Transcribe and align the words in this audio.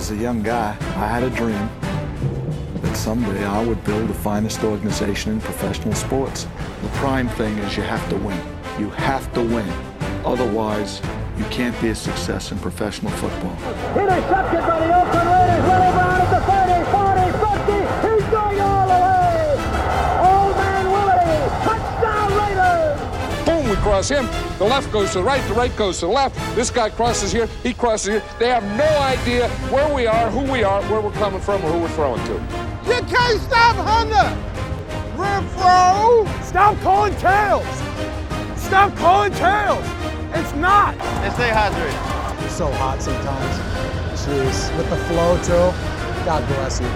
As 0.00 0.10
a 0.10 0.16
young 0.16 0.42
guy, 0.42 0.74
I 0.96 1.06
had 1.08 1.22
a 1.22 1.28
dream 1.28 1.68
that 2.80 2.96
someday 2.96 3.44
I 3.44 3.62
would 3.62 3.84
build 3.84 4.08
the 4.08 4.14
finest 4.14 4.64
organization 4.64 5.32
in 5.32 5.42
professional 5.42 5.94
sports. 5.94 6.46
The 6.80 6.88
prime 6.94 7.28
thing 7.28 7.58
is 7.58 7.76
you 7.76 7.82
have 7.82 8.08
to 8.08 8.16
win. 8.16 8.40
You 8.78 8.88
have 8.88 9.30
to 9.34 9.42
win. 9.42 9.68
Otherwise, 10.24 11.02
you 11.36 11.44
can't 11.50 11.78
be 11.82 11.88
a 11.88 11.94
success 11.94 12.50
in 12.50 12.58
professional 12.60 13.12
football. 13.12 13.54
Intercepted 13.94 14.60
by 14.60 14.86
the 14.86 15.02
Oakland 15.02 15.28
Raiders. 15.28 15.89
Raiders. 23.90 24.08
Cross 24.08 24.08
him. 24.10 24.58
The 24.58 24.64
left 24.64 24.92
goes 24.92 25.12
to 25.12 25.18
the 25.18 25.24
right, 25.24 25.46
the 25.48 25.54
right 25.54 25.76
goes 25.76 26.00
to 26.00 26.06
the 26.06 26.12
left. 26.12 26.36
This 26.54 26.70
guy 26.70 26.90
crosses 26.90 27.32
here, 27.32 27.46
he 27.62 27.74
crosses 27.74 28.08
here. 28.08 28.22
They 28.38 28.48
have 28.48 28.64
no 28.76 28.84
idea 29.00 29.48
where 29.70 29.92
we 29.92 30.06
are, 30.06 30.30
who 30.30 30.50
we 30.50 30.62
are, 30.62 30.82
where 30.84 31.00
we're 31.00 31.10
coming 31.12 31.40
from, 31.40 31.64
or 31.64 31.72
who 31.72 31.80
we're 31.80 31.88
throwing 31.90 32.22
to. 32.26 32.34
You 32.86 33.02
can't 33.02 33.40
stop 33.40 33.76
Hunter! 33.76 34.36
Renfrow! 35.16 36.42
Stop 36.42 36.78
calling 36.80 37.14
tails! 37.16 37.66
Stop 38.60 38.94
calling 38.96 39.32
tails! 39.32 39.84
It's 40.34 40.54
not! 40.54 40.94
And 40.96 41.32
stay 41.34 41.50
hydrated. 41.50 42.44
It's 42.44 42.54
so 42.54 42.70
hot 42.72 43.02
sometimes. 43.02 43.58
Jeez. 44.20 44.76
With 44.76 44.88
the 44.90 44.96
flow 45.08 45.36
too. 45.42 45.74
God 46.24 46.46
bless 46.48 46.80
you. 46.80 46.86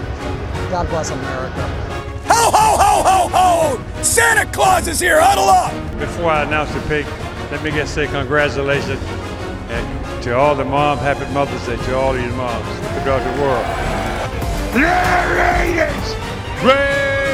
God 0.70 0.88
bless 0.88 1.10
America. 1.10 1.62
Ho, 2.28 2.50
ho, 2.50 2.76
ho, 2.76 3.02
ho, 3.02 3.28
ho! 3.28 4.02
Santa 4.02 4.46
Claus 4.52 4.88
is 4.88 5.00
here, 5.00 5.20
huddle 5.20 5.48
up! 5.48 5.83
Before 6.04 6.30
I 6.30 6.42
announce 6.42 6.70
the 6.74 6.80
pick, 6.82 7.06
let 7.50 7.62
me 7.62 7.70
just 7.70 7.94
say 7.94 8.06
congratulations 8.06 9.00
and 9.70 10.22
to 10.22 10.36
all 10.36 10.54
the 10.54 10.64
moms, 10.64 11.00
happy 11.00 11.24
Mother's 11.32 11.66
Day 11.66 11.76
to 11.76 11.96
all 11.96 12.14
of 12.14 12.20
you 12.20 12.28
moms 12.32 12.66
throughout 13.02 13.24
the 13.24 13.32
world. 13.40 13.64
Yeah, 14.76 15.32
Raiders! 15.32 16.14
Raiders! 16.62 17.24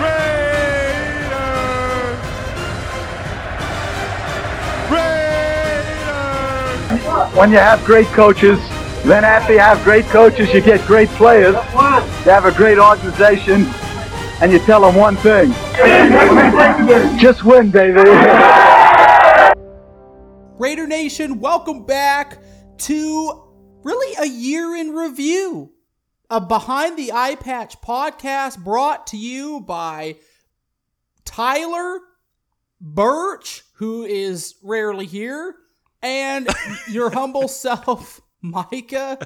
Raiders! 0.00 1.34
Raiders! 7.00 7.36
When 7.36 7.50
you 7.50 7.58
have 7.58 7.84
great 7.84 8.06
coaches, 8.08 8.60
then 9.04 9.24
after 9.24 9.52
you 9.54 9.58
have 9.58 9.82
great 9.82 10.06
coaches, 10.06 10.54
you 10.54 10.60
get 10.60 10.86
great 10.86 11.08
players. 11.10 11.54
You 11.54 12.30
have 12.30 12.44
a 12.44 12.52
great 12.52 12.78
organization, 12.78 13.66
and 14.40 14.52
you 14.52 14.58
tell 14.60 14.80
them 14.80 14.94
one 14.94 15.16
thing. 15.16 15.50
Just 17.18 17.44
win, 17.44 17.70
baby. 17.70 18.00
Raider 20.58 20.86
Nation, 20.86 21.40
welcome 21.40 21.84
back 21.84 22.38
to 22.78 23.44
really 23.82 24.16
a 24.18 24.26
year 24.26 24.74
in 24.76 24.90
review. 24.90 25.72
A 26.30 26.40
Behind 26.40 26.96
the 26.98 27.12
Eye 27.12 27.36
Patch 27.36 27.80
podcast 27.80 28.58
brought 28.64 29.06
to 29.08 29.16
you 29.16 29.60
by 29.60 30.16
Tyler 31.24 32.00
Birch, 32.80 33.62
who 33.74 34.04
is 34.04 34.54
rarely 34.62 35.06
here, 35.06 35.54
and 36.02 36.48
your 36.88 37.10
humble 37.10 37.48
self, 37.48 38.20
Micah. 38.40 39.18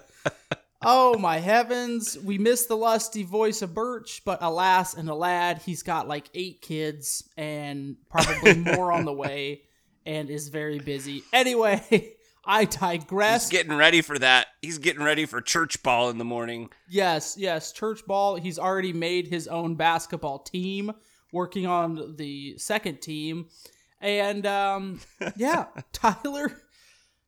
Oh 0.80 1.18
my 1.18 1.38
heavens, 1.38 2.16
we 2.18 2.38
miss 2.38 2.66
the 2.66 2.76
lusty 2.76 3.24
voice 3.24 3.62
of 3.62 3.74
Birch, 3.74 4.22
but 4.24 4.38
alas 4.40 4.94
and 4.94 5.08
alad, 5.08 5.60
he's 5.62 5.82
got 5.82 6.06
like 6.06 6.30
eight 6.34 6.62
kids 6.62 7.28
and 7.36 7.96
probably 8.08 8.54
more 8.76 8.92
on 8.92 9.04
the 9.04 9.12
way 9.12 9.62
and 10.06 10.30
is 10.30 10.48
very 10.48 10.78
busy. 10.78 11.24
Anyway, 11.32 12.14
I 12.44 12.64
digress. 12.64 13.50
He's 13.50 13.58
getting 13.58 13.76
ready 13.76 14.02
for 14.02 14.18
that. 14.20 14.46
He's 14.62 14.78
getting 14.78 15.02
ready 15.02 15.26
for 15.26 15.40
church 15.40 15.82
ball 15.82 16.10
in 16.10 16.18
the 16.18 16.24
morning. 16.24 16.70
Yes, 16.88 17.36
yes, 17.36 17.72
church 17.72 18.06
ball. 18.06 18.36
He's 18.36 18.58
already 18.58 18.92
made 18.92 19.26
his 19.26 19.48
own 19.48 19.74
basketball 19.74 20.38
team, 20.38 20.92
working 21.32 21.66
on 21.66 22.14
the 22.16 22.56
second 22.56 23.02
team. 23.02 23.48
And 24.00 24.46
um 24.46 25.00
yeah, 25.36 25.66
Tyler 25.92 26.62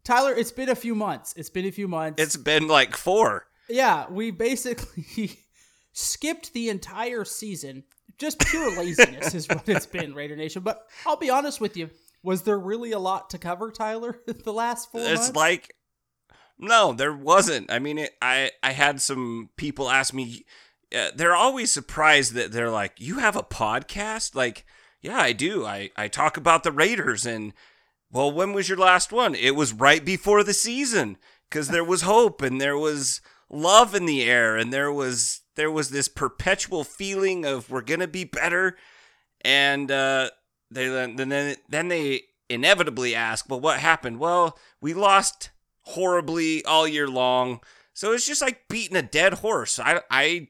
Tyler, 0.05 0.33
it's 0.35 0.53
been 0.53 0.69
a 0.69 0.75
few 0.75 0.95
months. 0.95 1.35
It's 1.37 1.51
been 1.51 1.67
a 1.67 1.71
few 1.71 1.89
months. 1.89 2.23
It's 2.23 2.37
been 2.37 2.69
like 2.69 2.97
four. 2.97 3.47
Yeah, 3.69 4.07
we 4.11 4.31
basically 4.31 5.39
skipped 5.93 6.53
the 6.53 6.69
entire 6.69 7.25
season. 7.25 7.85
Just 8.19 8.41
pure 8.41 8.71
laziness 8.79 9.35
is 9.35 9.49
what 9.49 9.69
it's 9.69 9.87
been, 9.87 10.15
Raider 10.15 10.37
Nation. 10.37 10.63
But 10.63 10.87
I'll 11.07 11.17
be 11.17 11.31
honest 11.31 11.61
with 11.61 11.77
you. 11.77 11.91
Was 12.23 12.43
there 12.43 12.59
really 12.59 12.93
a 12.93 12.99
lot 12.99 13.31
to 13.31 13.39
cover, 13.39 13.71
Tyler, 13.71 14.19
the 14.27 14.53
last 14.53 14.91
four 14.91 15.01
It's 15.01 15.21
months? 15.21 15.37
like 15.37 15.75
no, 16.59 16.93
there 16.93 17.15
wasn't. 17.15 17.73
I 17.73 17.79
mean, 17.79 17.97
it, 17.99 18.13
I 18.21 18.51
I 18.63 18.73
had 18.73 19.01
some 19.01 19.49
people 19.57 19.89
ask 19.89 20.13
me. 20.13 20.45
Uh, 20.95 21.11
they're 21.15 21.37
always 21.37 21.71
surprised 21.73 22.35
that 22.35 22.53
they're 22.53 22.71
like, 22.71 22.95
"You 22.99 23.19
have 23.21 23.37
a 23.37 23.43
podcast?" 23.43 24.35
Like, 24.35 24.67
yeah, 25.01 25.19
I 25.19 25.33
do. 25.33 25.65
I 25.65 25.91
I 25.97 26.09
talk 26.09 26.37
about 26.37 26.63
the 26.63 26.73
Raiders 26.73 27.25
and 27.25 27.55
well, 28.13 28.31
when 28.31 28.53
was 28.53 28.69
your 28.69 28.79
last 28.79 29.13
one? 29.13 29.35
It 29.35 29.55
was 29.55 29.73
right 29.73 30.05
before 30.05 30.43
the 30.43 30.55
season 30.55 31.17
because 31.49 31.69
there 31.69 31.85
was 31.85 32.03
hope 32.03 32.43
and 32.43 32.61
there 32.61 32.79
was 32.79 33.21
love 33.49 33.95
in 33.95 34.07
the 34.07 34.23
air 34.23 34.57
and 34.57 34.73
there 34.73 34.93
was 34.93 35.41
there 35.57 35.71
was 35.71 35.91
this 35.91 36.09
perpetual 36.09 36.85
feeling 36.85 37.45
of 37.45 37.71
we're 37.71 37.81
gonna 37.83 38.07
be 38.07 38.25
better 38.25 38.77
and 39.43 39.91
uh, 39.91 40.31
they 40.71 40.89
then 40.89 41.17
then 41.17 41.57
then 41.69 41.89
they 41.89 42.23
inevitably 42.49 43.15
ask, 43.15 43.49
well, 43.49 43.61
what 43.61 43.79
happened? 43.79 44.19
Well, 44.19 44.59
we 44.81 44.95
lost 44.95 45.51
horribly 45.83 46.65
all 46.65 46.87
year 46.87 47.09
long, 47.09 47.61
so 47.95 48.13
it's 48.13 48.27
just 48.27 48.43
like 48.43 48.69
beating 48.69 48.97
a 48.97 49.03
dead 49.03 49.35
horse. 49.35 49.79
I 49.79 50.01
I 50.11 50.49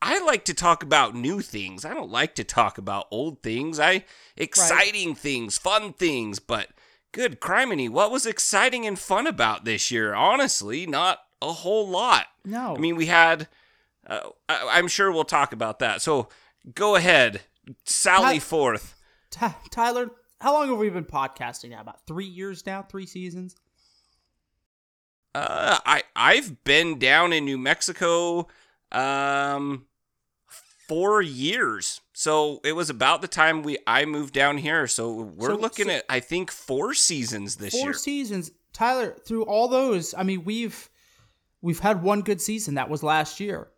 I 0.00 0.18
like 0.24 0.44
to 0.46 0.54
talk 0.54 0.82
about 0.82 1.14
new 1.14 1.40
things. 1.40 1.84
I 1.84 1.94
don't 1.94 2.10
like 2.10 2.34
to 2.36 2.44
talk 2.44 2.78
about 2.78 3.08
old 3.10 3.42
things. 3.42 3.80
I 3.80 4.04
exciting 4.36 5.14
things, 5.14 5.58
fun 5.58 5.92
things, 5.92 6.38
but 6.38 6.68
good 7.12 7.40
criminy, 7.40 7.88
what 7.88 8.10
was 8.10 8.26
exciting 8.26 8.86
and 8.86 8.98
fun 8.98 9.26
about 9.26 9.64
this 9.64 9.90
year? 9.90 10.14
Honestly, 10.14 10.86
not 10.86 11.20
a 11.40 11.52
whole 11.52 11.88
lot. 11.88 12.26
No. 12.44 12.74
I 12.76 12.78
mean, 12.78 12.96
we 12.96 13.06
had. 13.06 13.48
Uh, 14.06 14.30
I, 14.48 14.68
I'm 14.72 14.88
sure 14.88 15.12
we'll 15.12 15.24
talk 15.24 15.52
about 15.52 15.80
that. 15.80 16.00
So 16.02 16.28
go 16.74 16.96
ahead, 16.96 17.42
sally 17.84 18.34
Ty- 18.34 18.44
forth. 18.44 18.94
Ty- 19.30 19.56
Tyler, 19.70 20.10
how 20.40 20.54
long 20.54 20.68
have 20.68 20.78
we 20.78 20.88
been 20.88 21.04
podcasting 21.04 21.70
now? 21.70 21.80
About 21.80 22.06
three 22.06 22.24
years 22.26 22.64
now? 22.64 22.82
Three 22.82 23.06
seasons? 23.06 23.56
Uh, 25.34 25.78
I 25.84 26.02
I've 26.16 26.64
been 26.64 26.98
down 26.98 27.32
in 27.32 27.44
New 27.44 27.58
Mexico, 27.58 28.48
um, 28.90 29.86
four 30.88 31.22
years. 31.22 32.00
So 32.12 32.60
it 32.64 32.72
was 32.72 32.90
about 32.90 33.20
the 33.22 33.28
time 33.28 33.62
we 33.62 33.76
I 33.86 34.04
moved 34.06 34.34
down 34.34 34.58
here. 34.58 34.86
So 34.86 35.12
we're 35.12 35.50
So- 35.50 35.56
looking 35.60 35.86
so- 35.86 35.92
at 35.92 36.04
I 36.08 36.20
think 36.20 36.50
four 36.50 36.94
seasons 36.94 37.56
this 37.56 37.72
Four 37.74 37.84
year. 37.90 37.94
seasons. 37.94 38.50
Tyler, 38.72 39.16
through 39.26 39.44
all 39.44 39.68
those, 39.68 40.14
I 40.16 40.22
mean, 40.22 40.44
we've 40.44 40.88
we've 41.60 41.80
had 41.80 42.02
one 42.02 42.22
good 42.22 42.40
season. 42.40 42.74
That 42.74 42.88
was 42.90 43.02
last 43.02 43.40
year 43.40 43.68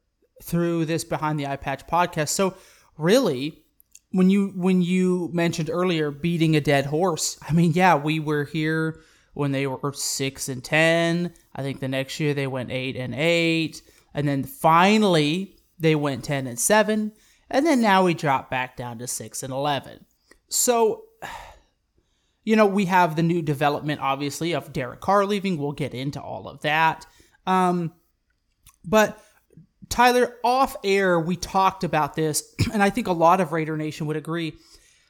through 0.42 0.84
this 0.86 1.04
Behind 1.04 1.38
the 1.38 1.46
Eye 1.46 1.56
Patch 1.56 1.86
podcast. 1.86 2.28
So 2.30 2.54
really, 2.98 3.62
when 4.10 4.28
you 4.30 4.52
when 4.56 4.82
you 4.82 5.30
mentioned 5.32 5.70
earlier 5.70 6.10
beating 6.10 6.54
a 6.56 6.60
dead 6.60 6.86
horse, 6.86 7.38
I 7.48 7.52
mean, 7.52 7.72
yeah, 7.72 7.94
we 7.96 8.20
were 8.20 8.44
here 8.44 9.00
when 9.34 9.52
they 9.52 9.66
were 9.66 9.92
six 9.94 10.48
and 10.48 10.62
ten. 10.62 11.32
I 11.54 11.62
think 11.62 11.80
the 11.80 11.88
next 11.88 12.20
year 12.20 12.34
they 12.34 12.46
went 12.46 12.70
eight 12.70 12.96
and 12.96 13.14
eight, 13.14 13.80
and 14.12 14.28
then 14.28 14.44
finally 14.44 15.56
they 15.80 15.94
went 15.94 16.24
ten 16.24 16.46
and 16.46 16.58
seven, 16.58 17.12
and 17.50 17.66
then 17.66 17.80
now 17.80 18.04
we 18.04 18.14
drop 18.14 18.50
back 18.50 18.76
down 18.76 18.98
to 18.98 19.06
six 19.06 19.42
and 19.42 19.52
eleven. 19.52 20.04
So 20.48 21.04
you 22.44 22.56
know, 22.56 22.66
we 22.66 22.86
have 22.86 23.16
the 23.16 23.22
new 23.22 23.42
development, 23.42 24.00
obviously, 24.00 24.52
of 24.54 24.72
Derek 24.72 25.00
Carr 25.00 25.26
leaving. 25.26 25.58
We'll 25.58 25.72
get 25.72 25.94
into 25.94 26.20
all 26.20 26.48
of 26.48 26.62
that. 26.62 27.06
Um, 27.46 27.92
but 28.84 29.22
Tyler, 29.88 30.36
off 30.42 30.76
air, 30.84 31.20
we 31.20 31.36
talked 31.36 31.84
about 31.84 32.14
this, 32.14 32.54
and 32.72 32.82
I 32.82 32.90
think 32.90 33.08
a 33.08 33.12
lot 33.12 33.40
of 33.40 33.52
Raider 33.52 33.76
Nation 33.76 34.06
would 34.06 34.16
agree. 34.16 34.54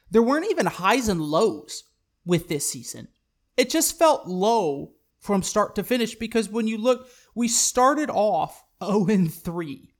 There 0.09 0.23
weren't 0.23 0.51
even 0.51 0.65
highs 0.65 1.07
and 1.07 1.21
lows 1.21 1.83
with 2.25 2.49
this 2.49 2.69
season. 2.69 3.07
It 3.55 3.69
just 3.69 3.97
felt 3.97 4.27
low 4.27 4.93
from 5.19 5.43
start 5.43 5.75
to 5.75 5.83
finish 5.83 6.15
because 6.15 6.49
when 6.49 6.67
you 6.67 6.77
look, 6.77 7.07
we 7.35 7.47
started 7.47 8.09
off 8.09 8.63
0 8.83 9.07
and 9.07 9.33
3. 9.33 9.90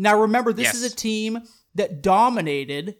Now, 0.00 0.18
remember, 0.18 0.54
this 0.54 0.74
is 0.74 0.82
a 0.82 0.96
team 0.96 1.42
that 1.74 2.02
dominated 2.02 2.96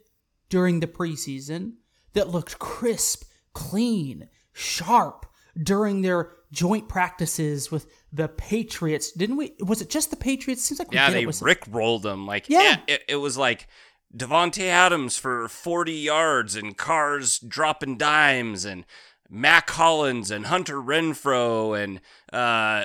during 0.50 0.80
the 0.80 0.86
preseason, 0.86 1.76
that 2.12 2.28
looked 2.28 2.58
crisp, 2.58 3.24
clean, 3.54 4.28
sharp 4.52 5.24
during 5.60 6.02
their 6.02 6.32
joint 6.52 6.90
practices 6.90 7.70
with 7.70 7.86
the 8.12 8.28
Patriots. 8.28 9.12
Didn't 9.12 9.38
we? 9.38 9.52
Was 9.60 9.80
it 9.80 9.88
just 9.88 10.10
the 10.10 10.16
Patriots? 10.16 10.62
Seems 10.62 10.78
like 10.78 10.90
we 10.90 10.96
Yeah, 10.96 11.08
they 11.10 11.22
it 11.22 11.26
with 11.26 11.40
Rick 11.40 11.62
rolled 11.70 12.02
them. 12.02 12.26
Like 12.26 12.50
Yeah. 12.50 12.62
yeah, 12.62 12.76
it, 12.86 13.02
it 13.08 13.16
was 13.16 13.38
like 13.38 13.66
Davante 14.14 14.64
Adams 14.64 15.16
for 15.16 15.48
forty 15.48 15.94
yards 15.94 16.54
and 16.54 16.76
Carr's 16.76 17.38
dropping 17.38 17.96
dimes 17.96 18.66
and 18.66 18.84
Mack 19.30 19.70
Hollins 19.70 20.30
and 20.30 20.46
Hunter 20.46 20.76
Renfrow 20.82 21.82
and 21.82 22.00
uh, 22.30 22.84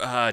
uh, 0.00 0.32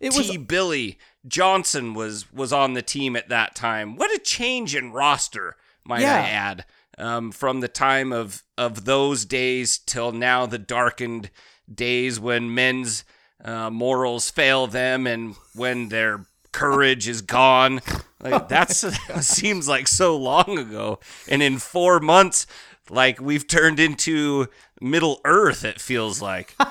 It 0.00 0.16
was 0.16 0.30
T. 0.30 0.38
Billy 0.38 0.98
Johnson 1.26 1.94
was 1.94 2.32
was 2.32 2.52
on 2.52 2.74
the 2.74 2.82
team 2.82 3.16
at 3.16 3.28
that 3.28 3.54
time. 3.54 3.96
What 3.96 4.14
a 4.14 4.18
change 4.18 4.74
in 4.74 4.92
roster, 4.92 5.56
might 5.84 6.00
Yeah. 6.00 6.16
I 6.16 6.28
add, 6.28 6.64
um, 6.98 7.32
from 7.32 7.60
the 7.60 7.68
time 7.68 8.12
of 8.12 8.42
of 8.56 8.84
those 8.84 9.24
days 9.24 9.78
till 9.78 10.12
now, 10.12 10.46
the 10.46 10.58
darkened 10.58 11.30
days 11.72 12.18
when 12.18 12.54
men's 12.54 13.04
uh, 13.44 13.70
morals 13.70 14.30
fail 14.30 14.66
them 14.66 15.06
and 15.06 15.34
when 15.54 15.88
their 15.88 16.26
courage 16.52 17.08
is 17.08 17.22
gone. 17.22 17.80
Like 18.20 18.48
that's 18.48 18.80
that 19.08 19.24
seems 19.24 19.68
like 19.68 19.88
so 19.88 20.16
long 20.16 20.58
ago, 20.58 21.00
and 21.28 21.42
in 21.42 21.58
four 21.58 22.00
months, 22.00 22.46
like 22.88 23.20
we've 23.20 23.46
turned 23.46 23.78
into 23.78 24.48
Middle 24.80 25.20
Earth. 25.24 25.64
It 25.64 25.80
feels 25.80 26.22
like. 26.22 26.56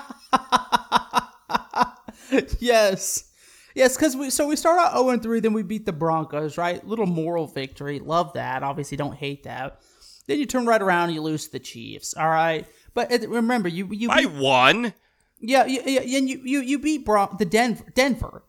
yes. 2.59 3.28
Yes, 3.75 3.95
because 3.95 4.15
we 4.15 4.29
so 4.29 4.47
we 4.47 4.55
start 4.55 4.79
out 4.79 4.93
0 4.93 5.09
and 5.09 5.21
3, 5.23 5.39
then 5.39 5.53
we 5.53 5.63
beat 5.63 5.85
the 5.85 5.93
Broncos, 5.93 6.57
right? 6.57 6.85
Little 6.85 7.05
moral 7.05 7.47
victory. 7.47 7.99
Love 7.99 8.33
that. 8.33 8.63
Obviously, 8.63 8.97
don't 8.97 9.15
hate 9.15 9.43
that. 9.43 9.79
Then 10.27 10.39
you 10.39 10.45
turn 10.45 10.65
right 10.65 10.81
around 10.81 11.05
and 11.05 11.13
you 11.15 11.21
lose 11.21 11.45
to 11.45 11.51
the 11.53 11.59
Chiefs. 11.59 12.13
All 12.15 12.27
right. 12.27 12.67
But 12.93 13.11
uh, 13.11 13.27
remember, 13.29 13.69
you 13.69 13.87
you 13.91 14.09
I 14.09 14.25
beat, 14.25 14.31
won. 14.31 14.93
yeah, 15.39 15.65
yeah, 15.65 15.81
yeah, 15.87 16.17
and 16.17 16.29
you 16.29 16.41
you 16.43 16.59
you 16.61 16.79
beat 16.79 17.05
Bron- 17.05 17.35
the 17.37 17.45
Denver 17.45 17.85
Denver. 17.93 18.43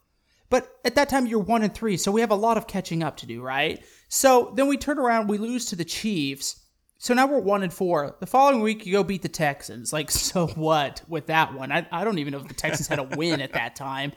But 0.49 0.69
at 0.85 0.97
that 0.97 1.09
time 1.09 1.27
you're 1.27 1.39
1 1.39 1.63
and 1.63 1.73
3, 1.73 1.97
so 1.97 2.11
we 2.11 2.23
have 2.23 2.33
a 2.33 2.35
lot 2.35 2.57
of 2.57 2.67
catching 2.67 3.05
up 3.05 3.17
to 3.19 3.27
do, 3.27 3.41
right? 3.41 3.81
So 4.09 4.53
then 4.57 4.67
we 4.67 4.77
turn 4.77 4.99
around, 4.99 5.29
we 5.29 5.39
lose 5.39 5.67
to 5.67 5.77
the 5.77 5.85
Chiefs. 5.85 6.57
So 6.99 7.15
now 7.15 7.29
we're 7.29 7.39
1 7.39 7.63
and 7.63 7.73
4. 7.73 8.17
The 8.19 8.27
following 8.27 8.61
week 8.61 8.85
you 8.85 8.93
go 8.93 9.05
beat 9.05 9.23
the 9.23 9.29
Texans. 9.29 9.93
Like 9.93 10.11
so 10.31 10.49
what 10.49 11.03
with 11.09 11.27
that 11.27 11.55
one? 11.55 11.71
I 11.71 11.87
I 11.93 12.05
don't 12.05 12.19
even 12.19 12.33
know 12.33 12.41
if 12.41 12.49
the 12.49 12.55
Texans 12.55 12.89
had 12.89 12.99
a 12.99 13.05
win 13.17 13.41
at 13.41 13.53
that 13.53 13.77
time. 13.77 14.13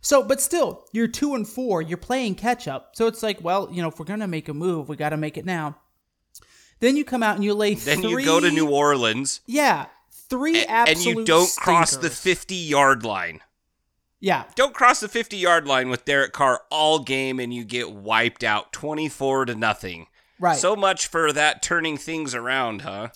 So, 0.00 0.22
but 0.22 0.40
still, 0.40 0.86
you're 0.92 1.08
two 1.08 1.34
and 1.34 1.46
four. 1.46 1.82
You're 1.82 1.98
playing 1.98 2.36
catch 2.36 2.66
up. 2.66 2.96
So 2.96 3.06
it's 3.06 3.22
like, 3.22 3.42
well, 3.42 3.68
you 3.70 3.82
know, 3.82 3.88
if 3.88 3.98
we're 3.98 4.06
gonna 4.06 4.26
make 4.26 4.48
a 4.48 4.54
move, 4.54 4.88
we 4.88 4.96
got 4.96 5.10
to 5.10 5.16
make 5.16 5.36
it 5.36 5.44
now. 5.44 5.76
Then 6.80 6.96
you 6.96 7.04
come 7.04 7.22
out 7.22 7.34
and 7.36 7.44
you 7.44 7.52
lay. 7.54 7.74
Then 7.74 8.00
three, 8.00 8.22
you 8.22 8.24
go 8.24 8.40
to 8.40 8.50
New 8.50 8.70
Orleans. 8.70 9.40
Yeah, 9.46 9.86
three 10.10 10.62
and 10.62 10.70
absolute. 10.70 11.06
And 11.10 11.18
you 11.18 11.24
don't 11.26 11.54
cross 11.56 11.96
the 11.96 12.08
50 12.10 12.54
yard 12.54 13.04
line. 13.04 13.40
Yeah, 14.22 14.44
Don't 14.54 14.74
cross 14.74 15.00
the 15.00 15.08
50 15.08 15.38
yard 15.38 15.66
line 15.66 15.88
with 15.88 16.04
Derek 16.04 16.34
Carr 16.34 16.60
all 16.70 16.98
game 16.98 17.40
and 17.40 17.54
you 17.54 17.64
get 17.64 17.90
wiped 17.90 18.44
out 18.44 18.70
24 18.70 19.46
to 19.46 19.54
nothing. 19.54 20.08
right. 20.38 20.58
So 20.58 20.76
much 20.76 21.06
for 21.06 21.32
that 21.32 21.62
turning 21.62 21.96
things 21.96 22.34
around, 22.34 22.82
huh? 22.82 23.08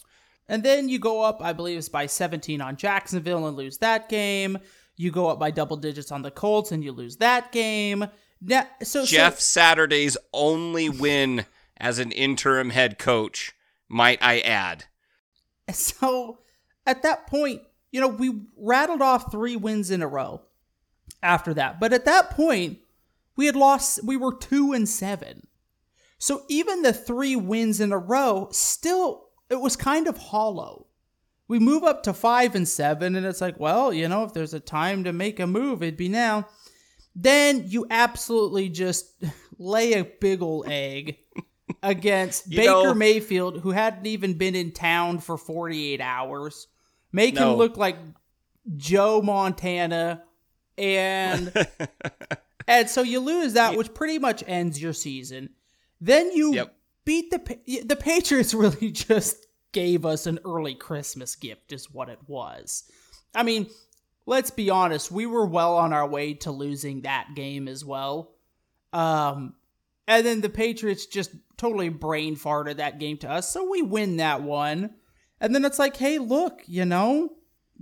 and 0.48 0.62
then 0.62 0.88
you 0.88 0.98
go 0.98 1.20
up, 1.20 1.42
I 1.42 1.52
believe 1.52 1.76
it's 1.76 1.90
by 1.90 2.06
17 2.06 2.62
on 2.62 2.76
Jacksonville 2.76 3.46
and 3.46 3.54
lose 3.54 3.76
that 3.78 4.08
game. 4.08 4.58
You 4.96 5.10
go 5.10 5.28
up 5.28 5.38
by 5.38 5.50
double 5.50 5.76
digits 5.76 6.12
on 6.12 6.22
the 6.22 6.30
Colts 6.30 6.72
and 6.72 6.84
you 6.84 6.92
lose 6.92 7.16
that 7.16 7.52
game. 7.52 8.06
Now, 8.40 8.68
so 8.82 9.04
Jeff 9.04 9.40
so, 9.40 9.60
Saturday's 9.60 10.16
only 10.32 10.88
win 10.88 11.46
as 11.76 11.98
an 11.98 12.12
interim 12.12 12.70
head 12.70 12.98
coach, 12.98 13.52
might 13.88 14.22
I 14.22 14.40
add. 14.40 14.84
So 15.72 16.40
at 16.86 17.02
that 17.04 17.26
point, 17.26 17.62
you 17.90 17.98
know, 17.98 18.08
we 18.08 18.42
rattled 18.54 19.00
off 19.00 19.32
three 19.32 19.56
wins 19.56 19.90
in 19.90 20.02
a 20.02 20.06
row 20.06 20.42
after 21.22 21.54
that. 21.54 21.80
But 21.80 21.94
at 21.94 22.04
that 22.04 22.30
point, 22.30 22.80
we 23.34 23.46
had 23.46 23.56
lost, 23.56 24.04
we 24.04 24.16
were 24.16 24.34
two 24.34 24.72
and 24.72 24.86
seven. 24.86 25.46
So 26.18 26.42
even 26.48 26.82
the 26.82 26.92
three 26.92 27.36
wins 27.36 27.80
in 27.80 27.92
a 27.92 27.98
row, 27.98 28.48
still, 28.50 29.28
it 29.48 29.60
was 29.60 29.76
kind 29.76 30.06
of 30.06 30.18
hollow. 30.18 30.86
We 31.48 31.58
move 31.58 31.84
up 31.84 32.02
to 32.04 32.12
five 32.14 32.54
and 32.54 32.66
seven, 32.66 33.16
and 33.16 33.26
it's 33.26 33.40
like, 33.40 33.60
well, 33.60 33.92
you 33.92 34.08
know, 34.08 34.24
if 34.24 34.32
there's 34.32 34.54
a 34.54 34.60
time 34.60 35.04
to 35.04 35.12
make 35.12 35.38
a 35.40 35.46
move, 35.46 35.82
it'd 35.82 35.96
be 35.96 36.08
now. 36.08 36.48
Then 37.14 37.64
you 37.68 37.86
absolutely 37.90 38.68
just 38.70 39.12
lay 39.58 39.92
a 39.92 40.04
big 40.04 40.40
old 40.42 40.66
egg 40.68 41.18
against 41.82 42.48
Baker 42.50 42.64
know- 42.64 42.94
Mayfield, 42.94 43.60
who 43.60 43.70
hadn't 43.72 44.06
even 44.06 44.34
been 44.34 44.54
in 44.54 44.72
town 44.72 45.18
for 45.18 45.36
48 45.36 46.00
hours. 46.00 46.66
Make 47.12 47.34
No. 47.34 47.52
him 47.52 47.58
look 47.58 47.76
like 47.76 47.96
Joe 48.76 49.20
Montana. 49.22 50.22
And 50.78 51.52
and 52.66 52.90
so 52.90 53.02
you 53.02 53.20
lose 53.20 53.52
that, 53.52 53.76
which 53.76 53.94
pretty 53.94 54.18
much 54.18 54.42
ends 54.46 54.80
your 54.82 54.92
season. 54.92 55.50
Then 56.00 56.32
you 56.32 56.54
Yep. 56.54 56.74
beat 57.04 57.30
the 57.30 57.82
the 57.84 57.94
Patriots. 57.96 58.52
Really 58.54 58.90
just 58.90 59.43
gave 59.74 60.06
us 60.06 60.26
an 60.26 60.38
early 60.46 60.74
Christmas 60.74 61.36
gift, 61.36 61.70
is 61.72 61.92
what 61.92 62.08
it 62.08 62.20
was. 62.26 62.84
I 63.34 63.42
mean, 63.42 63.66
let's 64.24 64.50
be 64.50 64.70
honest. 64.70 65.12
We 65.12 65.26
were 65.26 65.44
well 65.44 65.76
on 65.76 65.92
our 65.92 66.08
way 66.08 66.32
to 66.34 66.50
losing 66.50 67.02
that 67.02 67.34
game 67.34 67.68
as 67.68 67.84
well. 67.84 68.32
Um, 68.94 69.54
and 70.08 70.24
then 70.24 70.40
the 70.40 70.48
Patriots 70.48 71.04
just 71.04 71.32
totally 71.58 71.90
brain 71.90 72.36
farted 72.36 72.76
that 72.76 72.98
game 72.98 73.18
to 73.18 73.30
us, 73.30 73.52
so 73.52 73.68
we 73.68 73.82
win 73.82 74.16
that 74.16 74.40
one. 74.42 74.94
And 75.40 75.54
then 75.54 75.64
it's 75.64 75.78
like, 75.78 75.96
hey, 75.96 76.18
look, 76.18 76.62
you 76.66 76.84
know, 76.84 77.32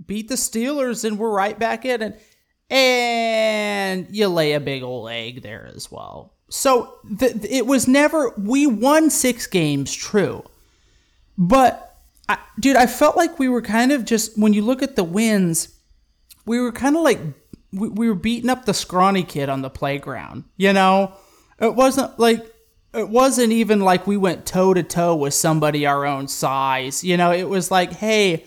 beat 0.05 0.27
the 0.27 0.35
Steelers, 0.35 1.05
and 1.05 1.17
we're 1.17 1.31
right 1.31 1.57
back 1.57 1.85
in 1.85 2.01
it. 2.01 2.21
And 2.69 4.07
you 4.09 4.27
lay 4.27 4.53
a 4.53 4.59
big 4.59 4.83
old 4.83 5.09
egg 5.09 5.43
there 5.43 5.69
as 5.73 5.91
well. 5.91 6.33
So 6.49 6.95
it 7.19 7.67
was 7.67 7.87
never, 7.87 8.33
we 8.37 8.65
won 8.67 9.09
six 9.09 9.47
games, 9.47 9.93
true. 9.93 10.43
But, 11.37 11.97
I, 12.29 12.37
dude, 12.59 12.75
I 12.75 12.87
felt 12.87 13.17
like 13.17 13.39
we 13.39 13.47
were 13.47 13.61
kind 13.61 13.91
of 13.91 14.05
just, 14.05 14.37
when 14.37 14.53
you 14.53 14.61
look 14.61 14.81
at 14.81 14.95
the 14.95 15.03
wins, 15.03 15.69
we 16.45 16.59
were 16.59 16.71
kind 16.71 16.95
of 16.95 17.03
like, 17.03 17.19
we, 17.71 17.89
we 17.89 18.07
were 18.07 18.15
beating 18.15 18.49
up 18.49 18.65
the 18.65 18.73
scrawny 18.73 19.23
kid 19.23 19.49
on 19.49 19.61
the 19.61 19.69
playground, 19.69 20.43
you 20.57 20.73
know? 20.73 21.13
It 21.59 21.75
wasn't 21.75 22.19
like, 22.19 22.53
it 22.93 23.09
wasn't 23.09 23.51
even 23.51 23.79
like 23.81 24.05
we 24.05 24.17
went 24.17 24.45
toe 24.45 24.73
to 24.73 24.83
toe 24.83 25.15
with 25.15 25.33
somebody 25.33 25.85
our 25.85 26.05
own 26.05 26.27
size. 26.27 27.03
You 27.03 27.17
know, 27.17 27.31
it 27.31 27.49
was 27.49 27.71
like, 27.71 27.91
hey, 27.93 28.45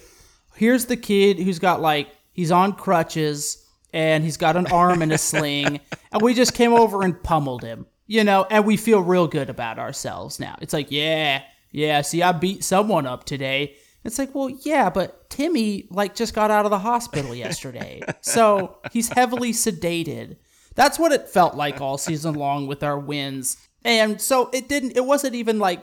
here's 0.54 0.86
the 0.86 0.96
kid 0.96 1.38
who's 1.38 1.58
got 1.58 1.80
like, 1.80 2.08
he's 2.32 2.52
on 2.52 2.72
crutches 2.74 3.66
and 3.92 4.22
he's 4.22 4.36
got 4.36 4.56
an 4.56 4.66
arm 4.68 5.02
in 5.02 5.10
a 5.10 5.18
sling. 5.18 5.80
And 6.12 6.22
we 6.22 6.34
just 6.34 6.54
came 6.54 6.72
over 6.72 7.02
and 7.02 7.20
pummeled 7.20 7.62
him, 7.62 7.86
you 8.06 8.22
know, 8.22 8.46
and 8.48 8.64
we 8.64 8.76
feel 8.76 9.00
real 9.00 9.26
good 9.26 9.50
about 9.50 9.78
ourselves 9.78 10.38
now. 10.38 10.56
It's 10.60 10.72
like, 10.72 10.90
yeah, 10.90 11.42
yeah, 11.76 12.00
see, 12.00 12.22
I 12.22 12.32
beat 12.32 12.64
someone 12.64 13.06
up 13.06 13.24
today. 13.24 13.76
It's 14.02 14.18
like, 14.18 14.34
well, 14.34 14.48
yeah, 14.48 14.88
but 14.88 15.28
Timmy 15.28 15.86
like 15.90 16.14
just 16.14 16.32
got 16.32 16.50
out 16.50 16.64
of 16.64 16.70
the 16.70 16.78
hospital 16.78 17.34
yesterday. 17.34 18.00
so 18.22 18.78
he's 18.92 19.10
heavily 19.10 19.52
sedated. 19.52 20.38
That's 20.74 20.98
what 20.98 21.12
it 21.12 21.28
felt 21.28 21.54
like 21.54 21.82
all 21.82 21.98
season 21.98 22.34
long 22.34 22.66
with 22.66 22.82
our 22.82 22.98
wins. 22.98 23.58
And 23.84 24.18
so 24.18 24.48
it 24.54 24.70
didn't, 24.70 24.96
it 24.96 25.04
wasn't 25.04 25.34
even 25.34 25.58
like, 25.58 25.80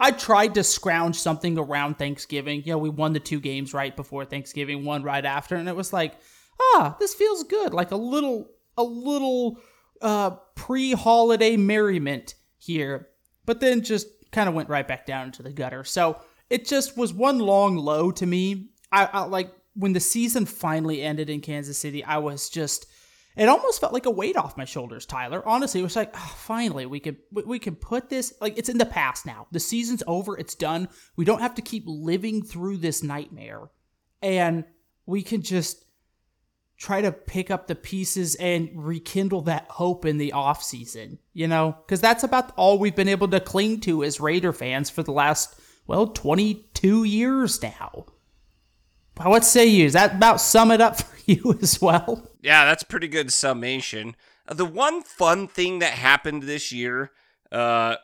I 0.00 0.10
tried 0.10 0.54
to 0.54 0.64
scrounge 0.64 1.20
something 1.20 1.56
around 1.56 1.98
Thanksgiving. 1.98 2.64
You 2.64 2.72
know, 2.72 2.78
we 2.78 2.88
won 2.88 3.12
the 3.12 3.20
two 3.20 3.38
games 3.38 3.72
right 3.72 3.94
before 3.94 4.24
Thanksgiving, 4.24 4.84
one 4.84 5.04
right 5.04 5.24
after, 5.24 5.54
and 5.54 5.68
it 5.68 5.76
was 5.76 5.92
like, 5.92 6.14
ah, 6.60 6.96
this 6.98 7.14
feels 7.14 7.44
good. 7.44 7.72
Like 7.72 7.92
a 7.92 7.96
little, 7.96 8.50
a 8.76 8.82
little 8.82 9.60
uh, 10.02 10.30
pre-holiday 10.56 11.56
merriment 11.56 12.34
here. 12.58 13.08
But 13.46 13.60
then 13.60 13.82
just 13.82 14.08
kind 14.32 14.48
of 14.48 14.54
went 14.54 14.68
right 14.68 14.86
back 14.86 15.06
down 15.06 15.26
into 15.26 15.42
the 15.42 15.52
gutter. 15.52 15.84
So 15.84 16.20
it 16.50 16.66
just 16.66 16.96
was 16.96 17.12
one 17.12 17.38
long 17.38 17.76
low 17.76 18.10
to 18.12 18.26
me. 18.26 18.70
I, 18.92 19.08
I 19.12 19.24
like 19.24 19.52
when 19.74 19.92
the 19.92 20.00
season 20.00 20.46
finally 20.46 21.02
ended 21.02 21.30
in 21.30 21.40
Kansas 21.40 21.78
City. 21.78 22.02
I 22.04 22.18
was 22.18 22.48
just 22.48 22.86
it 23.38 23.48
almost 23.48 23.80
felt 23.80 23.92
like 23.92 24.06
a 24.06 24.10
weight 24.10 24.36
off 24.36 24.56
my 24.56 24.64
shoulders, 24.64 25.06
Tyler. 25.06 25.46
Honestly, 25.46 25.78
it 25.78 25.84
was 25.84 25.94
like, 25.94 26.10
oh, 26.12 26.34
finally, 26.38 26.86
we 26.86 26.98
can 26.98 27.16
we, 27.30 27.44
we 27.44 27.58
can 27.60 27.76
put 27.76 28.10
this 28.10 28.34
like 28.40 28.58
it's 28.58 28.68
in 28.68 28.78
the 28.78 28.86
past 28.86 29.24
now. 29.24 29.46
The 29.52 29.60
season's 29.60 30.02
over, 30.08 30.36
it's 30.36 30.56
done. 30.56 30.88
We 31.14 31.24
don't 31.24 31.40
have 31.40 31.54
to 31.54 31.62
keep 31.62 31.84
living 31.86 32.42
through 32.42 32.78
this 32.78 33.04
nightmare, 33.04 33.70
and 34.20 34.64
we 35.06 35.22
can 35.22 35.42
just 35.42 35.84
try 36.78 37.00
to 37.02 37.12
pick 37.12 37.50
up 37.50 37.66
the 37.66 37.74
pieces 37.74 38.36
and 38.36 38.70
rekindle 38.74 39.42
that 39.42 39.66
hope 39.68 40.04
in 40.04 40.16
the 40.16 40.32
off 40.32 40.62
season. 40.62 41.18
You 41.34 41.48
know, 41.48 41.76
because 41.84 42.00
that's 42.00 42.24
about 42.24 42.52
all 42.56 42.78
we've 42.78 42.96
been 42.96 43.08
able 43.08 43.28
to 43.28 43.40
cling 43.40 43.80
to 43.80 44.04
as 44.04 44.20
Raider 44.20 44.52
fans 44.52 44.88
for 44.88 45.02
the 45.02 45.12
last 45.12 45.58
well 45.86 46.06
twenty 46.06 46.66
two 46.74 47.04
years 47.04 47.62
now. 47.62 48.06
What 49.20 49.44
say 49.44 49.66
you? 49.66 49.84
Does 49.84 49.94
that 49.94 50.14
about 50.14 50.40
sum 50.40 50.70
it 50.70 50.80
up 50.80 50.96
for 51.00 51.16
you 51.26 51.58
as 51.60 51.82
well? 51.82 52.30
Yeah, 52.40 52.64
that's 52.64 52.84
pretty 52.84 53.08
good 53.08 53.32
summation. 53.32 54.16
Uh, 54.46 54.54
the 54.54 54.64
one 54.64 55.02
fun 55.02 55.48
thing 55.48 55.80
that 55.80 55.92
happened 55.92 56.44
this 56.44 56.70
year, 56.72 57.10
uh, 57.50 57.96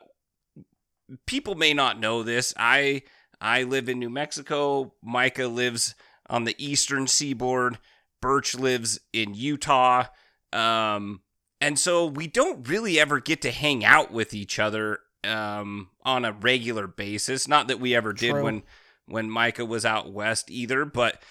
people 1.26 1.54
may 1.54 1.72
not 1.72 2.00
know 2.00 2.22
this. 2.22 2.52
I 2.56 3.02
I 3.40 3.62
live 3.62 3.88
in 3.88 3.98
New 3.98 4.10
Mexico. 4.10 4.94
Micah 5.02 5.46
lives 5.46 5.94
on 6.28 6.44
the 6.44 6.56
eastern 6.58 7.06
seaboard. 7.06 7.78
Birch 8.24 8.54
lives 8.54 8.98
in 9.12 9.34
Utah. 9.34 10.06
Um, 10.50 11.20
and 11.60 11.78
so 11.78 12.06
we 12.06 12.26
don't 12.26 12.66
really 12.66 12.98
ever 12.98 13.20
get 13.20 13.42
to 13.42 13.50
hang 13.50 13.84
out 13.84 14.12
with 14.12 14.32
each 14.32 14.58
other 14.58 15.00
um, 15.22 15.90
on 16.06 16.24
a 16.24 16.32
regular 16.32 16.86
basis. 16.86 17.46
Not 17.46 17.68
that 17.68 17.80
we 17.80 17.94
ever 17.94 18.14
did 18.14 18.30
True. 18.30 18.44
when 18.44 18.62
when 19.06 19.30
Micah 19.30 19.66
was 19.66 19.84
out 19.84 20.10
west 20.10 20.50
either, 20.50 20.86
but 20.86 21.22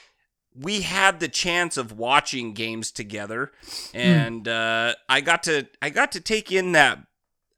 we 0.56 0.82
had 0.82 1.20
the 1.20 1.28
chance 1.28 1.78
of 1.78 1.98
watching 1.98 2.54
games 2.54 2.92
together, 2.92 3.52
and 3.96 4.48
uh, 4.48 4.94
I 5.10 5.22
got 5.22 5.42
to 5.44 5.68
I 5.82 5.90
got 5.90 6.12
to 6.12 6.22
take 6.22 6.52
in 6.52 6.74
that 6.74 7.00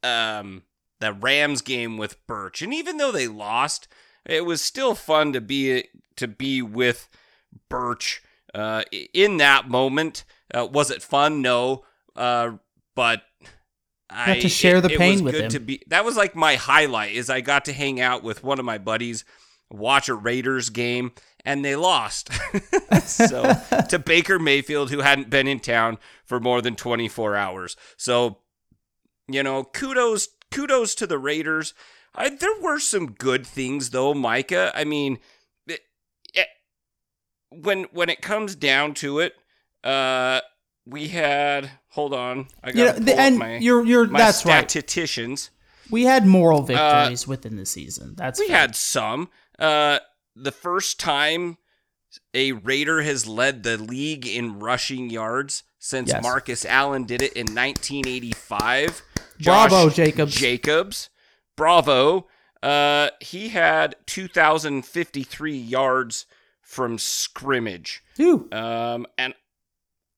um, 0.01 0.63
the 1.01 1.11
Rams 1.11 1.61
game 1.61 1.97
with 1.97 2.25
Birch, 2.25 2.61
and 2.61 2.73
even 2.73 2.95
though 2.95 3.11
they 3.11 3.27
lost, 3.27 3.89
it 4.25 4.45
was 4.45 4.61
still 4.61 4.95
fun 4.95 5.33
to 5.33 5.41
be 5.41 5.89
to 6.15 6.27
be 6.29 6.61
with 6.61 7.09
Birch 7.67 8.21
uh, 8.55 8.83
in 9.13 9.37
that 9.37 9.69
moment. 9.69 10.23
Uh, 10.53 10.65
was 10.65 10.89
it 10.91 11.03
fun? 11.03 11.41
No, 11.41 11.83
uh, 12.15 12.51
but 12.95 13.21
I 14.09 14.35
Got 14.35 14.41
to 14.41 14.49
share 14.49 14.77
it- 14.77 14.81
the 14.81 14.93
it 14.93 14.97
pain 14.97 15.13
was 15.13 15.21
with 15.23 15.33
good 15.35 15.43
him. 15.45 15.49
To 15.51 15.59
be 15.59 15.81
that 15.87 16.05
was 16.05 16.15
like 16.15 16.35
my 16.35 16.55
highlight. 16.55 17.13
Is 17.13 17.29
I 17.29 17.41
got 17.41 17.65
to 17.65 17.73
hang 17.73 17.99
out 17.99 18.23
with 18.23 18.43
one 18.43 18.59
of 18.59 18.65
my 18.65 18.77
buddies, 18.77 19.25
watch 19.69 20.07
a 20.09 20.13
Raiders 20.13 20.69
game, 20.69 21.11
and 21.43 21.65
they 21.65 21.75
lost. 21.75 22.29
so 23.03 23.53
to 23.89 23.99
Baker 23.99 24.39
Mayfield, 24.39 24.91
who 24.91 24.99
hadn't 25.01 25.29
been 25.29 25.47
in 25.47 25.59
town 25.59 25.97
for 26.23 26.39
more 26.39 26.61
than 26.61 26.75
24 26.75 27.35
hours. 27.35 27.75
So 27.97 28.37
you 29.27 29.41
know, 29.43 29.63
kudos 29.63 30.29
kudos 30.51 30.93
to 30.95 31.07
the 31.07 31.17
Raiders. 31.17 31.73
I, 32.17 32.29
there 32.29 32.57
were 32.61 32.79
some 32.79 33.11
good 33.11 33.45
things 33.45 33.89
though, 33.89 34.13
Micah. 34.13 34.71
I 34.75 34.83
mean, 34.85 35.17
when 37.61 37.83
when 37.91 38.09
it 38.09 38.21
comes 38.21 38.55
down 38.55 38.93
to 38.95 39.19
it, 39.19 39.33
uh, 39.83 40.41
we 40.85 41.07
had 41.09 41.71
hold 41.89 42.13
on, 42.13 42.47
I 42.63 42.71
got 42.71 42.77
You 42.77 42.85
know, 42.85 42.91
the- 43.05 43.19
and 43.19 43.37
my 43.37 43.57
you're- 43.57 43.87
you're- 43.87 44.07
my 44.07 44.19
that's 44.19 44.45
right. 44.45 44.69
statisticians. 44.69 45.49
We 45.89 46.03
had 46.03 46.25
moral 46.25 46.63
victories 46.63 47.27
within 47.27 47.55
the 47.57 47.65
season. 47.65 48.15
That's 48.17 48.39
Uh, 48.39 48.43
we 48.43 48.47
fair. 48.47 48.57
had 48.57 48.75
some. 48.75 49.29
Uh, 49.59 49.99
the 50.35 50.51
first 50.51 50.99
time 50.99 51.57
a 52.33 52.53
Raider 52.53 53.01
has 53.03 53.27
led 53.27 53.63
the 53.63 53.77
league 53.77 54.25
in 54.25 54.59
rushing 54.59 55.09
yards 55.09 55.63
since 55.79 56.09
Yes. 56.09 56.23
Marcus 56.23 56.65
Allen 56.65 57.03
did 57.03 57.21
it 57.21 57.33
in 57.33 57.45
1985. 57.53 59.01
Bravo, 59.43 59.89
Jacobs. 59.89 60.33
Jacobs. 60.35 61.09
Bravo. 61.55 62.27
Uh, 62.63 63.09
he 63.21 63.49
had 63.49 63.95
2,053 64.07 65.57
yards 65.57 66.25
from 66.75 66.97
scrimmage. 66.97 68.03
Phew. 68.15 68.49
Um, 68.51 69.07
and 69.17 69.33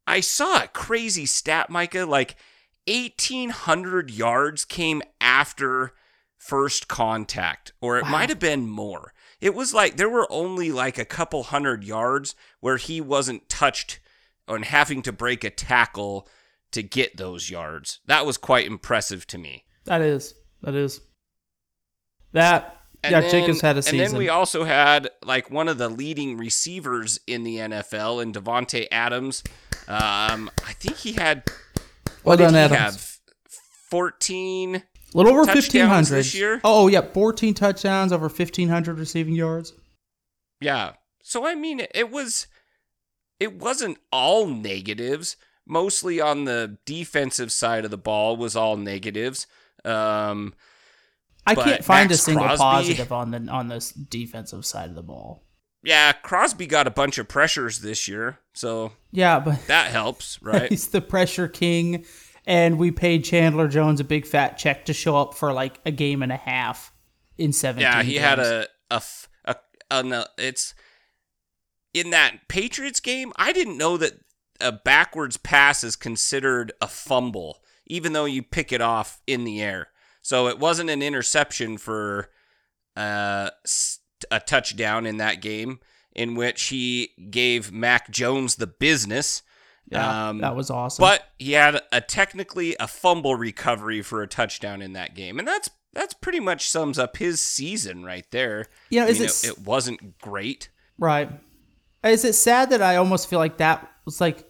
I 0.08 0.22
saw 0.22 0.64
a 0.64 0.68
crazy 0.68 1.26
stat, 1.28 1.70
Micah. 1.70 2.06
Like 2.06 2.36
1,800 2.88 4.10
yards 4.10 4.66
came 4.66 5.02
after 5.22 5.94
first 6.36 6.88
contact, 6.88 7.74
or 7.82 7.98
it 7.98 8.04
Wow. 8.06 8.12
might 8.12 8.30
have 8.30 8.40
been 8.40 8.68
more. 8.68 9.14
It 9.40 9.54
was 9.54 9.74
like 9.74 9.98
there 9.98 10.10
were 10.10 10.28
only 10.32 10.72
like 10.72 10.98
a 10.98 11.06
couple 11.06 11.44
hundred 11.44 11.84
yards 11.84 12.34
where 12.60 12.78
he 12.78 13.00
wasn't 13.02 13.50
touched 13.50 14.00
on 14.48 14.64
having 14.64 15.02
to 15.04 15.12
break 15.12 15.44
a 15.44 15.50
tackle 15.52 16.28
to 16.72 16.82
get 16.82 17.18
those 17.18 17.50
yards. 17.52 18.00
That 18.08 18.26
was 18.26 18.38
quite 18.38 18.66
impressive 18.66 19.28
to 19.28 19.38
me. 19.38 19.66
That 19.86 20.02
is. 20.02 20.34
That 20.64 20.74
is. 20.74 21.02
That. 22.32 22.77
And 23.04 23.12
yeah, 23.12 23.22
then- 23.22 23.30
Jacobs 23.32 23.62
had 23.62 23.78
a 23.78 23.82
season. 23.82 24.00
And 24.00 24.10
then 24.12 24.18
we 24.18 24.30
also 24.30 24.64
had 24.64 25.10
like 25.24 25.50
one 25.52 25.68
of 25.68 25.78
the 25.78 25.90
leading 25.90 26.38
receivers 26.38 27.20
in 27.28 27.44
the 27.44 27.58
NFL 27.58 28.22
in 28.22 28.34
Davante 28.34 28.88
Adams. 28.92 29.44
Um, 29.88 30.50
I 30.66 30.74
think 30.74 30.98
he 30.98 31.14
had 31.14 31.44
what 32.24 32.24
Well 32.24 32.38
did 32.38 32.44
done, 32.46 32.54
he 32.54 32.60
Adams. 32.60 32.80
have? 32.80 33.18
Fourteen. 33.90 34.76
a 34.76 34.84
little 35.14 35.32
over 35.32 35.46
fifteen 35.52 35.86
hundred 35.86 36.16
this 36.16 36.36
year. 36.36 36.60
Oh, 36.64 36.88
yeah, 36.88 37.02
fourteen 37.02 37.54
touchdowns, 37.54 38.12
over 38.12 38.28
fifteen 38.30 38.70
hundred 38.70 39.00
receiving 39.00 39.34
yards. 39.36 39.74
Yeah. 40.60 40.94
So 41.24 41.46
I 41.46 41.56
mean, 41.56 41.82
it 41.96 42.12
was 42.12 42.48
it 43.40 43.58
wasn't 43.60 43.98
all 44.12 44.48
negatives. 44.48 45.38
Mostly 45.66 46.20
on 46.22 46.46
the 46.46 46.78
defensive 46.86 47.52
side 47.52 47.86
of 47.86 47.92
the 47.92 47.98
ball 47.98 48.38
was 48.38 48.56
all 48.56 48.78
negatives. 48.78 49.48
Um, 49.86 50.54
I 51.48 51.56
but 51.56 51.66
can't 51.66 51.84
find 51.86 52.10
Maxx 52.10 52.22
a 52.22 52.24
single 52.24 52.46
Crosby- 52.46 52.62
positive 52.62 53.12
on 53.12 53.32
the 53.32 53.52
on 53.52 53.68
this 53.68 53.92
defensive 53.92 54.66
side 54.66 54.90
of 54.90 54.96
the 54.96 55.04
ball. 55.04 55.44
Yeah, 55.84 56.12
Crosby 56.12 56.68
got 56.68 56.88
a 56.88 56.92
bunch 56.92 57.18
of 57.18 57.28
pressures 57.28 57.80
this 57.80 58.08
year, 58.08 58.40
so 58.54 58.92
Yeah, 59.12 59.40
but 59.40 59.60
that 59.68 59.92
helps, 59.92 60.42
right? 60.42 60.70
he's 60.70 60.88
the 60.90 61.02
pressure 61.02 61.48
king, 61.48 62.04
and 62.46 62.78
we 62.78 62.92
paid 62.92 63.24
Chandler 63.24 63.68
Jones 63.68 64.00
a 64.00 64.04
big 64.04 64.26
fat 64.26 64.58
check 64.58 64.86
to 64.86 64.94
show 64.94 65.16
up 65.16 65.34
for 65.34 65.54
like 65.54 65.80
a 65.86 65.92
game 65.92 66.22
and 66.24 66.32
a 66.32 66.38
half 66.38 66.92
in 67.38 67.54
seventeen. 67.54 67.84
Yeah, 67.92 68.04
he 68.04 68.16
had 68.16 68.40
a 68.40 68.68
a 68.92 69.02
a, 69.46 69.56
a 69.92 70.04
no, 70.04 70.26
it's 70.38 70.74
in 71.94 72.10
that 72.10 72.48
Patriots 72.48 73.00
game. 73.00 73.32
I 73.38 73.54
didn't 73.54 73.78
know 73.78 73.98
that 73.98 74.14
a 74.60 74.72
backwards 74.72 75.38
pass 75.38 75.84
is 75.84 75.96
considered 75.96 76.74
a 76.82 76.88
fumble, 76.88 77.60
even 77.86 78.14
though 78.14 78.26
you 78.26 78.44
pick 78.44 78.72
it 78.72 78.82
off 78.82 79.22
in 79.28 79.44
the 79.44 79.62
air. 79.62 79.88
So 80.28 80.50
it 80.50 80.60
wasn't 80.60 80.90
an 80.90 81.02
interception 81.02 81.78
for 81.78 82.28
uh, 82.98 83.50
a 84.30 84.40
touchdown 84.42 85.06
in 85.06 85.16
that 85.20 85.42
game, 85.42 85.80
in 86.12 86.36
which 86.36 86.64
he 86.64 87.12
gave 87.30 87.72
Mac 87.72 88.12
Jones 88.12 88.58
the 88.58 88.68
business. 88.68 89.42
Yeah, 89.90 90.28
Um, 90.28 90.40
that 90.40 90.54
was 90.54 90.70
awesome. 90.70 91.02
But 91.02 91.24
he 91.40 91.54
had 91.54 91.82
a 91.94 92.02
technically 92.02 92.76
a 92.78 92.90
fumble 92.90 93.36
recovery 93.36 94.02
for 94.02 94.22
a 94.22 94.28
touchdown 94.28 94.82
in 94.82 94.92
that 94.92 95.16
game, 95.16 95.40
and 95.40 95.48
that's 95.48 95.70
that's 95.94 96.14
pretty 96.14 96.42
much 96.42 96.70
sums 96.70 97.00
up 97.00 97.16
his 97.16 97.40
season 97.40 98.04
right 98.04 98.30
there. 98.32 98.66
You 98.90 99.00
know, 99.00 99.06
I 99.06 99.10
is 99.10 99.20
mean, 99.22 99.30
it 99.30 99.46
it, 99.46 99.66
wasn't 99.66 100.20
great. 100.20 100.68
Right. 100.98 101.32
Is 102.04 102.26
it 102.26 102.36
sad 102.36 102.72
that 102.72 102.82
I 102.82 102.98
almost 102.98 103.30
feel 103.30 103.40
like 103.40 103.60
that 103.60 103.90
was 104.04 104.20
like 104.20 104.46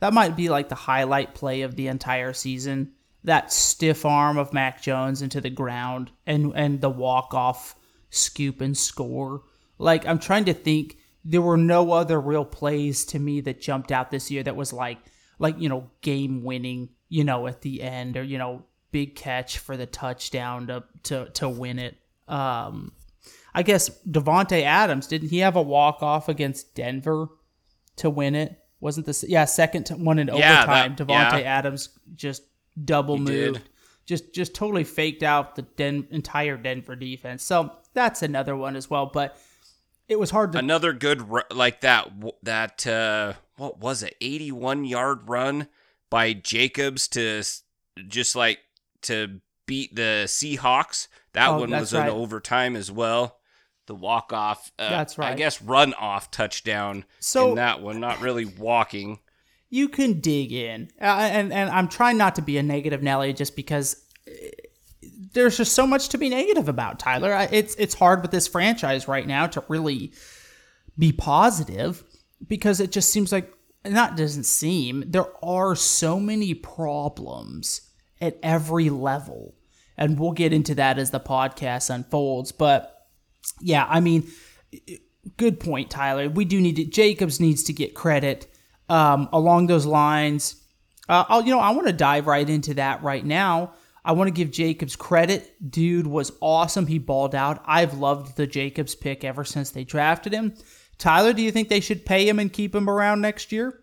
that 0.00 0.12
might 0.12 0.34
be 0.34 0.48
like 0.48 0.68
the 0.70 0.74
highlight 0.74 1.34
play 1.34 1.62
of 1.62 1.76
the 1.76 1.86
entire 1.86 2.32
season? 2.32 2.94
That 3.24 3.52
stiff 3.52 4.04
arm 4.04 4.38
of 4.38 4.52
Mac 4.52 4.80
Jones 4.82 5.20
into 5.22 5.40
the 5.40 5.50
ground 5.50 6.10
and 6.26 6.52
and 6.54 6.80
the 6.80 6.90
walk 6.90 7.34
off 7.34 7.74
scoop 8.08 8.60
and 8.60 8.76
score. 8.76 9.42
Like 9.78 10.06
I'm 10.06 10.18
trying 10.18 10.46
to 10.46 10.54
think 10.54 10.96
there 11.24 11.42
were 11.42 11.56
no 11.58 11.92
other 11.92 12.20
real 12.20 12.44
plays 12.44 13.04
to 13.06 13.18
me 13.18 13.40
that 13.42 13.60
jumped 13.60 13.92
out 13.92 14.10
this 14.10 14.30
year 14.30 14.42
that 14.42 14.56
was 14.56 14.72
like 14.72 14.98
like 15.38 15.58
you 15.60 15.68
know 15.68 15.90
game 16.00 16.44
winning, 16.44 16.90
you 17.08 17.24
know, 17.24 17.46
at 17.46 17.60
the 17.62 17.82
end 17.82 18.16
or 18.16 18.22
you 18.22 18.38
know 18.38 18.64
big 18.90 19.14
catch 19.16 19.58
for 19.58 19.76
the 19.76 19.86
touchdown 19.86 20.66
to 20.68 20.84
to 21.04 21.28
to 21.30 21.48
win 21.48 21.78
it. 21.78 21.96
Um 22.26 22.92
I 23.52 23.62
guess 23.62 23.90
Davante 24.08 24.62
Adams 24.62 25.06
didn't 25.06 25.28
he 25.28 25.38
have 25.38 25.56
a 25.56 25.62
walk 25.62 26.02
off 26.02 26.28
against 26.28 26.74
Denver 26.74 27.28
to 27.96 28.08
win 28.08 28.34
it? 28.34 28.56
Wasn't 28.80 29.04
this 29.04 29.24
yeah 29.28 29.44
second 29.44 29.88
one 29.90 30.18
in 30.18 30.28
Yeah, 30.28 30.62
overtime? 30.62 30.96
Davante 30.96 31.42
yeah. 31.42 31.58
Adams 31.58 31.90
just 32.14 32.44
double 32.84 33.16
He 33.16 33.22
moved, 33.22 33.54
did. 33.54 33.62
just 34.06 34.32
just 34.34 34.54
totally 34.54 34.84
faked 34.84 35.22
out 35.22 35.56
the 35.56 35.62
Den- 35.62 36.06
entire 36.10 36.56
Denver 36.56 36.96
defense. 36.96 37.42
So 37.42 37.72
that's 37.94 38.22
another 38.22 38.56
one 38.56 38.76
as 38.76 38.88
well. 38.90 39.06
But 39.06 39.36
it 40.08 40.18
was 40.18 40.30
hard 40.30 40.52
to 40.52 40.58
Another 40.58 40.92
good 40.92 41.28
like 41.52 41.80
that 41.82 42.10
that 42.42 42.86
uh, 42.86 43.34
what 43.56 43.78
was 43.78 44.02
it? 44.02 44.16
81 44.20 44.84
yard 44.84 45.28
run 45.28 45.68
by 46.10 46.32
Jacobs 46.32 47.06
to 47.08 47.42
just 48.08 48.34
like 48.34 48.58
to 49.02 49.40
beat 49.66 49.94
the 49.94 50.24
Seahawks. 50.26 51.06
That 51.32 51.48
Oh, 51.50 51.60
one 51.60 51.70
was 51.70 51.92
right. 51.92 52.08
an 52.08 52.14
overtime 52.14 52.74
as 52.74 52.90
well. 52.90 53.36
The 53.86 53.94
walk 53.94 54.32
off. 54.32 54.72
Uh, 54.78 54.88
That's 54.90 55.16
right. 55.18 55.32
I 55.32 55.34
guess 55.36 55.62
run 55.62 55.94
off 55.94 56.30
touchdown. 56.32 57.04
So- 57.20 57.50
in 57.50 57.54
that 57.56 57.80
one, 57.80 58.00
not 58.00 58.20
really 58.20 58.44
walking. 58.44 59.20
You 59.70 59.88
can 59.88 60.20
dig 60.20 60.52
in, 60.52 60.90
uh, 61.00 61.04
and 61.04 61.52
and 61.52 61.70
I'm 61.70 61.88
trying 61.88 62.18
not 62.18 62.34
to 62.34 62.42
be 62.42 62.58
a 62.58 62.62
negative 62.62 63.02
Nelly 63.02 63.32
just 63.32 63.54
because 63.56 63.96
uh, 64.28 64.32
there's 65.32 65.56
just 65.56 65.72
so 65.74 65.86
much 65.86 66.08
to 66.10 66.18
be 66.18 66.28
negative 66.28 66.68
about 66.68 66.98
Tyler. 66.98 67.32
I- 67.32 67.48
It's 67.52 67.74
it's 67.76 67.94
hard 67.94 68.22
with 68.22 68.32
this 68.32 68.48
franchise 68.48 69.06
right 69.08 69.26
now 69.26 69.46
to 69.46 69.64
really 69.68 70.12
be 70.98 71.12
positive 71.12 72.02
because 72.46 72.80
it 72.80 72.90
just 72.92 73.10
seems 73.10 73.30
like 73.32 73.52
not 73.84 74.16
doesn't 74.16 74.44
seem 74.44 75.04
there 75.06 75.28
are 75.42 75.74
so 75.76 76.18
many 76.20 76.52
problems 76.52 77.82
at 78.20 78.38
every 78.42 78.90
level, 78.90 79.54
and 79.96 80.18
we'll 80.18 80.32
get 80.32 80.52
into 80.52 80.74
that 80.74 80.98
as 80.98 81.10
the 81.12 81.20
podcast 81.20 81.88
unfolds. 81.94 82.50
But 82.52 83.06
yeah, 83.60 83.86
I 83.88 84.00
mean, 84.00 84.26
good 85.36 85.60
point, 85.60 85.90
Tyler. 85.90 86.28
We 86.28 86.44
do 86.44 86.60
need 86.60 86.76
to. 86.76 86.84
Jacobs 86.84 87.38
needs 87.38 87.62
to 87.62 87.72
get 87.72 87.94
credit 87.94 88.49
um, 88.90 89.28
along 89.32 89.68
those 89.68 89.86
lines. 89.86 90.56
Uh, 91.08 91.24
I'll, 91.28 91.42
you 91.42 91.52
know, 91.52 91.60
I 91.60 91.70
want 91.70 91.86
to 91.86 91.92
dive 91.92 92.26
right 92.26 92.48
into 92.48 92.74
that 92.74 93.02
right 93.02 93.24
now. 93.24 93.72
I 94.04 94.12
want 94.12 94.28
to 94.28 94.32
give 94.32 94.50
Jacobs 94.50 94.96
credit. 94.96 95.70
Dude 95.70 96.06
was 96.06 96.32
awesome. 96.40 96.86
He 96.86 96.98
balled 96.98 97.34
out. 97.34 97.62
I've 97.66 97.94
loved 97.94 98.36
the 98.36 98.46
Jacobs 98.46 98.94
pick 98.94 99.24
ever 99.24 99.44
since 99.44 99.70
they 99.70 99.84
drafted 99.84 100.32
him. 100.32 100.54
Tyler, 100.98 101.32
do 101.32 101.42
you 101.42 101.52
think 101.52 101.68
they 101.68 101.80
should 101.80 102.04
pay 102.04 102.28
him 102.28 102.38
and 102.38 102.52
keep 102.52 102.74
him 102.74 102.88
around 102.88 103.20
next 103.20 103.52
year? 103.52 103.80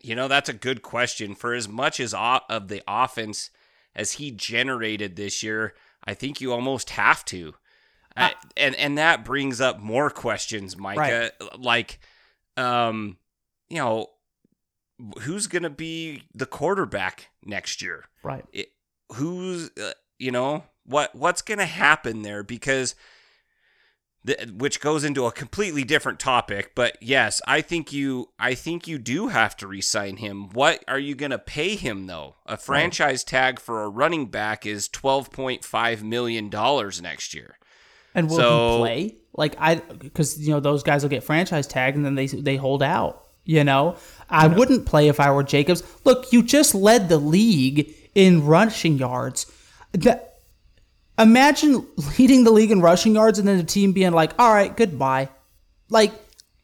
You 0.00 0.14
know, 0.14 0.28
that's 0.28 0.48
a 0.48 0.54
good 0.54 0.82
question. 0.82 1.34
For 1.34 1.54
as 1.54 1.68
much 1.68 2.00
as 2.00 2.14
of 2.14 2.68
the 2.68 2.82
offense 2.86 3.50
as 3.94 4.12
he 4.12 4.30
generated 4.30 5.16
this 5.16 5.42
year, 5.42 5.74
I 6.04 6.14
think 6.14 6.40
you 6.40 6.52
almost 6.52 6.90
have 6.90 7.24
to. 7.26 7.54
I, 8.16 8.34
and 8.56 8.74
and 8.74 8.98
that 8.98 9.24
brings 9.24 9.60
up 9.60 9.80
more 9.80 10.10
questions, 10.10 10.76
Micah. 10.76 11.32
Like, 11.56 12.00
um, 12.58 13.16
you 13.68 13.78
know, 13.78 14.08
who's 15.22 15.46
gonna 15.46 15.70
be 15.70 16.24
the 16.34 16.46
quarterback 16.46 17.28
next 17.44 17.80
year? 17.80 18.04
Right. 18.22 18.44
It, 18.52 18.68
who's 19.14 19.70
uh, 19.78 19.92
you 20.18 20.30
know 20.30 20.64
what 20.84 21.14
what's 21.14 21.42
gonna 21.42 21.66
happen 21.66 22.22
there 22.22 22.42
because. 22.42 22.94
The, 24.24 24.52
which 24.58 24.80
goes 24.80 25.04
into 25.04 25.26
a 25.26 25.32
completely 25.32 25.84
different 25.84 26.18
topic, 26.18 26.72
but 26.74 26.98
yes, 27.00 27.40
I 27.46 27.60
think 27.60 27.92
you 27.92 28.30
I 28.36 28.54
think 28.54 28.88
you 28.88 28.98
do 28.98 29.28
have 29.28 29.56
to 29.58 29.68
re-sign 29.68 30.16
him. 30.16 30.50
What 30.50 30.84
are 30.88 30.98
you 30.98 31.14
going 31.14 31.30
to 31.30 31.38
pay 31.38 31.76
him 31.76 32.08
though? 32.08 32.34
A 32.44 32.56
franchise 32.56 33.22
tag 33.22 33.60
for 33.60 33.84
a 33.84 33.88
running 33.88 34.26
back 34.26 34.66
is 34.66 34.88
12.5 34.88 36.02
million 36.02 36.50
dollars 36.50 37.00
next 37.00 37.32
year. 37.32 37.58
And 38.18 38.28
will 38.28 38.36
So- 38.36 38.74
he 38.74 38.78
play? 38.80 39.14
Like 39.36 39.54
I, 39.60 39.76
because 39.76 40.40
you 40.40 40.50
know 40.50 40.58
those 40.58 40.82
guys 40.82 41.02
will 41.02 41.10
get 41.10 41.22
franchise 41.22 41.66
tag 41.68 41.94
and 41.94 42.04
then 42.04 42.16
they 42.16 42.26
they 42.26 42.56
hold 42.56 42.82
out. 42.82 43.24
You 43.44 43.62
know, 43.64 43.96
I 44.28 44.46
wouldn't 44.48 44.84
play 44.84 45.08
if 45.08 45.20
I 45.20 45.30
were 45.30 45.42
Jacobs. 45.42 45.82
Look, 46.04 46.32
you 46.32 46.42
just 46.42 46.74
led 46.74 47.08
the 47.08 47.18
league 47.18 47.94
in 48.14 48.44
rushing 48.44 48.98
yards. 48.98 49.46
That 49.92 50.40
imagine 51.18 51.86
leading 52.18 52.44
the 52.44 52.50
league 52.50 52.70
in 52.70 52.80
rushing 52.80 53.14
yards 53.14 53.38
and 53.38 53.46
then 53.46 53.56
the 53.56 53.64
team 53.64 53.92
being 53.92 54.12
like, 54.12 54.32
"All 54.38 54.52
right, 54.52 54.76
goodbye." 54.76 55.28
Like 55.88 56.12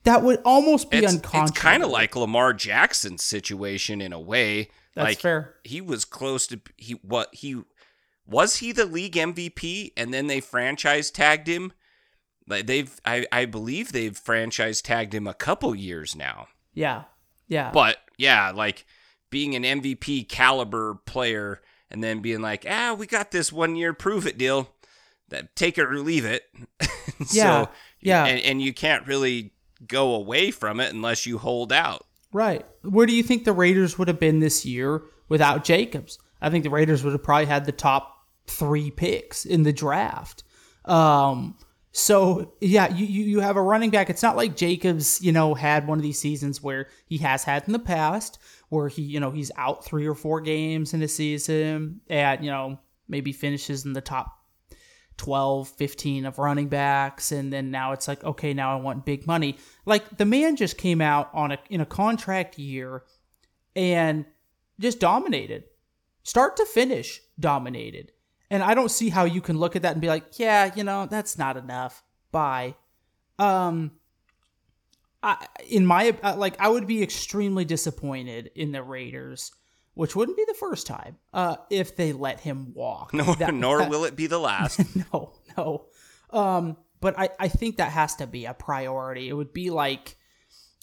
that 0.03 0.23
would 0.23 0.41
almost 0.45 0.91
be 0.91 0.99
It's, 0.99 1.15
it's 1.15 1.51
kind 1.53 1.83
of 1.83 1.91
like 1.91 2.17
Lamar 2.17 2.53
Jackson's 2.53 3.23
situation 3.23 4.01
in 4.01 4.13
a 4.13 4.21
way. 4.21 4.69
That's 4.95 5.11
like, 5.11 5.19
fair. 5.19 5.55
He 5.65 5.81
was 5.81 6.05
close 6.05 6.47
to 6.49 6.61
he 6.77 6.95
what 7.03 7.35
he 7.35 7.63
was 8.27 8.57
he 8.57 8.73
the 8.73 8.87
league 8.87 9.15
MVP 9.15 9.93
and 9.97 10.13
then 10.13 10.27
they 10.27 10.41
franchise 10.41 11.11
tagged 11.11 11.49
him. 11.49 11.73
Like 12.47 12.67
they've 12.67 13.01
I, 13.05 13.27
I 13.33 13.45
believe 13.47 13.93
they've 13.93 14.17
franchise 14.17 14.83
tagged 14.83 15.15
him 15.15 15.27
a 15.27 15.35
couple 15.35 15.75
years 15.75 16.15
now. 16.15 16.49
yeah, 16.73 17.05
yeah. 17.49 17.71
But 17.73 17.99
yeah, 18.17 18.51
like 18.51 18.87
being 19.31 19.55
an 19.55 19.63
MVP 19.63 20.29
caliber 20.29 20.95
player 21.07 21.61
and 21.91 22.03
then 22.03 22.21
being 22.21 22.41
like, 22.41 22.67
ah, 22.69 22.95
we 22.95 23.07
got 23.07 23.31
this 23.31 23.53
one 23.53 23.77
year 23.77 23.93
prove 23.93 24.27
it 24.27 24.39
deal. 24.39 24.71
That 25.29 25.57
take 25.57 25.79
it 25.79 25.85
or 25.85 25.99
leave 25.99 26.25
it. 26.25 26.45
Yeah, 27.33 27.65
so, 27.65 27.71
yeah. 28.01 28.25
And, 28.27 28.41
and 28.41 28.63
you 28.63 28.75
can't 28.75 29.07
really 29.07 29.53
go 29.87 30.15
away 30.15 30.51
from 30.51 30.81
it 30.81 30.93
unless 30.93 31.27
you 31.27 31.39
hold 31.39 31.73
out. 31.73 32.05
Right. 32.33 32.67
Where 32.83 33.07
do 33.07 33.15
you 33.15 33.23
think 33.23 33.45
the 33.45 33.53
Raiders 33.53 33.97
would 33.97 34.09
have 34.09 34.19
been 34.19 34.41
this 34.41 34.67
year 34.67 35.03
without 35.29 35.63
Jacobs? 35.63 36.19
I 36.41 36.51
think 36.51 36.65
the 36.65 36.71
Raiders 36.71 37.05
would 37.05 37.13
have 37.13 37.23
probably 37.23 37.47
had 37.47 37.65
the 37.65 37.73
top 37.73 38.14
three 38.47 38.91
picks 38.91 39.45
in 39.45 39.63
the 39.63 39.73
draft. 39.73 40.45
Um, 40.85 41.57
so 41.93 42.55
yeah, 42.61 42.93
you, 42.93 43.07
you 43.07 43.41
have 43.41 43.57
a 43.57 43.63
running 43.63 43.91
back. 43.91 44.11
It's 44.11 44.23
not 44.23 44.37
like 44.37 44.57
Jacobs, 44.57 45.23
you 45.23 45.33
know, 45.33 45.55
had 45.55 45.87
one 45.87 45.99
of 45.99 46.03
these 46.03 46.19
seasons 46.19 46.63
where 46.63 46.89
he 47.07 47.19
has 47.19 47.45
had 47.45 47.65
in 47.67 47.73
the 47.73 47.79
past, 47.79 48.39
where 48.69 48.89
he, 48.89 49.03
you 49.03 49.21
know, 49.21 49.31
he's 49.31 49.53
out 49.57 49.85
three 49.85 50.07
or 50.07 50.15
four 50.15 50.41
games 50.41 50.93
in 50.93 51.03
a 51.03 51.09
season 51.09 52.01
and, 52.09 52.45
you 52.45 52.51
know, 52.51 52.79
maybe 53.09 53.33
finishes 53.33 53.85
in 53.85 53.93
the 53.93 54.01
top 54.01 54.45
12, 55.17 55.69
15 55.69 56.27
of 56.27 56.39
running 56.39 56.69
backs 56.69 57.31
and 57.31 57.53
then 57.53 57.71
now 57.71 57.93
it's 57.93 58.09
like 58.09 58.25
okay, 58.25 58.53
now 58.53 58.77
I 58.77 58.81
want 58.81 59.07
big 59.07 59.27
money. 59.27 59.57
Like 59.87 60.19
the 60.19 60.25
man 60.25 60.57
just 60.57 60.77
came 60.77 61.01
out 61.01 61.31
on 61.33 61.53
a 61.53 61.59
in 61.71 61.81
a 61.81 61.87
contract 61.87 62.59
year 62.59 63.05
and 63.77 64.25
just 64.81 64.99
dominated. 64.99 65.65
Start 66.25 66.57
to 66.57 66.67
finish 66.67 67.21
dominated. 67.39 68.11
And 68.51 68.63
I 68.63 68.75
don't 68.75 68.91
see 68.91 69.09
how 69.09 69.25
you 69.25 69.41
can 69.41 69.59
look 69.59 69.75
at 69.77 69.83
that 69.83 69.93
and 69.93 70.01
be 70.01 70.09
like, 70.09 70.39
"Yeah, 70.39 70.71
you 70.77 70.85
know, 70.85 71.07
that's 71.07 71.39
not 71.39 71.57
enough." 71.57 72.03
Bye. 72.31 72.75
Um 73.39 73.93
I 75.23 75.47
in 75.69 75.87
my 75.87 76.17
uh, 76.23 76.37
like 76.37 76.55
I 76.61 76.69
would 76.69 76.87
be 76.87 77.03
extremely 77.03 77.65
disappointed 77.65 78.51
in 78.55 78.73
the 78.73 78.83
Raiders, 78.83 79.51
which 79.95 80.15
wouldn't 80.15 80.37
be 80.37 80.45
the 80.47 80.55
first 80.55 80.87
time, 80.87 81.17
uh 81.33 81.57
if 81.71 81.97
they 81.97 82.13
let 82.13 82.41
him 82.41 82.73
walk. 82.75 83.15
Nor, 83.15 83.35
That- 83.37 83.55
nor 83.67 83.79
that- 83.79 83.91
will 83.91 84.05
it 84.05 84.17
be 84.17 84.27
the 84.27 84.39
last. 84.39 84.81
no, 85.13 85.33
no. 85.57 85.87
Um, 86.31 86.77
but 87.01 87.19
I, 87.19 87.29
I 87.39 87.49
think 87.49 87.77
that 87.77 87.93
has 87.93 88.17
to 88.17 88.27
be 88.27 88.45
a 88.47 88.55
priority. 88.55 89.29
It 89.29 89.35
would 89.35 89.53
be 89.53 89.71
like 89.71 90.17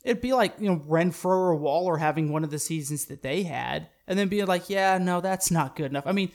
it'd 0.03 0.21
be 0.21 0.33
like, 0.33 0.55
you 0.59 0.67
know, 0.69 0.77
Renfrow 0.87 1.25
or 1.25 1.55
Waller 1.55 1.97
having 1.97 2.31
one 2.31 2.43
of 2.43 2.49
the 2.49 2.57
seasons 2.57 3.05
that 3.05 3.21
they 3.21 3.43
had, 3.43 3.87
and 4.07 4.17
then 4.17 4.29
being 4.29 4.47
like, 4.47 4.69
Yeah, 4.69 4.97
no, 4.97 5.21
that's 5.21 5.51
not 5.51 5.75
good 5.75 5.91
enough. 5.91 6.07
I 6.07 6.11
mean, 6.13 6.31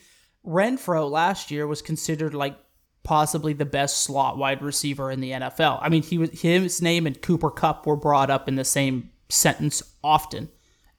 Renfrow 0.47 1.11
last 1.11 1.51
year 1.51 1.67
was 1.67 1.83
considered 1.83 2.35
like 2.35 2.57
possibly 3.03 3.53
the 3.53 3.65
best 3.65 4.03
slot 4.03 4.37
wide 4.37 4.63
receiver 4.63 5.11
in 5.11 5.21
the 5.21 5.31
NFL. 5.33 5.79
I 5.81 5.89
mean, 5.89 6.03
he 6.03 6.19
was 6.19 6.31
his 6.41 6.83
name 6.83 7.07
and 7.07 7.21
Cooper 7.21 7.51
Kupp 7.51 7.87
were 7.87 7.97
brought 7.97 8.31
up 8.31 8.49
in 8.49 8.57
the 8.57 8.65
same 8.65 9.11
sentence 9.29 9.83
often. 10.03 10.49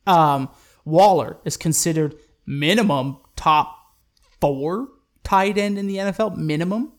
Um, 0.06 0.50
Waller 0.86 1.38
is 1.44 1.58
considered 1.58 2.16
minimum 2.46 3.18
top 3.36 3.76
four 4.40 4.88
tight 5.24 5.58
end 5.58 5.78
in 5.78 5.88
the 5.88 5.98
NFL, 5.98 6.38
minimum. 6.38 6.94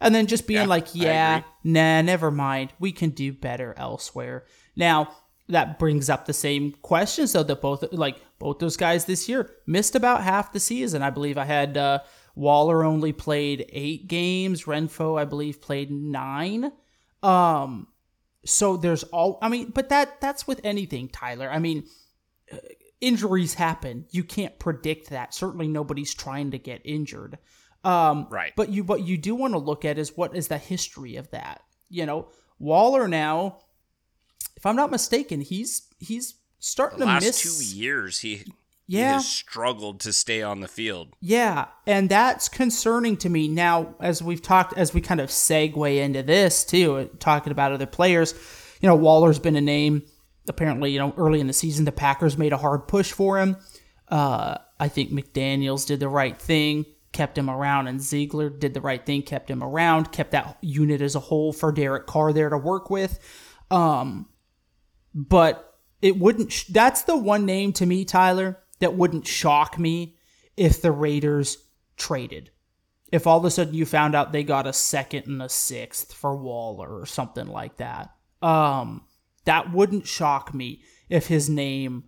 And 0.00 0.14
then 0.14 0.26
just 0.26 0.46
being 0.46 0.62
Yeah, 0.62 0.66
like, 0.66 0.94
yeah, 0.94 1.42
nah, 1.64 2.02
never 2.02 2.30
mind. 2.30 2.72
We 2.78 2.92
can 2.92 3.10
do 3.10 3.32
better 3.32 3.74
elsewhere. 3.76 4.44
Now, 4.74 5.08
that 5.48 5.78
brings 5.78 6.10
up 6.10 6.26
the 6.26 6.32
same 6.32 6.72
questions 6.82 7.32
though 7.32 7.42
that 7.42 7.60
both 7.60 7.84
like 7.92 8.20
both 8.38 8.58
those 8.58 8.76
guys 8.76 9.04
this 9.04 9.28
year 9.28 9.50
missed 9.66 9.94
about 9.94 10.22
half 10.22 10.52
the 10.52 10.60
season. 10.60 11.02
I 11.02 11.10
believe 11.10 11.38
I 11.38 11.44
had 11.44 11.76
uh, 11.76 12.00
Waller 12.34 12.84
only 12.84 13.12
played 13.12 13.66
eight 13.70 14.08
games. 14.08 14.64
Renfrow, 14.64 15.18
I 15.18 15.24
believe, 15.24 15.60
played 15.60 15.90
nine. 15.90 16.72
Um, 17.22 17.88
so 18.44 18.76
there's 18.76 19.04
all. 19.04 19.38
I 19.42 19.48
mean, 19.48 19.70
but 19.70 19.88
that 19.88 20.20
that's 20.20 20.46
with 20.46 20.60
anything, 20.64 21.08
Tyler. 21.08 21.50
I 21.50 21.58
mean, 21.58 21.84
uh, 22.52 22.58
injuries 23.00 23.54
happen. 23.54 24.06
You 24.10 24.24
can't 24.24 24.58
predict 24.58 25.10
that. 25.10 25.34
Certainly, 25.34 25.68
nobody's 25.68 26.14
trying 26.14 26.50
to 26.52 26.58
get 26.58 26.82
injured. 26.84 27.38
Um, 27.84 28.26
Right. 28.30 28.52
But 28.56 28.70
you, 28.70 28.84
what 28.84 29.06
you 29.06 29.16
do 29.16 29.34
want 29.34 29.54
to 29.54 29.58
look 29.58 29.84
at 29.84 29.98
is 29.98 30.16
what 30.16 30.36
is 30.36 30.48
the 30.48 30.58
history 30.58 31.16
of 31.16 31.30
that. 31.30 31.62
You 31.88 32.04
know, 32.04 32.28
Waller 32.58 33.06
now, 33.06 33.58
if 34.66 34.70
I'm 34.70 34.76
not 34.76 34.90
mistaken, 34.90 35.40
he's 35.42 35.82
he's 36.00 36.34
starting 36.58 36.98
The 36.98 37.04
to 37.04 37.10
last 37.12 37.24
miss 37.24 37.42
two 37.72 37.76
years, 37.78 38.18
he, 38.18 38.36
he 38.38 38.52
Yeah. 38.88 39.14
has 39.14 39.28
struggled 39.28 40.00
to 40.00 40.12
stay 40.12 40.42
on 40.42 40.60
the 40.60 40.66
field. 40.66 41.14
Yeah, 41.20 41.66
and 41.86 42.08
that's 42.08 42.48
concerning 42.48 43.16
to 43.18 43.28
me. 43.28 43.46
Now, 43.46 43.94
as 44.00 44.22
we've 44.22 44.42
talked, 44.42 44.76
as 44.76 44.92
we 44.92 45.00
kind 45.00 45.20
of 45.20 45.30
segue 45.30 45.96
into 46.02 46.24
this 46.24 46.64
too, 46.64 46.96
uh, 46.96 47.06
talking 47.20 47.52
about 47.52 47.70
other 47.70 47.86
players, 47.86 48.34
you 48.80 48.88
know, 48.88 48.96
Waller's 48.96 49.38
been 49.38 49.54
a 49.54 49.60
name. 49.60 50.02
Apparently, 50.48 50.90
you 50.90 50.98
know, 50.98 51.14
early 51.16 51.38
in 51.40 51.46
the 51.46 51.52
season, 51.52 51.84
the 51.84 51.92
Packers 51.92 52.36
made 52.36 52.52
a 52.52 52.56
hard 52.56 52.88
push 52.88 53.12
for 53.12 53.38
him. 53.38 53.56
Uh, 54.08 54.58
I 54.80 54.88
think 54.88 55.10
McDaniels 55.12 55.86
did 55.86 56.00
the 56.00 56.08
right 56.08 56.36
thing, 56.40 56.86
kept 57.12 57.38
him 57.38 57.48
around, 57.48 57.86
and 57.86 58.00
Ziegler 58.00 58.50
did 58.50 58.74
the 58.74 58.80
right 58.80 59.04
thing, 59.06 59.22
kept 59.22 59.48
him 59.48 59.62
around, 59.62 60.10
kept 60.12 60.32
that 60.32 60.58
unit 60.60 61.00
as 61.00 61.14
a 61.14 61.20
whole 61.20 61.52
for 61.52 61.70
Derek 61.72 62.06
Carr 62.06 62.32
there 62.32 62.48
to 62.50 62.58
work 62.58 62.90
with. 62.90 63.18
Um, 63.70 64.28
but 65.16 65.78
it 66.02 66.18
wouldn't. 66.18 66.52
Sh- 66.52 66.66
that's 66.66 67.02
the 67.02 67.16
one 67.16 67.46
name 67.46 67.72
to 67.74 67.86
me, 67.86 68.04
Tyler, 68.04 68.62
that 68.80 68.94
wouldn't 68.94 69.26
shock 69.26 69.78
me 69.78 70.16
if 70.56 70.82
the 70.82 70.92
Raiders 70.92 71.58
traded. 71.96 72.50
If 73.10 73.26
all 73.26 73.38
of 73.38 73.44
a 73.44 73.50
sudden 73.50 73.74
you 73.74 73.86
found 73.86 74.14
out 74.14 74.32
they 74.32 74.44
got 74.44 74.66
a 74.66 74.72
second 74.72 75.26
and 75.26 75.42
a 75.42 75.48
sixth 75.48 76.12
for 76.12 76.36
Waller 76.36 77.00
or 77.00 77.06
something 77.06 77.46
like 77.46 77.78
that, 77.78 78.10
um, 78.42 79.04
that 79.46 79.72
wouldn't 79.72 80.06
shock 80.06 80.52
me 80.52 80.82
if 81.08 81.26
his 81.28 81.48
name. 81.48 82.04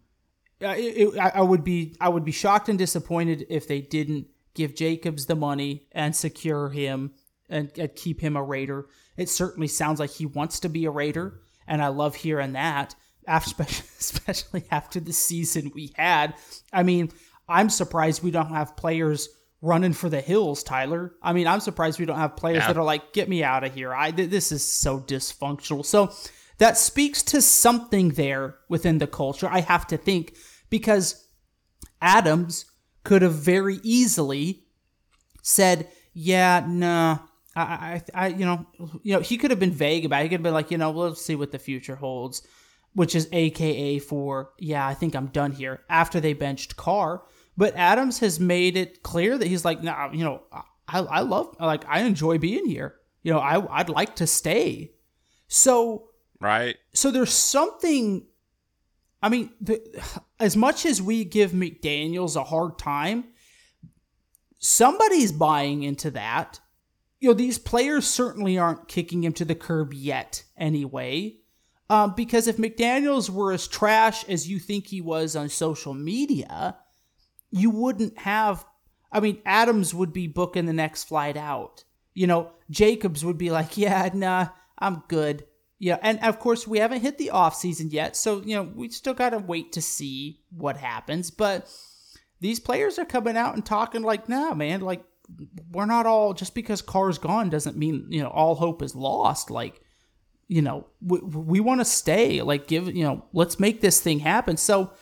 Uh, 0.62 0.74
it, 0.76 1.14
it, 1.14 1.18
I 1.18 1.40
would 1.40 1.64
be 1.64 1.96
I 2.00 2.08
would 2.10 2.24
be 2.24 2.32
shocked 2.32 2.68
and 2.68 2.78
disappointed 2.78 3.46
if 3.48 3.66
they 3.66 3.80
didn't 3.80 4.26
give 4.54 4.74
Jacobs 4.74 5.26
the 5.26 5.36
money 5.36 5.86
and 5.92 6.14
secure 6.14 6.68
him 6.68 7.12
and, 7.48 7.70
and 7.78 7.94
keep 7.94 8.20
him 8.20 8.36
a 8.36 8.42
Raider. 8.42 8.86
It 9.16 9.28
certainly 9.28 9.68
sounds 9.68 10.00
like 10.00 10.10
he 10.10 10.26
wants 10.26 10.60
to 10.60 10.68
be 10.68 10.84
a 10.84 10.90
Raider, 10.90 11.40
and 11.68 11.82
I 11.82 11.88
love 11.88 12.14
hearing 12.16 12.52
that. 12.54 12.94
After, 13.26 13.62
especially 14.00 14.64
after 14.70 15.00
the 15.00 15.12
season 15.12 15.70
we 15.74 15.92
had, 15.96 16.34
I 16.72 16.82
mean, 16.82 17.12
I'm 17.48 17.68
surprised 17.70 18.22
we 18.22 18.30
don't 18.30 18.48
have 18.54 18.76
players 18.76 19.28
running 19.60 19.92
for 19.92 20.08
the 20.08 20.20
hills, 20.20 20.62
Tyler. 20.62 21.12
I 21.22 21.32
mean, 21.32 21.46
I'm 21.46 21.60
surprised 21.60 21.98
we 21.98 22.06
don't 22.06 22.16
have 22.18 22.36
players 22.36 22.58
Yeah. 22.62 22.68
that 22.68 22.78
are 22.78 22.84
like, 22.84 23.12
"Get 23.12 23.28
me 23.28 23.42
out 23.44 23.64
of 23.64 23.74
here! 23.74 23.92
I 23.94 24.10
th- 24.12 24.30
this 24.30 24.50
is 24.52 24.64
so 24.64 24.98
dysfunctional." 25.00 25.84
So 25.84 26.10
that 26.58 26.78
speaks 26.78 27.22
to 27.24 27.42
something 27.42 28.10
there 28.10 28.56
within 28.68 28.98
the 28.98 29.06
culture. 29.06 29.48
I 29.50 29.60
have 29.60 29.86
to 29.88 29.96
think 29.96 30.36
because 30.70 31.26
Adams 32.00 32.64
could 33.04 33.22
have 33.22 33.34
very 33.34 33.80
easily 33.82 34.64
said, 35.42 35.88
"Yeah, 36.14 36.64
nah." 36.66 37.18
I, 37.58 38.02
I, 38.14 38.24
I, 38.24 38.28
you 38.28 38.46
know, 38.46 38.66
you 39.02 39.14
know, 39.14 39.20
he 39.20 39.36
could 39.36 39.50
have 39.50 39.60
been 39.60 39.72
vague 39.72 40.04
about. 40.04 40.20
it. 40.20 40.24
He 40.24 40.28
could 40.28 40.40
have 40.40 40.42
been 40.42 40.54
like, 40.54 40.70
you 40.70 40.78
know, 40.78 40.90
we'll 40.90 41.14
see 41.14 41.34
what 41.34 41.52
the 41.52 41.58
future 41.58 41.96
holds, 41.96 42.46
which 42.94 43.14
is 43.14 43.28
AKA 43.32 43.98
for, 44.00 44.52
yeah, 44.58 44.86
I 44.86 44.94
think 44.94 45.14
I'm 45.14 45.26
done 45.26 45.52
here. 45.52 45.82
After 45.88 46.20
they 46.20 46.32
benched 46.32 46.76
Carr, 46.76 47.22
but 47.56 47.74
Adams 47.76 48.20
has 48.20 48.38
made 48.38 48.76
it 48.76 49.02
clear 49.02 49.36
that 49.36 49.48
he's 49.48 49.64
like, 49.64 49.82
nah, 49.82 50.12
you 50.12 50.24
know, 50.24 50.42
I, 50.86 51.00
I 51.00 51.20
love, 51.20 51.56
like, 51.60 51.84
I 51.88 52.00
enjoy 52.00 52.38
being 52.38 52.66
here. 52.66 52.94
You 53.22 53.32
know, 53.32 53.40
I 53.40 53.80
I'd 53.80 53.88
like 53.88 54.16
to 54.16 54.26
stay. 54.26 54.92
So 55.48 56.10
right. 56.40 56.76
So 56.94 57.10
there's 57.10 57.32
something. 57.32 58.26
I 59.20 59.28
mean, 59.28 59.50
the, 59.60 59.82
as 60.38 60.56
much 60.56 60.86
as 60.86 61.02
we 61.02 61.24
give 61.24 61.50
McDaniels 61.50 62.36
a 62.36 62.44
hard 62.44 62.78
time, 62.78 63.24
somebody's 64.58 65.32
buying 65.32 65.82
into 65.82 66.12
that. 66.12 66.60
You 67.20 67.28
know, 67.30 67.34
these 67.34 67.58
players 67.58 68.06
certainly 68.06 68.58
aren't 68.58 68.88
kicking 68.88 69.24
him 69.24 69.32
to 69.34 69.44
the 69.44 69.54
curb 69.54 69.92
yet, 69.92 70.44
anyway. 70.56 71.38
Um, 71.90 72.14
because 72.14 72.46
if 72.46 72.58
McDaniels 72.58 73.30
were 73.30 73.52
as 73.52 73.66
trash 73.66 74.24
as 74.28 74.48
you 74.48 74.58
think 74.58 74.86
he 74.86 75.00
was 75.00 75.34
on 75.34 75.48
social 75.48 75.94
media, 75.94 76.76
you 77.50 77.70
wouldn't 77.70 78.18
have. 78.18 78.64
I 79.10 79.20
mean, 79.20 79.40
Adams 79.46 79.94
would 79.94 80.12
be 80.12 80.26
booking 80.26 80.66
the 80.66 80.72
next 80.72 81.04
flight 81.04 81.36
out. 81.36 81.84
You 82.14 82.26
know, 82.26 82.50
Jacobs 82.70 83.24
would 83.24 83.38
be 83.38 83.50
like, 83.50 83.76
yeah, 83.78 84.10
nah, 84.12 84.48
I'm 84.78 85.02
good. 85.08 85.44
Yeah, 85.80 85.98
and 86.02 86.18
of 86.24 86.40
course 86.40 86.66
we 86.66 86.78
haven't 86.78 87.02
hit 87.02 87.18
the 87.18 87.30
off 87.30 87.54
season 87.54 87.90
yet, 87.90 88.16
so 88.16 88.42
you 88.42 88.56
know 88.56 88.64
we 88.74 88.88
still 88.90 89.14
got 89.14 89.30
to 89.30 89.38
wait 89.38 89.72
to 89.72 89.80
see 89.80 90.40
what 90.50 90.76
happens. 90.76 91.30
But 91.30 91.70
these 92.40 92.58
players 92.58 92.98
are 92.98 93.04
coming 93.04 93.36
out 93.36 93.54
and 93.54 93.64
talking 93.64 94.02
like, 94.02 94.28
"Nah, 94.28 94.54
man, 94.54 94.80
like 94.80 95.04
we're 95.70 95.86
not 95.86 96.06
all 96.06 96.34
just 96.34 96.54
because 96.54 96.82
Carr's 96.82 97.18
gone 97.18 97.50
doesn't 97.50 97.76
mean 97.76 98.06
you 98.08 98.22
know 98.22 98.28
all 98.28 98.54
hope 98.54 98.82
is 98.82 98.94
lost." 98.94 99.50
Like, 99.50 99.80
you 100.48 100.62
know, 100.62 100.86
we, 101.00 101.18
we 101.20 101.60
want 101.60 101.80
to 101.80 101.84
stay. 101.84 102.42
Like, 102.42 102.66
give 102.66 102.94
you 102.94 103.04
know, 103.04 103.24
let's 103.32 103.60
make 103.60 103.80
this 103.80 104.00
thing 104.00 104.20
happen. 104.20 104.56
So, 104.56 104.92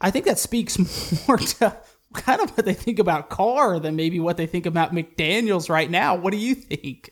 I 0.00 0.10
think 0.10 0.24
that 0.26 0.38
speaks 0.38 0.78
more 1.28 1.38
to 1.38 1.76
kind 2.14 2.40
of 2.40 2.50
what 2.56 2.64
they 2.64 2.74
think 2.74 2.98
about 2.98 3.30
Carr 3.30 3.78
than 3.80 3.96
maybe 3.96 4.20
what 4.20 4.36
they 4.36 4.46
think 4.46 4.66
about 4.66 4.92
McDaniels 4.92 5.68
right 5.68 5.90
now. 5.90 6.14
What 6.14 6.30
do 6.32 6.38
you 6.38 6.54
think? 6.54 7.10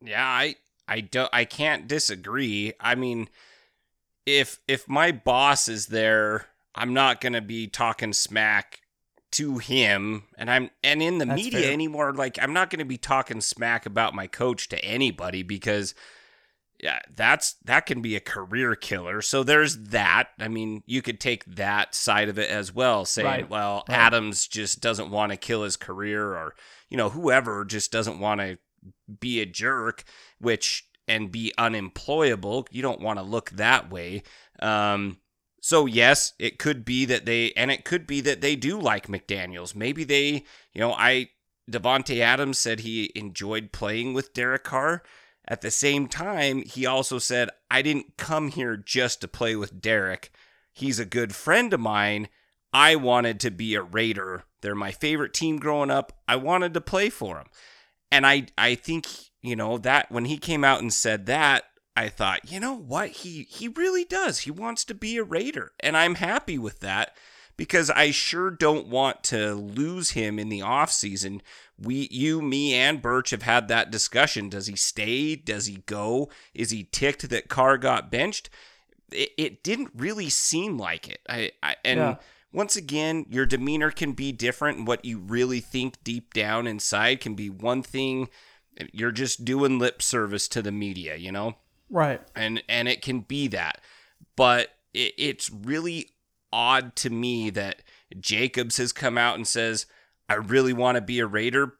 Yeah, 0.00 0.24
I 0.24 0.56
I 0.88 1.00
don't 1.00 1.30
I 1.32 1.44
can't 1.44 1.88
disagree. 1.88 2.72
I 2.80 2.94
mean, 2.94 3.28
if 4.26 4.60
if 4.68 4.88
my 4.88 5.12
boss 5.12 5.68
is 5.68 5.86
there, 5.86 6.46
I'm 6.74 6.94
not 6.94 7.20
going 7.20 7.34
to 7.34 7.40
be 7.40 7.66
talking 7.66 8.12
smack 8.12 8.81
to 9.32 9.58
him 9.58 10.24
and 10.36 10.50
I'm 10.50 10.70
and 10.82 11.02
in 11.02 11.18
the 11.18 11.24
That's 11.24 11.42
media 11.42 11.62
fair. 11.62 11.72
anymore 11.72 12.12
like 12.12 12.38
I'm 12.40 12.52
not 12.52 12.70
going 12.70 12.80
to 12.80 12.84
be 12.84 12.98
talking 12.98 13.40
smack 13.40 13.86
about 13.86 14.14
my 14.14 14.26
coach 14.26 14.68
to 14.68 14.84
anybody 14.84 15.42
because 15.42 15.94
yeah, 16.82 16.98
that's 17.14 17.54
that 17.64 17.86
can 17.86 18.02
be 18.02 18.16
a 18.16 18.20
career 18.20 18.74
killer. 18.74 19.22
So 19.22 19.44
there's 19.44 19.78
that. 19.78 20.30
I 20.40 20.48
mean, 20.48 20.82
you 20.84 21.00
could 21.00 21.20
take 21.20 21.44
that 21.44 21.94
side 21.94 22.28
of 22.28 22.40
it 22.40 22.50
as 22.50 22.74
well, 22.74 23.04
saying, 23.04 23.26
right. 23.26 23.48
well, 23.48 23.84
right. 23.88 23.96
Adams 23.96 24.48
just 24.48 24.80
doesn't 24.80 25.10
want 25.10 25.30
to 25.30 25.38
kill 25.38 25.62
his 25.62 25.76
career 25.76 26.34
or, 26.34 26.56
you 26.90 26.96
know, 26.96 27.08
whoever 27.08 27.64
just 27.64 27.92
doesn't 27.92 28.18
want 28.18 28.40
to 28.40 28.58
be 29.20 29.40
a 29.40 29.46
jerk, 29.46 30.02
which 30.40 30.88
and 31.06 31.30
be 31.30 31.52
unemployable. 31.56 32.66
You 32.72 32.82
don't 32.82 33.00
want 33.00 33.20
to 33.20 33.24
look 33.24 33.50
that 33.50 33.90
way. 33.90 34.24
Um, 34.58 35.18
so 35.62 35.86
yes, 35.86 36.34
it 36.38 36.58
could 36.58 36.84
be 36.84 37.04
that 37.06 37.24
they, 37.24 37.52
and 37.52 37.70
it 37.70 37.84
could 37.84 38.06
be 38.06 38.20
that 38.22 38.40
they 38.40 38.56
do 38.56 38.78
like 38.78 39.06
McDaniels. 39.06 39.74
Maybe 39.74 40.04
they, 40.04 40.44
you 40.74 40.80
know, 40.80 40.92
I 40.92 41.30
Davante 41.70 42.18
Adams 42.18 42.58
said 42.58 42.80
he 42.80 43.12
enjoyed 43.14 43.70
playing 43.72 44.12
with 44.12 44.34
Derek 44.34 44.64
Carr. 44.64 45.02
At 45.46 45.60
the 45.60 45.70
same 45.70 46.08
time, 46.08 46.62
he 46.62 46.84
also 46.84 47.18
said, 47.18 47.48
I 47.70 47.80
didn't 47.80 48.16
come 48.16 48.48
here 48.48 48.76
just 48.76 49.20
to 49.20 49.28
play 49.28 49.56
with 49.56 49.80
Derek. 49.80 50.32
He's 50.72 50.98
a 50.98 51.04
good 51.04 51.34
friend 51.34 51.72
of 51.72 51.80
mine. 51.80 52.28
I 52.72 52.96
wanted 52.96 53.38
to 53.40 53.50
be 53.50 53.74
a 53.76 53.82
Raider. 53.82 54.42
They're 54.60 54.74
my 54.74 54.90
favorite 54.90 55.32
team 55.32 55.58
growing 55.58 55.90
up. 55.90 56.12
I 56.26 56.36
wanted 56.36 56.74
to 56.74 56.80
play 56.80 57.08
for 57.08 57.36
them 57.36 57.46
and 58.12 58.26
I 58.26 58.46
I 58.56 58.76
think 58.76 59.08
you 59.40 59.56
know 59.56 59.78
that 59.78 60.12
when 60.12 60.26
he 60.26 60.38
came 60.38 60.62
out 60.62 60.80
and 60.80 60.92
said 60.92 61.26
that 61.26 61.64
I 61.96 62.08
thought, 62.08 62.50
you 62.50 62.60
know 62.60 62.74
what? 62.74 63.10
He 63.10 63.46
he 63.50 63.68
really 63.68 64.04
does. 64.04 64.40
He 64.40 64.50
wants 64.50 64.84
to 64.86 64.94
be 64.94 65.16
a 65.16 65.24
Raider, 65.24 65.72
and 65.80 65.96
I'm 65.96 66.16
happy 66.16 66.58
with 66.58 66.80
that 66.80 67.16
because 67.56 67.90
I 67.90 68.10
sure 68.10 68.50
don't 68.50 68.88
want 68.88 69.22
to 69.24 69.54
lose 69.54 70.10
him 70.10 70.38
in 70.38 70.48
the 70.48 70.60
offseason. 70.60 71.40
We 71.78 72.08
you, 72.10 72.40
me 72.40 72.74
and 72.74 73.02
Birch 73.02 73.30
have 73.30 73.42
had 73.42 73.68
that 73.68 73.90
discussion. 73.90 74.48
Does 74.48 74.66
he 74.66 74.76
stay? 74.76 75.36
Does 75.36 75.66
he 75.66 75.82
go? 75.86 76.30
Is 76.54 76.70
he 76.70 76.84
ticked 76.84 77.28
that 77.28 77.48
Carr 77.48 77.76
got 77.78 78.10
benched? 78.10 78.48
It, 79.10 79.30
it 79.36 79.62
didn't 79.62 79.90
really 79.94 80.30
seem 80.30 80.78
like 80.78 81.08
it. 81.08 81.20
I, 81.28 81.50
I 81.62 81.76
and 81.84 82.00
yeah 82.00 82.16
once 82.52 82.76
again, 82.76 83.24
your 83.30 83.46
demeanor 83.46 83.90
can 83.90 84.12
be 84.12 84.30
different, 84.30 84.78
and 84.78 84.86
what 84.86 85.04
you 85.04 85.18
really 85.18 85.60
think 85.60 86.02
deep 86.04 86.34
down 86.34 86.66
inside 86.66 87.20
can 87.20 87.34
be 87.34 87.48
one 87.48 87.82
thing. 87.82 88.28
You're 88.92 89.12
just 89.12 89.44
doing 89.44 89.78
lip 89.78 90.02
service 90.02 90.48
to 90.48 90.62
the 90.62 90.72
media, 90.72 91.16
you 91.16 91.32
know? 91.32 91.56
Right. 91.92 92.20
And 92.34 92.62
and 92.68 92.88
it 92.88 93.02
can 93.02 93.20
be 93.20 93.46
that. 93.48 93.80
But 94.34 94.70
it, 94.94 95.12
it's 95.18 95.50
really 95.50 96.08
odd 96.52 96.96
to 96.96 97.10
me 97.10 97.50
that 97.50 97.82
Jacobs 98.18 98.78
has 98.78 98.92
come 98.92 99.16
out 99.16 99.36
and 99.36 99.46
says, 99.46 99.86
I 100.28 100.34
really 100.34 100.72
want 100.72 100.96
to 100.96 101.02
be 101.02 101.20
a 101.20 101.26
Raider. 101.26 101.74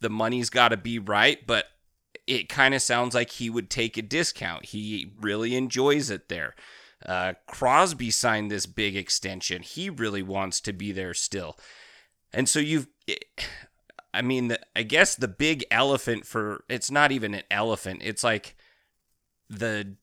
The 0.00 0.10
money's 0.10 0.50
got 0.50 0.68
to 0.68 0.76
be 0.76 0.98
right, 0.98 1.46
but 1.46 1.66
it 2.26 2.48
kind 2.48 2.74
of 2.74 2.82
sounds 2.82 3.14
like 3.14 3.30
he 3.30 3.50
would 3.50 3.70
take 3.70 3.96
a 3.96 4.02
discount. 4.02 4.66
He 4.66 5.12
really 5.20 5.54
enjoys 5.54 6.10
it 6.10 6.28
there. 6.28 6.54
Uh, 7.04 7.34
Crosby 7.46 8.10
signed 8.10 8.50
this 8.50 8.66
big 8.66 8.96
extension. 8.96 9.62
He 9.62 9.90
really 9.90 10.22
wants 10.22 10.60
to 10.62 10.72
be 10.72 10.92
there 10.92 11.14
still. 11.14 11.58
And 12.32 12.48
so 12.48 12.58
you've, 12.58 12.86
I 14.14 14.22
mean, 14.22 14.56
I 14.74 14.82
guess 14.82 15.14
the 15.14 15.28
big 15.28 15.64
elephant 15.70 16.26
for, 16.26 16.64
it's 16.68 16.90
not 16.90 17.12
even 17.12 17.34
an 17.34 17.42
elephant. 17.50 18.02
It's 18.02 18.24
like 18.24 18.56
the, 19.52 19.94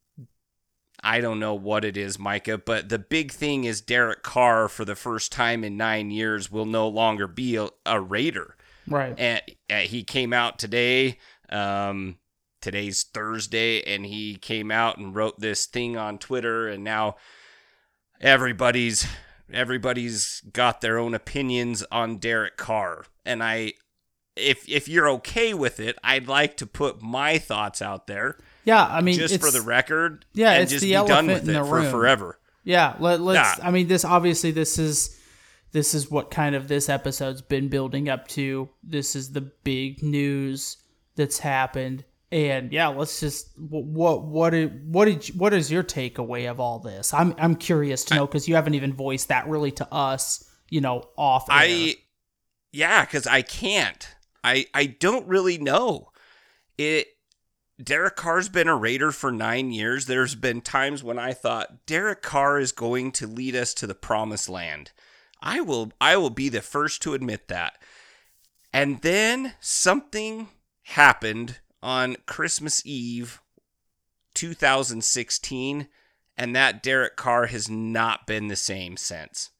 I 1.01 1.21
don't 1.21 1.39
know 1.39 1.53
what 1.53 1.85
it 1.85 1.97
is, 1.97 2.19
Micah, 2.19 2.57
but 2.57 2.89
the 2.89 2.99
big 2.99 3.31
thing 3.31 3.63
is 3.63 3.81
Derek 3.81 4.23
Carr 4.23 4.67
for 4.67 4.85
the 4.85 4.95
first 4.95 5.31
time 5.31 5.63
in 5.63 5.77
nine 5.77 6.11
years 6.11 6.51
will 6.51 6.65
no 6.65 6.87
longer 6.87 7.27
be 7.27 7.55
a, 7.55 7.69
a 7.85 7.99
Raider. 7.99 8.55
Right. 8.87 9.13
And 9.17 9.41
uh, 9.69 9.77
he 9.79 10.03
came 10.03 10.33
out 10.33 10.59
today. 10.59 11.17
Um, 11.49 12.17
today's 12.61 13.03
Thursday, 13.03 13.81
and 13.83 14.05
he 14.05 14.35
came 14.35 14.71
out 14.71 14.97
and 14.97 15.15
wrote 15.15 15.39
this 15.39 15.65
thing 15.65 15.97
on 15.97 16.17
Twitter, 16.17 16.67
and 16.67 16.83
now 16.83 17.15
everybody's 18.21 19.07
everybody's 19.51 20.41
got 20.53 20.81
their 20.81 20.97
own 20.97 21.13
opinions 21.13 21.83
on 21.91 22.17
Derek 22.17 22.57
Carr. 22.57 23.05
And 23.25 23.43
I 23.43 23.73
if 24.35 24.67
if 24.69 24.87
you're 24.87 25.09
okay 25.09 25.53
with 25.53 25.79
it, 25.79 25.97
I'd 26.03 26.27
like 26.27 26.57
to 26.57 26.67
put 26.67 27.01
my 27.01 27.37
thoughts 27.37 27.81
out 27.81 28.07
there. 28.07 28.37
Yeah, 28.69 28.85
I 28.85 29.01
mean, 29.01 29.15
just 29.15 29.39
for 29.41 29.49
the 29.51 29.61
record. 29.61 30.25
Yeah, 30.33 30.51
and 30.51 30.63
it's 30.63 30.71
just 30.71 30.83
the 30.83 30.91
be 30.91 30.95
elephant 30.95 31.17
done 31.17 31.27
with 31.27 31.43
in 31.43 31.55
it 31.55 31.59
the 31.59 31.65
for 31.65 31.75
room. 31.77 31.91
forever. 31.91 32.39
Yeah, 32.63 32.95
let, 32.99 33.19
us 33.19 33.59
I 33.63 33.71
mean, 33.71 33.87
this 33.87 34.05
obviously 34.05 34.51
this 34.51 34.77
is 34.77 35.19
this 35.71 35.95
is 35.95 36.11
what 36.11 36.29
kind 36.29 36.55
of 36.55 36.67
this 36.67 36.87
episode's 36.87 37.41
been 37.41 37.67
building 37.69 38.09
up 38.09 38.27
to. 38.29 38.69
This 38.83 39.15
is 39.15 39.31
the 39.31 39.41
big 39.41 40.03
news 40.03 40.77
that's 41.15 41.39
happened. 41.39 42.05
And 42.31 42.71
yeah, 42.71 42.89
let's 42.89 43.19
just 43.19 43.49
what 43.57 44.23
what 44.23 44.51
did 44.51 44.93
what 44.93 45.05
did 45.05 45.27
you, 45.27 45.33
what 45.35 45.51
is 45.51 45.71
your 45.71 45.83
takeaway 45.83 46.49
of 46.49 46.59
all 46.59 46.77
this? 46.77 47.11
I'm 47.11 47.33
I'm 47.39 47.55
curious 47.55 48.03
to 48.05 48.15
know 48.15 48.27
because 48.27 48.47
you 48.47 48.53
haven't 48.53 48.75
even 48.75 48.93
voiced 48.93 49.29
that 49.29 49.47
really 49.47 49.71
to 49.71 49.91
us, 49.91 50.47
you 50.69 50.79
know, 50.79 51.09
off. 51.17 51.49
Air. 51.49 51.57
I 51.57 51.95
yeah, 52.71 53.03
because 53.03 53.25
I 53.25 53.41
can't. 53.41 54.07
I 54.43 54.67
I 54.75 54.85
don't 54.85 55.27
really 55.27 55.57
know. 55.57 56.09
It 56.77 57.07
Derek 57.81 58.17
Carr's 58.17 58.49
been 58.49 58.67
a 58.67 58.75
Raider 58.75 59.11
for 59.11 59.31
nine 59.31 59.71
years. 59.71 60.05
There's 60.05 60.35
been 60.35 60.61
times 60.61 61.01
when 61.03 61.17
I 61.17 61.31
thought 61.31 61.85
Derek 61.85 62.21
Carr 62.21 62.59
is 62.59 62.73
going 62.73 63.11
to 63.13 63.27
lead 63.27 63.55
us 63.55 63.73
to 63.75 63.87
the 63.87 63.95
promised 63.95 64.49
land. 64.49 64.91
I 65.41 65.61
will 65.61 65.93
I 66.01 66.17
will 66.17 66.29
be 66.29 66.49
the 66.49 66.61
first 66.61 67.01
to 67.03 67.13
admit 67.13 67.47
that. 67.47 67.81
And 68.73 69.01
then 69.01 69.53
something 69.61 70.49
happened 70.83 71.59
on 71.81 72.17
Christmas 72.25 72.85
Eve 72.85 73.41
2016, 74.33 75.87
and 76.37 76.55
that 76.55 76.83
Derek 76.83 77.15
Carr 77.15 77.47
has 77.47 77.69
not 77.69 78.27
been 78.27 78.47
the 78.47 78.55
same 78.55 78.97
since. 78.97 79.51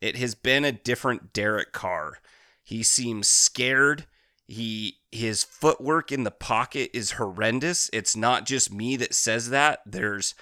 It 0.00 0.16
has 0.16 0.34
been 0.34 0.64
a 0.64 0.72
different 0.72 1.32
Derek 1.32 1.72
Carr. 1.72 2.18
He 2.62 2.82
seems 2.82 3.28
scared. 3.28 4.06
He 4.46 4.98
his 5.10 5.42
footwork 5.44 6.12
in 6.12 6.24
the 6.24 6.30
pocket 6.30 6.90
is 6.92 7.12
horrendous. 7.12 7.90
It's 7.92 8.16
not 8.16 8.46
just 8.46 8.72
me 8.72 8.96
that 8.96 9.14
says 9.14 9.50
that. 9.50 9.80
There's 9.86 10.34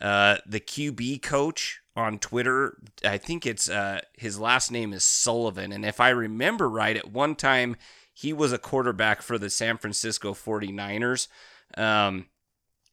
uh, 0.00 0.38
the 0.46 0.60
QB 0.60 1.22
coach 1.22 1.80
on 1.94 2.18
Twitter. 2.18 2.78
I 3.04 3.18
think 3.18 3.46
it's 3.46 3.70
uh, 3.70 4.00
his 4.14 4.38
last 4.38 4.72
name 4.72 4.92
is 4.92 5.04
Sullivan, 5.04 5.72
and 5.72 5.84
if 5.84 6.00
I 6.00 6.10
remember 6.10 6.68
right, 6.68 6.96
at 6.96 7.12
one 7.12 7.36
time 7.36 7.76
he 8.12 8.32
was 8.32 8.52
a 8.52 8.58
quarterback 8.58 9.22
for 9.22 9.38
the 9.38 9.50
San 9.50 9.78
Francisco 9.78 10.34
49ers. 10.34 11.28
Um, 11.76 12.26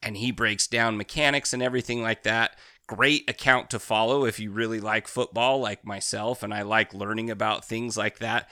and 0.01 0.17
he 0.17 0.31
breaks 0.31 0.67
down 0.67 0.97
mechanics 0.97 1.53
and 1.53 1.61
everything 1.61 2.01
like 2.01 2.23
that. 2.23 2.57
Great 2.87 3.29
account 3.29 3.69
to 3.69 3.79
follow 3.79 4.25
if 4.25 4.39
you 4.39 4.51
really 4.51 4.79
like 4.79 5.07
football, 5.07 5.59
like 5.59 5.85
myself, 5.85 6.41
and 6.41 6.53
I 6.53 6.63
like 6.63 6.93
learning 6.93 7.29
about 7.29 7.65
things 7.65 7.97
like 7.97 8.19
that. 8.19 8.49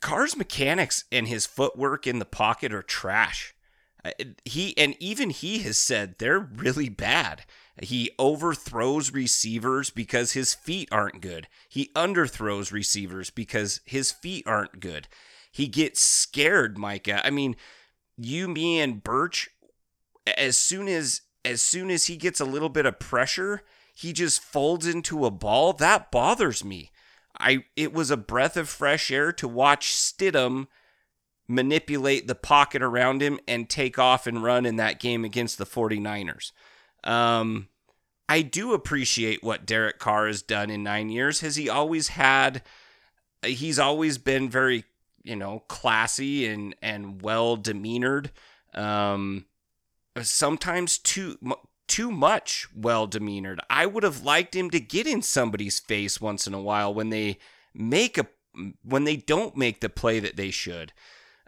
Carr's 0.00 0.36
mechanics 0.36 1.04
and 1.12 1.28
his 1.28 1.46
footwork 1.46 2.06
in 2.06 2.18
the 2.18 2.24
pocket 2.24 2.72
are 2.72 2.82
trash. 2.82 3.54
Uh, 4.04 4.10
He 4.44 4.76
and 4.78 4.94
even 5.00 5.30
he 5.30 5.58
has 5.60 5.76
said 5.76 6.16
they're 6.18 6.38
really 6.38 6.88
bad. 6.88 7.44
He 7.82 8.10
overthrows 8.18 9.12
receivers 9.12 9.90
because 9.90 10.32
his 10.32 10.54
feet 10.54 10.88
aren't 10.90 11.20
good. 11.20 11.46
He 11.68 11.90
underthrows 11.94 12.72
receivers 12.72 13.28
because 13.28 13.80
his 13.84 14.10
feet 14.10 14.46
aren't 14.46 14.80
good. 14.80 15.08
He 15.52 15.66
gets 15.68 16.00
scared, 16.00 16.78
Micah. 16.78 17.24
I 17.24 17.30
mean, 17.30 17.56
you, 18.16 18.48
me, 18.48 18.80
and 18.80 19.02
Birch, 19.02 19.50
as 20.36 20.56
soon 20.56 20.88
as 20.88 21.22
as 21.44 21.60
soon 21.62 21.90
as 21.90 22.06
he 22.06 22.16
gets 22.16 22.40
a 22.40 22.44
little 22.44 22.68
bit 22.68 22.86
of 22.86 22.98
pressure, 22.98 23.62
he 23.94 24.12
just 24.12 24.42
folds 24.42 24.86
into 24.86 25.24
a 25.24 25.30
ball. 25.30 25.72
That 25.72 26.10
bothers 26.10 26.64
me. 26.64 26.90
I 27.38 27.64
it 27.76 27.92
was 27.92 28.10
a 28.10 28.16
breath 28.16 28.56
of 28.56 28.68
fresh 28.68 29.10
air 29.10 29.32
to 29.32 29.48
watch 29.48 29.92
Stidham 29.92 30.68
manipulate 31.48 32.26
the 32.26 32.34
pocket 32.34 32.82
around 32.82 33.22
him 33.22 33.38
and 33.46 33.68
take 33.68 33.98
off 33.98 34.26
and 34.26 34.42
run 34.42 34.66
in 34.66 34.76
that 34.76 34.98
game 34.98 35.24
against 35.24 35.58
the 35.58 35.66
49ers. 35.66 36.52
Um, 37.04 37.68
I 38.28 38.42
do 38.42 38.72
appreciate 38.72 39.44
what 39.44 39.66
Derek 39.66 39.98
Carr 39.98 40.26
has 40.26 40.42
done 40.42 40.70
in 40.70 40.82
nine 40.82 41.08
years. 41.08 41.40
Has 41.40 41.56
he 41.56 41.68
always 41.68 42.08
had? 42.08 42.62
He's 43.44 43.78
always 43.78 44.18
been 44.18 44.50
very, 44.50 44.84
you 45.22 45.36
know, 45.36 45.60
classy 45.68 46.46
and 46.46 46.74
and 46.82 47.22
well 47.22 47.56
demeanored. 47.56 48.32
Um, 48.74 49.46
sometimes 50.20 50.98
too 50.98 51.38
too 51.86 52.10
much 52.10 52.66
well 52.74 53.06
demeanored. 53.06 53.60
I 53.70 53.86
would 53.86 54.02
have 54.02 54.22
liked 54.22 54.54
him 54.54 54.70
to 54.70 54.80
get 54.80 55.06
in 55.06 55.22
somebody's 55.22 55.78
face 55.78 56.20
once 56.20 56.46
in 56.46 56.54
a 56.54 56.60
while 56.60 56.92
when 56.92 57.10
they 57.10 57.38
make 57.74 58.18
a 58.18 58.26
when 58.82 59.04
they 59.04 59.16
don't 59.16 59.56
make 59.56 59.80
the 59.80 59.88
play 59.88 60.18
that 60.20 60.36
they 60.36 60.50
should. 60.50 60.92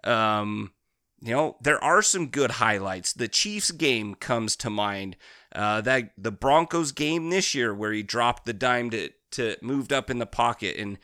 Um, 0.04 0.72
you 1.20 1.32
know, 1.32 1.56
there 1.60 1.82
are 1.82 2.02
some 2.02 2.28
good 2.28 2.52
highlights. 2.52 3.12
The 3.12 3.28
Chiefs 3.28 3.70
game 3.70 4.14
comes 4.14 4.56
to 4.56 4.70
mind. 4.70 5.16
Uh, 5.54 5.80
that 5.80 6.10
the 6.18 6.30
Broncos 6.30 6.92
game 6.92 7.30
this 7.30 7.54
year 7.54 7.74
where 7.74 7.92
he 7.92 8.02
dropped 8.02 8.44
the 8.44 8.52
dime 8.52 8.90
to 8.90 9.10
to 9.32 9.56
moved 9.62 9.92
up 9.92 10.10
in 10.10 10.18
the 10.18 10.26
pocket 10.26 10.76
and 10.76 10.98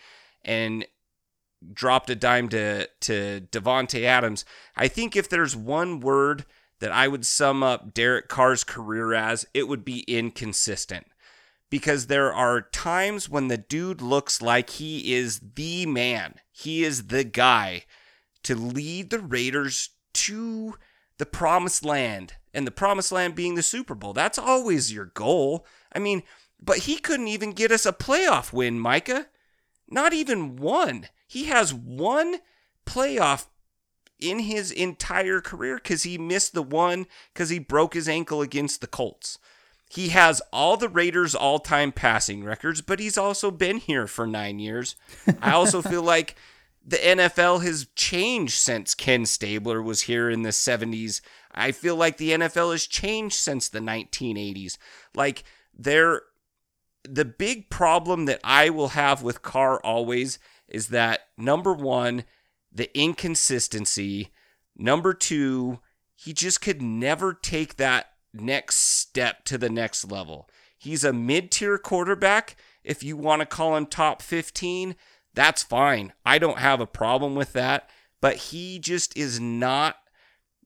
and 0.44 0.87
dropped 1.73 2.11
a 2.11 2.14
dime 2.14 2.49
to 2.51 2.87
to 3.01 3.40
Davante 3.51 4.05
Adams. 4.05 4.44
I 4.77 4.88
think 4.88 5.16
if 5.16 5.29
there's 5.29 5.57
one 5.57 6.01
word 6.01 6.44
that 6.85 6.92
I 6.92 7.09
would 7.09 7.25
sum 7.25 7.62
up 7.62 7.94
Derek 7.94 8.29
Carr's 8.29 8.62
career 8.62 9.14
as, 9.14 9.47
it 9.55 9.68
would 9.68 9.87
be 9.87 10.01
inconsistent. 10.01 11.07
Because 11.70 12.09
there 12.09 12.31
are 12.31 12.61
times 12.61 13.27
when 13.27 13.49
the 13.49 13.57
dude 13.57 14.03
looks 14.03 14.42
like 14.42 14.68
he 14.68 15.14
is 15.14 15.40
the 15.55 15.87
man. 15.87 16.35
He 16.53 16.85
is 16.85 17.07
the 17.07 17.25
guy 17.25 17.85
to 18.42 18.55
lead 18.55 19.09
the 19.09 19.18
Raiders 19.18 19.88
to 20.12 20.75
the 21.16 21.25
promised 21.25 21.87
land 21.87 22.35
and 22.53 22.66
the 22.66 22.70
promised 22.70 23.12
land 23.12 23.35
being 23.35 23.55
the 23.55 23.62
Super 23.62 23.94
Bowl. 23.94 24.12
That's 24.12 24.38
always 24.38 24.92
your 24.92 25.07
goal. 25.07 25.64
I 25.90 26.01
mean, 26.01 26.23
but 26.61 26.81
he 26.81 26.97
couldn't 26.99 27.29
even 27.29 27.53
get 27.53 27.73
us 27.73 27.87
a 27.87 27.94
playoff 27.94 28.53
win, 28.53 28.79
Micah. 28.79 29.29
Not 29.88 30.12
even 30.12 30.57
one. 30.57 31.07
He 31.27 31.44
has 31.44 31.73
one 31.73 32.40
playoff 32.85 33.47
in 34.18 34.40
his 34.40 34.70
entire 34.70 35.40
career 35.40 35.77
because 35.77 36.05
he 36.05 36.18
missed 36.18 36.55
the 36.55 36.62
one 36.62 37.07
because 37.33 37.50
he 37.50 37.59
broke 37.59 37.94
his 37.94 38.09
ankle 38.09 38.40
against 38.40 38.81
the 38.81 38.87
Colts. 38.87 39.38
He 39.88 40.09
has 40.09 40.42
all 40.53 40.77
the 40.77 40.88
Raiders' 40.88 41.35
all 41.35 41.59
time 41.59 41.92
passing 41.92 42.42
records, 42.42 42.81
but 42.81 43.00
he's 43.00 43.18
also 43.18 43.50
been 43.50 43.77
here 43.77 44.07
for 44.07 44.27
nine 44.27 44.59
years. 44.59 44.96
I 45.40 45.53
also 45.53 45.83
feel 45.83 46.03
like 46.14 46.37
the 46.87 46.96
NFL 46.96 47.62
has 47.62 47.87
changed 47.94 48.55
since 48.55 48.94
Ken 48.94 49.24
Stabler 49.24 49.81
was 49.81 50.03
here 50.03 50.29
in 50.29 50.42
the 50.42 50.50
70s. 50.50 51.20
I 51.53 51.72
feel 51.72 51.96
like 51.96 52.16
the 52.16 52.33
NFL 52.33 52.72
has 52.72 52.87
changed 52.87 53.37
since 53.37 53.68
the 53.68 53.79
1980s. 53.79 54.77
Like, 55.14 55.44
there, 55.72 56.22
the 57.05 57.24
big 57.24 57.70
problem 57.70 58.27
that 58.27 58.40
I 58.44 58.70
will 58.70 58.88
have 58.88 59.22
with 59.22 59.42
Carr 59.42 59.81
always 59.81 60.38
is 60.68 60.88
that 60.88 61.29
number 61.38 61.72
one, 61.72 62.24
the 62.75 62.97
inconsistency. 62.99 64.33
Number 64.77 65.15
two, 65.15 65.81
he 66.17 66.33
just 66.33 66.61
could 66.61 66.83
never 66.83 67.33
take 67.33 67.77
that 67.77 68.07
next 68.33 68.77
step 68.77 69.45
to 69.45 69.57
the 69.57 69.71
next 69.71 70.11
level. 70.11 70.49
He's 70.77 71.05
a 71.05 71.13
mid 71.13 71.51
tier 71.51 71.79
quarterback. 71.79 72.57
If 72.83 73.03
you 73.03 73.17
want 73.17 73.41
to 73.41 73.47
call 73.47 73.77
him 73.77 73.87
top 73.87 74.21
15, 74.21 74.97
that's 75.33 75.63
fine. 75.63 76.13
I 76.27 76.39
don't 76.39 76.59
have 76.59 76.81
a 76.81 76.87
problem 76.87 77.35
with 77.35 77.53
that. 77.55 77.89
But 78.21 78.37
he 78.37 78.79
just 78.79 79.17
is 79.17 79.41
not 79.41 79.97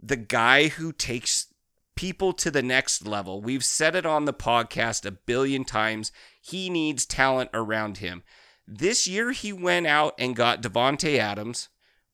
the 0.00 0.16
guy 0.16 0.68
who 0.68 0.92
takes 0.92 1.52
people 1.96 2.32
to 2.32 2.50
the 2.50 2.62
next 2.62 3.06
level. 3.06 3.42
We've 3.42 3.64
said 3.64 3.96
it 3.96 4.06
on 4.06 4.24
the 4.24 4.32
podcast 4.32 5.04
a 5.04 5.10
billion 5.10 5.64
times. 5.64 6.12
He 6.40 6.70
needs 6.70 7.04
talent 7.04 7.50
around 7.52 7.98
him. 7.98 8.22
This 8.66 9.08
year, 9.08 9.32
he 9.32 9.52
went 9.52 9.86
out 9.86 10.14
and 10.18 10.36
got 10.36 10.62
Davante 10.62 11.18
Adams, 11.18 11.68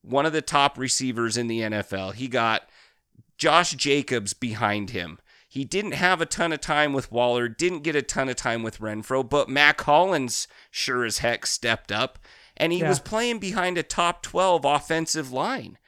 one 0.04 0.26
of 0.26 0.32
the 0.32 0.42
top 0.42 0.78
receivers 0.78 1.36
in 1.36 1.46
the 1.46 1.60
NFL. 1.60 2.14
He 2.14 2.28
got 2.28 2.68
Josh 3.38 3.72
Jacobs 3.72 4.34
behind 4.34 4.90
him. 4.90 5.18
He 5.48 5.64
didn't 5.64 5.92
have 5.92 6.20
a 6.20 6.26
ton 6.26 6.52
of 6.52 6.60
time 6.60 6.92
with 6.92 7.12
Waller, 7.12 7.48
didn't 7.48 7.82
get 7.84 7.94
a 7.94 8.02
ton 8.02 8.28
of 8.28 8.36
time 8.36 8.62
with 8.62 8.80
Renfrow, 8.80 9.28
but 9.28 9.48
Mack 9.48 9.80
Hollins 9.82 10.48
sure 10.70 11.04
as 11.04 11.18
heck 11.18 11.46
stepped 11.46 11.92
up, 11.92 12.18
and 12.56 12.72
he 12.72 12.80
Yeah. 12.80 12.88
was 12.88 12.98
playing 13.00 13.38
behind 13.38 13.78
a 13.78 13.82
top 13.82 14.22
12 14.22 14.64
offensive 14.64 15.30
line. 15.32 15.78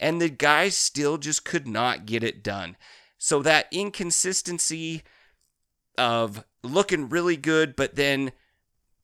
And 0.00 0.20
the 0.20 0.28
guy 0.28 0.68
still 0.68 1.18
just 1.18 1.44
could 1.44 1.66
not 1.66 2.06
get 2.06 2.22
it 2.22 2.44
done. 2.44 2.76
So 3.18 3.42
that 3.42 3.66
inconsistency 3.72 5.02
of 5.96 6.44
looking 6.62 7.08
really 7.08 7.36
good, 7.36 7.74
but 7.74 7.96
then 7.96 8.30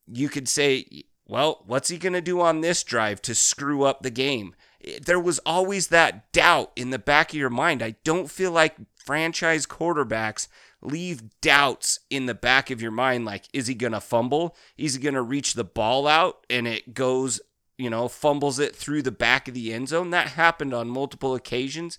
you 0.07 0.29
could 0.29 0.48
say, 0.48 1.05
well, 1.26 1.62
what's 1.66 1.88
he 1.88 1.98
going 1.98 2.12
to 2.12 2.20
do 2.20 2.40
on 2.40 2.60
this 2.60 2.82
drive 2.82 3.22
to 3.22 3.34
screw 3.34 3.84
up 3.84 4.02
the 4.02 4.10
game? 4.10 4.54
There 5.00 5.20
was 5.20 5.38
always 5.40 5.88
that 5.88 6.30
doubt 6.32 6.72
in 6.76 6.90
the 6.90 6.98
back 6.98 7.30
of 7.30 7.38
your 7.38 7.50
mind. 7.50 7.82
I 7.82 7.96
don't 8.04 8.30
feel 8.30 8.50
like 8.50 8.76
franchise 8.96 9.66
quarterbacks 9.66 10.48
leave 10.82 11.40
doubts 11.40 12.00
in 12.10 12.26
the 12.26 12.34
back 12.34 12.70
of 12.70 12.82
your 12.82 12.90
mind 12.90 13.24
like, 13.24 13.44
is 13.54 13.66
he 13.66 13.74
going 13.74 13.94
to 13.94 14.00
fumble? 14.00 14.54
Is 14.76 14.94
he 14.94 15.00
going 15.00 15.14
to 15.14 15.22
reach 15.22 15.54
the 15.54 15.64
ball 15.64 16.06
out 16.06 16.44
and 16.50 16.68
it 16.68 16.92
goes, 16.92 17.40
you 17.78 17.88
know, 17.88 18.06
fumbles 18.06 18.58
it 18.58 18.76
through 18.76 19.02
the 19.02 19.10
back 19.10 19.48
of 19.48 19.54
the 19.54 19.72
end 19.72 19.88
zone? 19.88 20.10
That 20.10 20.28
happened 20.28 20.74
on 20.74 20.88
multiple 20.88 21.34
occasions. 21.34 21.98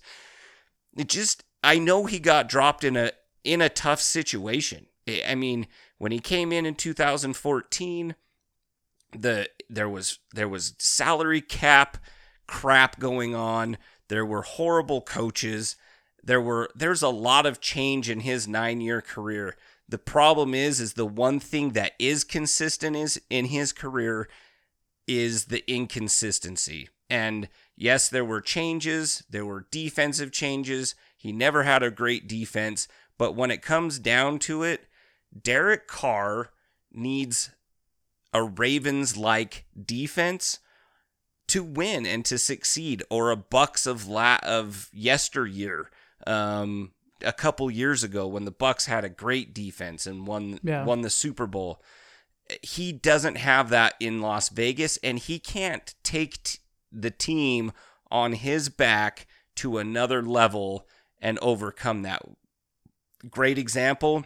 It 0.96 1.08
just, 1.08 1.42
I 1.64 1.80
know 1.80 2.06
he 2.06 2.20
got 2.20 2.48
dropped 2.48 2.84
in 2.84 2.96
a 2.96 3.10
in 3.42 3.60
a 3.60 3.68
tough 3.68 4.00
situation. 4.00 4.86
I 5.26 5.36
mean, 5.36 5.68
when 5.98 6.10
he 6.10 6.18
came 6.18 6.52
in 6.52 6.66
in 6.66 6.74
2014, 6.74 8.16
the 9.12 9.48
there 9.68 9.88
was 9.88 10.18
there 10.34 10.48
was 10.48 10.74
salary 10.78 11.40
cap 11.40 11.98
crap 12.46 12.98
going 12.98 13.34
on. 13.34 13.76
There 14.08 14.26
were 14.26 14.42
horrible 14.42 15.00
coaches. 15.00 15.76
There 16.22 16.40
were 16.40 16.70
there's 16.74 17.02
a 17.02 17.08
lot 17.08 17.46
of 17.46 17.60
change 17.60 18.08
in 18.10 18.20
his 18.20 18.46
9-year 18.46 19.00
career. 19.00 19.56
The 19.88 19.98
problem 19.98 20.54
is 20.54 20.80
is 20.80 20.94
the 20.94 21.06
one 21.06 21.40
thing 21.40 21.70
that 21.70 21.92
is 21.98 22.24
consistent 22.24 22.96
is 22.96 23.20
in 23.30 23.46
his 23.46 23.72
career 23.72 24.28
is 25.06 25.46
the 25.46 25.68
inconsistency. 25.70 26.88
And 27.08 27.48
yes, 27.76 28.08
there 28.08 28.24
were 28.24 28.40
changes, 28.40 29.22
there 29.30 29.46
were 29.46 29.66
defensive 29.70 30.32
changes. 30.32 30.96
He 31.16 31.32
never 31.32 31.62
had 31.62 31.82
a 31.82 31.90
great 31.90 32.26
defense, 32.26 32.88
but 33.16 33.36
when 33.36 33.50
it 33.50 33.62
comes 33.62 33.98
down 33.98 34.40
to 34.40 34.62
it, 34.64 34.86
Derek 35.40 35.86
Carr 35.86 36.50
needs 36.92 37.50
a 38.36 38.42
Ravens 38.42 39.16
like 39.16 39.64
defense 39.80 40.58
to 41.48 41.62
win 41.62 42.04
and 42.04 42.24
to 42.24 42.38
succeed, 42.38 43.02
or 43.08 43.30
a 43.30 43.36
Bucks 43.36 43.86
of 43.86 44.06
la- 44.08 44.38
of 44.42 44.88
yesteryear. 44.92 45.90
Um, 46.26 46.92
a 47.22 47.32
couple 47.32 47.70
years 47.70 48.02
ago, 48.04 48.26
when 48.26 48.44
the 48.44 48.50
Bucks 48.50 48.86
had 48.86 49.04
a 49.04 49.08
great 49.08 49.54
defense 49.54 50.06
and 50.06 50.26
won 50.26 50.58
Yeah. 50.62 50.84
won 50.84 51.00
the 51.02 51.10
Super 51.10 51.46
Bowl, 51.46 51.82
he 52.62 52.92
doesn't 52.92 53.36
have 53.36 53.70
that 53.70 53.94
in 54.00 54.20
Las 54.20 54.48
Vegas, 54.50 54.98
and 55.02 55.18
he 55.18 55.38
can't 55.38 55.94
take 56.02 56.42
t- 56.42 56.58
the 56.92 57.10
team 57.10 57.72
on 58.10 58.32
his 58.34 58.68
back 58.68 59.26
to 59.56 59.78
another 59.78 60.22
level 60.22 60.86
and 61.20 61.38
overcome 61.38 62.02
that. 62.02 62.22
Great 63.30 63.56
example. 63.58 64.24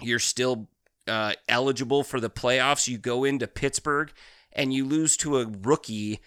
You're 0.00 0.18
still 0.18 0.68
uh, 1.08 1.32
eligible 1.48 2.04
for 2.04 2.20
the 2.20 2.30
playoffs. 2.30 2.86
You 2.88 2.98
go 2.98 3.24
into 3.24 3.46
Pittsburgh 3.46 4.12
and 4.52 4.72
you 4.72 4.84
lose 4.84 5.16
to 5.18 5.38
a 5.38 5.46
rookie 5.46 6.20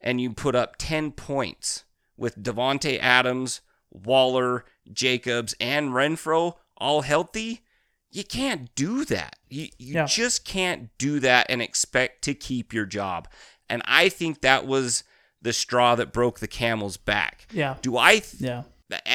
and 0.00 0.20
you 0.20 0.32
put 0.32 0.54
up 0.54 0.76
10 0.78 1.12
points 1.12 1.84
with 2.16 2.42
Davante 2.42 2.98
Adams, 3.00 3.60
Waller, 3.90 4.64
Jacobs, 4.92 5.54
and 5.60 5.90
Renfrow 5.90 6.54
all 6.76 7.02
healthy. 7.02 7.60
You 8.10 8.24
can't 8.24 8.74
do 8.74 9.04
that. 9.06 9.36
You, 9.48 9.68
you 9.78 9.94
Yeah. 9.94 10.06
just 10.06 10.44
can't 10.44 10.90
do 10.98 11.20
that 11.20 11.46
and 11.48 11.60
expect 11.60 12.22
to 12.22 12.34
keep 12.34 12.72
your 12.72 12.86
job. 12.86 13.28
And 13.68 13.82
I 13.84 14.08
think 14.08 14.40
that 14.40 14.66
was 14.66 15.04
the 15.42 15.52
straw 15.52 15.94
that 15.94 16.12
broke 16.12 16.38
the 16.40 16.48
camel's 16.48 16.96
back. 16.96 17.46
Yeah. 17.52 17.76
Do 17.82 17.96
I? 17.96 18.18
Th- 18.20 18.40
Yeah. 18.40 18.62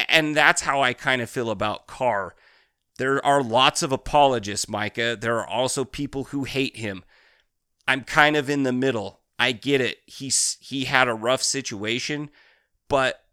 and 0.10 0.36
that's 0.36 0.62
how 0.62 0.82
I 0.82 0.94
kind 0.94 1.22
of 1.22 1.30
feel 1.30 1.50
about 1.50 1.88
Carr. 1.88 2.36
There 2.98 3.24
are 3.26 3.42
lots 3.42 3.82
of 3.82 3.92
apologists, 3.92 4.70
Micah. 4.70 5.18
There 5.20 5.38
are 5.40 5.48
also 5.48 5.84
people 5.84 6.26
who 6.26 6.44
hate 6.44 6.78
him. 6.78 7.04
I'm 7.88 8.02
kind 8.02 8.36
of 8.36 8.50
in 8.50 8.64
the 8.64 8.72
middle. 8.72 9.22
I 9.40 9.52
get 9.52 9.82
it. 9.82 9.98
He's 10.06 10.58
he 10.62 10.86
had 10.86 11.08
a 11.08 11.14
rough 11.14 11.42
situation, 11.42 12.30
but 12.88 13.24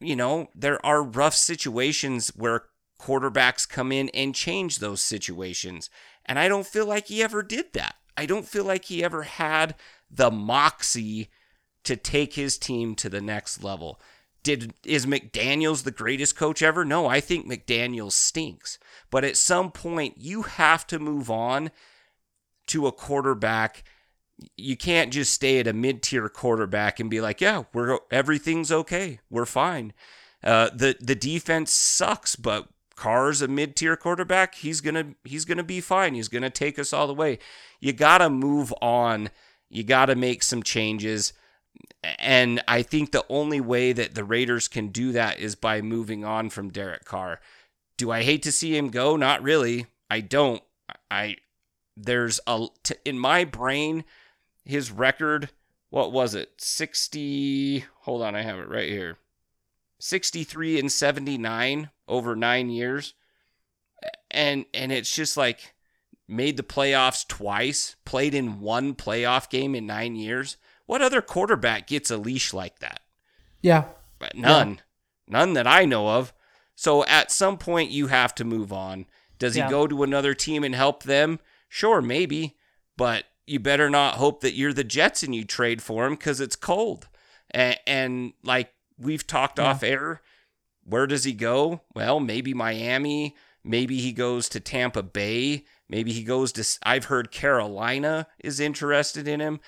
you 0.00 0.16
know, 0.16 0.48
there 0.54 0.84
are 0.84 1.02
rough 1.02 1.34
situations 1.34 2.28
where 2.34 2.64
quarterbacks 3.00 3.68
come 3.68 3.92
in 3.92 4.08
and 4.10 4.34
change 4.34 4.78
those 4.78 5.02
situations. 5.02 5.90
And 6.24 6.38
I 6.38 6.48
don't 6.48 6.66
feel 6.66 6.86
like 6.86 7.08
he 7.08 7.22
ever 7.22 7.42
did 7.42 7.72
that. 7.74 7.96
I 8.16 8.26
don't 8.26 8.48
feel 8.48 8.64
like 8.64 8.86
he 8.86 9.04
ever 9.04 9.22
had 9.22 9.74
the 10.10 10.30
moxie 10.30 11.30
to 11.84 11.96
take 11.96 12.34
his 12.34 12.56
team 12.56 12.94
to 12.96 13.08
the 13.08 13.20
next 13.20 13.62
level. 13.62 14.00
Did 14.42 14.74
is 14.84 15.06
McDaniels 15.06 15.84
the 15.84 15.90
greatest 15.90 16.36
coach 16.36 16.62
ever? 16.62 16.84
No, 16.84 17.06
I 17.06 17.20
think 17.20 17.46
McDaniels 17.46 18.12
stinks. 18.12 18.78
But 19.14 19.22
at 19.22 19.36
some 19.36 19.70
point 19.70 20.16
you 20.18 20.42
have 20.42 20.88
to 20.88 20.98
move 20.98 21.30
on 21.30 21.70
to 22.66 22.88
a 22.88 22.90
quarterback. 22.90 23.84
You 24.56 24.76
can't 24.76 25.12
just 25.12 25.32
stay 25.32 25.60
at 25.60 25.68
a 25.68 25.72
mid-tier 25.72 26.28
quarterback 26.28 26.98
and 26.98 27.08
be 27.08 27.20
like, 27.20 27.40
"Yeah, 27.40 27.62
we're 27.72 28.00
everything's 28.10 28.72
okay. 28.72 29.20
We're 29.30 29.46
fine." 29.46 29.92
Uh, 30.42 30.70
the 30.74 30.96
the 31.00 31.14
defense 31.14 31.72
sucks, 31.72 32.34
but 32.34 32.66
Carr's 32.96 33.40
a 33.40 33.46
mid-tier 33.46 33.94
quarterback. 33.94 34.56
He's 34.56 34.80
gonna 34.80 35.14
he's 35.22 35.44
gonna 35.44 35.62
be 35.62 35.80
fine. 35.80 36.14
He's 36.16 36.26
gonna 36.26 36.50
take 36.50 36.76
us 36.76 36.92
all 36.92 37.06
the 37.06 37.14
way. 37.14 37.38
You 37.78 37.92
gotta 37.92 38.28
move 38.28 38.74
on. 38.82 39.30
You 39.70 39.84
gotta 39.84 40.16
make 40.16 40.42
some 40.42 40.64
changes. 40.64 41.32
And 42.18 42.64
I 42.66 42.82
think 42.82 43.12
the 43.12 43.24
only 43.28 43.60
way 43.60 43.92
that 43.92 44.16
the 44.16 44.24
Raiders 44.24 44.66
can 44.66 44.88
do 44.88 45.12
that 45.12 45.38
is 45.38 45.54
by 45.54 45.82
moving 45.82 46.24
on 46.24 46.50
from 46.50 46.70
Derek 46.70 47.04
Carr. 47.04 47.38
Do 47.96 48.10
I 48.10 48.22
hate 48.22 48.42
to 48.44 48.52
see 48.52 48.76
him 48.76 48.90
go? 48.90 49.16
Not 49.16 49.42
really. 49.42 49.86
I 50.10 50.20
don't. 50.20 50.62
I 51.10 51.36
there's 51.96 52.40
a 52.46 52.66
t- 52.82 52.96
in 53.04 53.18
my 53.18 53.44
brain 53.44 54.04
his 54.64 54.90
record 54.90 55.50
what 55.90 56.10
was 56.10 56.34
it? 56.34 56.50
60 56.58 57.84
Hold 58.00 58.22
on, 58.22 58.34
I 58.34 58.42
have 58.42 58.58
it 58.58 58.68
right 58.68 58.88
here. 58.88 59.18
63 60.00 60.80
and 60.80 60.90
79 60.90 61.88
over 62.08 62.34
9 62.34 62.68
years. 62.68 63.14
And 64.28 64.66
and 64.74 64.90
it's 64.90 65.14
just 65.14 65.36
like 65.36 65.74
made 66.26 66.56
the 66.56 66.64
playoffs 66.64 67.24
twice, 67.26 67.94
played 68.04 68.34
in 68.34 68.58
one 68.58 68.94
playoff 68.94 69.48
game 69.48 69.76
in 69.76 69.86
9 69.86 70.16
years. 70.16 70.56
What 70.86 71.00
other 71.00 71.22
quarterback 71.22 71.86
gets 71.86 72.10
a 72.10 72.16
leash 72.16 72.52
like 72.52 72.80
that? 72.80 73.00
Yeah. 73.62 73.84
but 74.18 74.34
None. 74.34 74.74
Yeah. 74.74 74.80
None 75.28 75.52
that 75.52 75.68
I 75.68 75.84
know 75.84 76.08
of. 76.08 76.34
So 76.74 77.04
at 77.04 77.30
some 77.30 77.56
point 77.58 77.90
you 77.90 78.08
have 78.08 78.34
to 78.36 78.44
move 78.44 78.72
on. 78.72 79.06
Does 79.38 79.54
he 79.54 79.62
go 79.62 79.86
to 79.86 80.02
another 80.02 80.34
team 80.34 80.64
and 80.64 80.74
help 80.74 81.02
them? 81.02 81.38
Sure, 81.68 82.00
maybe. 82.00 82.56
But 82.96 83.24
you 83.46 83.58
better 83.60 83.90
not 83.90 84.14
hope 84.14 84.40
that 84.40 84.54
you're 84.54 84.72
the 84.72 84.84
Jets 84.84 85.22
and 85.22 85.34
you 85.34 85.44
trade 85.44 85.82
for 85.82 86.06
him 86.06 86.14
because 86.14 86.40
it's 86.40 86.56
cold. 86.56 87.08
And, 87.50 87.78
and 87.86 88.32
like 88.42 88.72
we've 88.98 89.26
talked 89.26 89.58
Yeah. 89.58 89.66
off 89.66 89.82
air, 89.82 90.22
where 90.84 91.06
does 91.06 91.24
he 91.24 91.32
go? 91.32 91.82
Well, 91.94 92.20
maybe 92.20 92.54
Miami. 92.54 93.34
Maybe 93.62 93.98
he 93.98 94.12
goes 94.12 94.48
to 94.50 94.60
Tampa 94.60 95.02
Bay. 95.02 95.64
Maybe 95.88 96.12
he 96.12 96.22
goes 96.22 96.52
to. 96.52 96.78
I've 96.82 97.06
heard 97.06 97.30
Carolina 97.30 98.26
is 98.38 98.60
interested 98.60 99.26
in 99.26 99.40
him. 99.40 99.60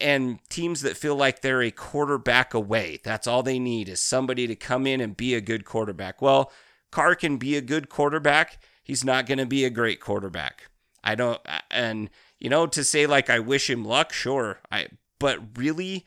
And 0.00 0.38
teams 0.48 0.80
that 0.82 0.96
feel 0.96 1.16
like 1.16 1.40
they're 1.40 1.62
a 1.62 1.70
quarterback 1.70 2.54
away. 2.54 2.98
That's 3.04 3.26
all 3.26 3.42
they 3.42 3.58
need 3.58 3.88
is 3.88 4.00
somebody 4.00 4.46
to 4.46 4.56
come 4.56 4.86
in 4.86 5.00
and 5.00 5.16
be 5.16 5.34
a 5.34 5.40
good 5.40 5.64
quarterback. 5.64 6.22
Well, 6.22 6.50
Carr 6.90 7.14
can 7.14 7.36
be 7.36 7.56
a 7.56 7.60
good 7.60 7.88
quarterback. 7.88 8.58
He's 8.82 9.04
not 9.04 9.26
going 9.26 9.38
to 9.38 9.46
be 9.46 9.64
a 9.64 9.70
great 9.70 10.00
quarterback. 10.00 10.68
I 11.04 11.14
don't. 11.14 11.40
And 11.70 12.08
you 12.38 12.48
know, 12.48 12.66
to 12.66 12.84
say 12.84 13.06
like 13.06 13.28
I 13.28 13.38
wish 13.38 13.68
him 13.68 13.84
luck, 13.84 14.12
sure. 14.12 14.60
I. 14.70 14.88
But 15.18 15.58
really, 15.58 16.04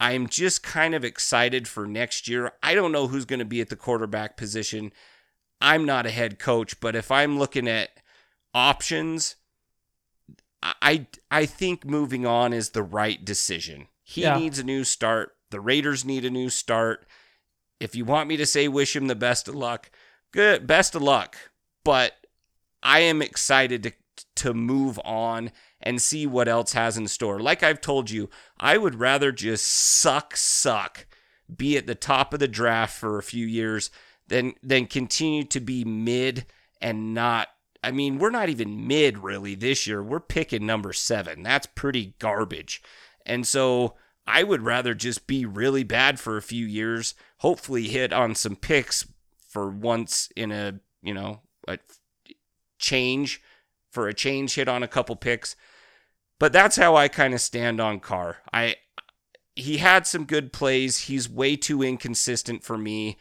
I'm 0.00 0.28
just 0.28 0.62
kind 0.62 0.94
of 0.94 1.04
excited 1.04 1.66
for 1.66 1.86
next 1.86 2.28
year. 2.28 2.52
I 2.62 2.74
don't 2.74 2.92
know 2.92 3.08
who's 3.08 3.24
going 3.24 3.38
to 3.38 3.44
be 3.44 3.60
at 3.60 3.68
the 3.68 3.76
quarterback 3.76 4.36
position. 4.36 4.92
I'm 5.60 5.84
not 5.84 6.06
a 6.06 6.10
head 6.10 6.38
coach, 6.38 6.78
but 6.80 6.94
if 6.94 7.10
I'm 7.10 7.38
looking 7.38 7.66
at 7.66 7.90
options, 8.54 9.36
I 10.62 11.06
I 11.30 11.46
think 11.46 11.84
moving 11.84 12.26
on 12.26 12.52
is 12.52 12.70
the 12.70 12.82
right 12.82 13.24
decision. 13.24 13.88
He 14.02 14.22
Yeah. 14.22 14.36
needs 14.38 14.58
a 14.58 14.64
new 14.64 14.84
start. 14.84 15.36
The 15.50 15.60
Raiders 15.60 16.04
need 16.04 16.24
a 16.24 16.30
new 16.30 16.50
start. 16.50 17.06
If 17.80 17.94
you 17.94 18.04
want 18.04 18.28
me 18.28 18.36
to 18.36 18.46
say 18.46 18.66
wish 18.68 18.96
him 18.96 19.06
the 19.06 19.14
best 19.14 19.46
of 19.48 19.54
luck, 19.54 19.90
good 20.32 20.66
best 20.66 20.94
of 20.94 21.02
luck. 21.02 21.36
But 21.84 22.14
I 22.82 23.00
am 23.00 23.22
excited 23.22 23.82
to 23.84 23.92
to 24.34 24.52
move 24.52 24.98
on 25.04 25.52
and 25.80 26.02
see 26.02 26.26
what 26.26 26.48
else 26.48 26.72
has 26.72 26.96
in 26.96 27.06
store. 27.06 27.38
Like 27.38 27.62
I've 27.62 27.80
told 27.80 28.10
you, 28.10 28.28
I 28.58 28.76
would 28.76 28.96
rather 28.96 29.30
just 29.30 29.64
suck 29.64 30.36
suck 30.36 31.06
be 31.54 31.76
at 31.76 31.86
the 31.86 31.94
top 31.94 32.34
of 32.34 32.40
the 32.40 32.48
draft 32.48 32.98
for 32.98 33.16
a 33.16 33.22
few 33.22 33.46
years 33.46 33.90
than 34.26 34.54
than 34.62 34.86
continue 34.86 35.44
to 35.44 35.60
be 35.60 35.84
mid 35.84 36.46
and 36.80 37.14
not 37.14 37.48
I 37.82 37.90
mean, 37.90 38.18
we're 38.18 38.30
not 38.30 38.48
even 38.48 38.86
mid 38.86 39.18
really 39.18 39.54
this 39.54 39.86
year. 39.86 40.02
We're 40.02 40.20
picking 40.20 40.66
number 40.66 40.92
7. 40.92 41.42
That's 41.42 41.66
pretty 41.66 42.14
garbage. 42.18 42.82
And 43.24 43.46
so 43.46 43.94
I 44.26 44.42
would 44.42 44.62
rather 44.62 44.94
just 44.94 45.26
be 45.26 45.46
really 45.46 45.84
bad 45.84 46.18
for 46.18 46.36
a 46.36 46.42
few 46.42 46.66
years, 46.66 47.14
hopefully 47.38 47.88
hit 47.88 48.12
on 48.12 48.34
some 48.34 48.56
picks 48.56 49.06
for 49.48 49.70
once 49.70 50.28
in 50.36 50.50
a, 50.50 50.80
you 51.02 51.14
know, 51.14 51.40
a 51.66 51.78
change 52.78 53.40
for 53.90 54.08
a 54.08 54.14
change 54.14 54.54
hit 54.54 54.68
on 54.68 54.82
a 54.82 54.88
couple 54.88 55.16
picks. 55.16 55.56
But 56.38 56.52
that's 56.52 56.76
how 56.76 56.96
I 56.96 57.08
kind 57.08 57.34
of 57.34 57.40
stand 57.40 57.80
on 57.80 58.00
Carr. 58.00 58.38
I 58.52 58.76
he 59.54 59.78
had 59.78 60.06
some 60.06 60.24
good 60.24 60.52
plays. 60.52 60.98
He's 60.98 61.28
way 61.28 61.56
too 61.56 61.82
inconsistent 61.82 62.62
for 62.62 62.78
me 62.78 63.18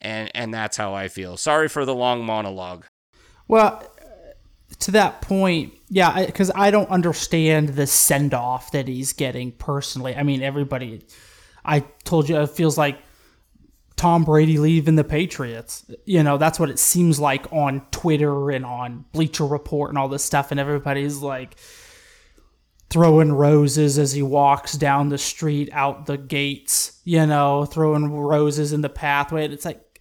and 0.00 0.30
and 0.34 0.52
that's 0.52 0.76
how 0.76 0.94
I 0.94 1.08
feel. 1.08 1.36
Sorry 1.36 1.68
for 1.68 1.84
the 1.84 1.94
long 1.94 2.24
monologue. 2.24 2.86
Well, 3.46 3.82
to 4.80 4.90
that 4.92 5.22
point, 5.22 5.74
yeah, 5.88 6.26
because 6.26 6.50
I, 6.54 6.70
don't 6.70 6.90
understand 6.90 7.70
the 7.70 7.86
send 7.86 8.34
off 8.34 8.72
that 8.72 8.86
he's 8.86 9.12
getting 9.12 9.52
personally. 9.52 10.14
I 10.14 10.22
mean, 10.22 10.42
everybody, 10.42 11.06
I 11.64 11.80
told 12.04 12.28
you, 12.28 12.40
it 12.40 12.50
feels 12.50 12.76
like 12.76 12.98
Tom 13.96 14.24
Brady 14.24 14.58
leaving 14.58 14.96
the 14.96 15.04
Patriots. 15.04 15.90
You 16.04 16.22
know, 16.22 16.38
that's 16.38 16.60
what 16.60 16.70
it 16.70 16.78
seems 16.78 17.18
like 17.18 17.52
on 17.52 17.86
Twitter 17.90 18.50
and 18.50 18.64
on 18.64 19.06
Bleacher 19.12 19.46
Report 19.46 19.90
and 19.90 19.98
all 19.98 20.08
this 20.08 20.24
stuff. 20.24 20.50
And 20.50 20.60
everybody's 20.60 21.18
like 21.18 21.56
throwing 22.90 23.32
roses 23.32 23.98
as 23.98 24.12
he 24.12 24.22
walks 24.22 24.72
down 24.74 25.08
the 25.08 25.18
street 25.18 25.68
out 25.72 26.06
the 26.06 26.16
gates, 26.16 27.00
you 27.04 27.26
know, 27.26 27.64
throwing 27.64 28.12
roses 28.12 28.72
in 28.72 28.82
the 28.82 28.88
pathway. 28.88 29.44
And 29.44 29.52
it's 29.52 29.64
like, 29.64 30.00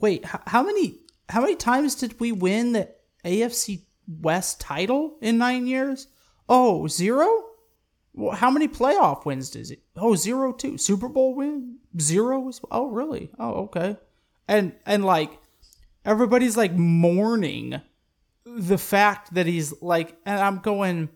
wait, 0.00 0.24
how 0.24 0.62
many 0.62 1.00
how 1.28 1.40
many 1.40 1.56
times 1.56 1.96
did 1.96 2.20
we 2.20 2.30
win 2.30 2.72
the 2.72 2.88
AFC 3.24 3.85
West 4.08 4.60
title 4.60 5.16
in 5.20 5.38
nine 5.38 5.66
years? 5.66 6.08
Oh, 6.48 6.86
zero? 6.86 7.44
How 8.32 8.50
many 8.50 8.68
playoff 8.68 9.26
wins 9.26 9.50
does 9.50 9.70
it? 9.70 9.82
Oh, 9.96 10.14
zero 10.14 10.52
two. 10.52 10.78
Super 10.78 11.08
Bowl 11.08 11.34
win? 11.34 11.78
Zero 12.00 12.50
Oh, 12.70 12.86
really? 12.86 13.30
Oh, 13.38 13.64
okay. 13.64 13.96
And 14.48 14.74
and 14.86 15.04
like 15.04 15.38
everybody's 16.04 16.56
like 16.56 16.72
mourning 16.72 17.80
the 18.44 18.78
fact 18.78 19.34
that 19.34 19.46
he's 19.46 19.74
like 19.82 20.16
and 20.24 20.40
I'm 20.40 20.58
going 20.60 21.10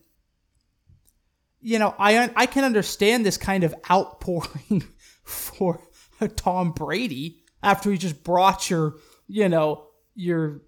you 1.61 1.79
know, 1.79 1.95
I 1.99 2.31
I 2.37 2.47
can 2.47 2.65
understand 2.65 3.25
this 3.25 3.37
kind 3.37 3.65
of 3.65 3.75
outpouring 3.91 4.85
for 5.23 5.81
Tom 6.37 6.73
Brady 6.73 7.43
after 7.63 7.91
he 7.91 7.99
just 7.99 8.25
brought 8.25 8.71
your, 8.71 8.97
you 9.29 9.49
know, 9.49 9.87
your 10.15 10.63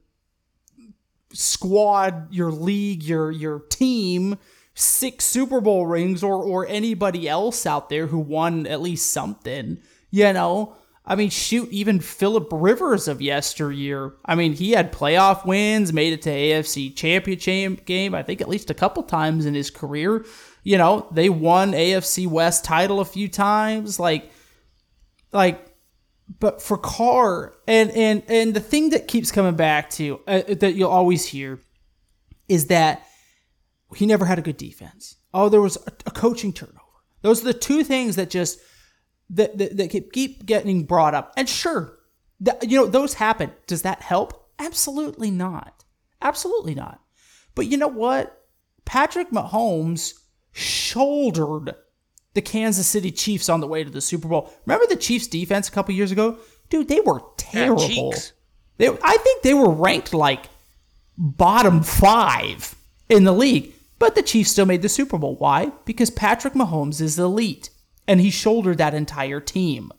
squad, 1.35 2.33
your 2.33 2.51
league, 2.51 3.03
your 3.03 3.31
your 3.31 3.61
team 3.61 4.39
six 4.75 5.25
Super 5.25 5.61
Bowl 5.61 5.87
rings 5.87 6.23
or 6.23 6.37
or 6.37 6.67
anybody 6.67 7.29
else 7.29 7.67
out 7.67 7.89
there 7.89 8.07
who 8.07 8.19
won 8.19 8.67
at 8.67 8.81
least 8.81 9.13
something, 9.13 9.79
you 10.11 10.33
know. 10.33 10.77
I 11.05 11.17
mean, 11.17 11.31
shoot, 11.31 11.69
even 11.71 11.99
Philip 11.99 12.47
Rivers 12.53 13.09
of 13.09 13.21
yesteryear. 13.21 14.15
I 14.25 14.37
mean, 14.37 14.53
he 14.53 14.71
had 14.71 14.93
playoff 14.93 15.45
wins, 15.45 15.93
made 15.93 16.13
it 16.13 16.23
to 16.23 16.31
AFC 16.31 16.95
championship 16.95 17.85
game, 17.87 18.15
I 18.15 18.23
think 18.23 18.41
at 18.41 18.49
least 18.49 18.71
a 18.71 18.75
couple 18.75 19.03
times 19.03 19.45
in 19.45 19.55
his 19.55 19.69
career. 19.69 20.25
You 20.63 20.79
know, 20.79 21.09
they 21.11 21.29
won 21.29 21.73
AFC 21.73 22.29
West 22.29 22.65
title 22.65 23.01
a 23.01 23.05
few 23.05 23.29
times. 23.29 23.99
Like, 23.99 24.31
like 25.33 25.72
but 26.39 26.63
for 26.63 26.79
Carr 26.79 27.55
and 27.67 27.91
and 27.91 28.23
and 28.29 28.55
the 28.55 28.61
thing 28.61 28.91
that 28.91 29.09
keeps 29.09 29.33
coming 29.33 29.57
back 29.57 29.91
to 29.91 30.21
uh, 30.27 30.43
that 30.49 30.75
you'll 30.75 30.91
always 30.91 31.27
hear 31.27 31.61
is 32.49 32.67
that 32.67 33.07
he 33.95 34.07
never 34.07 34.25
had 34.25 34.39
a 34.39 34.43
good 34.43 34.57
defense. 34.57 35.17
Oh, 35.35 35.49
there 35.49 35.61
was 35.61 35.77
a, 35.87 35.93
a 36.07 36.11
coaching 36.11 36.53
turnover. 36.53 36.79
Those 37.23 37.43
are 37.43 37.47
the 37.47 37.55
two 37.55 37.85
things 37.85 38.17
that 38.17 38.31
just 38.31 38.59
that, 39.31 39.57
that, 39.59 39.77
that 39.77 39.91
keep- 39.91 40.13
keep 40.13 40.45
getting 40.45 40.85
brought 40.85 41.15
up. 41.15 41.33
And 41.37 41.49
sure, 41.49 41.99
that, 42.41 42.69
you 42.69 42.79
know, 42.79 42.87
those 42.87 43.15
happen. 43.15 43.53
Does 43.67 43.83
that 43.83 44.03
help? 44.03 44.51
Absolutely 44.59 45.31
not. 45.31 45.85
Absolutely 46.21 46.75
not. 46.75 47.01
But 47.55 47.67
you 47.67 47.77
know 47.77 47.89
what? 47.89 48.45
Patrick 48.85 49.31
Mahomes 49.31 50.15
shouldered 50.53 51.75
the 52.35 52.43
Kansas 52.43 52.87
City 52.87 53.11
Chiefs 53.11 53.49
on 53.49 53.61
the 53.61 53.67
way 53.67 53.85
to 53.85 53.91
the 53.91 54.01
Super 54.01 54.29
Bowl. 54.29 54.53
Remember 54.67 54.87
the 54.87 54.97
Chiefs 54.97 55.27
defense 55.27 55.69
a 55.69 55.73
couple 55.73 55.95
years 55.95 56.13
ago? 56.13 56.39
Dude, 56.71 56.89
they 56.89 57.01
were 57.01 57.21
terrible. 57.37 58.15
they, 58.79 58.89
I 58.89 59.17
think 59.19 59.43
they 59.43 59.55
were 59.55 59.71
ranked 59.71 60.15
like 60.15 60.47
bottom 61.19 61.83
five 61.83 62.75
in 63.09 63.25
the 63.25 63.33
league. 63.33 63.75
But 63.99 64.15
the 64.15 64.23
Chiefs 64.23 64.51
still 64.51 64.67
made 64.67 64.83
the 64.83 64.89
Super 64.89 65.19
Bowl. 65.19 65.37
Why? 65.37 65.71
Because 65.85 66.11
Patrick 66.11 66.55
Mahomes 66.55 67.01
is 67.01 67.19
elite 67.19 67.71
and 68.09 68.21
he 68.21 68.31
shouldered 68.31 68.79
that 68.79 68.95
entire 68.95 69.41
team. 69.41 69.93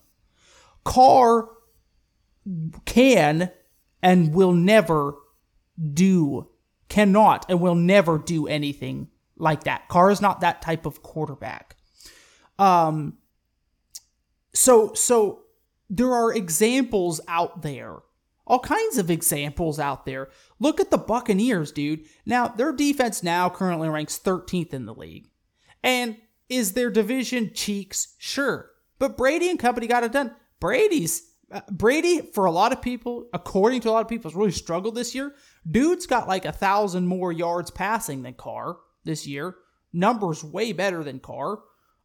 Carr 0.83 1.47
can 2.85 3.51
and 4.01 4.33
will 4.33 4.51
never 4.51 5.15
do, 5.93 6.49
cannot 6.89 7.45
and 7.47 7.61
will 7.61 7.75
never 7.75 8.17
do 8.17 8.45
anything 8.47 9.07
like 9.37 9.63
that. 9.63 9.87
Carr 9.87 10.11
is 10.11 10.19
not 10.19 10.41
that 10.41 10.61
type 10.61 10.85
of 10.85 11.01
quarterback. 11.01 11.72
Um, 12.59 13.17
so, 14.53 14.93
so 14.93 15.43
there 15.89 16.13
are 16.13 16.33
examples 16.33 17.21
out 17.27 17.61
there, 17.61 17.99
all 18.45 18.59
kinds 18.59 18.97
of 18.97 19.09
examples 19.09 19.79
out 19.79 20.05
there. 20.05 20.29
Look 20.59 20.79
at 20.79 20.91
the 20.91 20.97
Buccaneers, 20.97 21.71
dude. 21.71 22.05
Now, 22.25 22.47
their 22.47 22.71
defense 22.71 23.23
now 23.23 23.49
currently 23.49 23.89
ranks 23.89 24.19
13th 24.19 24.73
in 24.73 24.85
the 24.85 24.93
league. 24.93 25.29
And 25.81 26.17
is 26.49 26.73
their 26.73 26.89
division 26.89 27.51
cheeks? 27.53 28.15
Sure. 28.17 28.69
But 28.99 29.17
Brady 29.17 29.49
and 29.49 29.59
company 29.59 29.87
got 29.87 30.03
it 30.03 30.11
done. 30.11 30.35
Brady's 30.59 31.23
uh, 31.53 31.61
Brady, 31.69 32.21
for 32.33 32.45
a 32.45 32.51
lot 32.51 32.71
of 32.73 32.81
people, 32.81 33.27
according 33.31 33.81
to 33.81 33.89
a 33.89 33.91
lot 33.91 34.01
of 34.01 34.07
people, 34.07 34.29
has 34.29 34.35
really 34.35 34.51
struggled 34.51 34.95
this 34.95 35.13
year. 35.13 35.35
Dude's 35.69 36.07
got 36.07 36.27
like 36.27 36.45
a 36.45 36.51
thousand 36.51 37.07
more 37.07 37.31
yards 37.31 37.69
passing 37.69 38.23
than 38.23 38.33
Carr 38.33 38.77
this 39.03 39.27
year. 39.27 39.55
Numbers 39.93 40.43
way 40.43 40.73
better 40.73 41.03
than 41.03 41.19
Carr. 41.19 41.59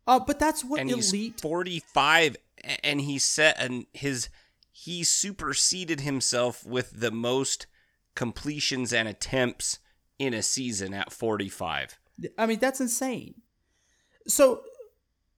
Uh, 0.09 0.19
but 0.19 0.39
that's 0.39 0.65
what 0.65 0.81
and 0.81 0.91
elite. 0.91 1.35
he's 1.35 1.41
45 1.41 2.37
and 2.83 3.01
he 3.03 3.19
set 3.19 3.57
and 3.61 3.87
his 3.93 4.29
he 4.73 5.05
superseded 5.05 6.01
himself 6.01 6.65
with 6.67 6.99
the 6.99 7.11
most 7.11 7.67
completions 8.15 8.93
and 8.93 9.07
attempts 9.07 9.79
in 10.19 10.35
a 10.35 10.43
season 10.43 10.93
at 10.93 11.13
45 11.13 11.99
I 12.37 12.47
mean, 12.47 12.59
that's 12.59 12.81
insane. 12.81 13.35
So 14.27 14.63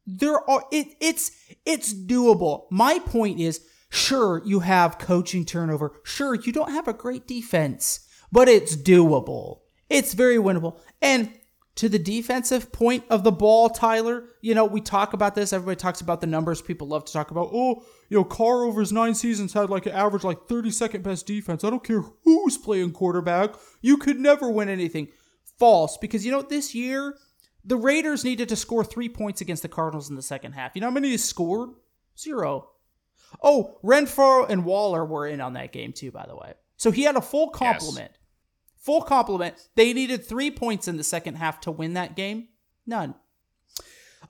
there 0.07 0.49
are 0.49 0.65
it 0.73 0.89
it's 1.01 1.31
it's 1.65 1.93
doable. 1.93 2.65
My 2.71 2.99
point 2.99 3.41
is, 3.41 3.61
sure, 3.91 4.43
you 4.45 4.61
have 4.61 4.99
coaching 4.99 5.45
turnover. 5.45 6.01
Sure, 6.05 6.35
you 6.35 6.53
don't 6.53 6.73
have 6.73 6.89
a 6.89 6.93
great 6.93 7.27
defense, 7.27 8.01
but 8.33 8.49
it's 8.49 8.77
doable. 8.77 9.61
It's 9.89 10.15
very 10.15 10.37
winnable. 10.37 10.79
And 11.03 11.33
to 11.81 11.89
the 11.89 11.99
defensive 11.99 12.73
point 12.73 13.05
of 13.09 13.25
the 13.25 13.33
ball, 13.33 13.71
Tyler, 13.71 14.25
you 14.43 14.55
know, 14.55 14.67
we 14.67 14.83
talk 14.83 15.15
about 15.15 15.35
this. 15.35 15.51
Everybody 15.51 15.77
talks 15.77 16.03
about 16.03 16.21
the 16.21 16.27
numbers. 16.27 16.61
People 16.61 16.89
love 16.89 17.07
to 17.07 17.13
talk 17.15 17.31
about, 17.31 17.49
oh, 17.55 17.83
you 18.11 18.19
know, 18.19 18.23
Carr 18.23 18.65
over 18.65 18.81
his 18.81 18.93
nine 18.93 19.15
seasons 19.15 19.55
had 19.55 19.71
like 19.71 19.87
an 19.87 19.93
average 19.93 20.23
like 20.23 20.47
32nd 20.47 21.03
best 21.03 21.27
defense. 21.27 21.65
I 21.65 21.71
don't 21.71 21.83
care 21.83 22.03
who's 22.25 22.59
playing 22.59 22.93
quarterback. 22.93 23.55
You 23.81 23.97
could 23.97 24.21
never 24.21 24.51
win 24.51 24.69
anything. 24.69 25.09
False. 25.59 25.97
Because, 25.97 26.27
you 26.27 26.31
know, 26.31 26.43
this 26.43 26.75
year, 26.75 27.17
the 27.65 27.79
Raiders 27.79 28.25
needed 28.25 28.51
to 28.51 28.57
score 28.57 28.85
three 28.85 29.09
points 29.09 29.41
against 29.41 29.63
the 29.63 29.69
Cardinals 29.69 30.11
in 30.11 30.17
the 30.17 30.23
second 30.23 30.53
half. 30.53 30.73
You 30.75 30.83
know 30.83 30.89
how 30.89 30.93
many 30.93 31.09
they 31.09 31.17
scored? 31.17 31.71
Zero. 32.19 32.73
Oh, 33.43 33.79
Renfrow 33.83 34.47
and 34.51 34.67
Waller 34.67 35.03
were 35.03 35.27
in 35.27 35.41
on 35.41 35.55
that 35.55 35.73
game 35.73 35.95
too, 35.95 36.11
by 36.11 36.27
the 36.27 36.37
way. 36.37 36.53
So 36.77 36.91
he 36.91 37.05
had 37.05 37.17
a 37.17 37.23
full 37.23 37.49
complement. 37.49 38.13
Full 38.81 39.03
complement. 39.03 39.55
They 39.77 39.93
needed 39.93 40.25
three 40.25 40.51
points 40.51 40.89
in 40.89 40.97
the 40.97 41.05
second 41.05 41.35
half 41.37 41.61
to 41.63 41.71
win 41.71 41.95
that 41.95 42.17
game. 42.17 42.49
None. 42.87 43.15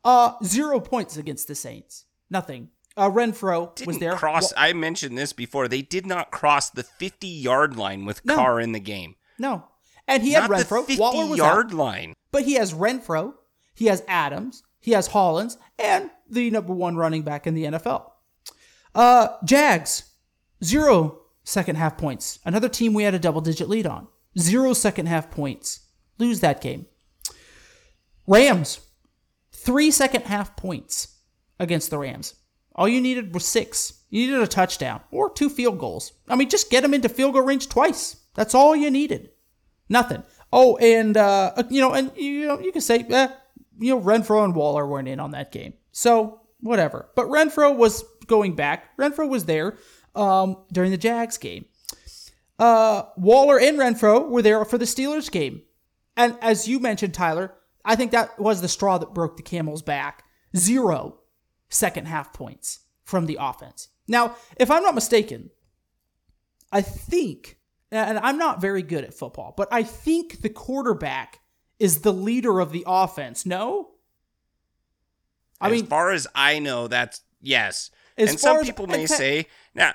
Uh, 0.05 0.33
zero 0.45 0.81
points 0.81 1.17
against 1.17 1.47
the 1.49 1.55
Saints. 1.55 2.05
Nothing. 2.31 2.69
Uh, 2.97 3.09
Renfrow 3.11 3.67
was 3.87 3.97
Didn't 3.97 4.01
there. 4.01 4.17
cross 4.17 4.53
Wa- 4.53 4.63
i 4.63 4.73
mentioned 4.73 5.17
this 5.17 5.33
before 5.33 5.69
they 5.69 5.81
did 5.81 6.05
not 6.07 6.31
cross 6.33 6.69
the 6.71 6.83
50 6.83 7.27
yard 7.29 7.77
line 7.77 8.05
with 8.05 8.25
No. 8.25 8.35
Carr 8.35 8.61
in 8.61 8.73
the 8.73 8.81
game 8.81 9.15
no, 9.39 9.65
and 10.09 10.23
he 10.25 10.33
had 10.33 10.51
Renfrow. 10.51 10.85
the 10.87 10.95
50 10.95 10.99
Waller 10.99 11.27
was 11.27 11.39
yard 11.39 11.67
out. 11.67 11.73
line 11.73 12.15
But 12.33 12.43
he 12.43 12.55
has 12.55 12.75
Renfrow, 12.75 13.35
he 13.75 13.87
has 13.87 14.03
Adams, 14.09 14.65
he 14.81 14.91
has 14.91 15.07
Hollins, 15.09 15.57
and 15.79 16.11
the 16.29 16.51
number 16.51 16.75
one 16.75 16.97
running 16.97 17.23
back 17.23 17.47
in 17.47 17.55
the 17.55 17.65
NFL. 17.65 18.11
Uh, 18.95 19.29
Jags, 19.45 20.11
zero 20.63 21.21
second 21.45 21.77
half 21.77 21.97
points. 21.97 22.41
Another 22.45 22.69
team 22.69 22.93
we 22.93 23.05
had 23.05 23.15
a 23.15 23.19
double 23.21 23.41
digit 23.41 23.69
lead 23.69 23.87
on. 23.87 24.09
Zero 24.39 24.73
second 24.73 25.07
half 25.07 25.31
points. 25.31 25.81
Lose 26.19 26.41
that 26.41 26.61
game. 26.61 26.87
Rams, 28.27 28.81
three 29.53 29.91
second 29.91 30.25
half 30.25 30.57
points 30.57 31.19
against 31.59 31.91
the 31.91 31.99
Rams. 31.99 32.35
All 32.75 32.89
you 32.89 33.01
needed 33.01 33.35
was 33.35 33.45
six. 33.45 34.05
You 34.11 34.27
needed 34.27 34.43
a 34.43 34.47
touchdown 34.47 35.01
or 35.11 35.33
two 35.33 35.49
field 35.49 35.79
goals. 35.79 36.13
I 36.29 36.37
mean, 36.37 36.49
just 36.49 36.71
get 36.71 36.83
them 36.83 36.95
into 36.95 37.09
field 37.09 37.35
goal 37.35 37.43
range 37.43 37.69
twice. 37.69 38.17
That's 38.35 38.55
all 38.55 38.77
you 38.77 38.91
needed. 38.91 39.31
Nothing. 39.89 40.23
Oh, 40.53 40.77
and 40.77 41.17
uh, 41.17 41.53
you 41.69 41.81
know, 41.81 41.93
and 41.93 42.13
you 42.17 42.47
know, 42.47 42.61
you 42.61 42.73
can 42.73 42.81
say, 42.81 43.05
eh, 43.09 43.29
you 43.79 43.95
know, 43.95 44.01
Renfrow 44.01 44.45
and 44.45 44.55
Waller 44.55 44.87
weren't 44.87 45.09
in 45.09 45.21
on 45.21 45.33
that 45.33 45.53
game, 45.53 45.75
so 45.93 46.41
whatever. 46.61 47.09
But 47.15 47.27
Renfrow 47.27 47.77
was 47.77 48.05
going 48.27 48.55
back. 48.55 48.97
Renfrow 48.97 49.29
was 49.29 49.45
there 49.45 49.77
um, 50.15 50.57
during 50.73 50.91
the 50.91 50.97
Jags 50.97 51.39
game. 51.39 51.67
Uh, 52.61 53.05
Waller 53.17 53.59
and 53.59 53.79
Renfrow 53.79 54.29
were 54.29 54.43
there 54.43 54.63
for 54.67 54.77
the 54.77 54.85
Steelers 54.85 55.31
game, 55.31 55.63
and 56.17 56.37
as 56.43 56.69
you 56.69 56.79
mentioned, 56.79 57.15
Tyler, 57.15 57.55
I 57.85 57.97
think 57.97 58.11
that 58.11 58.39
was 58.39 58.61
the 58.61 58.69
straw 58.69 58.99
that 58.99 59.15
broke 59.15 59.39
the 59.39 59.43
camel's 59.43 59.83
back. 59.83 60.25
Zero 60.55 61.21
second 61.71 62.07
half 62.07 62.35
points 62.35 62.81
from 63.03 63.25
the 63.25 63.39
offense. 63.41 63.89
Now, 64.07 64.37
if 64.59 64.71
I'm 64.71 64.83
not 64.83 64.95
mistaken, 64.95 65.51
I 66.71 66.83
think, 66.83 67.59
and 67.91 68.19
I'm 68.19 68.37
not 68.37 68.61
very 68.61 68.83
good 68.83 69.05
at 69.05 69.15
football, 69.15 69.55
but 69.57 69.69
I 69.73 69.83
think 69.83 70.43
the 70.43 70.51
quarterback 70.51 71.41
is 71.79 72.03
the 72.03 72.13
leader 72.13 72.61
of 72.61 72.73
the 72.73 72.85
offense. 72.87 73.47
No? 73.47 73.93
I 75.61 75.69
as 75.69 75.73
mean, 75.73 75.87
far 75.87 76.11
as 76.11 76.27
I 76.35 76.59
know, 76.59 76.89
that's 76.89 77.23
yes. 77.41 77.91
As 78.19 78.31
and 78.31 78.41
some 78.41 78.59
as 78.59 78.67
people 78.67 78.87
may 78.87 79.07
say 79.07 79.47
now 79.75 79.95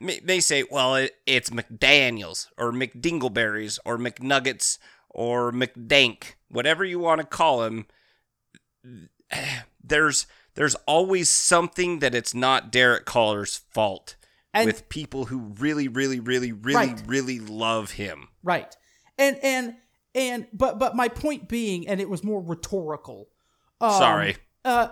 may 0.00 0.40
say, 0.40 0.64
well, 0.70 0.94
it, 0.96 1.12
it's 1.26 1.50
McDaniels 1.50 2.48
or 2.58 2.72
McDingleberries 2.72 3.78
or 3.84 3.96
McNuggets 3.98 4.78
or 5.10 5.52
McDank, 5.52 6.34
whatever 6.48 6.84
you 6.84 6.98
want 6.98 7.20
to 7.20 7.26
call 7.26 7.62
him. 7.64 7.86
There's 9.82 10.26
there's 10.54 10.74
always 10.86 11.28
something 11.28 11.98
that 11.98 12.14
it's 12.14 12.34
not 12.34 12.72
Derek 12.72 13.04
Carr's 13.04 13.58
fault 13.72 14.16
And- 14.54 14.66
with 14.66 14.88
people 14.88 15.26
who 15.26 15.52
really, 15.58 15.86
really, 15.86 16.18
really, 16.18 16.50
really, 16.52 16.74
Right. 16.88 17.02
really 17.06 17.38
love 17.38 17.92
him. 17.92 18.28
Right. 18.42 18.74
And 19.18 19.38
and 19.42 19.74
and 20.14 20.46
but 20.52 20.78
but 20.78 20.96
my 20.96 21.08
point 21.08 21.48
being, 21.48 21.86
and 21.86 22.00
it 22.00 22.08
was 22.08 22.24
more 22.24 22.40
rhetorical. 22.42 23.28
um, 23.80 23.92
Sorry. 23.92 24.36
Uh, 24.64 24.88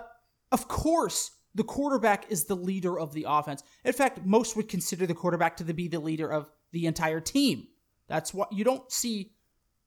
of 0.51 0.67
course, 0.67 1.31
the 1.55 1.63
quarterback 1.63 2.25
is 2.29 2.43
the 2.43 2.55
leader 2.55 2.99
of 2.99 3.13
the 3.13 3.25
offense. 3.27 3.63
In 3.83 3.93
fact, 3.93 4.25
most 4.25 4.55
would 4.55 4.67
consider 4.67 5.07
the 5.07 5.13
quarterback 5.13 5.57
to 5.57 5.63
be 5.63 5.87
the 5.87 5.99
leader 5.99 6.31
of 6.31 6.51
the 6.71 6.85
entire 6.85 7.21
team. 7.21 7.67
That's 8.07 8.33
what 8.33 8.51
you 8.51 8.63
don't 8.63 8.89
see 8.91 9.31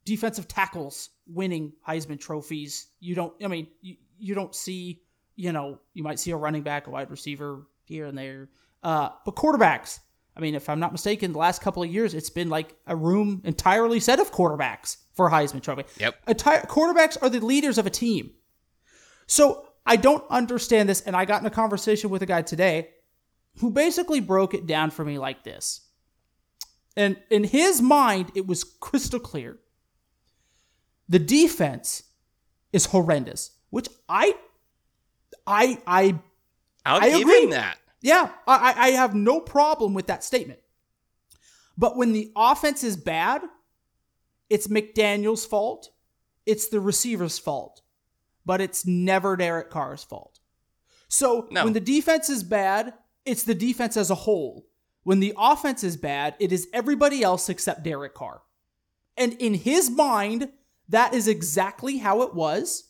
defensive 0.05 0.49
tackles 0.49 1.11
winning 1.27 1.75
Heisman 1.87 2.19
trophies. 2.19 2.89
You 2.99 3.15
don't. 3.15 3.33
I 3.45 3.49
mean, 3.49 3.69
you, 3.81 3.97
you 4.19 4.35
don't 4.35 4.55
see. 4.55 5.03
You 5.37 5.53
know, 5.53 5.79
you 5.95 6.03
might 6.03 6.19
see 6.19 6.33
a 6.33 6.37
running 6.37 6.63
back, 6.63 6.89
a 6.89 6.91
wide 6.91 7.11
receiver 7.11 7.69
here 7.85 8.07
and 8.07 8.19
there. 8.19 8.49
Uh, 8.83 9.11
but 9.25 9.37
quarterbacks. 9.37 10.01
I 10.37 10.41
mean, 10.41 10.55
if 10.55 10.69
I'm 10.69 10.79
not 10.81 10.93
mistaken, 10.93 11.33
the 11.33 11.39
last 11.39 11.61
couple 11.61 11.83
of 11.83 11.93
years, 11.93 12.15
it's 12.15 12.31
been 12.31 12.49
like 12.49 12.75
a 12.87 12.95
room 12.95 13.43
entirely 13.45 13.99
set 13.99 14.21
of 14.21 14.33
quarterbacks 14.33 14.97
for 15.13 15.31
Heisman 15.31 15.63
Trophy. 15.63 15.85
Yep. 15.99 16.15
Entire 16.29 16.63
quarterbacks 16.63 17.21
are 17.21 17.29
the 17.29 17.41
leaders 17.41 17.77
of 17.77 17.87
a 17.87 17.91
team. 17.91 18.31
So 19.27 19.68
I 19.89 19.97
don't 19.97 20.25
understand 20.29 20.89
this, 20.89 21.01
and 21.01 21.17
I 21.17 21.25
got 21.25 21.41
in 21.41 21.47
a 21.47 21.51
conversation 21.51 22.11
with 22.11 22.23
a 22.23 22.27
guy 22.27 22.43
today 22.43 22.91
who 23.61 23.71
basically 23.71 24.21
broke 24.21 24.55
it 24.55 24.67
down 24.67 24.91
for 24.91 25.05
me 25.05 25.19
like 25.19 25.45
this. 25.45 25.81
And 26.97 27.17
in 27.31 27.45
his 27.45 27.81
mind, 27.81 28.33
it 28.35 28.47
was 28.47 28.65
crystal 28.65 29.19
clear. 29.19 29.59
The 31.09 31.19
defense 31.19 32.03
is 32.73 32.87
horrendous, 32.87 33.53
which 33.71 33.89
I, 34.09 34.35
I, 35.47 35.79
I, 35.87 36.19
I'll 36.85 37.03
I 37.03 37.07
agree. 37.07 37.47
that. 37.47 37.79
yeah, 38.03 38.31
I, 38.47 38.73
I 38.73 38.83
I 38.83 38.89
have 38.91 39.15
no 39.15 39.41
problem 39.41 39.95
with 39.95 40.09
that 40.09 40.23
statement. 40.23 40.61
But 41.79 41.97
when 41.97 42.13
the 42.13 42.31
offense 42.37 42.85
is 42.85 42.97
bad, 42.97 43.43
it's 44.51 44.67
McDaniels' 44.67 45.47
fault. 45.47 45.91
It's 46.45 46.69
the 46.69 46.81
receiver's 46.81 47.39
fault. 47.39 47.81
But 48.49 48.63
it's 48.63 48.87
never 48.87 49.37
Derek 49.37 49.69
Carr's 49.69 50.03
fault. 50.03 50.41
So 51.07 51.47
No. 51.51 51.65
when 51.65 51.75
the 51.75 51.81
defense 51.81 52.31
is 52.31 52.43
bad, 52.43 52.95
it's 53.27 53.43
the 53.45 53.55
defense 53.55 53.95
as 53.95 54.11
a 54.11 54.15
whole. 54.15 54.67
When 55.03 55.21
the 55.21 55.35
offense 55.37 55.85
is 55.85 55.99
bad, 55.99 56.35
it 56.41 56.51
is 56.51 56.67
everybody 56.73 57.23
else 57.23 57.51
except 57.51 57.83
Derek 57.83 58.15
Carr. 58.15 58.41
And 59.19 59.35
in 59.35 59.53
his 59.53 59.91
mind, 59.91 60.49
that 60.89 61.13
is 61.13 61.29
exactly 61.29 61.99
how 61.99 62.23
it 62.23 62.35
was. 62.35 62.85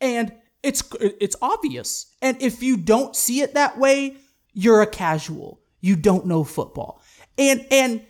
And 0.00 0.32
it's 0.62 0.82
it's 1.20 1.36
obvious. 1.42 2.06
And 2.22 2.40
if 2.40 2.62
you 2.62 2.78
don't 2.78 3.14
see 3.14 3.42
it 3.42 3.52
that 3.52 3.78
way, 3.78 4.16
you're 4.54 4.80
a 4.80 4.86
casual. 4.86 5.60
You 5.80 5.96
don't 5.96 6.24
know 6.26 6.42
football. 6.42 7.02
And 7.36 7.66
and 7.70 8.02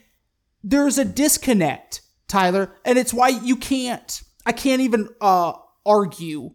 there's 0.63 0.99
a 0.99 1.05
disconnect, 1.05 2.03
Tyler, 2.29 2.73
and 2.85 2.97
it's 2.97 3.13
why 3.13 3.29
you 3.31 3.57
can't 3.57 4.23
I 4.45 4.53
can't 4.53 4.83
even 4.83 5.09
uh 5.21 5.55
argue 5.85 6.51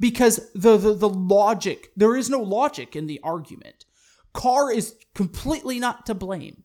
because 0.00 0.50
the, 0.54 0.76
the 0.76 0.94
the 0.94 1.08
logic 1.08 1.90
there 1.96 2.16
is 2.16 2.28
no 2.30 2.40
logic 2.40 2.96
in 2.96 3.06
the 3.06 3.20
argument. 3.22 3.84
Carr 4.32 4.72
is 4.72 4.96
completely 5.14 5.78
not 5.78 6.06
to 6.06 6.14
blame. 6.14 6.64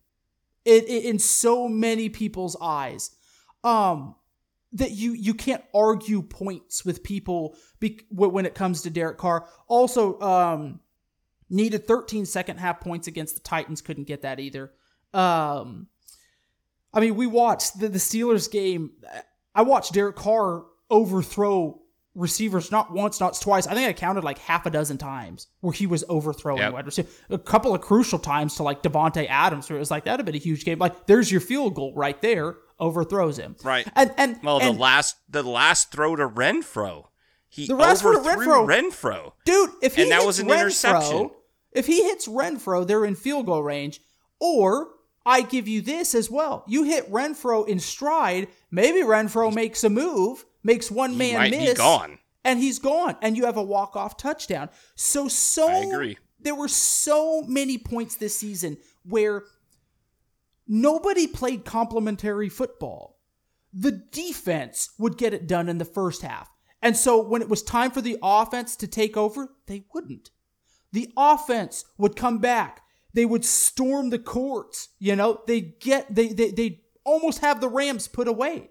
It, 0.66 0.86
it 0.86 1.06
in 1.06 1.20
so 1.20 1.68
many 1.68 2.10
people's 2.10 2.58
eyes. 2.62 3.12
Um 3.64 4.16
that 4.74 4.92
you 4.92 5.14
you 5.14 5.34
can't 5.34 5.64
argue 5.74 6.22
points 6.22 6.86
with 6.86 7.04
people 7.04 7.56
be, 7.80 8.00
when 8.12 8.46
it 8.46 8.56
comes 8.56 8.82
to 8.84 8.90
Derek 8.90 9.18
Carr. 9.18 9.48
Also, 9.68 10.20
um, 10.20 10.80
needed 11.50 11.88
13 11.88 12.26
second 12.26 12.58
half 12.58 12.80
points 12.80 13.08
against 13.08 13.36
the 13.36 13.42
Titans. 13.42 13.82
Couldn't 13.82 14.08
get 14.08 14.22
that 14.22 14.40
either. 14.40 14.72
Um, 15.14 15.88
I 16.94 17.00
mean, 17.00 17.16
we 17.16 17.28
watched 17.28 17.80
the, 17.80 17.90
the 17.90 18.00
Steelers 18.00 18.50
game. 18.52 18.92
I 19.56 19.64
watched 19.64 19.94
Derek 19.94 20.16
Carr 20.16 20.66
overthrow 20.90 21.82
receivers 22.16 22.72
not 22.72 22.92
once, 22.92 23.20
not 23.20 23.40
twice. 23.40 23.68
I 23.68 23.74
think 23.74 23.88
I 23.88 23.94
counted 23.94 24.24
like 24.24 24.40
half 24.40 24.66
a 24.66 24.70
dozen 24.70 24.98
times 24.98 25.48
where 25.62 25.74
he 25.74 25.86
was 25.88 26.04
overthrowing 26.10 26.62
Yep. 26.62 26.74
wide 26.74 26.86
receiver. 26.86 27.08
A 27.30 27.38
couple 27.38 27.74
of 27.74 27.82
crucial 27.82 28.20
times 28.20 28.56
to 28.56 28.64
like 28.64 28.82
Davante 28.84 29.28
Adams, 29.30 29.70
where 29.70 29.78
it 29.78 29.80
was 29.80 29.92
like 29.92 30.06
that'd 30.06 30.20
have 30.20 30.26
been 30.26 30.36
a 30.36 30.40
huge 30.40 30.66
game. 30.66 30.80
Like, 30.80 31.06
there's 31.06 31.32
your 31.32 31.42
field 31.42 31.76
goal 31.76 31.94
right 31.96 32.20
there. 32.22 32.58
Overthrows 32.80 33.38
him. 33.38 33.56
Right. 33.64 33.86
And 33.96 34.14
and 34.18 34.40
Well, 34.44 34.60
and- 34.60 34.76
the 34.76 34.80
last 34.80 35.18
the 35.30 35.44
last 35.44 35.92
throw 35.92 36.16
to 36.16 36.28
Renfrow, 36.28 37.06
he 37.50 37.68
The 37.68 37.76
last 37.76 38.04
overthrew 38.06 38.46
Renfrow- 38.46 38.68
Renfrow. 38.68 39.32
Dude, 39.46 39.72
if 39.82 39.96
he 39.96 40.04
And 40.04 40.12
that 40.12 40.18
hits 40.18 40.26
was 40.26 40.40
an 40.40 40.48
Renfrow, 40.48 40.60
interception. 40.62 41.30
if 41.74 41.88
he 41.88 42.04
hits 42.04 42.28
Renfrow, 42.28 42.88
they're 42.88 43.04
in 43.06 43.16
field 43.16 43.46
goal 43.48 43.62
range. 43.64 44.02
Or 44.40 44.92
I 45.26 45.42
give 45.42 45.68
you 45.68 45.82
this 45.82 46.16
as 46.16 46.32
well. 46.32 46.64
You 46.68 46.84
hit 46.84 47.12
Renfrow 47.12 47.68
in 47.68 47.80
stride, 47.80 48.48
maybe 48.72 49.02
Renfrow 49.02 49.54
makes 49.54 49.84
a 49.84 49.90
move, 49.90 50.46
makes 50.64 50.90
one 50.92 51.18
man 51.18 51.36
might 51.36 51.52
miss, 51.52 51.78
gone. 51.78 52.20
and 52.44 52.60
he's 52.60 52.80
gone, 52.80 53.16
and 53.22 53.38
you 53.38 53.46
have 53.46 53.58
a 53.58 53.64
walk 53.64 53.96
off 53.96 54.18
touchdown. 54.18 54.70
So 54.96 55.28
so 55.28 55.70
I 55.70 55.78
agree. 55.78 56.18
There 56.42 56.56
were 56.56 56.68
so 56.70 57.42
many 57.44 57.78
points 57.78 58.16
this 58.16 58.38
season 58.38 58.78
where 59.04 59.44
nobody 60.68 61.28
played 61.28 61.66
complementary 61.66 62.48
football 62.48 63.20
the 63.74 63.92
defense 63.92 64.92
would 64.98 65.18
get 65.18 65.34
it 65.34 65.48
done 65.48 65.70
in 65.70 65.78
the 65.78 65.86
first 65.86 66.22
half. 66.22 66.50
And 66.82 66.96
so 66.96 67.22
when 67.22 67.42
it 67.42 67.50
was 67.50 67.62
time 67.62 67.92
for 67.92 68.02
the 68.02 68.18
offense 68.24 68.76
to 68.78 68.88
take 68.88 69.18
over, 69.18 69.50
they 69.68 69.86
wouldn't. 69.94 70.32
The 70.92 71.12
offense 71.18 71.86
would 71.98 72.16
come 72.16 72.40
back. 72.40 72.82
They 73.14 73.26
would 73.26 73.46
storm 73.46 74.10
the 74.10 74.20
courts. 74.20 74.90
You 74.98 75.16
know, 75.16 75.42
they 75.46 75.62
get 75.62 76.14
they 76.14 76.30
they 76.30 76.52
they 76.52 76.82
almost 77.04 77.40
have 77.40 77.60
the 77.60 77.68
Rams 77.68 78.08
put 78.08 78.28
away. 78.28 78.70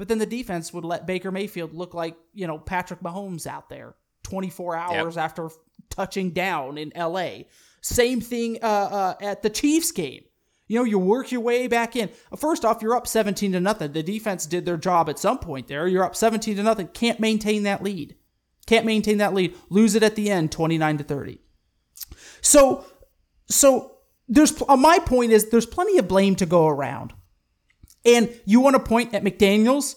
But 0.00 0.08
then 0.08 0.16
the 0.16 0.24
defense 0.24 0.72
would 0.72 0.86
let 0.86 1.06
Baker 1.06 1.30
Mayfield 1.30 1.74
look 1.74 1.92
like, 1.92 2.16
you 2.32 2.46
know, 2.46 2.56
Patrick 2.56 3.00
Mahomes 3.00 3.46
out 3.46 3.68
there 3.68 3.96
24 4.22 4.74
hours 4.74 5.18
after 5.18 5.50
touching 5.90 6.30
down 6.30 6.78
in 6.78 6.90
LA. 6.96 7.40
Same 7.82 8.22
thing 8.22 8.56
uh, 8.62 8.66
uh, 8.66 9.14
at 9.20 9.42
the 9.42 9.50
Chiefs 9.50 9.92
game. 9.92 10.24
You 10.68 10.78
know, 10.78 10.84
you 10.84 10.98
work 10.98 11.30
your 11.30 11.42
way 11.42 11.68
back 11.68 11.96
in. 11.96 12.08
First 12.34 12.64
off, 12.64 12.80
you're 12.80 12.96
up 12.96 13.06
17 13.06 13.52
to 13.52 13.60
nothing. 13.60 13.92
The 13.92 14.02
defense 14.02 14.46
did 14.46 14.64
their 14.64 14.78
job 14.78 15.10
at 15.10 15.18
some 15.18 15.38
point 15.38 15.68
there. 15.68 15.86
You're 15.86 16.04
up 16.04 16.16
17 16.16 16.56
to 16.56 16.62
nothing. 16.62 16.88
Can't 16.88 17.20
maintain 17.20 17.64
that 17.64 17.82
lead. 17.82 18.16
Can't 18.64 18.86
maintain 18.86 19.18
that 19.18 19.34
lead. 19.34 19.54
Lose 19.68 19.94
it 19.94 20.02
at 20.02 20.16
the 20.16 20.30
end, 20.30 20.50
29 20.50 20.96
to 20.96 21.04
30. 21.04 21.40
So, 22.40 22.86
so 23.50 23.98
there's 24.28 24.62
uh, 24.66 24.78
my 24.78 24.98
point 24.98 25.32
is 25.32 25.50
there's 25.50 25.66
plenty 25.66 25.98
of 25.98 26.08
blame 26.08 26.36
to 26.36 26.46
go 26.46 26.68
around. 26.68 27.12
And 28.04 28.30
you 28.44 28.60
want 28.60 28.76
to 28.76 28.82
point 28.82 29.14
at 29.14 29.24
McDaniels? 29.24 29.96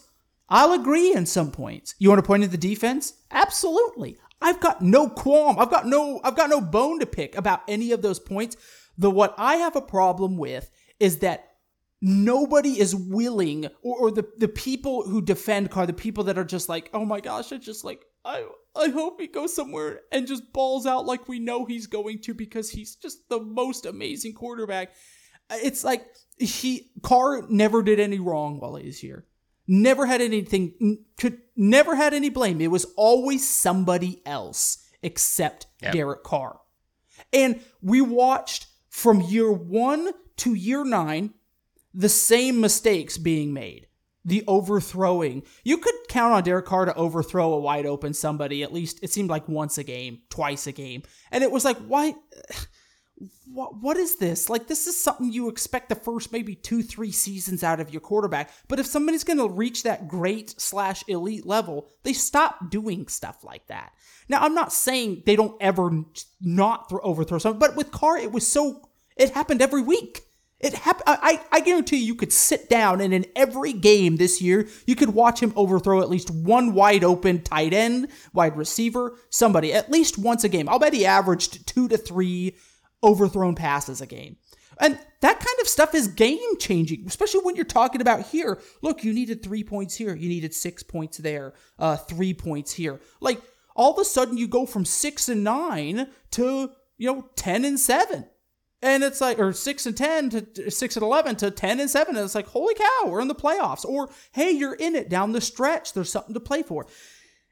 I'll 0.50 0.74
agree 0.74 1.14
in 1.14 1.26
some 1.26 1.52
points. 1.52 1.96
You 2.00 2.10
want 2.10 2.20
to 2.20 2.28
point 2.28 2.44
at 2.44 2.52
the 2.52 2.58
defense? 2.58 3.14
Absolutely. 3.32 4.18
I've 4.42 4.60
got 4.60 4.82
no 4.82 5.08
qualm. 5.08 5.58
I've 5.58 5.72
got 5.72 5.88
no 5.88 6.20
I've 6.24 6.36
got 6.36 6.50
no 6.50 6.60
bone 6.60 7.00
to 7.00 7.06
pick 7.06 7.36
about 7.36 7.62
any 7.68 7.92
of 7.92 8.02
those 8.02 8.20
points. 8.20 8.58
The 8.98 9.10
what 9.10 9.34
I 9.38 9.56
have 9.56 9.76
a 9.76 9.82
problem 9.82 10.38
with 10.38 10.70
is 11.00 11.20
that 11.20 11.54
nobody 12.02 12.78
is 12.78 12.94
willing 12.94 13.68
or, 13.82 13.98
or 13.98 14.12
the 14.12 14.28
the 14.38 14.50
people 14.50 15.04
who 15.04 15.22
defend 15.22 15.72
Carr, 15.72 15.88
the 15.88 15.94
people 15.94 16.26
that 16.26 16.38
are 16.38 16.44
just 16.44 16.68
like, 16.68 16.90
"Oh 16.94 17.06
my 17.06 17.22
gosh, 17.22 17.54
it's 17.54 17.66
just 17.66 17.86
like 17.86 18.04
I 18.26 18.46
I 18.76 18.90
hope 18.90 19.22
he 19.22 19.28
goes 19.28 19.56
somewhere 19.56 20.02
and 20.12 20.28
just 20.28 20.52
balls 20.52 20.86
out 20.86 21.06
like 21.06 21.30
we 21.30 21.40
know 21.40 21.64
he's 21.64 21.88
going 21.88 22.20
to 22.24 22.34
because 22.34 22.70
he's 22.70 22.96
just 22.96 23.30
the 23.30 23.40
most 23.40 23.86
amazing 23.86 24.34
quarterback." 24.34 24.94
It's 25.62 25.84
like 25.84 26.06
he 26.38 26.92
Carr 27.02 27.44
never 27.50 27.84
did 27.84 28.00
any 28.00 28.20
wrong 28.20 28.60
while 28.60 28.76
he 28.76 28.88
was 28.88 29.00
here. 29.00 29.26
Never 29.68 30.06
had 30.06 30.22
anything 30.22 31.06
could 31.18 31.40
never 31.56 31.96
had 31.96 32.14
any 32.14 32.30
blame. 32.30 32.60
It 32.60 32.72
was 32.72 32.86
always 32.98 33.48
somebody 33.48 34.22
else 34.26 34.86
except 35.02 35.68
Yep. 35.82 35.94
Derek 35.94 36.24
Carr. 36.24 36.60
And 37.32 37.62
we 37.82 38.02
watched 38.02 38.68
from 38.90 39.22
year 39.22 39.52
1 39.52 40.12
to 40.38 40.54
year 40.54 40.84
9 40.84 41.34
the 41.94 42.10
same 42.10 42.60
mistakes 42.60 43.18
being 43.18 43.54
made. 43.54 43.88
The 44.26 44.44
overthrowing. 44.48 45.44
You 45.66 45.78
could 45.78 45.96
count 46.08 46.34
on 46.34 46.44
Derek 46.44 46.66
Carr 46.66 46.86
to 46.86 46.96
overthrow 46.96 47.54
a 47.54 47.60
wide 47.60 47.86
open 47.86 48.14
somebody 48.14 48.64
at 48.64 48.72
least, 48.74 49.00
it 49.04 49.12
seemed 49.12 49.30
like 49.30 49.50
once 49.50 49.78
a 49.78 49.84
game, 49.84 50.20
twice 50.30 50.66
a 50.66 50.72
game. 50.72 51.04
And 51.30 51.44
it 51.44 51.52
was 51.52 51.66
like, 51.66 51.78
why? 51.80 52.16
What, 53.46 53.82
what 53.82 53.98
is 53.98 54.18
this? 54.18 54.50
Like, 54.50 54.68
this 54.68 54.88
is 54.88 55.02
something 55.02 55.32
you 55.32 55.50
expect 55.50 55.90
the 55.90 55.96
first 55.96 56.32
maybe 56.32 56.56
two, 56.56 56.82
three 56.82 57.12
seasons 57.12 57.64
out 57.64 57.80
of 57.80 57.92
your 57.92 58.02
quarterback. 58.02 58.50
But 58.68 58.80
if 58.80 58.86
somebody's 58.86 59.24
going 59.24 59.38
to 59.38 59.50
reach 59.50 59.84
that 59.84 60.08
great 60.08 60.60
slash 60.60 61.04
elite 61.08 61.46
level, 61.46 61.88
they 62.04 62.14
stop 62.14 62.70
doing 62.70 63.08
stuff 63.08 63.44
like 63.44 63.68
that. 63.68 63.94
Now, 64.30 64.42
I'm 64.42 64.56
not 64.56 64.74
saying 64.74 65.24
they 65.26 65.36
don't 65.36 65.56
ever 65.62 66.04
not 66.42 66.90
throw, 66.90 67.00
overthrow 67.02 67.38
something, 67.38 67.60
but 67.60 67.76
with 67.76 67.92
Carr, 67.92 68.18
it 68.18 68.32
was 68.32 68.48
so, 68.48 68.90
it 69.16 69.32
happened 69.32 69.62
every 69.62 69.82
week. 69.82 70.22
It 70.60 70.74
happened. 70.74 71.04
I, 71.08 71.42
I 71.52 71.60
guarantee 71.60 71.98
you, 71.98 72.06
you 72.06 72.16
could 72.16 72.32
sit 72.32 72.70
down 72.70 73.02
and 73.02 73.14
in 73.14 73.26
every 73.36 73.74
game 73.74 74.16
this 74.16 74.42
year, 74.42 74.70
you 74.88 74.96
could 74.96 75.10
watch 75.10 75.42
him 75.42 75.52
overthrow 75.58 76.02
at 76.02 76.10
least 76.10 76.32
one 76.32 76.74
wide 76.74 77.04
open 77.04 77.42
tight 77.42 77.74
end, 77.74 78.08
wide 78.32 78.56
receiver, 78.56 79.18
somebody 79.30 79.74
at 79.74 79.92
least 79.92 80.18
once 80.18 80.46
a 80.46 80.50
game. 80.50 80.70
I'll 80.70 80.80
bet 80.80 80.94
he 80.94 81.06
averaged 81.06 81.68
two 81.68 81.90
to 81.90 81.98
three 81.98 82.56
overthrown 83.04 83.56
passes 83.56 84.02
a 84.02 84.06
game. 84.06 84.38
And 84.80 84.98
that 85.22 85.40
kind 85.40 85.58
of 85.62 85.68
stuff 85.68 85.94
is 85.94 86.08
game 86.08 86.58
changing, 86.60 87.06
especially 87.06 87.42
when 87.42 87.56
you're 87.56 87.66
talking 87.66 88.02
about 88.02 88.28
here. 88.28 88.60
Look, 88.82 89.04
you 89.04 89.14
needed 89.14 89.44
three 89.44 89.64
points 89.64 89.96
here, 89.96 90.16
you 90.16 90.30
needed 90.30 90.54
six 90.54 90.82
points 90.84 91.18
there, 91.18 91.54
uh, 91.78 91.98
three 91.98 92.34
points 92.34 92.74
here. 92.74 93.00
Like 93.22 93.42
all 93.76 93.92
of 93.94 94.00
a 94.00 94.06
sudden, 94.06 94.38
you 94.38 94.48
go 94.48 94.66
from 94.66 94.86
six 94.86 95.30
and 95.30 95.44
nine 95.44 96.08
to 96.32 96.72
you 96.98 97.14
know 97.14 97.30
ten 97.36 97.66
and 97.66 97.80
seven. 97.80 98.26
And 98.82 99.02
it's 99.02 99.22
like, 99.22 99.40
or 99.40 99.54
six 99.54 99.86
and 99.86 99.96
ten 99.96 100.30
to 100.32 100.70
six 100.70 100.98
and 100.98 101.04
eleven 101.04 101.36
to 101.38 101.52
ten 101.52 101.80
and 101.80 101.90
seven, 101.90 102.18
and 102.18 102.26
it's 102.26 102.36
like, 102.36 102.48
holy 102.48 102.74
cow, 102.74 103.08
we're 103.08 103.22
in 103.22 103.30
the 103.30 103.36
playoffs. 103.36 103.86
Or 103.86 104.10
hey, 104.34 104.52
you're 104.52 104.76
in 104.76 104.96
it 104.96 105.08
down 105.10 105.32
the 105.32 105.42
stretch. 105.42 105.94
There's 105.94 106.12
something 106.12 106.34
to 106.34 106.40
play 106.40 106.64
for. 106.64 106.88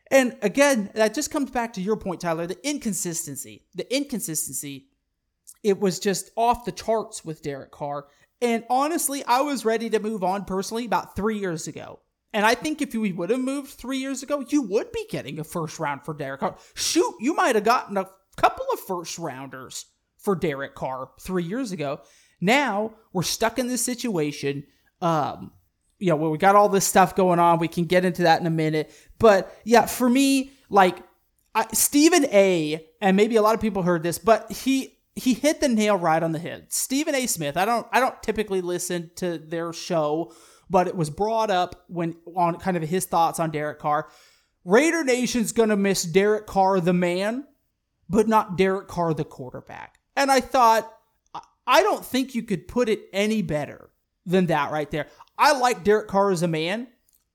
And 0.10 0.36
again, 0.42 0.90
that 0.94 1.14
just 1.14 1.32
comes 1.32 1.52
back 1.52 1.74
to 1.74 1.82
your 1.82 1.96
point, 1.96 2.20
Tyler. 2.20 2.48
The 2.48 2.68
inconsistency, 2.68 3.66
the 3.76 3.94
inconsistency. 3.96 4.88
It 5.64 5.80
was 5.80 6.00
just 6.00 6.32
off 6.36 6.66
the 6.66 6.72
charts 6.72 7.24
with 7.24 7.42
Derek 7.42 7.72
Carr. 7.72 8.08
And 8.42 8.64
honestly, 8.70 9.24
I 9.26 9.42
was 9.42 9.66
ready 9.66 9.90
to 9.92 10.00
move 10.00 10.24
on 10.24 10.46
personally 10.46 10.86
about 10.86 11.16
three 11.16 11.38
years 11.38 11.68
ago. 11.68 12.00
And 12.34 12.46
I 12.46 12.56
think 12.56 12.82
if 12.82 12.96
we 12.96 13.12
would 13.12 13.30
have 13.30 13.40
moved 13.40 13.72
three 13.72 13.98
years 13.98 14.24
ago, 14.24 14.44
you 14.48 14.62
would 14.64 14.92
be 14.92 15.06
getting 15.10 15.40
a 15.40 15.44
first 15.44 15.80
round 15.80 16.04
for 16.06 16.14
Derek 16.14 16.40
Carr. 16.40 16.56
Shoot, 16.74 17.16
you 17.20 17.36
might 17.36 17.56
have 17.56 17.64
gotten 17.64 17.98
a 17.98 18.10
couple 18.38 18.66
of 18.74 18.80
first 18.80 19.20
rounders 19.20 19.86
for 20.18 20.36
Derek 20.36 20.76
Carr 20.76 21.10
three 21.20 21.44
years 21.44 21.72
ago. 21.72 22.02
Now 22.40 22.94
we're 23.14 23.24
stuck 23.24 23.60
in 23.60 23.68
this 23.68 23.84
situation. 23.84 24.64
Um, 25.02 25.52
you 26.00 26.08
know, 26.08 26.16
where 26.16 26.32
we 26.32 26.38
got 26.40 26.56
all 26.56 26.68
this 26.68 26.86
stuff 26.86 27.16
going 27.16 27.38
on. 27.38 27.60
We 27.60 27.68
can 27.68 27.86
get 27.86 28.06
into 28.06 28.24
that 28.24 28.42
in 28.42 28.48
a 28.48 28.52
minute. 28.52 28.92
But 29.20 29.56
yeah, 29.64 29.86
for 29.86 30.10
me, 30.10 30.52
like 30.70 30.98
I, 31.54 31.68
Stephen 31.74 32.26
A. 32.26 32.88
and 33.02 33.16
maybe 33.16 33.36
a 33.36 33.42
lot 33.42 33.54
of 33.54 33.62
people 33.62 33.84
heard 33.84 34.02
this, 34.02 34.18
but 34.18 34.52
he 34.52 34.98
he 35.16 35.34
hit 35.34 35.60
the 35.60 35.68
nail 35.68 35.98
right 35.98 36.22
on 36.22 36.32
the 36.32 36.40
head. 36.40 36.72
Stephen 36.72 37.16
A. 37.16 37.28
Smith. 37.28 37.58
I 37.58 37.66
don't 37.66 37.88
I 37.92 38.00
don't 38.00 38.22
typically 38.24 38.62
listen 38.62 39.12
to 39.16 39.38
their 39.38 39.74
show, 39.74 40.34
but 40.70 40.88
it 40.88 40.96
was 40.96 41.10
brought 41.10 41.52
up 41.52 41.84
when 41.88 42.16
on 42.36 42.58
kind 42.58 42.78
of 42.78 42.84
his 42.84 43.06
thoughts 43.06 43.40
on 43.40 43.52
Derek 43.52 43.80
Carr. 43.80 44.10
Raider 44.64 45.04
Nation's 45.04 45.52
gonna 45.52 45.76
miss 45.76 46.04
Derek 46.04 46.48
Carr, 46.48 46.80
the 46.80 46.94
man, 46.94 47.46
but 48.10 48.28
not 48.28 48.58
Derek 48.58 48.88
Carr, 48.88 49.14
the 49.14 49.26
quarterback. 49.26 50.00
And 50.16 50.32
I 50.32 50.40
thought, 50.40 50.92
I 51.66 51.82
don't 51.84 52.06
think 52.06 52.36
you 52.36 52.44
could 52.44 52.68
put 52.68 52.90
it 52.90 53.02
any 53.12 53.42
better 53.42 53.90
than 54.26 54.48
that 54.48 54.72
right 54.72 54.90
there. 54.92 55.08
I 55.38 55.58
like 55.58 55.84
Derek 55.84 56.08
Carr 56.08 56.32
as 56.32 56.44
a 56.44 56.48
man. 56.48 56.88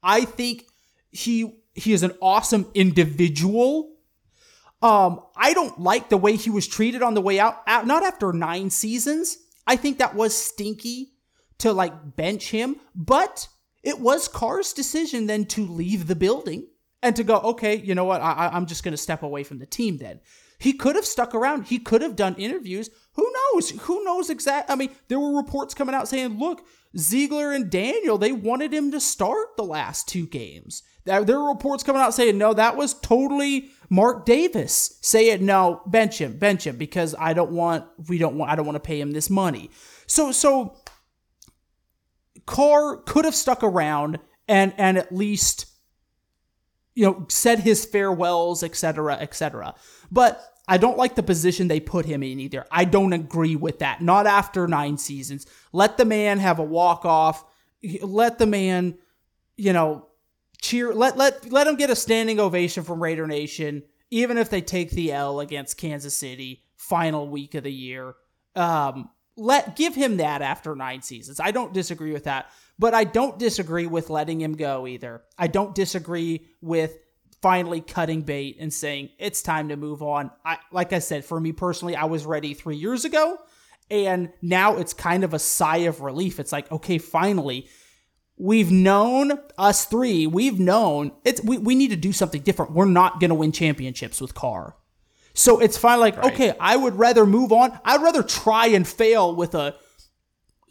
I 0.03 0.25
think 0.25 0.67
he 1.11 1.61
he 1.75 1.93
is 1.93 2.03
an 2.03 2.13
awesome 2.23 2.71
individual. 2.75 3.96
Um, 4.83 5.21
I 5.37 5.55
don't 5.55 5.81
like 5.81 6.09
the 6.09 6.17
way 6.17 6.37
he 6.37 6.51
was 6.51 6.69
treated 6.69 7.03
on 7.03 7.15
the 7.15 7.21
way 7.21 7.41
out. 7.41 7.67
Not 7.67 8.05
after 8.05 8.33
nine 8.33 8.71
seasons. 8.71 9.39
I 9.67 9.77
think 9.77 9.99
that 9.99 10.15
was 10.15 10.37
stinky 10.37 11.13
to 11.59 11.73
like 11.73 12.17
bench 12.17 12.51
him, 12.51 12.77
but 12.95 13.49
it 13.83 14.01
was 14.01 14.29
Carr's 14.29 14.73
decision 14.73 15.27
then 15.27 15.47
to 15.47 15.67
leave 15.67 16.07
the 16.07 16.17
building 16.17 16.69
and 17.03 17.17
to 17.17 17.25
go, 17.25 17.37
okay, 17.39 17.77
you 17.77 17.95
know 17.95 18.05
what? 18.05 18.21
I, 18.21 18.51
I'm 18.53 18.67
just 18.67 18.85
going 18.85 18.93
to 18.93 18.99
step 18.99 19.23
away 19.23 19.45
from 19.45 19.59
the 19.59 19.67
team 19.67 19.99
then. 19.99 20.21
He 20.59 20.73
could 20.73 20.97
have 20.97 21.07
stuck 21.07 21.35
around. 21.35 21.65
He 21.67 21.79
could 21.79 22.03
have 22.03 22.17
done 22.17 22.35
interviews. 22.37 22.91
Who 23.15 23.33
knows? 23.33 23.71
Who 23.71 24.05
knows 24.05 24.31
exact? 24.31 24.71
I 24.71 24.75
mean, 24.75 24.91
there 25.09 25.21
were 25.21 25.37
reports 25.37 25.75
coming 25.75 25.95
out 25.95 26.09
saying, 26.09 26.39
look, 26.39 26.67
Ziegler 26.97 27.53
and 27.53 27.71
Daniel, 27.71 28.19
they 28.19 28.33
wanted 28.33 28.73
him 28.73 28.91
to 28.93 29.01
start 29.01 29.57
the 29.57 29.65
last 29.65 30.09
two 30.09 30.27
games. 30.27 30.83
There 31.07 31.41
were 31.41 31.49
reports 31.49 31.83
coming 31.83 32.03
out 32.03 32.15
saying, 32.15 32.37
no, 32.37 32.53
that 32.53 32.77
was 32.77 32.95
totally 32.95 33.71
Mark 33.89 34.27
Davis 34.27 34.99
saying, 35.01 35.47
no, 35.47 35.81
bench 35.87 36.21
him, 36.21 36.37
bench 36.37 36.67
him, 36.67 36.77
because 36.77 37.15
I 37.19 37.33
don't 37.33 37.53
want, 37.53 37.85
we 38.09 38.19
don't 38.19 38.37
want, 38.37 38.51
I 38.51 38.57
don't 38.57 38.67
want 38.67 38.77
to 38.77 38.81
pay 38.81 39.01
him 39.01 39.13
this 39.13 39.31
money. 39.31 39.71
So, 40.07 40.33
so 40.33 40.77
Carr 42.45 42.97
could 42.99 43.25
have 43.25 43.35
stuck 43.35 43.63
around 43.63 44.19
and, 44.49 44.75
and 44.77 44.99
at 44.99 45.15
least, 45.15 45.67
you 46.95 47.05
know, 47.05 47.27
said 47.29 47.61
his 47.61 47.85
farewells, 47.85 48.63
etc., 48.63 49.15
etc. 49.15 49.75
But 50.11 50.43
I 50.69 50.79
don't 50.79 50.99
like 50.99 51.15
the 51.15 51.23
position 51.23 51.69
they 51.69 51.81
put 51.81 52.07
him 52.07 52.23
in 52.23 52.41
either. 52.41 52.67
I 52.71 52.85
don't 52.85 53.13
agree 53.13 53.55
with 53.55 53.79
that. 53.79 54.01
Not 54.03 54.27
after 54.27 54.67
nine 54.67 54.99
seasons. 54.99 55.47
Let 55.73 55.97
the 55.97 56.05
man 56.05 56.41
have 56.41 56.59
a 56.59 56.65
walk 56.65 57.05
off. 57.05 57.45
Let 58.03 58.39
the 58.39 58.47
man, 58.47 58.99
you 59.57 59.73
know, 59.73 60.09
cheer. 60.61 60.95
Let 60.95 61.17
let 61.17 61.51
let 61.51 61.67
him 61.67 61.77
get 61.77 61.91
a 61.91 61.97
standing 61.97 62.41
ovation 62.41 62.85
from 62.85 63.03
Raider 63.03 63.27
Nation, 63.27 63.83
even 64.11 64.39
if 64.39 64.51
they 64.51 64.61
take 64.61 64.91
the 64.91 65.13
L 65.13 65.41
against 65.41 65.77
Kansas 65.79 66.17
City 66.17 66.63
final 66.77 67.29
week 67.29 67.55
of 67.55 67.65
the 67.65 67.73
year. 67.73 68.15
Um, 68.55 69.11
let 69.37 69.77
give 69.77 69.95
him 69.95 70.17
that 70.19 70.43
after 70.43 70.75
nine 70.75 71.03
seasons. 71.03 71.41
I 71.41 71.51
don't 71.51 71.75
disagree 71.75 72.13
with 72.13 72.25
that, 72.25 72.51
but 72.79 72.95
I 72.95 73.05
don't 73.05 73.39
disagree 73.39 73.87
with 73.87 74.09
letting 74.11 74.41
him 74.41 74.55
go 74.55 74.87
either. 74.87 75.23
I 75.39 75.47
don't 75.47 75.75
disagree 75.75 76.47
with 76.61 76.97
finally 77.43 77.81
cutting 77.81 78.23
bait 78.23 78.57
and 78.59 78.73
saying 78.73 79.11
it's 79.19 79.43
time 79.43 79.69
to 79.69 79.77
move 79.77 80.03
on. 80.03 80.31
I 80.45 80.59
like 80.73 80.93
I 80.93 81.01
said, 81.01 81.25
for 81.25 81.39
me 81.39 81.53
personally, 81.53 81.97
I 81.97 82.07
was 82.07 82.25
ready 82.25 82.55
three 82.55 82.77
years 82.77 83.05
ago, 83.05 83.39
and 83.91 84.33
now 84.41 84.77
it's 84.77 84.95
kind 84.95 85.23
of 85.23 85.35
a 85.35 85.39
sigh 85.39 85.79
of 85.79 86.01
relief. 86.01 86.41
It's 86.41 86.53
like, 86.53 86.71
okay, 86.73 86.99
finally, 86.99 87.69
we've 88.37 88.71
known 88.71 89.39
us 89.59 89.85
three, 89.85 90.27
we've 90.27 90.59
known 90.61 91.13
it's 91.25 91.43
we, 91.43 91.59
we 91.59 91.75
need 91.75 91.91
to 91.91 91.97
do 91.97 92.13
something 92.13 92.43
different. 92.43 92.73
We're 92.73 92.85
not 92.85 93.21
gonna 93.21 93.35
win 93.35 93.53
championships 93.53 94.21
with 94.21 94.35
Carr. 94.35 94.77
So 95.35 95.59
it's 95.59 95.77
finally 95.77 96.11
like, 96.13 96.17
right. 96.17 96.33
okay, 96.33 96.55
I 96.59 96.77
would 96.77 96.97
rather 96.97 97.27
move 97.27 97.53
on. 97.53 97.79
I'd 97.85 98.03
rather 98.03 98.23
try 98.23 98.69
and 98.69 98.89
fail 98.89 99.35
with 99.35 99.55
a 99.55 99.77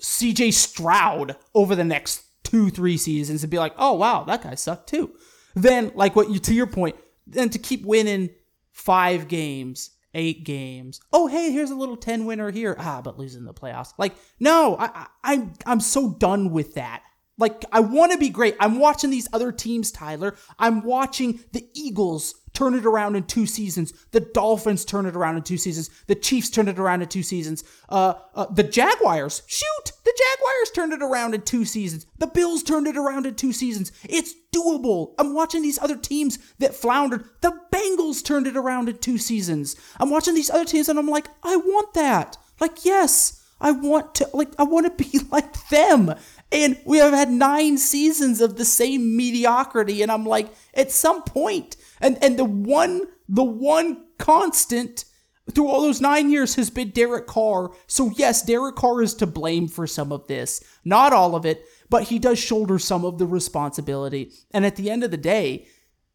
CJ 0.02 0.54
Stroud 0.54 1.36
over 1.54 1.76
the 1.76 1.84
next 1.84 2.24
two, 2.44 2.72
three 2.72 2.98
seasons 2.98 3.44
and 3.44 3.52
be 3.52 3.60
like, 3.60 3.74
oh 3.78 3.94
wow, 3.94 4.24
that 4.24 4.42
guy 4.42 4.56
sucked 4.56 4.90
too 4.90 5.12
then 5.56 5.92
like 5.96 6.16
what 6.16 6.30
you 6.30 6.40
to 6.40 6.54
your 6.54 6.68
point, 6.68 6.96
then 7.26 7.50
to 7.50 7.60
keep 7.60 7.86
winning 7.86 8.30
five 8.72 9.28
games, 9.28 9.92
eight 10.14 10.44
games. 10.44 11.00
Oh, 11.12 11.28
hey, 11.28 11.52
here's 11.52 11.72
a 11.72 11.76
little 11.76 11.98
10 11.98 12.26
winner 12.26 12.52
here. 12.52 12.76
Ah, 12.78 13.02
but 13.02 13.18
losing 13.18 13.46
the 13.46 13.54
playoffs. 13.54 13.94
Like, 13.98 14.16
no, 14.40 14.78
I, 14.78 14.86
I 14.88 15.08
I'm 15.24 15.54
I'm 15.66 15.80
so 15.80 16.12
done 16.12 16.52
with 16.52 16.76
that. 16.76 17.02
Like, 17.38 17.66
I 17.72 17.82
want 17.82 18.12
to 18.14 18.18
be 18.18 18.30
great. 18.30 18.56
I'm 18.60 18.80
watching 18.80 19.10
these 19.10 19.28
other 19.34 19.52
teams, 19.52 19.92
Tyler. 19.92 20.36
I'm 20.58 20.84
watching 20.84 21.40
the 21.52 21.68
Eagles 21.74 22.36
turn 22.56 22.74
it 22.74 22.86
around 22.86 23.16
in 23.16 23.24
two 23.24 23.46
seasons. 23.46 23.94
The 24.12 24.22
Dolphins 24.22 24.86
turn 24.86 25.06
it 25.06 25.16
around 25.16 25.36
in 25.36 25.44
two 25.44 25.58
seasons. 25.58 25.90
The 26.08 26.16
Chiefs 26.16 26.50
turn 26.50 26.68
it 26.68 26.80
around 26.80 27.02
in 27.02 27.10
two 27.10 27.22
seasons. 27.22 27.64
Uh, 27.90 28.14
uh, 28.34 28.46
the 28.46 28.64
Jaguars, 28.64 29.44
shoot, 29.46 29.92
the 30.06 30.18
Jaguars 30.18 30.72
turned 30.74 30.94
it 30.94 31.04
around 31.04 31.36
in 31.36 31.42
two 31.42 31.66
seasons. 31.66 32.06
The 32.18 32.28
Bills 32.28 32.64
turned 32.64 32.88
it 32.88 32.98
around 32.98 33.26
in 33.26 33.36
two 33.36 33.52
seasons. 33.52 33.92
It's 34.04 34.34
doable. 34.54 35.14
I'm 35.20 35.34
watching 35.34 35.62
these 35.62 35.80
other 35.80 35.98
teams 35.98 36.40
that 36.60 36.74
floundered. 36.74 37.26
The 37.42 37.52
Bengals 37.72 38.24
turned 38.24 38.48
it 38.48 38.56
around 38.56 38.88
in 38.88 38.98
two 38.98 39.18
seasons. 39.18 39.76
I'm 40.00 40.10
watching 40.10 40.34
these 40.34 40.50
other 40.50 40.66
teams 40.66 40.88
and 40.90 40.98
I'm 40.98 41.10
like, 41.10 41.28
I 41.44 41.58
want 41.58 41.94
that. 41.94 42.38
Like, 42.60 42.86
yes, 42.86 43.44
I 43.60 43.72
want 43.72 44.16
to, 44.16 44.30
like, 44.34 44.50
I 44.58 44.64
want 44.64 44.86
to 44.86 45.04
be 45.04 45.20
like 45.32 45.68
them. 45.70 46.14
And 46.56 46.80
we 46.86 47.00
have 47.00 47.14
had 47.14 47.30
nine 47.30 47.78
seasons 47.78 48.40
of 48.40 48.56
the 48.56 48.64
same 48.64 49.18
mediocrity. 49.18 50.02
And 50.02 50.10
I'm 50.10 50.26
like, 50.26 50.48
at 50.74 50.90
some 50.90 51.22
point, 51.24 51.76
and, 52.00 52.18
and 52.24 52.40
the 52.40 52.46
one, 52.46 53.02
the 53.28 53.44
one 53.44 54.06
constant 54.18 55.04
through 55.52 55.68
all 55.68 55.82
those 55.82 56.00
nine 56.00 56.32
years 56.32 56.56
has 56.56 56.70
been 56.70 56.92
Derek 56.92 57.28
Carr. 57.28 57.72
So 57.88 58.12
yes, 58.16 58.42
Derek 58.42 58.76
Carr 58.76 59.02
is 59.02 59.14
to 59.16 59.28
blame 59.28 59.68
for 59.68 59.86
some 59.86 60.14
of 60.14 60.28
this. 60.28 60.64
Not 60.86 61.12
all 61.12 61.36
of 61.36 61.46
it, 61.46 61.66
but 61.90 62.04
he 62.04 62.20
does 62.20 62.40
shoulder 62.40 62.80
some 62.80 63.04
of 63.04 63.18
the 63.18 63.28
responsibility. 63.28 64.32
And 64.52 64.66
at 64.66 64.78
the 64.78 64.90
end 64.90 65.04
of 65.04 65.12
the 65.12 65.18
day, 65.18 65.68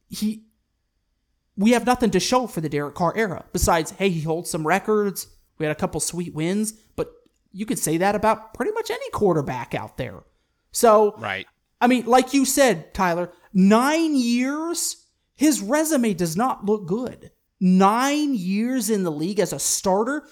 he, 0.09 0.47
we 1.55 1.73
have 1.73 1.85
nothing 1.85 2.11
to 2.13 2.21
show 2.21 2.47
for 2.47 2.63
the 2.63 2.71
Derek 2.71 2.95
Carr 2.95 3.13
era 3.15 3.45
besides, 3.53 3.91
hey, 3.93 4.09
he 4.09 4.23
holds 4.23 4.49
some 4.49 4.67
records. 4.67 5.27
We 5.59 5.67
had 5.67 5.77
a 5.77 5.79
couple 5.79 6.01
sweet 6.01 6.35
wins, 6.35 6.73
but 6.97 7.13
you 7.53 7.67
could 7.67 7.79
say 7.79 7.99
that 7.99 8.15
about 8.15 8.55
pretty 8.55 8.73
much 8.73 8.91
any 8.91 9.11
quarterback 9.11 9.75
out 9.75 9.99
there. 9.99 10.23
So, 10.73 11.15
right. 11.19 11.47
I 11.81 11.87
mean, 11.87 12.07
like 12.07 12.35
you 12.35 12.45
said, 12.45 12.93
Tyler, 12.95 13.33
nine 13.53 14.15
years, 14.15 15.07
his 15.35 15.61
resume 15.61 16.15
does 16.15 16.37
not 16.37 16.65
look 16.65 16.87
good. 16.87 17.31
Nine 17.61 18.35
years 18.35 18.91
in 18.91 19.03
the 19.03 19.11
league 19.11 19.41
as 19.41 19.53
a 19.53 19.59
starter, 19.59 20.27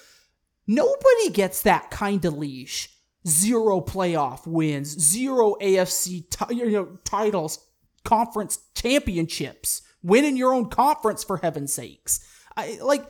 nobody 0.67 1.31
gets 1.33 1.63
that 1.63 1.91
kind 1.91 2.25
of 2.25 2.37
leash. 2.37 2.91
Zero 3.27 3.81
playoff 3.81 4.47
wins, 4.47 4.89
zero 4.89 5.57
AFC 5.61 6.31
t- 6.31 6.55
you 6.55 6.71
know, 6.71 6.99
titles, 7.05 7.67
conference 8.05 8.59
championships, 8.75 9.83
winning 10.03 10.37
your 10.37 10.55
own 10.55 10.71
conference 10.71 11.25
for 11.25 11.39
heaven's 11.39 11.73
sakes. 11.73 12.21
I, 12.57 12.79
like, 12.81 13.05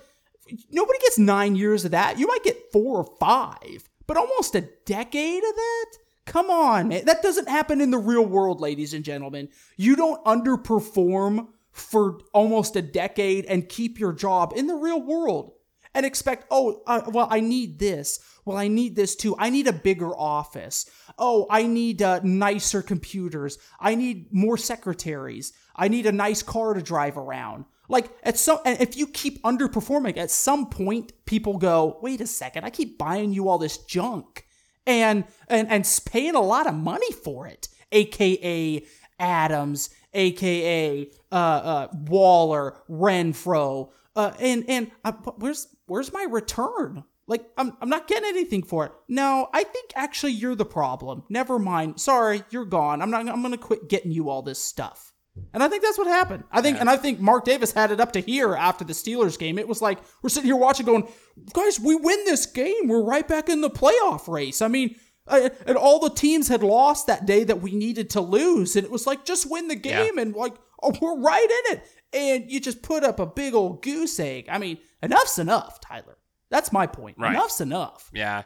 nobody 0.70 0.98
gets 1.00 1.18
nine 1.18 1.56
years 1.56 1.84
of 1.84 1.92
that. 1.92 2.18
You 2.18 2.26
might 2.26 2.42
get 2.42 2.72
four 2.72 2.98
or 2.98 3.16
five, 3.20 3.88
but 4.06 4.16
almost 4.16 4.54
a 4.54 4.68
decade 4.86 5.44
of 5.44 5.54
that? 5.54 5.86
Come 6.28 6.50
on, 6.50 6.88
man. 6.88 7.06
That 7.06 7.22
doesn't 7.22 7.48
happen 7.48 7.80
in 7.80 7.90
the 7.90 7.96
real 7.96 8.24
world, 8.24 8.60
ladies 8.60 8.92
and 8.92 9.02
gentlemen. 9.02 9.48
You 9.78 9.96
don't 9.96 10.22
underperform 10.26 11.48
for 11.72 12.20
almost 12.34 12.76
a 12.76 12.82
decade 12.82 13.46
and 13.46 13.66
keep 13.66 13.98
your 13.98 14.12
job 14.12 14.52
in 14.54 14.66
the 14.66 14.74
real 14.74 15.00
world 15.00 15.52
and 15.94 16.04
expect, 16.04 16.44
oh, 16.50 16.82
uh, 16.86 17.00
well, 17.08 17.28
I 17.30 17.40
need 17.40 17.78
this. 17.78 18.20
Well, 18.44 18.58
I 18.58 18.68
need 18.68 18.94
this 18.94 19.16
too. 19.16 19.36
I 19.38 19.48
need 19.48 19.68
a 19.68 19.72
bigger 19.72 20.14
office. 20.14 20.84
Oh, 21.18 21.46
I 21.48 21.62
need 21.62 22.02
uh, 22.02 22.20
nicer 22.22 22.82
computers. 22.82 23.56
I 23.80 23.94
need 23.94 24.30
more 24.30 24.58
secretaries. 24.58 25.54
I 25.74 25.88
need 25.88 26.04
a 26.04 26.12
nice 26.12 26.42
car 26.42 26.74
to 26.74 26.82
drive 26.82 27.16
around. 27.16 27.64
Like 27.88 28.10
at 28.22 28.36
some, 28.36 28.58
and 28.66 28.78
if 28.82 28.98
you 28.98 29.06
keep 29.06 29.42
underperforming, 29.44 30.18
at 30.18 30.30
some 30.30 30.68
point 30.68 31.12
people 31.24 31.56
go, 31.56 31.98
wait 32.02 32.20
a 32.20 32.26
second, 32.26 32.64
I 32.64 32.70
keep 32.70 32.98
buying 32.98 33.32
you 33.32 33.48
all 33.48 33.56
this 33.56 33.78
junk 33.78 34.44
and 34.88 35.24
and 35.48 35.70
and 35.70 36.00
paying 36.06 36.34
a 36.34 36.40
lot 36.40 36.66
of 36.66 36.74
money 36.74 37.12
for 37.12 37.46
it, 37.46 37.68
aka 37.92 38.84
Adams, 39.20 39.90
aka 40.14 41.10
uh, 41.30 41.34
uh, 41.34 41.88
Waller, 42.06 42.76
Renfrow, 42.88 43.90
uh, 44.16 44.32
and 44.40 44.64
and 44.68 44.90
uh, 45.04 45.12
where's 45.36 45.68
where's 45.86 46.12
my 46.12 46.26
return? 46.28 47.04
Like 47.26 47.44
I'm 47.58 47.76
I'm 47.82 47.90
not 47.90 48.08
getting 48.08 48.28
anything 48.28 48.62
for 48.62 48.86
it. 48.86 48.92
No, 49.08 49.48
I 49.52 49.62
think 49.64 49.92
actually 49.94 50.32
you're 50.32 50.54
the 50.54 50.64
problem. 50.64 51.24
Never 51.28 51.58
mind. 51.58 52.00
Sorry, 52.00 52.42
you're 52.50 52.64
gone. 52.64 53.02
I'm 53.02 53.10
not. 53.10 53.28
I'm 53.28 53.42
gonna 53.42 53.58
quit 53.58 53.88
getting 53.88 54.10
you 54.10 54.30
all 54.30 54.42
this 54.42 54.62
stuff. 54.62 55.07
And 55.52 55.62
I 55.62 55.68
think 55.68 55.82
that's 55.82 55.98
what 55.98 56.06
happened. 56.06 56.44
I 56.50 56.60
think, 56.60 56.76
yeah. 56.76 56.82
and 56.82 56.90
I 56.90 56.96
think 56.96 57.20
Mark 57.20 57.44
Davis 57.44 57.72
had 57.72 57.90
it 57.90 58.00
up 58.00 58.12
to 58.12 58.20
here 58.20 58.54
after 58.54 58.84
the 58.84 58.92
Steelers 58.92 59.38
game. 59.38 59.58
It 59.58 59.68
was 59.68 59.82
like 59.82 59.98
we're 60.22 60.28
sitting 60.28 60.46
here 60.48 60.56
watching, 60.56 60.86
going, 60.86 61.08
guys, 61.52 61.80
we 61.80 61.94
win 61.94 62.24
this 62.24 62.46
game, 62.46 62.86
we're 62.86 63.02
right 63.02 63.26
back 63.26 63.48
in 63.48 63.60
the 63.60 63.70
playoff 63.70 64.28
race. 64.28 64.62
I 64.62 64.68
mean, 64.68 64.96
I, 65.26 65.50
and 65.66 65.76
all 65.76 65.98
the 65.98 66.10
teams 66.10 66.48
had 66.48 66.62
lost 66.62 67.06
that 67.06 67.26
day 67.26 67.44
that 67.44 67.60
we 67.60 67.72
needed 67.72 68.10
to 68.10 68.20
lose, 68.20 68.76
and 68.76 68.84
it 68.84 68.90
was 68.90 69.06
like 69.06 69.24
just 69.24 69.50
win 69.50 69.68
the 69.68 69.76
game, 69.76 70.12
yeah. 70.16 70.22
and 70.22 70.34
like 70.34 70.54
oh, 70.82 70.94
we're 71.00 71.20
right 71.20 71.64
in 71.66 71.76
it. 71.76 71.82
And 72.12 72.50
you 72.50 72.60
just 72.60 72.82
put 72.82 73.04
up 73.04 73.20
a 73.20 73.26
big 73.26 73.54
old 73.54 73.82
goose 73.82 74.18
egg. 74.18 74.46
I 74.48 74.58
mean, 74.58 74.78
enough's 75.02 75.38
enough, 75.38 75.80
Tyler. 75.80 76.16
That's 76.50 76.72
my 76.72 76.86
point. 76.86 77.16
Right. 77.18 77.34
Enough's 77.34 77.60
enough. 77.60 78.10
Yeah, 78.14 78.44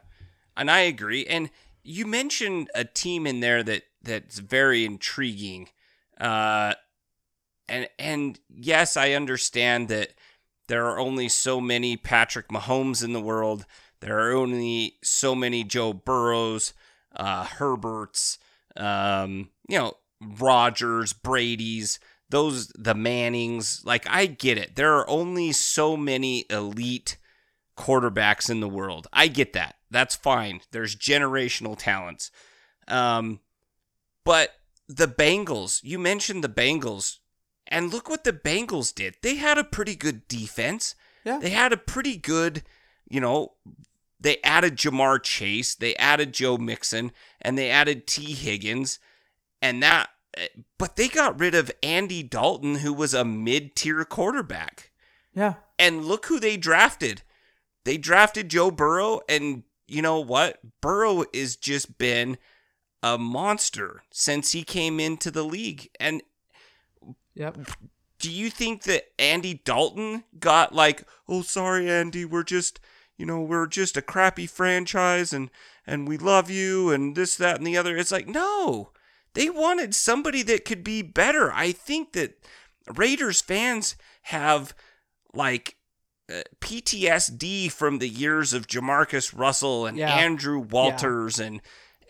and 0.56 0.70
I 0.70 0.80
agree. 0.80 1.24
And 1.26 1.50
you 1.82 2.06
mentioned 2.06 2.70
a 2.74 2.84
team 2.84 3.26
in 3.26 3.40
there 3.40 3.62
that 3.62 3.82
that's 4.02 4.38
very 4.38 4.84
intriguing. 4.84 5.68
Uh, 6.20 6.74
and 7.68 7.88
and 7.98 8.38
yes, 8.48 8.96
I 8.96 9.12
understand 9.12 9.88
that 9.88 10.14
there 10.68 10.86
are 10.86 10.98
only 10.98 11.28
so 11.28 11.60
many 11.60 11.96
Patrick 11.96 12.48
Mahomes 12.48 13.04
in 13.04 13.12
the 13.12 13.20
world. 13.20 13.66
There 14.00 14.18
are 14.18 14.32
only 14.32 14.96
so 15.02 15.34
many 15.34 15.64
Joe 15.64 15.92
Burrows, 15.92 16.72
uh, 17.14 17.44
Herberts, 17.44 18.38
um, 18.76 19.50
you 19.68 19.78
know, 19.78 19.94
Rodgers, 20.20 21.12
Brady's, 21.12 22.00
those, 22.30 22.68
the 22.68 22.94
Mannings. 22.94 23.84
Like, 23.84 24.08
I 24.08 24.26
get 24.26 24.58
it. 24.58 24.76
There 24.76 24.94
are 24.94 25.08
only 25.08 25.52
so 25.52 25.96
many 25.96 26.46
elite 26.50 27.16
quarterbacks 27.76 28.50
in 28.50 28.60
the 28.60 28.68
world. 28.68 29.06
I 29.12 29.28
get 29.28 29.52
that. 29.52 29.76
That's 29.90 30.16
fine. 30.16 30.60
There's 30.70 30.96
generational 30.96 31.76
talents. 31.76 32.30
Um, 32.88 33.40
but 34.24 34.54
the 34.88 35.08
Bengals, 35.08 35.80
you 35.84 35.98
mentioned 35.98 36.42
the 36.42 36.48
Bengals, 36.48 37.18
and 37.72 37.90
look 37.90 38.08
what 38.08 38.22
the 38.22 38.34
Bengals 38.34 38.94
did. 38.94 39.16
They 39.22 39.36
had 39.36 39.56
a 39.56 39.64
pretty 39.64 39.96
good 39.96 40.28
defense. 40.28 40.94
Yeah. 41.24 41.38
They 41.38 41.50
had 41.50 41.72
a 41.72 41.78
pretty 41.78 42.18
good, 42.18 42.62
you 43.08 43.18
know, 43.18 43.54
they 44.20 44.36
added 44.44 44.76
Ja'Marr 44.76 45.22
Chase, 45.22 45.74
they 45.74 45.96
added 45.96 46.34
Joe 46.34 46.58
Mixon, 46.58 47.12
and 47.40 47.56
they 47.56 47.70
added 47.70 48.06
Tee 48.06 48.34
Higgins, 48.34 48.98
and 49.60 49.82
that, 49.82 50.10
eh, 50.36 50.48
but 50.78 50.96
they 50.96 51.08
got 51.08 51.40
rid 51.40 51.54
of 51.54 51.72
Andy 51.82 52.22
Dalton, 52.22 52.76
who 52.76 52.92
was 52.92 53.14
a 53.14 53.24
mid 53.24 53.74
tier 53.74 54.04
quarterback. 54.04 54.92
Yeah. 55.34 55.54
And 55.78 56.04
look 56.04 56.26
who 56.26 56.38
they 56.38 56.56
drafted. 56.56 57.22
They 57.84 57.96
drafted 57.96 58.50
Joe 58.50 58.70
Burrow, 58.70 59.22
and 59.28 59.64
you 59.88 60.02
know 60.02 60.20
what? 60.20 60.60
Burrow 60.80 61.24
has 61.34 61.56
just 61.56 61.98
been 61.98 62.36
a 63.02 63.18
monster 63.18 64.02
since 64.12 64.52
he 64.52 64.62
came 64.62 65.00
into 65.00 65.30
the 65.30 65.42
league. 65.42 65.88
And 65.98 66.22
Yep. 67.34 67.58
do 68.18 68.30
you 68.30 68.50
think 68.50 68.82
that 68.84 69.04
Andy 69.18 69.60
Dalton 69.64 70.24
got 70.38 70.74
like, 70.74 71.04
oh, 71.28 71.42
sorry, 71.42 71.90
Andy, 71.90 72.24
we're 72.24 72.42
just, 72.42 72.78
you 73.16 73.26
know, 73.26 73.40
we're 73.40 73.66
just 73.66 73.96
a 73.96 74.02
crappy 74.02 74.46
franchise 74.46 75.32
and 75.32 75.50
and 75.86 76.06
we 76.06 76.16
love 76.16 76.48
you 76.50 76.90
and 76.90 77.16
this, 77.16 77.36
that, 77.36 77.56
and 77.58 77.66
the 77.66 77.76
other? 77.76 77.96
It's 77.96 78.12
like, 78.12 78.28
no, 78.28 78.90
they 79.34 79.50
wanted 79.50 79.94
somebody 79.94 80.42
that 80.42 80.64
could 80.64 80.84
be 80.84 81.02
better. 81.02 81.50
I 81.52 81.72
think 81.72 82.12
that 82.12 82.38
Raiders 82.94 83.40
fans 83.40 83.96
have 84.22 84.74
like 85.34 85.76
uh, 86.30 86.42
PTSD 86.60 87.70
from 87.72 87.98
the 87.98 88.08
years 88.08 88.52
of 88.52 88.66
JaMarcus 88.66 89.36
Russell 89.36 89.86
and 89.86 89.96
Yeah. 89.96 90.14
Andrew 90.14 90.58
Walters 90.58 91.38
and 91.40 91.60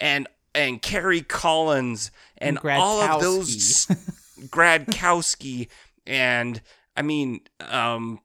and 0.01 0.27
and 0.55 0.83
Kerry 0.83 1.23
Collins 1.23 2.11
and, 2.37 2.59
all 2.59 3.01
of 3.01 3.21
those 3.23 3.87
Gradkowski 4.51 5.69
and 6.07 6.61
I 6.97 7.03
mean 7.03 7.41
um 7.61 8.21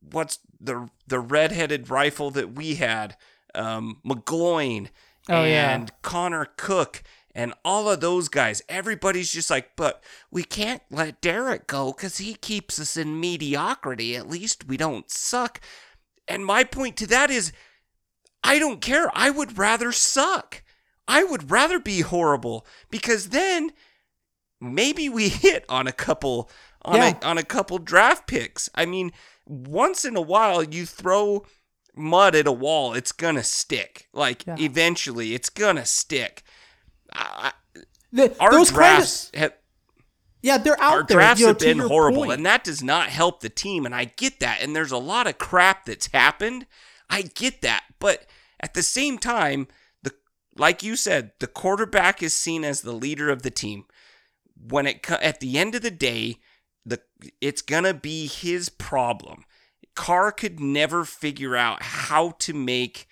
what's 0.00 0.38
the 0.60 0.88
the 1.06 1.20
redheaded 1.20 1.90
rifle 1.90 2.30
that 2.32 2.54
we 2.54 2.76
had? 2.76 3.16
Um 3.54 4.00
McGloin 4.04 4.88
Oh, 5.30 5.44
yeah. 5.44 5.70
and 5.74 5.92
Connor 6.02 6.46
Cook 6.56 7.02
and 7.34 7.52
all 7.64 7.90
of 7.90 8.00
those 8.00 8.28
guys. 8.28 8.62
Everybody's 8.68 9.30
just 9.32 9.50
like 9.50 9.76
but 9.76 10.02
we 10.30 10.42
can't 10.42 10.82
let 10.90 11.20
Derek 11.20 11.66
go 11.66 11.92
cuz 11.92 12.18
he 12.18 12.34
keeps 12.34 12.78
us 12.80 12.96
in 12.96 13.20
mediocrity. 13.20 14.16
At 14.16 14.28
least 14.28 14.66
we 14.66 14.76
don't 14.76 15.10
suck. 15.10 15.60
And 16.26 16.44
my 16.44 16.64
point 16.64 16.96
to 16.98 17.06
that 17.08 17.30
is 17.30 17.52
I 18.44 18.58
don't 18.58 18.80
care. 18.80 19.10
I 19.14 19.30
would 19.30 19.58
rather 19.58 19.92
suck. 19.92 20.62
I 21.06 21.24
would 21.24 21.50
rather 21.50 21.78
be 21.80 22.00
horrible 22.00 22.66
because 22.90 23.30
then 23.30 23.72
maybe 24.60 25.08
we 25.08 25.28
hit 25.44 25.64
on 25.68 25.86
a 25.86 25.92
couple 25.92 26.50
on 26.82 26.96
Yeah. 26.96 27.14
a 27.22 27.26
on 27.26 27.38
a 27.38 27.42
couple 27.42 27.78
draft 27.78 28.26
picks. 28.26 28.68
I 28.74 28.86
mean, 28.86 29.12
once 29.46 30.04
in 30.04 30.16
a 30.16 30.20
while 30.20 30.62
you 30.62 30.86
throw 30.86 31.44
mud 31.96 32.34
at 32.34 32.46
a 32.46 32.52
wall, 32.52 32.94
it's 32.94 33.12
gonna 33.12 33.42
stick. 33.44 34.08
Like 34.12 34.46
Yeah. 34.46 34.56
eventually, 34.58 35.34
it's 35.34 35.50
gonna 35.50 35.86
stick. 35.86 36.42
I, 37.12 37.52
The- 38.12 38.36
our 38.38 38.50
those 38.52 38.70
kind 38.70 38.80
of- 38.80 38.96
drafts 38.98 39.30
have 39.34 39.52
yeah, 40.40 40.56
they're 40.56 40.80
out 40.80 40.92
our 40.92 41.02
there. 41.02 41.16
drafts 41.16 41.40
you 41.40 41.46
know, 41.46 41.50
have 41.50 41.58
been 41.58 41.78
horrible, 41.80 42.20
point. 42.26 42.34
and 42.34 42.46
that 42.46 42.62
does 42.62 42.80
not 42.80 43.08
help 43.08 43.40
the 43.40 43.48
team. 43.48 43.84
And 43.84 43.92
I 43.92 44.04
get 44.04 44.38
that. 44.38 44.60
And 44.62 44.74
there's 44.74 44.92
a 44.92 44.96
lot 44.98 45.26
of 45.26 45.36
crap 45.36 45.84
that's 45.84 46.06
happened. 46.12 46.64
I 47.10 47.22
get 47.22 47.60
that, 47.62 47.82
but 47.98 48.24
at 48.60 48.74
the 48.74 48.84
same 48.84 49.18
time, 49.18 49.66
the 50.04 50.14
like 50.56 50.82
you 50.84 50.94
said, 50.94 51.32
the 51.40 51.48
quarterback 51.48 52.22
is 52.22 52.34
seen 52.34 52.64
as 52.64 52.82
the 52.82 52.92
leader 52.92 53.30
of 53.30 53.42
the 53.42 53.50
team. 53.50 53.86
When 54.60 54.86
it 54.86 55.10
at 55.10 55.40
the 55.40 55.58
end 55.58 55.74
of 55.74 55.82
the 55.82 55.90
day, 55.90 56.36
the 56.84 57.00
it's 57.40 57.62
gonna 57.62 57.94
be 57.94 58.26
his 58.26 58.68
problem. 58.68 59.44
Carr 59.94 60.32
could 60.32 60.60
never 60.60 61.04
figure 61.04 61.56
out 61.56 61.82
how 61.82 62.30
to 62.40 62.52
make 62.54 63.06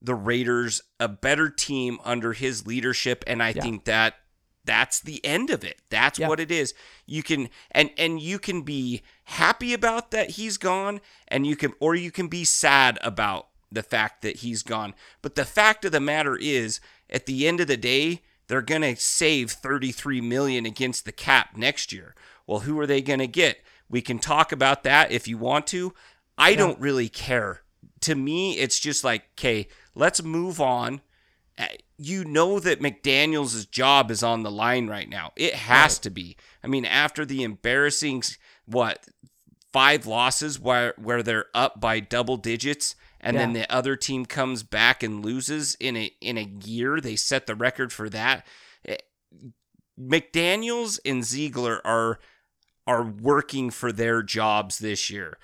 the 0.00 0.14
Raiders 0.14 0.82
a 1.00 1.08
better 1.08 1.48
team 1.48 1.98
under 2.04 2.32
his 2.32 2.66
leadership, 2.66 3.24
and 3.26 3.42
I 3.42 3.50
Yeah. 3.50 3.62
think 3.62 3.84
that 3.84 4.16
that's 4.64 5.00
the 5.00 5.24
end 5.24 5.50
of 5.50 5.62
it. 5.64 5.80
That's 5.90 6.18
Yeah. 6.18 6.28
what 6.28 6.40
it 6.40 6.50
is. 6.50 6.74
You 7.06 7.22
can 7.22 7.48
and 7.70 7.90
and 7.96 8.20
you 8.20 8.38
can 8.38 8.62
be 8.62 9.02
happy 9.24 9.72
about 9.72 10.10
that 10.10 10.30
he's 10.30 10.56
gone, 10.58 11.00
and 11.28 11.46
you 11.46 11.56
can 11.56 11.72
or 11.80 11.94
you 11.94 12.10
can 12.10 12.28
be 12.28 12.44
sad 12.44 12.98
about 13.02 13.48
the 13.70 13.82
fact 13.82 14.22
that 14.22 14.36
he's 14.38 14.62
gone. 14.62 14.94
But 15.22 15.34
the 15.34 15.44
fact 15.44 15.84
of 15.84 15.92
the 15.92 16.00
matter 16.00 16.36
is, 16.36 16.80
at 17.10 17.26
the 17.26 17.46
end 17.46 17.60
of 17.60 17.66
the 17.68 17.76
day, 17.76 18.22
they're 18.48 18.62
gonna 18.62 18.96
save 18.96 19.50
33 19.52 20.20
million 20.20 20.66
against 20.66 21.04
the 21.04 21.12
cap 21.12 21.56
next 21.56 21.92
year. 21.92 22.14
Well, 22.46 22.60
who 22.60 22.78
are 22.80 22.86
they 22.86 23.02
gonna 23.02 23.26
get? 23.26 23.58
We 23.88 24.00
can 24.02 24.18
talk 24.18 24.52
about 24.52 24.82
that 24.84 25.10
if 25.10 25.28
you 25.28 25.38
want 25.38 25.66
to. 25.68 25.94
I 26.38 26.54
don't 26.54 26.78
really 26.80 27.08
care. 27.08 27.62
To 28.00 28.14
me, 28.14 28.58
it's 28.58 28.78
just 28.78 29.04
like, 29.04 29.30
okay, 29.38 29.68
let's 29.94 30.22
move 30.22 30.60
on. 30.60 31.00
Uh, 31.58 31.66
You 31.98 32.24
know 32.24 32.60
that 32.60 32.80
McDaniels' 32.82 33.70
job 33.70 34.10
is 34.10 34.22
on 34.22 34.42
the 34.42 34.50
line 34.50 34.86
right 34.88 35.08
now. 35.08 35.32
It 35.36 35.54
has 35.54 35.98
to 36.00 36.10
be. 36.10 36.36
I 36.62 36.66
mean, 36.66 36.84
after 36.84 37.24
the 37.24 37.42
embarrassing 37.42 38.22
what 38.66 39.06
five 39.72 40.06
losses 40.06 40.60
where 40.60 40.94
where 40.96 41.22
they're 41.22 41.46
up 41.54 41.80
by 41.80 42.00
double 42.00 42.36
digits 42.36 42.94
and 43.20 43.36
then 43.36 43.52
the 43.52 43.70
other 43.72 43.96
team 43.96 44.26
comes 44.26 44.62
back 44.62 45.02
and 45.02 45.24
loses 45.24 45.74
in 45.80 45.96
a 45.96 46.12
in 46.20 46.38
a 46.38 46.50
year, 46.64 47.00
they 47.00 47.16
set 47.16 47.46
the 47.46 47.54
record 47.54 47.92
for 47.92 48.08
that. 48.10 48.46
Eh, 48.84 48.96
McDaniels 49.98 50.98
and 51.04 51.24
Ziegler 51.24 51.80
are 51.86 52.18
are 52.86 53.02
working 53.02 53.70
for 53.70 53.90
their 53.92 54.22
jobs 54.22 54.78
this 54.78 55.10
year. 55.10 55.38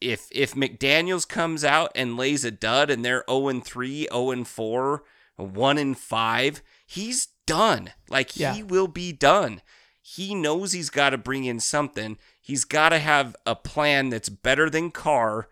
If 0.00 0.28
if 0.30 0.54
McDaniels 0.54 1.26
comes 1.26 1.64
out 1.64 1.90
and 1.94 2.16
lays 2.16 2.44
a 2.44 2.50
dud 2.50 2.90
and 2.90 3.04
they're 3.04 3.24
0 3.28 3.48
and 3.48 3.64
3, 3.64 4.06
0 4.10 4.30
and 4.30 4.46
4, 4.46 5.02
1 5.36 5.78
and 5.78 5.98
5, 5.98 6.62
he's 6.86 7.28
done. 7.46 7.90
Like 8.08 8.36
Yeah. 8.36 8.54
he 8.54 8.62
will 8.62 8.88
be 8.88 9.12
done. 9.12 9.62
He 10.02 10.34
knows 10.34 10.72
he's 10.72 10.90
got 10.90 11.10
to 11.10 11.18
bring 11.18 11.44
in 11.44 11.60
something. 11.60 12.16
He's 12.40 12.64
got 12.64 12.90
to 12.90 12.98
have 12.98 13.36
a 13.44 13.54
plan 13.54 14.08
that's 14.08 14.28
better 14.30 14.70
than 14.70 14.90
Carr. 14.90 15.48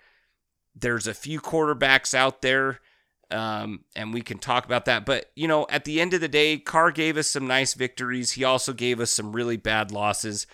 There's 0.79 1.07
a 1.07 1.15
few 1.15 1.41
quarterbacks 1.41 2.15
out 2.15 2.43
there 2.43 2.81
um, 3.31 3.85
and 3.97 4.15
we 4.15 4.23
can 4.23 4.39
talk 4.39 4.65
about 4.65 4.85
that. 4.85 5.05
But 5.05 5.31
you 5.35 5.49
know, 5.49 5.67
at 5.71 5.85
the 5.85 6.01
end 6.01 6.15
of 6.15 6.21
the 6.21 6.29
day, 6.29 6.59
Carr 6.59 6.91
gave 6.91 7.17
us 7.17 7.29
some 7.29 7.47
nice 7.47 7.75
victories. 7.75 8.33
He 8.33 8.45
also 8.45 8.73
gave 8.73 9.01
us 9.01 9.11
some 9.11 9.33
really 9.33 9.57
bad 9.57 9.91
losses. 9.91 10.47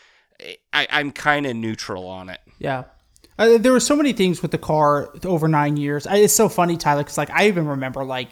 I, 0.73 0.87
I'm 0.91 1.13
kind 1.13 1.47
of 1.47 1.55
neutral 1.55 2.07
on 2.07 2.29
it. 2.29 2.41
Yeah. 2.59 2.85
Uh, 3.39 3.59
there 3.59 3.73
were 3.73 3.81
so 3.81 3.97
many 3.97 4.13
things 4.13 4.43
with 4.43 4.51
the 4.51 4.59
Carr 4.59 5.13
over 5.25 5.49
nine 5.49 5.77
years. 5.77 6.07
I, 6.07 6.17
it's 6.19 6.35
so 6.35 6.49
funny, 6.49 6.77
Tyler, 6.77 7.03
because 7.03 7.19
like 7.19 7.31
I 7.31 7.49
even 7.49 7.67
remember 7.67 8.05
like 8.05 8.29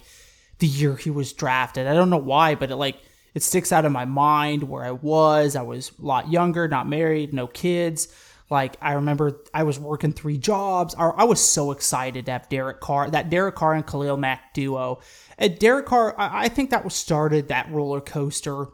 the 0.59 0.67
year 0.67 0.97
he 0.97 1.11
was 1.11 1.33
drafted. 1.33 1.87
I 1.87 1.95
don't 1.95 2.11
know 2.11 2.19
why, 2.19 2.55
but 2.55 2.71
it 2.71 2.77
like 2.77 2.97
it 3.35 3.43
sticks 3.43 3.73
out 3.73 3.85
in 3.85 3.93
my 3.93 4.07
mind 4.07 4.65
where 4.65 4.85
I 4.85 4.91
was. 4.91 5.55
I 5.55 5.63
was 5.63 5.93
a 5.99 6.05
lot 6.05 6.31
younger, 6.31 6.67
not 6.67 6.89
married, 6.89 7.33
no 7.33 7.47
kids. 7.47 8.09
Like 8.51 8.77
I 8.83 8.95
remember 8.95 9.43
I 9.55 9.63
was 9.63 9.79
working 9.79 10.13
three 10.13 10.37
jobs. 10.37 10.95
I, 10.99 11.09
I 11.09 11.25
was 11.25 11.41
so 11.41 11.71
excited 11.71 12.27
to 12.27 12.33
have 12.33 12.49
Derek 12.49 12.81
Carr, 12.81 13.09
that 13.11 13.31
Derek 13.31 13.55
Carr 13.55 13.75
and 13.75 13.87
Khalil 13.87 14.17
Mack 14.17 14.53
duo. 14.55 15.01
And 15.39 15.59
Derek 15.59 15.87
Carr, 15.87 16.19
I, 16.19 16.45
I 16.45 16.49
think 16.49 16.71
that 16.71 16.85
was 16.85 16.95
started 16.95 17.49
that 17.49 17.71
roller 17.71 18.01
coaster 18.01 18.67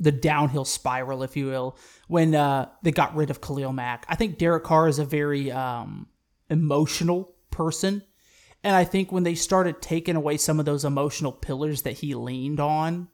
the 0.00 0.10
downhill 0.10 0.64
spiral, 0.64 1.22
if 1.22 1.36
you 1.36 1.46
will, 1.46 1.76
when 2.08 2.34
uh, 2.34 2.68
they 2.82 2.90
got 2.90 3.14
rid 3.14 3.30
of 3.30 3.40
Khalil 3.40 3.72
Mack. 3.72 4.06
I 4.08 4.16
think 4.16 4.38
Derek 4.38 4.64
Carr 4.64 4.88
is 4.88 4.98
a 4.98 5.04
very 5.04 5.52
um, 5.52 6.08
emotional 6.48 7.34
person. 7.50 8.02
And 8.64 8.74
I 8.74 8.84
think 8.84 9.12
when 9.12 9.22
they 9.22 9.34
started 9.34 9.80
taking 9.80 10.16
away 10.16 10.36
some 10.38 10.58
of 10.58 10.66
those 10.66 10.84
emotional 10.84 11.32
pillars 11.32 11.82
that 11.82 11.98
he 11.98 12.14
leaned 12.14 12.60
on, 12.60 13.08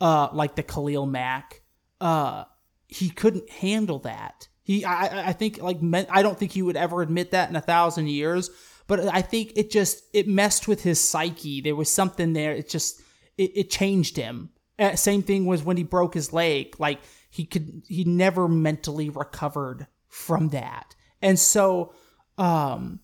uh, 0.00 0.28
like 0.32 0.56
the 0.56 0.62
Khalil 0.62 1.06
Mack, 1.06 1.62
uh, 2.00 2.44
he 2.88 3.10
couldn't 3.10 3.48
handle 3.50 4.00
that. 4.00 4.48
He, 4.68 4.84
I, 4.84 5.30
I- 5.30 5.32
think, 5.32 5.62
like, 5.62 5.78
I 6.10 6.20
don't 6.22 6.38
think 6.38 6.52
he 6.52 6.60
would 6.60 6.76
ever 6.76 7.00
admit 7.00 7.30
that 7.30 7.48
in 7.48 7.56
a 7.56 7.60
thousand 7.60 8.08
years. 8.08 8.50
But 8.86 9.08
I 9.08 9.22
think 9.22 9.54
it 9.56 9.70
just 9.70 10.04
it 10.12 10.28
messed 10.28 10.68
with 10.68 10.82
his 10.82 11.00
psyche. 11.00 11.60
There 11.62 11.74
was 11.74 11.90
something 11.92 12.34
there. 12.34 12.52
It 12.52 12.68
just 12.68 13.00
it, 13.38 13.50
it 13.54 13.70
changed 13.70 14.16
him. 14.16 14.50
Uh, 14.78 14.94
same 14.94 15.22
thing 15.22 15.46
was 15.46 15.62
when 15.62 15.76
he 15.78 15.84
broke 15.84 16.12
his 16.14 16.32
leg. 16.32 16.76
Like 16.78 17.00
he 17.30 17.44
could, 17.44 17.82
he 17.88 18.04
never 18.04 18.46
mentally 18.46 19.10
recovered 19.10 19.86
from 20.06 20.50
that. 20.50 20.94
And 21.20 21.38
so 21.38 21.92
um, 22.38 23.00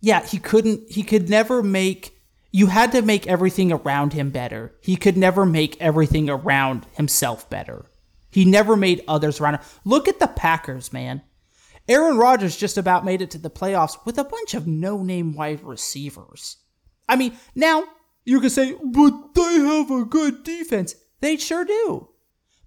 yeah, 0.00 0.24
he 0.24 0.38
couldn't. 0.38 0.90
He 0.90 1.02
could 1.02 1.28
never 1.28 1.62
make. 1.62 2.14
You 2.50 2.66
had 2.68 2.92
to 2.92 3.02
make 3.02 3.26
everything 3.26 3.72
around 3.72 4.14
him 4.14 4.30
better. 4.30 4.74
He 4.82 4.96
could 4.96 5.16
never 5.18 5.44
make 5.44 5.80
everything 5.80 6.30
around 6.30 6.86
himself 6.92 7.48
better. 7.50 7.86
He 8.30 8.44
never 8.44 8.76
made 8.76 9.04
others 9.08 9.40
around 9.40 9.54
him. 9.54 9.62
Look 9.84 10.08
at 10.08 10.20
the 10.20 10.26
Packers, 10.26 10.92
man. 10.92 11.22
Aaron 11.88 12.18
Rodgers 12.18 12.56
just 12.56 12.76
about 12.76 13.04
made 13.04 13.22
it 13.22 13.30
to 13.30 13.38
the 13.38 13.50
playoffs 13.50 14.04
with 14.04 14.18
a 14.18 14.24
bunch 14.24 14.52
of 14.54 14.66
no-name 14.66 15.34
wide 15.34 15.64
receivers. 15.64 16.58
I 17.08 17.16
mean, 17.16 17.36
now 17.54 17.84
you 18.24 18.40
can 18.40 18.50
say, 18.50 18.76
but 18.84 19.34
they 19.34 19.54
have 19.54 19.90
a 19.90 20.04
good 20.04 20.44
defense. 20.44 20.94
They 21.20 21.36
sure 21.38 21.64
do. 21.64 22.08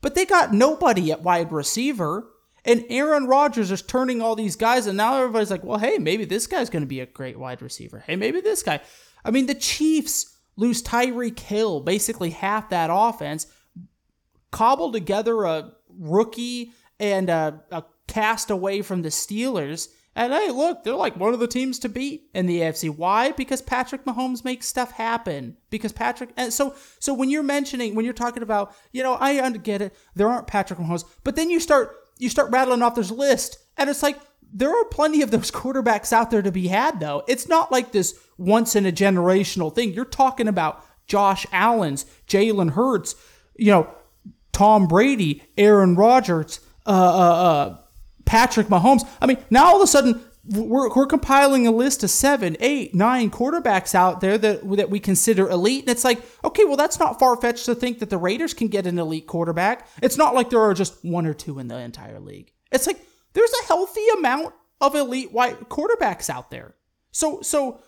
But 0.02 0.16
they 0.16 0.26
got 0.26 0.54
nobody 0.54 1.12
at 1.12 1.22
wide 1.22 1.52
receiver. 1.52 2.28
And 2.66 2.86
Aaron 2.90 3.26
Rodgers 3.26 3.72
is 3.72 3.82
turning 3.82 4.22
all 4.22 4.36
these 4.36 4.56
guys, 4.56 4.86
and 4.86 4.98
now 4.98 5.18
everybody's 5.18 5.50
like, 5.50 5.64
well, 5.64 5.80
hey, 5.80 5.98
maybe 5.98 6.26
this 6.26 6.46
guy's 6.46 6.70
going 6.70 6.84
to 6.84 6.88
be 6.88 7.00
a 7.00 7.08
great 7.08 7.40
wide 7.40 7.62
receiver. 7.62 8.04
Hey, 8.06 8.16
maybe 8.16 8.42
this 8.42 8.62
guy. 8.62 8.82
I 9.26 9.32
mean, 9.32 9.48
the 9.48 9.56
Chiefs 9.56 10.38
lose 10.58 10.84
Tyreek 10.84 11.40
Hill, 11.40 11.80
basically 11.82 12.32
half 12.32 12.70
that 12.70 12.90
offense, 12.92 13.48
cobble 14.52 14.92
together 14.92 15.44
a 15.44 15.72
rookie 15.90 16.72
and 17.00 17.30
a, 17.30 17.62
a 17.72 17.84
cast 18.08 18.52
away 18.52 18.82
from 18.82 19.02
the 19.02 19.10
Steelers. 19.10 19.90
And 20.16 20.34
hey, 20.34 20.52
look, 20.52 20.84
they're 20.84 20.94
like 20.94 21.16
one 21.16 21.34
of 21.34 21.40
the 21.40 21.48
teams 21.48 21.80
to 21.80 21.90
beat 21.90 22.30
in 22.34 22.46
the 22.46 22.60
AFC. 22.60 22.90
Why? 22.90 23.32
Because 23.32 23.62
Patrick 23.62 24.04
Mahomes 24.04 24.44
makes 24.44 24.68
stuff 24.68 24.92
happen. 24.92 25.56
Because 25.70 25.94
Patrick, 25.94 26.32
and 26.36 26.52
so 26.52 26.76
so 27.00 27.14
when 27.14 27.30
you're 27.30 27.44
mentioning 27.44 27.96
when 27.96 28.04
you're 28.04 28.14
talking 28.14 28.44
about, 28.44 28.76
you 28.92 29.04
know, 29.04 29.18
I 29.20 29.50
get 29.52 29.82
it, 29.82 29.96
there 30.16 30.28
aren't 30.30 30.48
Patrick 30.48 30.80
Mahomes, 30.80 31.06
but 31.24 31.36
then 31.36 31.50
you 31.50 31.60
start 31.60 31.96
you 32.18 32.30
start 32.30 32.52
rattling 32.52 32.82
off 32.82 32.96
this 32.96 33.10
list, 33.10 33.58
and 33.78 33.90
it's 33.90 34.04
like 34.04 34.20
there 34.54 34.70
are 34.70 34.86
plenty 34.86 35.22
of 35.22 35.32
those 35.32 35.50
quarterbacks 35.52 36.12
out 36.12 36.30
there 36.30 36.42
to 36.42 36.52
be 36.52 36.68
had. 36.68 37.00
Though 37.00 37.24
it's 37.28 37.48
not 37.48 37.72
like 37.72 37.94
this 37.94 38.20
once 38.38 38.76
in 38.76 38.86
a 38.86 38.92
generational 38.92 39.74
thing. 39.74 39.94
You're 39.94 40.04
talking 40.04 40.50
about 40.50 40.86
Josh 41.08 41.46
Allen's, 41.54 42.06
Jalen 42.28 42.72
Hurts, 42.72 43.16
you 43.56 43.72
know, 43.72 43.96
Tom 44.62 44.86
Brady, 44.86 45.42
Aaron 45.58 45.96
Rodgers, 45.96 46.60
uh, 46.86 46.92
uh, 46.92 46.94
uh, 46.94 47.78
Patrick 48.26 48.68
Mahomes. 48.68 49.02
I 49.20 49.26
mean, 49.26 49.40
now 49.50 49.66
all 49.66 49.78
of 49.78 49.82
a 49.82 49.88
sudden 49.88 50.22
we're, 50.46 50.88
we're 50.94 51.08
compiling 51.08 51.66
a 51.66 51.72
list 51.72 52.04
of 52.04 52.12
seven, 52.12 52.56
eight, 52.60 52.94
nine 52.94 53.32
quarterbacks 53.32 53.96
out 53.96 54.22
there 54.22 54.38
that 54.38 54.70
that 54.78 54.92
we 54.92 55.00
consider 55.00 55.50
elite, 55.50 55.86
and 55.86 55.90
it's 55.90 56.04
like, 56.04 56.22
okay, 56.44 56.64
well, 56.64 56.78
that's 56.78 57.00
not 57.00 57.18
far 57.18 57.38
fetched 57.38 57.66
to 57.66 57.74
think 57.74 57.98
that 57.98 58.12
the 58.12 58.20
Raiders 58.20 58.54
can 58.54 58.68
get 58.68 58.86
an 58.86 59.00
elite 59.00 59.26
quarterback. 59.26 59.88
It's 60.00 60.16
not 60.16 60.36
like 60.36 60.52
there 60.52 60.62
are 60.62 60.76
just 60.76 61.04
one 61.04 61.26
or 61.26 61.34
two 61.34 61.58
in 61.58 61.68
the 61.68 61.80
entire 61.80 62.20
league. 62.20 62.52
It's 62.72 62.86
like 62.86 63.04
there's 63.34 63.54
a 63.64 63.66
healthy 63.66 64.06
amount 64.20 64.54
of 64.80 64.94
elite 64.94 65.32
white 65.32 65.70
quarterbacks 65.70 66.30
out 66.30 66.52
there. 66.52 66.76
So, 67.12 67.42
so 67.42 67.82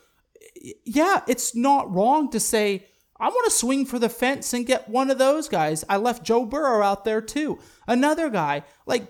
yeah, 0.86 1.22
it's 1.28 1.56
not 1.56 1.94
wrong 1.94 2.32
to 2.32 2.40
say 2.40 2.88
I 3.20 3.30
want 3.30 3.46
to 3.46 3.52
swing 3.52 3.86
for 3.86 4.00
the 4.00 4.10
fence 4.10 4.54
and 4.54 4.66
get 4.66 4.90
one 4.90 5.12
of 5.12 5.18
those 5.18 5.48
guys. 5.48 5.86
I 5.88 5.98
left 5.98 6.24
Joe 6.24 6.46
Burrow 6.46 6.84
out 6.84 7.06
there 7.06 7.22
too. 7.22 7.60
Another 7.88 8.30
guy 8.30 8.64
like 8.86 9.08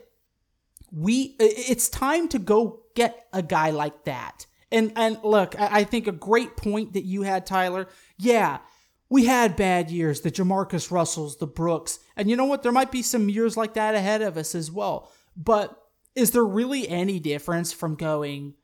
we 0.91 1.35
it's 1.39 1.89
time 1.89 2.27
to 2.29 2.39
go 2.39 2.81
get 2.95 3.27
a 3.33 3.41
guy 3.41 3.71
like 3.71 4.05
that. 4.05 4.45
And 4.71 4.91
and 4.95 5.17
look, 5.23 5.59
I 5.59 5.83
think 5.83 6.07
a 6.07 6.11
great 6.11 6.57
point 6.57 6.93
that 6.93 7.05
you 7.05 7.23
had, 7.23 7.45
Tyler. 7.45 7.87
Yeah, 8.17 8.59
we 9.09 9.25
had 9.25 9.55
bad 9.55 9.91
years, 9.91 10.21
the 10.21 10.31
JaMarcus 10.31 10.91
Russells, 10.91 11.37
the 11.37 11.47
Brooks, 11.47 11.99
and 12.15 12.29
you 12.29 12.35
know 12.35 12.45
what? 12.45 12.63
There 12.63 12.71
might 12.71 12.91
be 12.91 13.03
some 13.03 13.29
years 13.29 13.55
like 13.55 13.75
that 13.75 13.95
ahead 13.95 14.21
of 14.21 14.37
us 14.37 14.55
as 14.55 14.71
well. 14.71 15.11
But 15.37 15.79
is 16.15 16.31
there 16.31 16.43
really 16.43 16.87
any 16.87 17.19
difference 17.19 17.71
from 17.71 17.95
going 17.95 18.55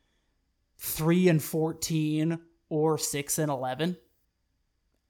three 0.78 1.28
and 1.28 1.42
fourteen 1.42 2.40
or 2.70 2.98
six 2.98 3.38
and 3.38 3.52
eleven? 3.52 3.98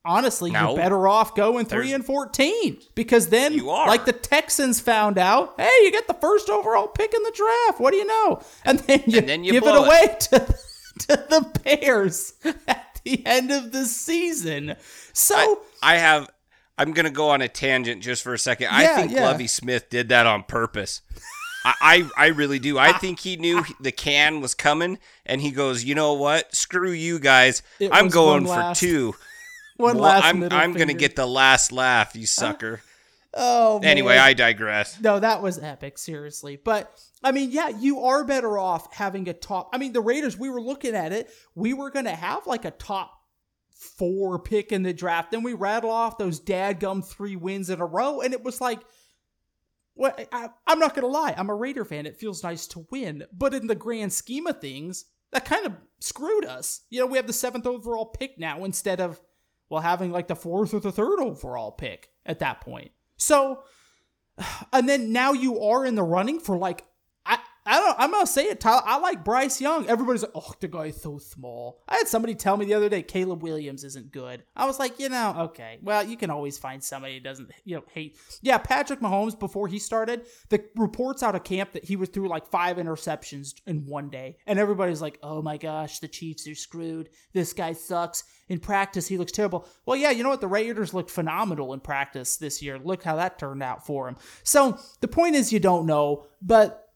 Honestly, 0.05 0.51
no. 0.51 0.69
you're 0.69 0.77
better 0.77 1.07
off 1.07 1.35
going 1.35 1.65
three 1.65 1.87
There's, 1.87 1.95
and 1.95 2.05
fourteen 2.05 2.79
because 2.95 3.27
then, 3.27 3.57
like 3.57 4.05
the 4.05 4.13
Texans 4.13 4.79
found 4.79 5.17
out, 5.17 5.53
hey, 5.57 5.69
you 5.83 5.91
get 5.91 6.07
the 6.07 6.13
first 6.15 6.49
overall 6.49 6.87
pick 6.87 7.13
in 7.13 7.23
the 7.23 7.33
draft. 7.35 7.79
What 7.79 7.91
do 7.91 7.97
you 7.97 8.05
know? 8.05 8.41
And 8.65 8.79
then 8.79 9.03
you, 9.07 9.19
and 9.19 9.29
then 9.29 9.43
you 9.43 9.51
give 9.51 9.63
it 9.63 9.75
away 9.75 10.01
it. 10.03 10.27
To, 10.99 11.15
to 11.15 11.25
the 11.29 11.59
Bears 11.63 12.33
at 12.67 12.99
the 13.05 13.25
end 13.25 13.51
of 13.51 13.71
the 13.71 13.85
season. 13.85 14.75
So 15.13 15.35
I, 15.81 15.93
I 15.93 15.97
have. 15.97 16.29
I'm 16.77 16.93
gonna 16.93 17.09
go 17.09 17.29
on 17.29 17.41
a 17.41 17.47
tangent 17.47 18.03
just 18.03 18.23
for 18.23 18.33
a 18.33 18.39
second. 18.39 18.65
Yeah, 18.71 18.77
I 18.77 18.85
think 18.87 19.11
yeah. 19.11 19.23
Lovie 19.23 19.47
Smith 19.47 19.89
did 19.89 20.09
that 20.09 20.25
on 20.25 20.43
purpose. 20.43 21.01
I, 21.65 21.73
I, 21.81 22.25
I 22.25 22.27
really 22.27 22.59
do. 22.59 22.77
I 22.77 22.93
think 22.93 23.19
he 23.19 23.35
knew 23.35 23.63
the 23.79 23.91
can 23.91 24.41
was 24.41 24.53
coming, 24.53 24.97
and 25.25 25.41
he 25.41 25.51
goes, 25.51 25.83
"You 25.83 25.95
know 25.95 26.13
what? 26.13 26.55
Screw 26.55 26.91
you 26.91 27.19
guys. 27.19 27.61
I'm 27.91 28.07
going 28.07 28.45
for 28.45 28.73
two. 28.75 29.15
One 29.79 29.97
well, 29.97 30.09
last 30.09 30.25
I'm, 30.25 30.43
I'm 30.51 30.73
gonna 30.73 30.93
get 30.93 31.15
the 31.15 31.25
last 31.25 31.71
laugh, 31.71 32.13
you 32.13 32.23
uh, 32.23 32.25
sucker. 32.25 32.81
oh. 33.33 33.79
Man. 33.79 33.89
Anyway, 33.89 34.17
I 34.17 34.33
digress. 34.33 34.99
No, 34.99 35.21
that 35.21 35.41
was 35.41 35.57
epic. 35.57 35.97
Seriously, 35.97 36.57
but 36.57 37.01
I 37.23 37.31
mean, 37.31 37.49
yeah, 37.51 37.69
you 37.69 38.01
are 38.01 38.25
better 38.25 38.59
off 38.59 38.93
having 38.93 39.29
a 39.29 39.33
top. 39.33 39.69
I 39.71 39.77
mean, 39.77 39.93
the 39.93 40.01
Raiders. 40.01 40.37
We 40.37 40.49
were 40.49 40.59
looking 40.59 40.95
at 40.95 41.13
it. 41.13 41.31
We 41.55 41.73
were 41.73 41.91
gonna 41.91 42.13
have 42.13 42.45
like 42.45 42.65
a 42.65 42.71
top 42.71 43.13
four 43.71 44.37
pick 44.39 44.73
in 44.73 44.83
the 44.83 44.91
draft. 44.91 45.31
Then 45.31 45.43
we 45.43 45.53
rattle 45.53 45.91
off 45.91 46.17
those 46.17 46.41
dadgum 46.41 47.05
three 47.05 47.37
wins 47.37 47.69
in 47.69 47.79
a 47.79 47.85
row, 47.85 48.19
and 48.19 48.33
it 48.33 48.43
was 48.43 48.59
like. 48.59 48.81
Well, 49.95 50.15
I, 50.31 50.49
I'm 50.65 50.79
not 50.79 50.95
gonna 50.95 51.07
lie. 51.07 51.35
I'm 51.37 51.49
a 51.49 51.55
Raider 51.55 51.83
fan. 51.83 52.05
It 52.05 52.17
feels 52.17 52.43
nice 52.43 52.67
to 52.67 52.85
win, 52.89 53.23
but 53.33 53.53
in 53.53 53.67
the 53.67 53.75
grand 53.75 54.13
scheme 54.13 54.47
of 54.47 54.61
things, 54.61 55.05
that 55.31 55.43
kind 55.43 55.65
of 55.65 55.73
screwed 55.99 56.45
us. 56.45 56.81
You 56.89 57.01
know, 57.01 57.05
we 57.05 57.17
have 57.17 57.27
the 57.27 57.33
seventh 57.33 57.65
overall 57.65 58.05
pick 58.05 58.39
now 58.39 58.63
instead 58.63 59.01
of 59.01 59.19
while 59.69 59.81
having 59.81 60.11
like 60.11 60.27
the 60.27 60.35
fourth 60.35 60.73
or 60.73 60.79
the 60.79 60.91
third 60.91 61.19
overall 61.19 61.71
pick 61.71 62.09
at 62.25 62.39
that 62.39 62.61
point. 62.61 62.91
So, 63.17 63.63
and 64.73 64.89
then 64.89 65.13
now 65.13 65.31
you 65.33 65.61
are 65.61 65.85
in 65.85 65.95
the 65.95 66.03
running 66.03 66.39
for 66.39 66.57
like 66.57 66.85
I 67.69 67.79
don't. 67.79 67.95
I'm 67.99 68.09
gonna 68.11 68.25
say 68.25 68.45
it, 68.45 68.59
Tyler. 68.59 68.81
I 68.83 68.97
like 68.97 69.23
Bryce 69.23 69.61
Young. 69.61 69.87
Everybody's 69.87 70.23
like, 70.23 70.31
"Oh, 70.33 70.53
the 70.59 70.67
guy's 70.67 70.99
so 70.99 71.19
small." 71.19 71.83
I 71.87 71.97
had 71.97 72.07
somebody 72.07 72.33
tell 72.33 72.57
me 72.57 72.65
the 72.65 72.73
other 72.73 72.89
day 72.89 73.03
Caleb 73.03 73.43
Williams 73.43 73.83
isn't 73.83 74.11
good. 74.11 74.43
I 74.55 74.65
was 74.65 74.79
like, 74.79 74.99
you 74.99 75.07
know, 75.07 75.35
okay. 75.37 75.77
Well, 75.83 76.03
you 76.03 76.17
can 76.17 76.31
always 76.31 76.57
find 76.57 76.83
somebody 76.83 77.13
who 77.13 77.19
doesn't, 77.19 77.51
you 77.65 77.75
know, 77.75 77.83
hate. 77.93 78.17
Yeah, 78.41 78.57
Patrick 78.57 79.01
Mahomes 79.01 79.39
before 79.39 79.67
he 79.67 79.77
started, 79.77 80.25
the 80.49 80.65
reports 80.75 81.21
out 81.21 81.35
of 81.35 81.43
camp 81.43 81.73
that 81.73 81.85
he 81.85 81.95
was 81.95 82.09
through 82.09 82.27
like 82.27 82.47
five 82.47 82.77
interceptions 82.77 83.53
in 83.67 83.85
one 83.85 84.09
day, 84.09 84.37
and 84.47 84.57
everybody's 84.57 85.01
like, 85.01 85.19
"Oh 85.21 85.43
my 85.43 85.57
gosh, 85.57 85.99
the 85.99 86.07
Chiefs 86.07 86.47
are 86.47 86.55
screwed. 86.55 87.09
This 87.33 87.53
guy 87.53 87.73
sucks." 87.73 88.23
In 88.47 88.59
practice, 88.59 89.07
he 89.07 89.19
looks 89.19 89.31
terrible. 89.31 89.67
Well, 89.85 89.95
yeah, 89.95 90.09
you 90.09 90.23
know 90.23 90.29
what? 90.29 90.41
The 90.41 90.47
Raiders 90.47 90.91
looked 90.91 91.11
phenomenal 91.11 91.71
in 91.73 91.81
practice 91.81 92.37
this 92.37 92.63
year. 92.63 92.79
Look 92.79 93.03
how 93.03 93.17
that 93.17 93.37
turned 93.37 93.61
out 93.61 93.85
for 93.85 94.07
him. 94.07 94.15
So 94.41 94.79
the 95.01 95.07
point 95.07 95.35
is, 95.35 95.53
you 95.53 95.59
don't 95.59 95.85
know, 95.85 96.25
but 96.41 96.88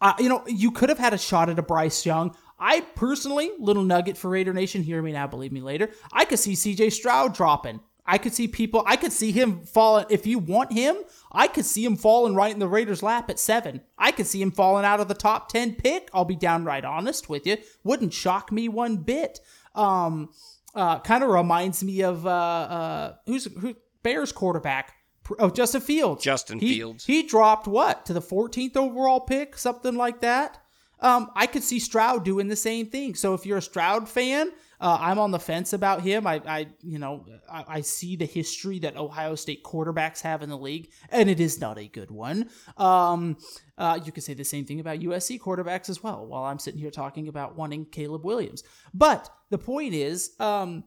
uh, 0.00 0.14
you 0.18 0.28
know, 0.28 0.44
you 0.46 0.70
could 0.70 0.88
have 0.88 0.98
had 0.98 1.14
a 1.14 1.18
shot 1.18 1.48
at 1.48 1.58
a 1.58 1.62
Bryce 1.62 2.06
Young. 2.06 2.36
I 2.58 2.80
personally, 2.80 3.52
little 3.58 3.84
nugget 3.84 4.16
for 4.16 4.30
Raider 4.30 4.52
Nation, 4.52 4.82
hear 4.82 5.00
me 5.00 5.12
now, 5.12 5.26
believe 5.26 5.52
me 5.52 5.60
later. 5.60 5.90
I 6.12 6.24
could 6.24 6.38
see 6.38 6.52
CJ 6.52 6.92
Stroud 6.92 7.34
dropping. 7.34 7.80
I 8.04 8.16
could 8.16 8.32
see 8.32 8.48
people, 8.48 8.82
I 8.86 8.96
could 8.96 9.12
see 9.12 9.32
him 9.32 9.60
falling. 9.60 10.06
If 10.08 10.26
you 10.26 10.38
want 10.38 10.72
him, 10.72 10.96
I 11.30 11.46
could 11.46 11.66
see 11.66 11.84
him 11.84 11.96
falling 11.96 12.34
right 12.34 12.52
in 12.52 12.58
the 12.58 12.66
Raiders' 12.66 13.02
lap 13.02 13.28
at 13.28 13.38
seven. 13.38 13.82
I 13.98 14.12
could 14.12 14.26
see 14.26 14.40
him 14.40 14.50
falling 14.50 14.86
out 14.86 14.98
of 14.98 15.08
the 15.08 15.14
top 15.14 15.50
10 15.50 15.74
pick. 15.74 16.08
I'll 16.14 16.24
be 16.24 16.34
downright 16.34 16.86
honest 16.86 17.28
with 17.28 17.46
you. 17.46 17.58
Wouldn't 17.84 18.14
shock 18.14 18.50
me 18.50 18.66
one 18.66 18.96
bit. 18.96 19.40
Um, 19.74 20.30
uh, 20.74 21.00
kind 21.00 21.22
of 21.22 21.28
reminds 21.28 21.84
me 21.84 22.02
of, 22.02 22.26
uh, 22.26 22.30
uh, 22.30 23.14
who's, 23.26 23.44
who, 23.60 23.76
Bears 24.02 24.32
quarterback 24.32 24.94
Oh, 25.38 25.50
Justin 25.50 25.80
Fields. 25.80 26.22
Justin 26.22 26.58
he, 26.58 26.74
Fields. 26.76 27.04
He 27.04 27.22
dropped 27.22 27.66
what 27.66 28.06
to 28.06 28.12
the 28.12 28.20
14th 28.22 28.76
overall 28.76 29.20
pick, 29.20 29.56
something 29.56 29.94
like 29.94 30.20
that. 30.20 30.58
Um, 31.00 31.30
I 31.34 31.46
could 31.46 31.62
see 31.62 31.78
Stroud 31.78 32.24
doing 32.24 32.48
the 32.48 32.56
same 32.56 32.86
thing. 32.86 33.14
So 33.14 33.34
if 33.34 33.46
you're 33.46 33.58
a 33.58 33.62
Stroud 33.62 34.08
fan, 34.08 34.50
uh, 34.80 34.96
I'm 35.00 35.18
on 35.18 35.30
the 35.30 35.38
fence 35.38 35.72
about 35.72 36.02
him. 36.02 36.26
I, 36.26 36.40
I 36.46 36.66
you 36.82 36.98
know, 36.98 37.24
I, 37.50 37.64
I, 37.68 37.80
see 37.80 38.16
the 38.16 38.24
history 38.24 38.78
that 38.80 38.96
Ohio 38.96 39.34
State 39.34 39.64
quarterbacks 39.64 40.20
have 40.22 40.42
in 40.42 40.48
the 40.48 40.58
league, 40.58 40.90
and 41.10 41.28
it 41.28 41.40
is 41.40 41.60
not 41.60 41.78
a 41.78 41.88
good 41.88 42.10
one. 42.10 42.48
Um, 42.76 43.38
uh, 43.76 43.98
you 44.04 44.12
could 44.12 44.22
say 44.22 44.34
the 44.34 44.44
same 44.44 44.64
thing 44.64 44.78
about 44.80 45.00
USC 45.00 45.40
quarterbacks 45.40 45.88
as 45.88 46.02
well. 46.02 46.26
While 46.26 46.44
I'm 46.44 46.58
sitting 46.58 46.80
here 46.80 46.90
talking 46.90 47.28
about 47.28 47.56
wanting 47.56 47.86
Caleb 47.86 48.24
Williams, 48.24 48.62
but 48.94 49.28
the 49.50 49.58
point 49.58 49.94
is, 49.94 50.32
um, 50.38 50.84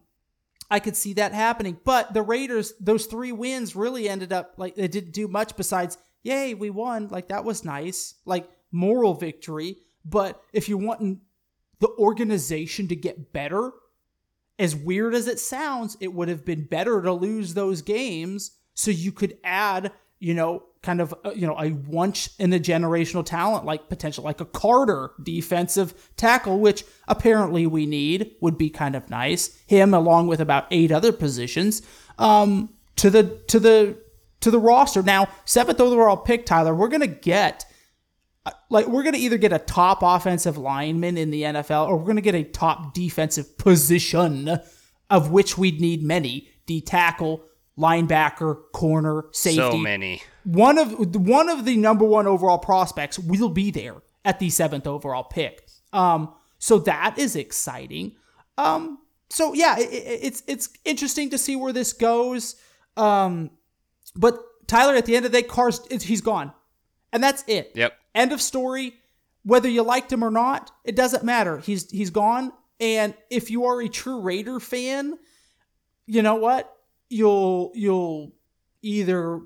I 0.72 0.80
could 0.80 0.96
see 0.96 1.12
that 1.12 1.34
happening. 1.34 1.76
But 1.84 2.14
the 2.14 2.22
Raiders, 2.22 2.72
those 2.80 3.04
three 3.04 3.30
wins 3.30 3.76
really 3.76 4.08
ended 4.08 4.32
up 4.32 4.54
like 4.56 4.74
they 4.74 4.88
didn't 4.88 5.12
do 5.12 5.28
much 5.28 5.54
besides, 5.54 5.98
yay, 6.22 6.54
we 6.54 6.70
won. 6.70 7.08
Like 7.08 7.28
that 7.28 7.44
was 7.44 7.62
nice, 7.62 8.14
like 8.24 8.48
moral 8.70 9.12
victory. 9.12 9.76
But 10.02 10.42
if 10.54 10.70
you 10.70 10.78
want 10.78 11.18
the 11.80 11.90
organization 11.98 12.88
to 12.88 12.96
get 12.96 13.34
better, 13.34 13.72
as 14.58 14.74
weird 14.74 15.14
as 15.14 15.28
it 15.28 15.38
sounds, 15.38 15.98
it 16.00 16.14
would 16.14 16.28
have 16.28 16.46
been 16.46 16.64
better 16.64 17.02
to 17.02 17.12
lose 17.12 17.52
those 17.52 17.82
games 17.82 18.52
so 18.72 18.90
you 18.90 19.12
could 19.12 19.36
add, 19.44 19.92
you 20.20 20.32
know, 20.32 20.64
kind 20.82 21.00
of 21.00 21.14
uh, 21.24 21.30
you 21.30 21.46
know 21.46 21.58
a 21.58 21.70
once 21.70 22.34
in 22.38 22.52
a 22.52 22.58
generational 22.58 23.24
talent 23.24 23.64
like 23.64 23.88
potential 23.88 24.24
like 24.24 24.40
a 24.40 24.44
Carter 24.44 25.12
defensive 25.22 26.10
tackle, 26.16 26.58
which 26.58 26.84
apparently 27.08 27.66
we 27.66 27.86
need 27.86 28.34
would 28.40 28.58
be 28.58 28.70
kind 28.70 28.96
of 28.96 29.08
nice. 29.08 29.58
Him 29.66 29.94
along 29.94 30.26
with 30.26 30.40
about 30.40 30.66
eight 30.70 30.92
other 30.92 31.12
positions 31.12 31.82
um, 32.18 32.70
to 32.96 33.10
the 33.10 33.40
to 33.48 33.60
the 33.60 33.98
to 34.40 34.50
the 34.50 34.58
roster. 34.58 35.02
Now 35.02 35.28
seventh 35.44 35.80
overall 35.80 36.16
pick, 36.16 36.46
Tyler, 36.46 36.74
we're 36.74 36.88
gonna 36.88 37.06
get 37.06 37.64
like 38.70 38.88
we're 38.88 39.02
going 39.02 39.14
to 39.14 39.20
either 39.20 39.38
get 39.38 39.52
a 39.52 39.58
top 39.58 40.00
offensive 40.02 40.58
lineman 40.58 41.16
in 41.16 41.30
the 41.30 41.42
NFL 41.42 41.86
or 41.86 41.96
we're 41.96 42.04
going 42.04 42.16
to 42.16 42.22
get 42.22 42.34
a 42.34 42.42
top 42.42 42.92
defensive 42.92 43.56
position 43.56 44.58
of 45.10 45.30
which 45.30 45.56
we'd 45.56 45.80
need 45.80 46.02
many 46.02 46.48
D 46.66 46.80
tackle, 46.80 47.44
linebacker, 47.78 48.56
corner, 48.72 49.26
safety. 49.32 49.58
So 49.58 49.76
many. 49.76 50.22
One 50.44 50.78
of 50.78 51.14
one 51.16 51.48
of 51.48 51.64
the 51.64 51.76
number 51.76 52.04
one 52.04 52.26
overall 52.26 52.58
prospects 52.58 53.18
will 53.18 53.48
be 53.48 53.70
there 53.70 53.96
at 54.24 54.38
the 54.38 54.50
seventh 54.50 54.86
overall 54.86 55.24
pick. 55.24 55.66
Um, 55.92 56.34
so 56.58 56.78
that 56.80 57.18
is 57.18 57.36
exciting. 57.36 58.16
Um, 58.58 58.98
so 59.30 59.54
yeah, 59.54 59.78
it, 59.78 59.92
it, 59.92 60.20
it's 60.22 60.42
it's 60.46 60.68
interesting 60.84 61.30
to 61.30 61.38
see 61.38 61.56
where 61.56 61.72
this 61.72 61.92
goes. 61.92 62.56
Um, 62.96 63.50
but 64.14 64.38
Tyler, 64.66 64.94
at 64.94 65.06
the 65.06 65.16
end 65.16 65.26
of 65.26 65.32
the 65.32 65.42
day, 65.42 65.46
Carr's 65.46 65.80
he's 66.02 66.20
gone, 66.20 66.52
and 67.12 67.22
that's 67.22 67.44
it. 67.46 67.72
Yep. 67.74 67.94
End 68.14 68.32
of 68.32 68.40
story. 68.40 68.94
Whether 69.44 69.68
you 69.68 69.82
liked 69.82 70.12
him 70.12 70.22
or 70.22 70.30
not, 70.30 70.70
it 70.84 70.94
doesn't 70.94 71.24
matter. 71.24 71.58
He's 71.58 71.90
he's 71.90 72.10
gone. 72.10 72.52
And 72.78 73.14
if 73.30 73.50
you 73.50 73.64
are 73.66 73.80
a 73.80 73.88
true 73.88 74.20
Raider 74.20 74.60
fan, 74.60 75.18
you 76.06 76.22
know 76.22 76.36
what? 76.36 76.74
You'll 77.08 77.72
you'll 77.74 78.32
either 78.82 79.40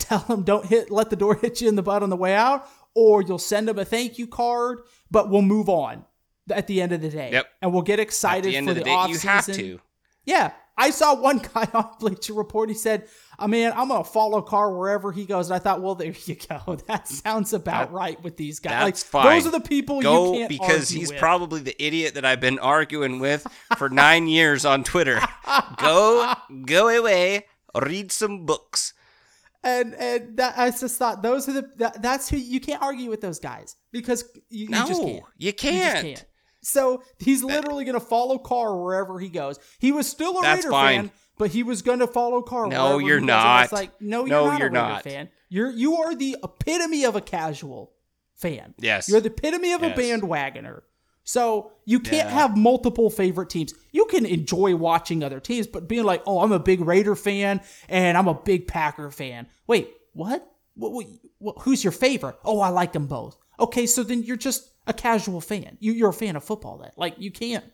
tell 0.00 0.20
them 0.20 0.42
don't 0.42 0.66
hit 0.66 0.90
let 0.90 1.10
the 1.10 1.16
door 1.16 1.34
hit 1.40 1.60
you 1.60 1.68
in 1.68 1.76
the 1.76 1.82
butt 1.82 2.02
on 2.02 2.10
the 2.10 2.16
way 2.16 2.34
out, 2.34 2.66
or 2.94 3.22
you'll 3.22 3.38
send 3.38 3.68
them 3.68 3.78
a 3.78 3.84
thank 3.84 4.18
you 4.18 4.26
card, 4.26 4.80
but 5.10 5.30
we'll 5.30 5.42
move 5.42 5.68
on 5.68 6.04
at 6.50 6.66
the 6.66 6.82
end 6.82 6.92
of 6.92 7.00
the 7.00 7.08
day. 7.10 7.30
Yep. 7.32 7.46
And 7.62 7.72
we'll 7.72 7.82
get 7.82 8.00
excited 8.00 8.46
At 8.46 8.50
the 8.50 8.56
end 8.56 8.66
for 8.66 8.70
of 8.72 8.76
the 8.76 8.80
the, 8.80 8.84
day, 8.86 8.94
off 8.94 9.08
you 9.08 9.14
season. 9.14 9.28
have 9.30 9.46
to. 9.46 9.80
Yeah. 10.24 10.52
I 10.76 10.90
saw 10.90 11.14
one 11.14 11.38
guy 11.54 11.68
on 11.74 11.90
Bleacher 12.00 12.32
Report. 12.32 12.70
He 12.70 12.74
said, 12.74 13.02
uh, 13.38 13.44
I 13.44 13.46
mean, 13.46 13.70
I'm 13.74 13.88
going 13.88 14.02
to 14.02 14.08
follow 14.08 14.40
Carr 14.40 14.74
wherever 14.74 15.12
he 15.12 15.26
goes. 15.26 15.50
And 15.50 15.56
I 15.56 15.58
thought, 15.58 15.82
well, 15.82 15.94
there 15.94 16.12
you 16.24 16.36
go. 16.36 16.76
That 16.86 17.06
sounds 17.06 17.52
about 17.52 17.92
right 17.92 18.20
with 18.22 18.36
these 18.36 18.60
guys. 18.60 18.84
That's 18.84 19.14
like, 19.14 19.24
fine. 19.24 19.36
Those 19.36 19.46
are 19.46 19.50
the 19.50 19.60
people 19.60 20.00
Go 20.00 20.32
you 20.32 20.38
can't 20.40 20.48
because 20.48 20.88
he's 20.88 21.10
with. 21.10 21.18
probably 21.18 21.60
the 21.60 21.80
idiot 21.84 22.14
that 22.14 22.24
I've 22.24 22.40
been 22.40 22.58
arguing 22.58 23.18
with 23.18 23.46
for 23.76 23.88
nine 23.90 24.26
years 24.26 24.64
on 24.64 24.82
Twitter. 24.82 25.20
Go, 25.76 26.32
go 26.64 26.88
away. 26.88 27.46
Read 27.74 28.10
some 28.10 28.46
books. 28.46 28.94
And 29.62 29.94
and 29.94 30.36
that, 30.38 30.54
I 30.56 30.70
just 30.70 30.96
thought 30.98 31.22
those 31.22 31.48
are 31.48 31.52
the 31.52 31.70
that, 31.76 32.00
that's 32.02 32.28
who 32.28 32.36
you 32.36 32.60
can't 32.60 32.82
argue 32.82 33.10
with 33.10 33.20
those 33.20 33.38
guys 33.38 33.76
because 33.92 34.24
you, 34.48 34.66
you 34.66 34.68
just 34.70 35.02
No, 35.02 35.06
can't. 35.06 35.22
you 35.38 35.52
just 35.52 35.58
can't. 35.62 36.24
So 36.62 37.02
he's 37.18 37.42
literally 37.42 37.84
going 37.84 37.98
to 37.98 38.04
follow 38.04 38.36
Carr 38.38 38.76
wherever 38.82 39.18
he 39.18 39.28
goes. 39.30 39.58
He 39.78 39.92
was 39.92 40.06
still 40.06 40.38
a 40.38 40.42
That's 40.42 40.58
Raider 40.64 40.70
fine. 40.70 41.00
fan, 41.04 41.10
but 41.38 41.50
he 41.50 41.62
was 41.62 41.80
going 41.80 42.00
to 42.00 42.06
follow 42.06 42.42
Carr. 42.42 42.66
No, 42.68 42.84
wherever 42.96 43.00
you're 43.00 43.20
he 43.20 43.26
goes. 43.26 43.62
It's 43.64 43.72
not. 43.72 43.72
like 43.72 44.00
no, 44.00 44.26
you're 44.26 44.28
No, 44.28 44.46
not 44.46 44.58
you're 44.58 44.68
a 44.68 44.70
Raider 44.70 44.88
not. 44.88 45.02
fan. 45.04 45.28
You're 45.48 45.70
you 45.70 45.96
are 45.96 46.14
the 46.14 46.36
epitome 46.44 47.04
of 47.04 47.16
a 47.16 47.20
casual 47.20 47.92
fan. 48.36 48.74
Yes. 48.78 49.08
you're 49.08 49.20
the 49.20 49.30
epitome 49.30 49.72
of 49.72 49.82
Yes. 49.82 49.96
a 49.98 50.00
bandwagoner. 50.00 50.80
So 51.30 51.70
you 51.84 52.00
can't 52.00 52.28
Yeah. 52.28 52.34
have 52.40 52.56
multiple 52.56 53.08
favorite 53.08 53.50
teams. 53.50 53.72
You 53.92 54.04
can 54.06 54.26
enjoy 54.26 54.74
watching 54.74 55.22
other 55.22 55.38
teams, 55.38 55.68
but 55.68 55.86
being 55.86 56.02
like, 56.02 56.24
oh, 56.26 56.40
I'm 56.40 56.50
a 56.50 56.58
big 56.58 56.80
Raider 56.80 57.14
fan 57.14 57.60
and 57.88 58.18
I'm 58.18 58.26
a 58.26 58.34
big 58.34 58.66
Packer 58.66 59.12
fan. 59.12 59.46
Wait, 59.68 59.92
what? 60.12 60.44
What, 60.74 61.06
what, 61.38 61.58
who's 61.60 61.84
your 61.84 61.92
favorite? 61.92 62.34
Oh, 62.44 62.58
I 62.58 62.70
like 62.70 62.92
them 62.92 63.06
both. 63.06 63.36
Okay, 63.60 63.86
so 63.86 64.02
then 64.02 64.24
you're 64.24 64.36
just 64.36 64.70
a 64.88 64.92
casual 64.92 65.40
fan. 65.40 65.76
You, 65.78 65.92
you're 65.92 66.08
a 66.08 66.12
fan 66.12 66.34
of 66.34 66.42
football. 66.42 66.78
Then, 66.78 66.90
like, 66.96 67.14
you 67.18 67.30
can't. 67.30 67.64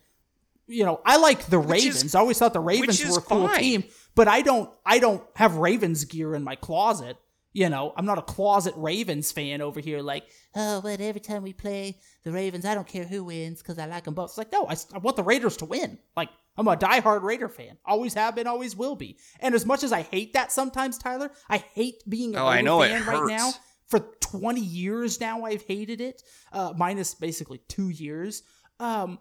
You 0.67 0.85
know, 0.85 1.01
I 1.07 1.17
like 1.17 1.47
the 1.47 1.59
Which 1.59 1.79
is- 1.87 1.95
Ravens. 1.95 2.15
I 2.15 2.21
always 2.21 2.39
thought 2.39 2.53
the 2.53 2.61
Ravens 2.61 3.03
were 3.09 3.19
a 3.19 3.23
cool 3.23 3.49
fine. 3.49 3.59
team, 3.61 3.85
but 4.15 4.29
I 4.29 4.43
don't. 4.43 4.69
I 4.85 4.99
don't 4.99 5.23
have 5.35 5.57
Ravens 5.57 6.05
gear 6.05 6.35
in 6.35 6.43
my 6.45 6.57
closet. 6.57 7.17
You 7.57 7.71
know, 7.71 7.95
I'm 7.97 8.05
not 8.05 8.19
a 8.19 8.23
closet 8.23 8.75
Ravens 8.77 9.33
fan 9.33 9.63
over 9.63 9.81
here. 9.81 10.03
Like, 10.03 10.25
oh, 10.55 10.83
but 10.83 11.01
every 11.01 11.23
time 11.23 11.43
we 11.43 11.55
play 11.55 11.97
the 12.23 12.31
Ravens, 12.31 12.67
I 12.67 12.75
don't 12.75 12.87
care 12.87 13.07
who 13.07 13.25
wins 13.25 13.63
because 13.63 13.79
I 13.79 13.87
like 13.87 14.05
them 14.05 14.13
both. 14.13 14.29
It's 14.29 14.37
like, 14.37 14.53
no, 14.53 14.67
I, 14.69 14.77
I 14.95 14.99
want 14.99 15.17
the 15.17 15.23
Raiders 15.23 15.57
to 15.57 15.65
win. 15.65 15.97
Like, 16.15 16.29
I'm 16.59 16.69
a 16.69 16.77
diehard 16.77 17.23
Raider 17.23 17.49
fan. 17.49 17.79
Always 17.87 18.13
have 18.13 18.37
been, 18.37 18.47
always 18.47 18.77
will 18.77 18.95
be. 18.95 19.17
And 19.41 19.55
as 19.55 19.65
much 19.65 19.85
as 19.85 19.91
I 19.91 20.03
hate 20.03 20.35
that 20.35 20.53
sometimes, 20.53 20.99
Tyler, 20.99 21.31
I 21.49 21.57
hate 21.57 22.03
being 22.07 22.37
a 22.37 22.43
Oh, 22.43 22.47
I 22.47 22.57
Raider 22.57 22.65
know, 22.67 22.83
it 22.83 22.89
fan 22.91 23.07
right 23.07 23.27
now. 23.27 23.53
For 23.89 24.01
20 24.21 24.61
years 24.61 25.19
now, 25.19 25.47
I've 25.47 25.63
hated 25.63 26.03
it. 26.03 26.23
Uh, 26.53 26.75
minus 26.77 27.15
basically 27.15 27.63
two 27.69 27.89
years. 27.89 28.43
Um, 28.79 29.19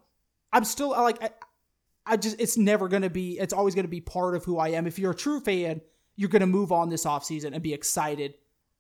I'm 0.52 0.66
still 0.66 0.90
like. 0.90 1.24
I, 1.24 1.30
I 2.06 2.18
just 2.18 2.40
it's 2.40 2.58
never 2.58 2.88
going 2.90 3.02
to 3.02 3.10
be 3.10 3.40
it's 3.40 3.54
always 3.54 3.76
going 3.76 3.86
to 3.86 3.90
be 3.90 4.02
part 4.02 4.36
of 4.36 4.44
who 4.44 4.58
I 4.60 4.70
am. 4.70 4.88
If 4.88 5.00
you're 5.00 5.12
a 5.12 5.16
true 5.16 5.40
fan, 5.40 5.82
you're 6.16 6.30
going 6.30 6.42
to 6.42 6.48
move 6.48 6.72
on 6.72 6.90
this 6.90 7.06
offseason 7.06 7.54
and 7.54 7.62
be 7.62 7.74
excited 7.74 8.36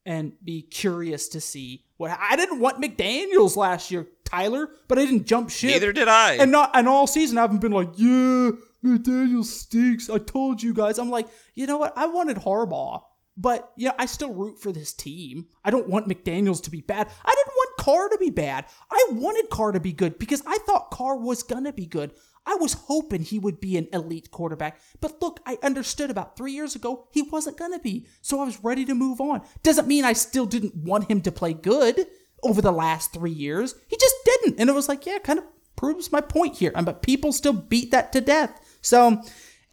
and 0.06 0.34
be 0.44 0.62
curious 0.62 1.28
to 1.30 1.42
see 1.42 1.84
what 1.98 2.18
I 2.20 2.36
didn't 2.36 2.60
want 2.60 2.82
McDaniels 2.82 3.56
last 3.56 3.90
year, 3.90 4.08
Tyler, 4.24 4.70
but 4.88 5.00
I 5.00 5.06
didn't 5.06 5.26
jump 5.26 5.50
ship. 5.50 5.72
Neither 5.72 5.94
did 5.94 6.08
I. 6.08 6.34
And 6.34 6.52
not 6.52 6.72
and 6.74 6.88
all 6.88 7.08
season 7.08 7.38
I 7.38 7.42
haven't 7.42 7.62
been 7.62 7.72
like, 7.72 7.90
yeah, 7.96 8.52
McDaniels 8.84 9.46
stinks. 9.46 10.10
I 10.10 10.20
told 10.20 10.62
you 10.62 10.74
guys. 10.74 11.00
I'm 11.00 11.10
like, 11.10 11.28
you 11.56 11.66
know 11.66 11.78
what? 11.78 11.98
I 11.98 12.06
wanted 12.08 12.38
Harbaugh. 12.38 13.02
But 13.38 13.72
yeah, 13.76 13.92
I 14.00 14.06
still 14.06 14.34
root 14.34 14.60
for 14.62 14.72
this 14.72 14.94
team. 14.94 15.48
I 15.64 15.72
don't 15.72 15.90
want 15.90 16.08
McDaniels 16.08 16.64
to 16.64 16.72
be 16.72 16.80
bad. 16.82 17.10
I 17.26 17.36
didn't 17.36 17.54
want 17.54 17.78
Carr 17.78 18.10
to 18.10 18.18
be 18.18 18.30
bad. 18.30 18.66
I 18.90 19.08
wanted 19.12 19.50
Carr 19.50 19.74
to 19.74 19.80
be 19.80 19.92
good 19.92 20.18
because 20.18 20.42
I 20.48 20.58
thought 20.60 20.92
Carr 20.92 21.18
was 21.18 21.44
gonna 21.44 21.74
be 21.74 21.86
good. 21.86 22.12
I 22.46 22.56
was 22.56 22.74
hoping 22.74 23.24
he 23.24 23.40
would 23.40 23.60
be 23.60 23.78
an 23.78 23.88
elite 23.92 24.32
quarterback. 24.32 24.80
But 25.02 25.22
look, 25.22 25.40
I 25.46 25.58
understood 25.64 26.12
about 26.12 26.38
three 26.38 26.52
years 26.52 26.76
ago 26.76 27.08
he 27.12 27.22
wasn't 27.24 27.58
gonna 27.58 27.80
be. 27.80 28.08
So 28.22 28.40
I 28.40 28.46
was 28.46 28.64
ready 28.64 28.86
to 28.86 28.96
move 28.96 29.20
on. 29.20 29.42
Doesn't 29.64 29.88
mean 29.88 30.06
I 30.06 30.14
still 30.14 30.46
didn't 30.46 30.76
want 30.76 31.10
him 31.10 31.22
to 31.22 31.32
play 31.32 31.54
good 31.54 32.06
over 32.44 32.62
the 32.62 32.72
last 32.72 33.14
three 33.14 33.32
years. 33.32 33.76
He 33.88 33.98
just 33.98 34.16
didn't. 34.26 34.60
And 34.60 34.70
it 34.70 34.74
was 34.74 34.88
like, 34.88 35.06
yeah, 35.06 35.18
kind 35.18 35.40
of 35.40 35.46
proves 35.76 36.12
my 36.12 36.22
point 36.22 36.58
here. 36.58 36.72
But 36.72 37.02
people 37.02 37.32
still 37.32 37.54
beat 37.54 37.92
that 37.92 38.14
to 38.14 38.22
death. 38.22 38.60
So 38.82 39.22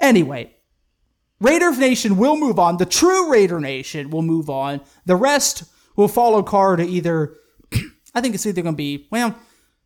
anyway, 0.00 0.56
Raider 1.40 1.76
Nation 1.76 2.16
will 2.16 2.36
move 2.36 2.58
on. 2.58 2.76
The 2.76 2.86
true 2.86 3.30
Raider 3.30 3.60
Nation 3.60 4.10
will 4.10 4.22
move 4.22 4.48
on. 4.48 4.80
The 5.06 5.16
rest 5.16 5.64
will 5.96 6.08
follow 6.08 6.42
Carr 6.42 6.76
to 6.76 6.84
either. 6.84 7.36
I 8.14 8.20
think 8.20 8.34
it's 8.34 8.46
either 8.46 8.62
going 8.62 8.74
to 8.74 8.76
be 8.76 9.08
well. 9.10 9.34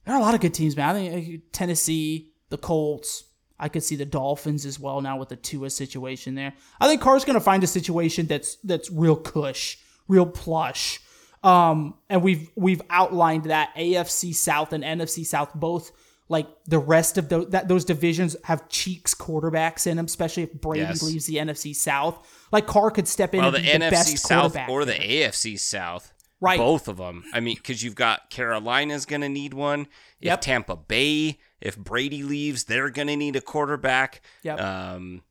There 0.04 0.14
are 0.14 0.20
a 0.20 0.22
lot 0.22 0.34
of 0.34 0.40
good 0.40 0.54
teams, 0.54 0.76
man. 0.76 0.90
I 0.90 0.92
think 0.92 1.34
uh, 1.34 1.42
Tennessee, 1.52 2.32
the 2.48 2.58
Colts. 2.58 3.24
I 3.58 3.68
could 3.70 3.82
see 3.82 3.96
the 3.96 4.04
Dolphins 4.04 4.66
as 4.66 4.78
well 4.78 5.00
now 5.00 5.16
with 5.16 5.30
the 5.30 5.36
Tua 5.36 5.70
situation 5.70 6.34
there. 6.34 6.52
I 6.80 6.88
think 6.88 7.00
Carr's 7.00 7.24
going 7.24 7.34
to 7.38 7.40
find 7.40 7.64
a 7.64 7.66
situation 7.66 8.26
that's 8.26 8.56
that's 8.64 8.90
real 8.90 9.16
cush, 9.16 9.78
real 10.08 10.26
plush. 10.26 11.00
Um, 11.42 11.94
and 12.10 12.22
we've 12.22 12.50
we've 12.56 12.82
outlined 12.90 13.44
that 13.44 13.74
AFC 13.76 14.34
South 14.34 14.72
and 14.72 14.82
NFC 14.84 15.24
South 15.24 15.54
both 15.54 15.92
like 16.28 16.48
the 16.66 16.78
rest 16.78 17.18
of 17.18 17.28
those 17.28 17.48
that 17.50 17.68
those 17.68 17.84
divisions 17.84 18.36
have 18.44 18.68
cheeks 18.68 19.14
quarterbacks 19.14 19.86
in 19.86 19.96
them, 19.96 20.06
especially 20.06 20.42
if 20.42 20.52
Brady 20.52 20.82
Yes. 20.84 21.02
leaves 21.02 21.26
the 21.26 21.36
NFC 21.36 21.74
South. 21.74 22.26
Like 22.52 22.66
Carr 22.66 22.90
could 22.90 23.06
step 23.08 23.32
in 23.34 23.40
Well, 23.40 23.54
and 23.54 23.64
the 23.64 23.70
NFC 23.86 23.90
best 23.90 24.18
South 24.18 24.52
quarterback 24.52 24.68
or 24.68 24.84
the. 24.84 24.92
AFC 24.94 25.58
South. 25.58 26.12
Right. 26.40 26.58
Both 26.58 26.88
of 26.88 26.98
them. 26.98 27.24
I 27.32 27.40
mean, 27.40 27.56
because 27.56 27.82
you've 27.82 27.94
got 27.94 28.28
Carolina's 28.28 29.06
going 29.06 29.22
to 29.22 29.28
need 29.28 29.54
one. 29.54 29.82
If 30.20 30.26
Yep. 30.26 30.40
Tampa 30.42 30.76
Bay, 30.76 31.38
if 31.60 31.76
Brady 31.76 32.22
leaves, 32.22 32.64
they're 32.64 32.90
going 32.90 33.08
to 33.08 33.16
need 33.16 33.36
a 33.36 33.40
quarterback. 33.40 34.20
Yep. 34.42 34.60
Um, 34.60 35.22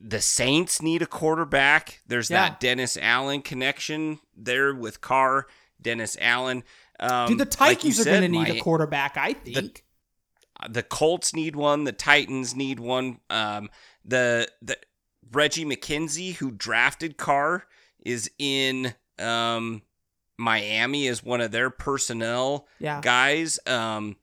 the 0.00 0.20
Saints 0.20 0.82
need 0.82 1.02
a 1.02 1.06
quarterback. 1.06 2.00
There's 2.06 2.30
Yeah. 2.30 2.48
that 2.50 2.60
Dennis 2.60 2.96
Allen 3.00 3.42
connection 3.42 4.18
there 4.36 4.74
with 4.74 5.00
Carr, 5.00 5.46
Dennis 5.80 6.16
Allen. 6.20 6.62
Um, 7.00 7.28
Dude, 7.28 7.38
the 7.38 7.44
like 7.44 7.78
Titans 7.80 8.00
are 8.00 8.04
going 8.04 8.22
to 8.22 8.28
need 8.28 8.48
my- 8.48 8.56
a 8.56 8.60
quarterback, 8.60 9.16
I 9.16 9.32
think. 9.32 9.84
the 10.70 10.82
Colts 10.82 11.34
need 11.34 11.56
one. 11.56 11.84
The 11.84 11.92
Titans 11.92 12.54
need 12.54 12.78
one. 12.80 13.18
Um, 13.30 13.68
the 14.04 14.48
the 14.62 14.78
Reggie 15.32 15.64
McKenzie, 15.64 16.34
who 16.36 16.50
drafted 16.52 17.16
Carr, 17.16 17.66
is 18.04 18.30
in 18.38 18.94
um, 19.18 19.82
Miami 20.38 21.08
as 21.08 21.22
one 21.24 21.40
of 21.40 21.50
their 21.50 21.70
personnel 21.70 22.66
Yeah. 22.78 23.00
guys. 23.00 23.58
Um, 23.66 24.16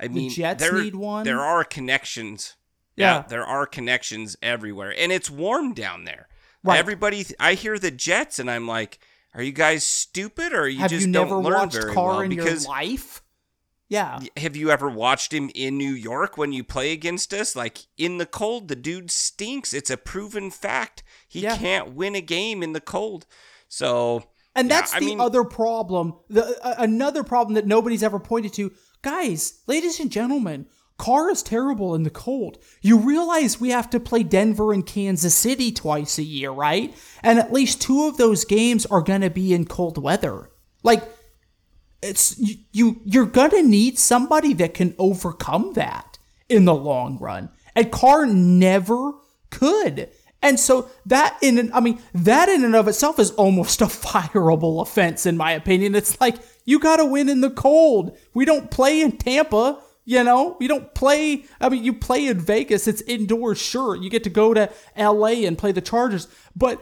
I 0.00 0.08
mean, 0.08 0.30
Jets 0.30 0.62
there, 0.62 0.80
need 0.80 0.94
one. 0.94 1.24
There 1.24 1.40
are 1.40 1.64
connections. 1.64 2.54
Yeah. 2.96 3.16
Yeah. 3.16 3.22
there 3.28 3.44
are 3.44 3.66
connections 3.66 4.36
everywhere, 4.42 4.92
and 4.96 5.12
it's 5.12 5.30
warm 5.30 5.72
down 5.74 6.04
there. 6.04 6.28
Right. 6.64 6.78
Everybody, 6.78 7.24
I 7.38 7.54
hear 7.54 7.78
the 7.78 7.90
Jets, 7.92 8.38
and 8.38 8.50
I'm 8.50 8.66
like, 8.66 8.98
are 9.34 9.42
you 9.42 9.52
guys 9.52 9.84
stupid, 9.84 10.52
or 10.52 10.68
you 10.68 10.80
Have 10.80 10.90
just 10.90 11.06
you 11.06 11.12
don't 11.12 11.28
never 11.28 11.40
learn 11.40 11.52
watched 11.54 11.74
very 11.74 11.94
Carr 11.94 12.06
well? 12.14 12.20
in 12.20 12.30
because 12.30 12.64
your 12.64 12.72
life? 12.72 13.22
Yeah. 13.90 14.20
have 14.36 14.54
you 14.54 14.70
ever 14.70 14.88
watched 14.90 15.32
him 15.32 15.50
in 15.54 15.78
New 15.78 15.92
York 15.92 16.36
when 16.36 16.52
you 16.52 16.62
play 16.62 16.92
against 16.92 17.32
us? 17.32 17.56
Like 17.56 17.86
in 17.96 18.18
the 18.18 18.26
cold, 18.26 18.68
the 18.68 18.76
dude 18.76 19.10
stinks. 19.10 19.72
It's 19.72 19.88
a 19.88 19.96
proven 19.96 20.50
fact. 20.50 21.02
He 21.26 21.40
Yeah. 21.40 21.56
can't 21.56 21.94
win 21.94 22.14
a 22.14 22.20
game 22.20 22.62
in 22.62 22.74
the 22.74 22.82
cold. 22.82 23.26
So 23.66 24.24
And 24.54 24.70
that's 24.70 24.92
I 24.94 24.98
the 25.00 25.06
mean- 25.06 25.20
other 25.20 25.42
problem. 25.42 26.14
The 26.28 26.44
uh, 26.62 26.74
another 26.78 27.22
problem 27.24 27.54
that 27.54 27.66
nobody's 27.66 28.02
ever 28.02 28.18
pointed 28.18 28.52
to, 28.54 28.72
guys, 29.02 29.60
ladies 29.66 30.00
and 30.00 30.10
gentlemen. 30.10 30.66
Carr 30.98 31.30
is 31.30 31.44
terrible 31.44 31.94
in 31.94 32.02
the 32.02 32.10
cold. 32.10 32.58
You 32.82 32.98
realize 32.98 33.60
we 33.60 33.70
have 33.70 33.88
to 33.90 34.00
play 34.00 34.24
Denver 34.24 34.72
and 34.72 34.84
Kansas 34.84 35.32
City 35.32 35.70
twice 35.70 36.18
a 36.18 36.24
year, 36.24 36.50
right? 36.50 36.92
And 37.22 37.38
at 37.38 37.52
least 37.52 37.80
two 37.80 38.06
of 38.08 38.16
those 38.16 38.44
games 38.44 38.84
are 38.86 39.00
going 39.00 39.20
to 39.20 39.30
be 39.30 39.54
in 39.54 39.66
cold 39.66 39.96
weather. 39.96 40.50
Like 40.82 41.04
it's 42.02 42.38
you, 42.38 42.56
you 42.72 43.00
you're 43.04 43.26
going 43.26 43.50
to 43.50 43.62
need 43.62 43.98
somebody 43.98 44.52
that 44.54 44.74
can 44.74 44.94
overcome 44.98 45.74
that 45.74 46.18
in 46.48 46.64
the 46.64 46.74
long 46.74 47.18
run. 47.18 47.50
And 47.74 47.92
Carr 47.92 48.26
never 48.26 49.12
could. 49.50 50.10
And 50.40 50.58
so 50.58 50.88
that 51.06 51.36
in 51.42 51.72
I 51.72 51.80
mean 51.80 52.00
that 52.14 52.48
in 52.48 52.64
and 52.64 52.76
of 52.76 52.88
itself 52.88 53.18
is 53.18 53.30
almost 53.32 53.80
a 53.80 53.86
fireable 53.86 54.82
offense 54.82 55.26
in 55.26 55.36
my 55.36 55.52
opinion. 55.52 55.94
It's 55.94 56.20
like 56.20 56.36
you 56.68 56.78
got 56.78 56.96
to 56.96 57.06
win 57.06 57.30
in 57.30 57.40
the 57.40 57.48
cold. 57.48 58.14
We 58.34 58.44
don't 58.44 58.70
play 58.70 59.00
in 59.00 59.16
Tampa, 59.16 59.80
you 60.04 60.22
know? 60.22 60.54
We 60.60 60.68
don't 60.68 60.94
play 60.94 61.46
I 61.62 61.70
mean 61.70 61.82
you 61.82 61.94
play 61.94 62.26
in 62.26 62.38
Vegas, 62.38 62.86
it's 62.86 63.00
indoors, 63.02 63.58
sure. 63.58 63.96
You 63.96 64.10
get 64.10 64.22
to 64.24 64.30
go 64.30 64.52
to 64.52 64.70
LA 64.94 65.46
and 65.46 65.56
play 65.56 65.72
the 65.72 65.80
Chargers, 65.80 66.28
but 66.54 66.78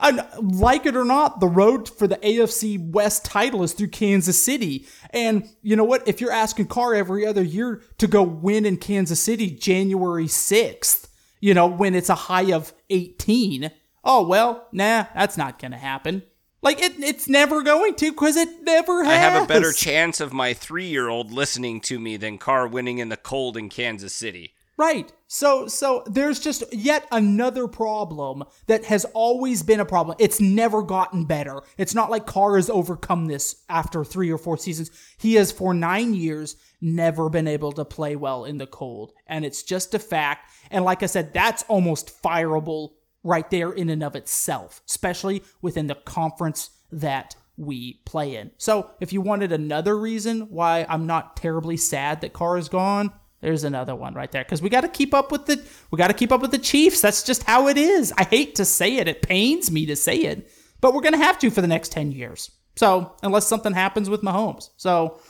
and 0.00 0.24
like 0.40 0.86
it 0.86 0.94
or 0.94 1.04
not, 1.04 1.40
the 1.40 1.48
road 1.48 1.88
for 1.88 2.06
the 2.06 2.16
AFC 2.16 2.92
West 2.92 3.24
title 3.24 3.64
is 3.64 3.72
through 3.72 3.88
Kansas 3.88 4.40
City. 4.42 4.86
And 5.10 5.48
you 5.62 5.74
know 5.74 5.84
what? 5.84 6.06
If 6.06 6.20
you're 6.20 6.32
asking 6.32 6.66
Carr 6.66 6.94
every 6.94 7.26
other 7.26 7.42
year 7.42 7.82
to 7.98 8.06
go 8.06 8.22
win 8.22 8.64
in 8.64 8.76
Kansas 8.76 9.20
City 9.20 9.50
January 9.50 10.26
6th, 10.26 11.08
you 11.40 11.54
know, 11.54 11.66
when 11.66 11.94
it's 11.94 12.08
a 12.08 12.14
high 12.14 12.52
of 12.52 12.72
18, 12.90 13.70
oh, 14.04 14.26
well, 14.26 14.68
nah, 14.72 15.06
that's 15.14 15.36
not 15.36 15.60
going 15.60 15.72
to 15.72 15.78
happen. 15.78 16.22
Like, 16.64 16.80
it, 16.80 16.94
it's 16.98 17.28
never 17.28 17.62
going 17.62 17.94
to 17.96 18.10
because 18.10 18.36
it 18.36 18.62
never 18.62 19.04
has. 19.04 19.12
I 19.12 19.16
have 19.16 19.44
a 19.44 19.46
better 19.46 19.72
chance 19.72 20.20
of 20.20 20.32
my 20.32 20.54
three 20.54 20.86
year 20.86 21.08
old 21.08 21.30
listening 21.30 21.80
to 21.82 21.98
me 22.00 22.16
than 22.16 22.38
Carr 22.38 22.66
winning 22.66 22.98
in 22.98 23.10
the 23.10 23.16
cold 23.16 23.56
in 23.56 23.68
Kansas 23.68 24.14
City. 24.14 24.54
Right. 24.76 25.12
So 25.28 25.68
so 25.68 26.02
there's 26.06 26.40
just 26.40 26.64
yet 26.72 27.06
another 27.12 27.68
problem 27.68 28.42
that 28.66 28.86
has 28.86 29.04
always 29.14 29.62
been 29.62 29.78
a 29.78 29.84
problem. 29.84 30.16
It's 30.18 30.40
never 30.40 30.82
gotten 30.82 31.26
better. 31.26 31.62
It's 31.78 31.94
not 31.94 32.10
like 32.10 32.26
Carr 32.26 32.56
has 32.56 32.68
overcome 32.68 33.26
this 33.26 33.62
after 33.68 34.04
3 34.04 34.32
or 34.32 34.38
4 34.38 34.58
seasons. 34.58 34.90
He 35.16 35.34
has 35.34 35.52
for 35.52 35.74
9 35.74 36.14
years 36.14 36.56
never 36.80 37.28
been 37.28 37.46
able 37.46 37.70
to 37.72 37.84
play 37.84 38.16
well 38.16 38.44
in 38.44 38.58
the 38.58 38.66
cold, 38.66 39.12
and 39.28 39.44
it's 39.44 39.62
just 39.62 39.94
a 39.94 39.98
fact. 40.00 40.50
And 40.72 40.84
like 40.84 41.04
I 41.04 41.06
said, 41.06 41.32
that's 41.32 41.62
almost 41.64 42.20
fireable 42.20 42.94
right 43.24 43.50
there 43.50 43.72
in 43.72 43.88
and 43.88 44.04
of 44.04 44.14
itself, 44.14 44.82
especially 44.88 45.42
within 45.60 45.88
the 45.88 45.96
conference 45.96 46.70
that 46.92 47.34
we 47.56 48.00
play 48.04 48.36
in. 48.36 48.52
So, 48.58 48.90
if 49.00 49.12
you 49.12 49.20
wanted 49.20 49.50
another 49.50 49.98
reason 49.98 50.42
why 50.50 50.86
I'm 50.88 51.06
not 51.06 51.36
terribly 51.36 51.76
sad 51.76 52.20
that 52.20 52.32
Carr 52.32 52.58
is 52.58 52.68
gone, 52.68 53.12
there's 53.40 53.64
another 53.64 53.94
one 53.94 54.14
right 54.14 54.30
there 54.30 54.42
because 54.42 54.62
we 54.62 54.70
got 54.70 54.82
to 54.82 54.88
keep 54.88 55.12
up 55.12 55.30
with 55.30 55.46
the 55.46 55.62
we 55.90 55.98
got 55.98 56.08
to 56.08 56.14
keep 56.14 56.32
up 56.32 56.40
with 56.40 56.50
the 56.50 56.58
Chiefs. 56.58 57.00
That's 57.00 57.22
just 57.22 57.42
how 57.42 57.68
it 57.68 57.76
is. 57.76 58.12
I 58.16 58.24
hate 58.24 58.54
to 58.56 58.64
say 58.64 58.96
it; 58.96 59.08
it 59.08 59.22
pains 59.22 59.70
me 59.70 59.86
to 59.86 59.96
say 59.96 60.16
it, 60.16 60.50
but 60.80 60.94
we're 60.94 61.02
gonna 61.02 61.18
have 61.18 61.38
to 61.40 61.50
for 61.50 61.60
the 61.60 61.68
next 61.68 61.92
ten 61.92 62.10
years. 62.10 62.50
So 62.76 63.14
unless 63.22 63.46
something 63.46 63.74
happens 63.74 64.08
with 64.08 64.22
Mahomes, 64.22 64.70
so 64.76 65.20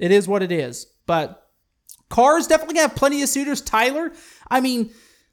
it 0.00 0.10
is 0.10 0.26
what 0.26 0.42
it 0.42 0.50
is. 0.52 0.86
But 1.06 1.48
Carr's 2.10 2.46
definitely 2.46 2.74
gonna 2.74 2.88
have 2.88 2.96
plenty 2.96 3.22
of 3.22 3.28
suitors. 3.28 3.60
Tyler, 3.60 4.12
I 4.50 4.60
mean, 4.60 4.90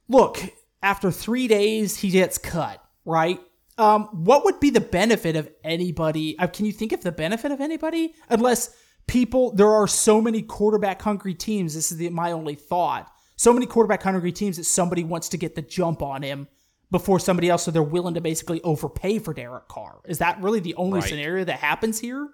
look, 0.08 0.40
after 0.82 1.12
three 1.12 1.48
days 1.48 1.98
he 1.98 2.10
gets 2.10 2.38
cut, 2.38 2.84
right? 3.06 3.40
Um, 3.78 4.06
what 4.12 4.44
would 4.46 4.60
be 4.60 4.70
the 4.70 4.82
benefit 4.82 5.36
of 5.36 5.50
anybody? 5.64 6.38
Uh, 6.38 6.48
can 6.48 6.66
you 6.66 6.72
think 6.72 6.92
of 6.92 7.02
the 7.02 7.12
benefit 7.12 7.52
of 7.52 7.62
anybody? 7.62 8.14
Unless 8.30 8.76
people, 9.08 9.54
there 9.54 9.72
are 9.72 9.88
so 9.88 10.22
many 10.22 10.42
quarterback 10.42 11.02
hungry 11.02 11.34
teams. 11.34 11.74
This 11.74 11.92
is 11.92 11.98
the, 11.98 12.10
my 12.10 12.32
only 12.32 12.56
thought. 12.56 13.12
So 13.38 13.54
many 13.54 13.66
quarterback 13.66 14.04
hungry 14.04 14.32
teams 14.32 14.58
that 14.58 14.66
somebody 14.66 15.04
wants 15.04 15.30
to 15.30 15.38
get 15.38 15.56
the 15.56 15.62
jump 15.64 16.04
on 16.04 16.22
him 16.22 16.48
before 16.92 17.20
somebody 17.20 17.50
else, 17.50 17.64
so 17.64 17.72
they're 17.72 17.82
willing 17.82 18.16
to 18.16 18.22
basically 18.22 18.62
overpay 18.62 19.18
for 19.18 19.34
Derek 19.34 19.68
Carr. 19.70 20.02
Is 20.06 20.20
that 20.20 20.42
really 20.42 20.60
the 20.60 20.76
only 20.76 21.00
Right. 21.00 21.10
scenario 21.10 21.46
that 21.46 21.60
happens 21.60 22.00
here? 22.00 22.30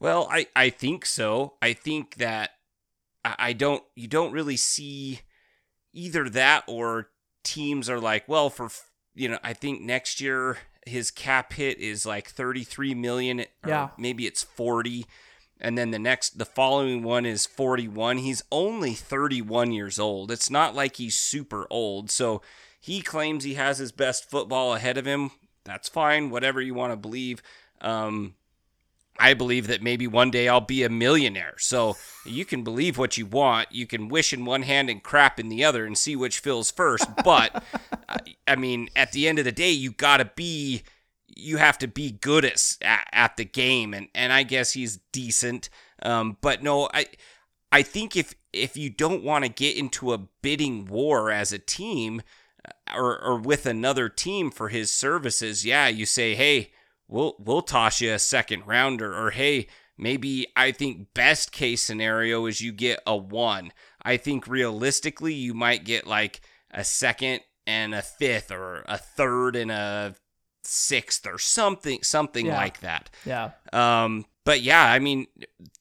Well, 0.00 0.26
I, 0.30 0.48
I 0.56 0.70
think 0.70 1.06
so. 1.06 1.54
I 1.62 1.72
think 1.72 2.16
that 2.16 2.50
I, 3.24 3.36
I 3.38 3.52
don't 3.52 3.84
you 3.94 4.08
don't 4.08 4.32
really 4.32 4.56
see 4.56 5.20
either 5.94 6.28
that 6.30 6.64
or 6.66 7.08
teams 7.42 7.88
are 7.90 8.00
like, 8.00 8.28
well, 8.28 8.50
for 8.50 8.70
you 9.14 9.28
know, 9.28 9.38
I 9.42 9.52
think 9.52 9.80
next 9.82 10.20
year 10.20 10.58
his 10.86 11.10
cap 11.10 11.52
hit 11.52 11.78
is 11.78 12.04
like 12.06 12.28
33 12.28 12.94
million 12.94 13.44
Yeah. 13.66 13.90
maybe 13.98 14.26
it's 14.26 14.42
40 14.42 15.06
and 15.60 15.78
then 15.78 15.92
the 15.92 15.98
next 15.98 16.38
the 16.38 16.44
following 16.44 17.02
one 17.04 17.24
is 17.24 17.46
41. 17.46 18.18
He's 18.18 18.42
only 18.50 18.94
31 18.94 19.70
years 19.72 19.98
old. 20.00 20.32
It's 20.32 20.50
not 20.50 20.74
like 20.74 20.96
he's 20.96 21.14
super 21.14 21.66
old. 21.70 22.10
So 22.10 22.42
he 22.80 23.00
claims 23.00 23.44
he 23.44 23.54
has 23.54 23.78
his 23.78 23.92
best 23.92 24.28
football 24.28 24.74
ahead 24.74 24.98
of 24.98 25.06
him. 25.06 25.30
That's 25.64 25.88
fine, 25.88 26.30
whatever 26.30 26.60
you 26.60 26.74
want 26.74 26.92
to 26.92 26.96
believe. 26.96 27.42
Um 27.80 28.34
I 29.18 29.34
believe 29.34 29.66
that 29.66 29.82
maybe 29.82 30.06
one 30.06 30.30
day 30.30 30.48
I'll 30.48 30.60
be 30.60 30.82
a 30.82 30.88
millionaire. 30.88 31.54
So 31.58 31.96
you 32.24 32.44
can 32.44 32.64
believe 32.64 32.96
what 32.98 33.16
you 33.18 33.26
want. 33.26 33.68
You 33.70 33.86
can 33.86 34.08
wish 34.08 34.32
in 34.32 34.44
one 34.44 34.62
hand 34.62 34.88
and 34.88 35.02
crap 35.02 35.38
in 35.38 35.48
the 35.48 35.64
other 35.64 35.84
and 35.84 35.96
see 35.96 36.16
which 36.16 36.38
fills 36.38 36.70
first. 36.70 37.06
But 37.24 37.62
I- 38.08 38.18
I 38.48 38.56
mean, 38.56 38.88
at 38.96 39.12
the 39.12 39.28
end 39.28 39.38
of 39.38 39.44
the 39.44 39.52
day, 39.52 39.70
you 39.70 39.92
got 39.92 40.16
to 40.18 40.24
be, 40.34 40.82
you 41.26 41.58
have 41.58 41.78
to 41.78 41.86
be 41.86 42.10
good 42.10 42.44
at, 42.44 42.76
at, 42.82 43.06
at 43.12 43.36
the 43.36 43.44
game. 43.44 43.94
And, 43.94 44.08
and 44.14 44.32
I 44.32 44.42
guess 44.42 44.72
he's 44.72 44.98
decent. 45.12 45.68
Um, 46.02 46.36
but 46.40 46.62
no, 46.62 46.88
I, 46.92 47.06
I 47.70 47.82
think 47.82 48.16
if, 48.16 48.34
if 48.52 48.76
you 48.76 48.90
don't 48.90 49.22
want 49.22 49.44
to 49.44 49.48
get 49.50 49.76
into 49.76 50.12
a 50.12 50.18
bidding 50.18 50.86
war 50.86 51.30
as 51.30 51.52
a 51.52 51.58
team 51.58 52.20
uh, 52.66 52.96
or, 52.96 53.22
or 53.22 53.38
with 53.38 53.64
another 53.66 54.08
team 54.08 54.50
for 54.50 54.68
his 54.68 54.90
services, 54.90 55.64
yeah, 55.64 55.86
you 55.88 56.04
say, 56.06 56.34
hey, 56.34 56.72
we'll 57.12 57.34
we'll 57.38 57.62
toss 57.62 58.00
you 58.00 58.12
a 58.12 58.18
second 58.18 58.62
rounder 58.66 59.14
or 59.14 59.30
hey 59.30 59.66
maybe 59.98 60.46
i 60.56 60.72
think 60.72 61.12
best 61.14 61.52
case 61.52 61.82
scenario 61.82 62.46
is 62.46 62.60
you 62.60 62.72
get 62.72 63.00
a 63.06 63.16
one 63.16 63.72
i 64.02 64.16
think 64.16 64.46
realistically 64.48 65.34
you 65.34 65.54
might 65.54 65.84
get 65.84 66.06
like 66.06 66.40
a 66.72 66.82
second 66.82 67.40
and 67.66 67.94
a 67.94 68.02
fifth 68.02 68.50
or 68.50 68.82
a 68.88 68.96
third 68.98 69.54
and 69.56 69.70
a 69.70 70.14
sixth 70.64 71.26
or 71.26 71.38
something 71.38 71.98
something 72.02 72.46
Yeah. 72.46 72.56
like 72.56 72.80
that 72.80 73.10
Yeah. 73.26 73.50
um, 73.72 74.24
but 74.44 74.60
yeah, 74.60 74.90
I 74.90 74.98
mean, 74.98 75.26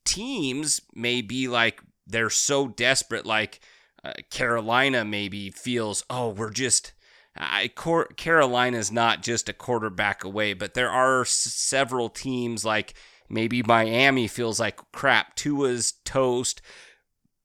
teams 0.05 0.81
may 0.93 1.21
be 1.21 1.47
like 1.47 1.81
they're 2.05 2.29
so 2.29 2.67
desperate, 2.67 3.25
like 3.25 3.59
uh, 4.03 4.13
Carolina 4.29 5.03
maybe 5.05 5.49
feels, 5.49 6.03
oh, 6.09 6.29
we're 6.29 6.51
just. 6.51 6.93
I, 7.35 7.69
Cor- 7.73 8.07
Carolina's 8.17 8.91
not 8.91 9.23
just 9.23 9.47
a 9.47 9.53
quarterback 9.53 10.23
away, 10.23 10.53
but 10.53 10.73
there 10.73 10.89
are 10.89 11.21
s- 11.21 11.29
several 11.31 12.09
teams 12.09 12.65
like 12.65 12.93
maybe 13.29 13.63
Miami 13.63 14.27
feels 14.27 14.59
like 14.59 14.79
crap. 14.91 15.35
Tua's 15.35 15.93
toast. 16.03 16.61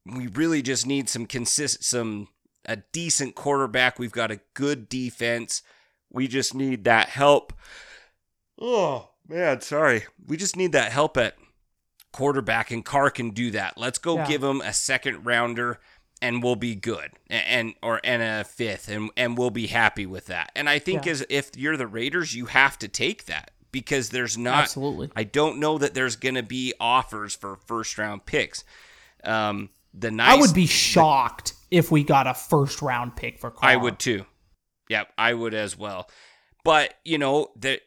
We 0.05 0.27
really 0.27 0.63
just 0.63 0.87
need 0.87 1.09
some 1.09 1.27
consist 1.27 1.85
some 1.85 2.29
a 2.65 2.79
decent 2.93 3.37
quarterback. 3.37 3.99
We've 3.99 4.11
got 4.13 4.33
a 4.33 4.41
good 4.55 4.89
defense. 4.89 5.63
We 6.11 6.27
just 6.27 6.53
need 6.55 6.83
that 6.85 7.09
help. 7.11 7.53
Oh, 8.61 9.11
man, 9.29 9.61
sorry. 9.61 10.05
We 10.27 10.37
just 10.37 10.57
need 10.57 10.73
that 10.73 10.91
help 10.93 11.17
at 11.17 11.37
quarterback, 12.13 12.71
and 12.71 12.85
Carr 12.85 13.11
can 13.11 13.31
do 13.31 13.51
that. 13.53 13.77
Let's 13.77 13.99
go 13.99 14.17
Yeah. 14.17 14.27
give 14.27 14.43
him 14.43 14.61
a 14.63 14.73
second 14.73 15.25
rounder, 15.27 15.79
and 16.23 16.43
we'll 16.43 16.57
be 16.57 16.75
good, 16.75 17.13
and 17.29 17.75
or 17.83 18.01
and 18.03 18.23
a 18.23 18.45
fifth, 18.45 18.89
and 18.89 19.11
and 19.17 19.37
we'll 19.37 19.51
be 19.51 19.67
happy 19.67 20.07
with 20.07 20.27
that. 20.27 20.51
And 20.57 20.69
I 20.69 20.79
think 20.79 21.05
Yeah. 21.07 21.13
as 21.13 21.27
if 21.29 21.57
you're 21.57 21.77
the 21.77 21.87
Raiders, 21.87 22.35
you 22.35 22.47
have 22.47 22.79
to 22.79 22.89
take 22.89 23.27
that 23.27 23.51
because 23.73 24.11
there's 24.11 24.39
not. 24.39 24.65
Absolutely. 24.65 25.11
I 25.15 25.25
don't 25.25 25.59
know 25.59 25.79
that 25.79 25.95
there's 25.95 26.17
going 26.17 26.37
to 26.37 26.43
be 26.43 26.73
offers 26.81 27.35
for 27.35 27.57
first 27.67 27.99
round 27.99 28.25
picks. 28.27 28.65
Um, 29.25 29.71
the 29.93 30.11
nice. 30.11 30.37
I 30.37 30.41
would 30.41 30.55
be 30.55 30.67
shocked 30.67 31.55
if 31.71 31.91
we 31.91 32.05
got 32.05 32.27
a 32.27 32.35
first 32.35 32.83
round 32.83 33.17
pick 33.17 33.39
for 33.39 33.51
Carr. 33.51 33.71
I 33.71 33.77
would 33.77 33.99
too. 33.99 34.25
Yep, 34.89 35.13
I 35.19 35.35
would 35.35 35.53
as 35.55 35.77
well. 35.77 36.09
But 36.65 36.95
you 37.05 37.19
know, 37.19 37.51
there 37.57 37.79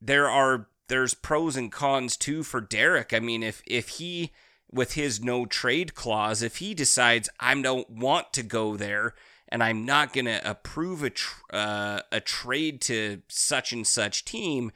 there 0.00 0.28
are 0.28 0.68
there's 0.88 1.14
pros 1.14 1.56
and 1.56 1.72
cons 1.72 2.16
too 2.16 2.42
for 2.42 2.60
Derek. 2.60 3.12
I 3.12 3.20
mean, 3.20 3.42
if 3.42 3.62
if 3.66 3.88
he 3.88 4.32
with 4.70 4.94
his 4.94 5.22
no 5.22 5.46
trade 5.46 5.94
clause, 5.94 6.42
if 6.42 6.56
he 6.56 6.74
decides 6.74 7.28
I 7.40 7.60
don't 7.60 7.88
want 7.90 8.32
to 8.34 8.42
go 8.42 8.76
there 8.76 9.14
and 9.48 9.62
I'm 9.62 9.84
not 9.84 10.12
going 10.12 10.24
to 10.24 10.40
approve 10.48 11.02
a 11.02 11.10
tr- 11.10 11.42
uh, 11.52 12.00
a 12.10 12.20
trade 12.20 12.80
to 12.82 13.22
such 13.28 13.72
and 13.72 13.86
such 13.86 14.24
team, 14.24 14.72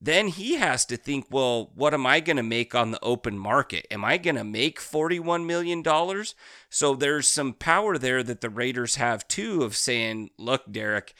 then 0.00 0.28
he 0.28 0.56
has 0.56 0.84
to 0.86 0.96
think, 0.96 1.26
well, 1.30 1.70
what 1.74 1.94
am 1.94 2.06
I 2.06 2.20
going 2.20 2.36
to 2.36 2.42
make 2.42 2.74
on 2.74 2.90
the 2.90 3.02
open 3.02 3.38
market? 3.38 3.86
Am 3.90 4.04
I 4.04 4.18
going 4.18 4.36
to 4.36 4.44
make 4.44 4.78
$41 4.78 5.46
million? 5.46 5.82
So 6.68 6.94
there's 6.94 7.26
some 7.26 7.54
power 7.54 7.96
there 7.96 8.22
that 8.22 8.40
the 8.40 8.50
Raiders 8.50 8.96
have 8.96 9.26
too 9.28 9.62
of 9.62 9.76
saying, 9.76 10.30
look, 10.38 10.70
Derek, 10.70 11.14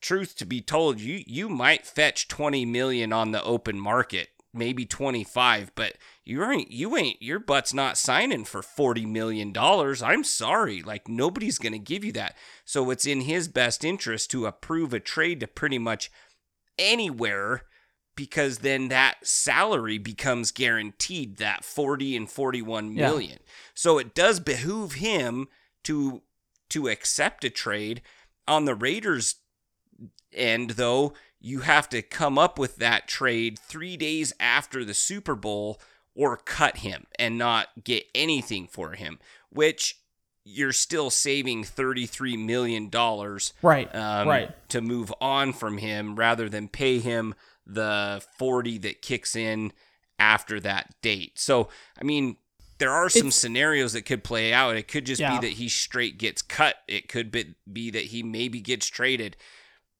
truth 0.00 0.36
to 0.36 0.46
be 0.46 0.60
told, 0.60 1.00
you 1.00 1.22
you 1.26 1.48
might 1.48 1.86
fetch 1.86 2.28
20 2.28 2.64
million 2.64 3.12
on 3.12 3.32
the 3.32 3.42
open 3.42 3.78
market, 3.78 4.28
maybe 4.52 4.84
25, 4.84 5.72
but 5.74 5.94
you 6.28 6.44
ain't 6.44 6.70
you 6.70 6.94
ain't 6.94 7.22
your 7.22 7.38
butt's 7.38 7.72
not 7.72 7.96
signing 7.96 8.44
for 8.44 8.60
40 8.60 9.06
million 9.06 9.50
dollars. 9.50 10.02
I'm 10.02 10.22
sorry. 10.22 10.82
Like 10.82 11.08
nobody's 11.08 11.58
going 11.58 11.72
to 11.72 11.78
give 11.78 12.04
you 12.04 12.12
that. 12.12 12.36
So 12.66 12.90
it's 12.90 13.06
in 13.06 13.22
his 13.22 13.48
best 13.48 13.82
interest 13.82 14.30
to 14.32 14.44
approve 14.44 14.92
a 14.92 15.00
trade 15.00 15.40
to 15.40 15.46
pretty 15.46 15.78
much 15.78 16.10
anywhere 16.78 17.62
because 18.14 18.58
then 18.58 18.88
that 18.88 19.26
salary 19.26 19.96
becomes 19.96 20.50
guaranteed 20.50 21.38
that 21.38 21.64
40 21.64 22.16
and 22.16 22.30
41 22.30 22.94
million 22.94 23.38
yeah. 23.40 23.52
So 23.74 23.96
it 23.96 24.14
does 24.14 24.38
behoove 24.38 24.94
him 24.94 25.48
to 25.84 26.20
to 26.68 26.88
accept 26.88 27.42
a 27.44 27.50
trade 27.50 28.02
on 28.46 28.66
the 28.66 28.74
Raiders 28.74 29.36
end 30.34 30.70
though 30.72 31.14
you 31.40 31.60
have 31.60 31.88
to 31.88 32.02
come 32.02 32.36
up 32.36 32.58
with 32.58 32.76
that 32.76 33.08
trade 33.08 33.58
3 33.58 33.96
days 33.96 34.34
after 34.38 34.84
the 34.84 34.92
Super 34.92 35.34
Bowl 35.34 35.80
or 36.18 36.36
cut 36.36 36.78
him 36.78 37.06
and 37.18 37.38
not 37.38 37.68
get 37.84 38.04
anything 38.14 38.66
for 38.66 38.92
him 38.92 39.18
which 39.50 40.00
you're 40.44 40.72
still 40.72 41.10
saving 41.10 41.62
33 41.62 42.36
million 42.36 42.88
dollars 42.88 43.52
Right, 43.62 43.94
um, 43.94 44.26
right. 44.28 44.68
to 44.70 44.80
move 44.80 45.12
on 45.20 45.52
from 45.52 45.78
him 45.78 46.16
rather 46.16 46.48
than 46.48 46.68
pay 46.68 46.98
him 46.98 47.34
the 47.66 48.22
40 48.38 48.78
that 48.78 49.02
kicks 49.02 49.36
in 49.36 49.72
after 50.18 50.58
that 50.60 50.94
date. 51.02 51.38
So, 51.38 51.68
I 52.00 52.04
mean, 52.04 52.38
there 52.78 52.90
are 52.90 53.10
some 53.10 53.26
It's- 53.28 53.36
scenarios 53.36 53.92
that 53.92 54.02
could 54.06 54.24
play 54.24 54.52
out. 54.54 54.74
It 54.76 54.88
could 54.88 55.04
just 55.04 55.20
Yeah. 55.20 55.38
be 55.38 55.46
that 55.46 55.54
he 55.58 55.68
straight 55.68 56.16
gets 56.18 56.40
cut. 56.40 56.76
It 56.88 57.08
could 57.10 57.30
be, 57.30 57.54
be 57.70 57.90
that 57.90 58.04
he 58.04 58.22
maybe 58.22 58.60
gets 58.62 58.86
traded. 58.86 59.36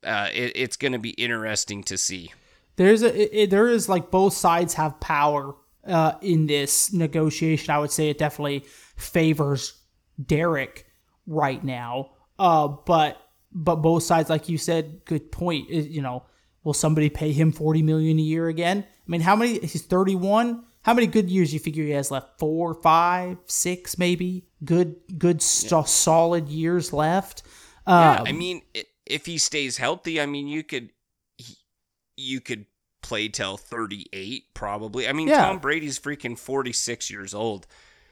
Uh, 0.02 0.28
it, 0.32 0.52
it's 0.54 0.76
going 0.78 0.92
to 0.92 0.98
be 0.98 1.10
interesting 1.10 1.84
to 1.84 1.98
see. 1.98 2.32
there's 2.76 3.02
a 3.02 3.42
it- 3.42 3.50
there 3.50 3.68
is 3.68 3.86
like 3.88 4.10
both 4.10 4.32
sides 4.32 4.74
have 4.74 4.98
power 5.00 5.54
uh, 5.88 6.12
in 6.20 6.46
this 6.46 6.92
negotiation. 6.92 7.70
I 7.74 7.78
would 7.78 7.90
say 7.90 8.10
it 8.10 8.18
definitely 8.18 8.64
favors 8.96 9.80
Derek 10.24 10.86
right 11.26 11.62
now. 11.64 12.10
Uh, 12.38 12.68
but 12.68 13.20
but 13.50 13.76
both 13.76 14.02
sides, 14.02 14.30
like 14.30 14.48
you 14.48 14.58
said, 14.58 15.00
good 15.04 15.32
point. 15.32 15.70
Is 15.70 15.88
you 15.88 16.02
know, 16.02 16.24
will 16.64 16.74
somebody 16.74 17.08
pay 17.10 17.32
him 17.32 17.50
forty 17.52 17.82
million 17.82 18.18
a 18.18 18.22
year 18.22 18.48
again? 18.48 18.84
I 18.86 19.10
mean, 19.10 19.20
how 19.22 19.34
many? 19.34 19.58
He's 19.58 19.82
thirty 19.82 20.14
one. 20.14 20.64
How 20.82 20.94
many 20.94 21.06
good 21.06 21.28
years 21.28 21.50
do 21.50 21.54
you 21.54 21.60
figure 21.60 21.84
he 21.84 21.90
has 21.90 22.10
left? 22.10 22.38
Four, 22.38 22.72
five, 22.72 23.36
six, 23.46 23.98
maybe. 23.98 24.46
Good, 24.64 24.96
good, 25.18 25.42
so- 25.42 25.82
solid 25.82 26.48
years 26.48 26.92
left. 26.92 27.42
Yeah, 27.86 28.20
Um, 28.20 28.26
I 28.26 28.32
mean, 28.32 28.62
if 29.04 29.26
he 29.26 29.38
stays 29.38 29.76
healthy, 29.76 30.20
I 30.20 30.26
mean, 30.26 30.46
you 30.46 30.62
could, 30.62 30.90
you 32.16 32.40
could 32.40 32.66
play 33.08 33.28
till 33.28 33.56
38 33.56 34.54
probably. 34.54 35.08
I 35.08 35.12
mean, 35.12 35.28
Yeah. 35.28 35.46
Tom 35.46 35.58
Brady's 35.58 35.98
freaking 35.98 36.38
46 36.38 37.10
years 37.10 37.34
old. 37.34 37.66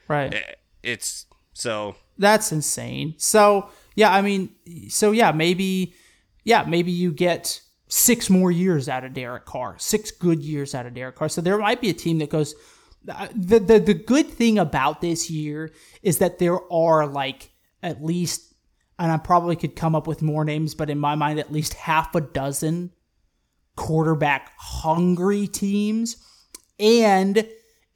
right. 0.09 0.33
Eh, 0.35 0.41
It's 0.83 1.27
so 1.53 1.97
That's 2.19 2.51
insane. 2.53 3.15
So 3.19 3.69
yeah, 3.95 4.13
I 4.13 4.23
mean, 4.23 4.51
so 4.89 5.11
yeah, 5.13 5.33
maybe, 5.33 5.95
yeah, 6.45 6.65
maybe 6.67 6.91
you 6.93 7.13
get 7.13 7.61
six 7.89 8.29
more 8.31 8.51
years 8.51 8.89
out 8.89 9.05
of 9.05 9.15
Derek 9.15 9.45
Carr, 9.45 9.77
six 9.79 10.11
good 10.11 10.43
years 10.43 10.75
out 10.75 10.87
of 10.87 10.95
Derek 10.95 11.17
Carr. 11.17 11.29
So 11.29 11.41
there 11.41 11.59
might 11.59 11.81
be 11.81 11.91
a 11.91 11.95
team 11.95 12.19
that 12.19 12.31
goes. 12.31 12.55
The 13.05 13.61
the 13.61 13.79
the 13.79 13.95
good 13.95 14.27
thing 14.29 14.59
about 14.59 15.01
this 15.01 15.31
year 15.31 15.71
is 16.03 16.19
that 16.19 16.39
there 16.41 16.59
are 16.73 17.07
like 17.07 17.51
at 17.83 18.03
least, 18.03 18.53
and 18.99 19.13
I 19.13 19.17
probably 19.17 19.55
could 19.55 19.77
come 19.77 19.95
up 19.95 20.07
with 20.09 20.23
more 20.23 20.45
names, 20.45 20.75
but 20.75 20.91
in 20.91 20.99
my 20.99 21.15
mind, 21.15 21.39
at 21.39 21.53
least 21.53 21.75
half 21.75 22.15
a 22.17 22.21
dozen 22.21 22.91
quarterback 23.77 24.53
hungry 24.59 25.47
teams 25.47 26.17
and 26.79 27.47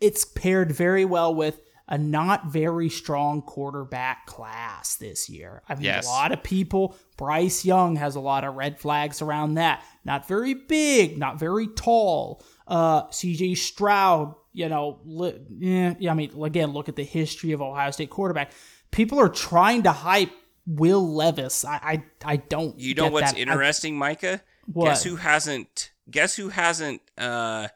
it's 0.01 0.25
paired 0.25 0.73
very 0.73 1.05
well 1.05 1.35
with 1.35 1.61
a 1.89 1.99
not 1.99 2.47
very 2.47 2.89
strong 2.89 3.43
quarterback 3.43 4.25
class 4.27 4.95
this 4.97 5.29
year. 5.29 5.63
I 5.69 5.75
mean, 5.75 5.85
Yes. 5.85 6.07
a 6.07 6.09
lot 6.11 6.31
of 6.31 6.43
people, 6.43 6.95
Bryce 7.17 7.65
Young 7.65 7.97
has 7.97 8.15
a 8.15 8.21
lot 8.21 8.45
of 8.45 8.55
red 8.55 8.79
flags 8.79 9.21
around 9.21 9.55
that. 9.55 9.83
Not 10.05 10.29
very 10.29 10.55
big, 10.55 11.19
not 11.19 11.39
very 11.41 11.67
tall. 11.67 12.43
Uh, 12.69 13.09
CJ 13.09 13.57
Stroud, 13.57 14.35
you 14.53 14.69
know, 14.69 15.01
li- 15.05 15.41
yeah, 15.59 15.95
yeah, 15.99 16.13
I 16.13 16.15
mean, 16.15 16.41
again, 16.43 16.71
look 16.73 16.89
at 16.89 16.95
the 16.95 17.03
history 17.05 17.51
of 17.53 17.61
Ohio 17.61 17.91
State 17.91 18.11
quarterback. 18.11 18.53
People 18.93 19.19
are 19.19 19.29
trying 19.29 19.83
to 19.83 19.91
hype 19.93 20.31
Will 20.67 21.15
Levis. 21.15 21.65
I, 21.65 21.75
I, 21.83 22.05
I 22.25 22.37
don't. 22.37 22.79
You 22.79 22.95
know 22.95 23.09
what's 23.09 23.33
that. 23.33 23.39
I- 23.39 23.41
interesting, 23.43 23.99
Micah? 23.99 24.41
What? 24.73 24.87
Guess 24.87 25.05
who 25.05 25.17
hasn't 25.17 25.91
guess 26.11 26.37
who 26.37 26.49
hasn't 26.51 27.03
uh 27.19 27.69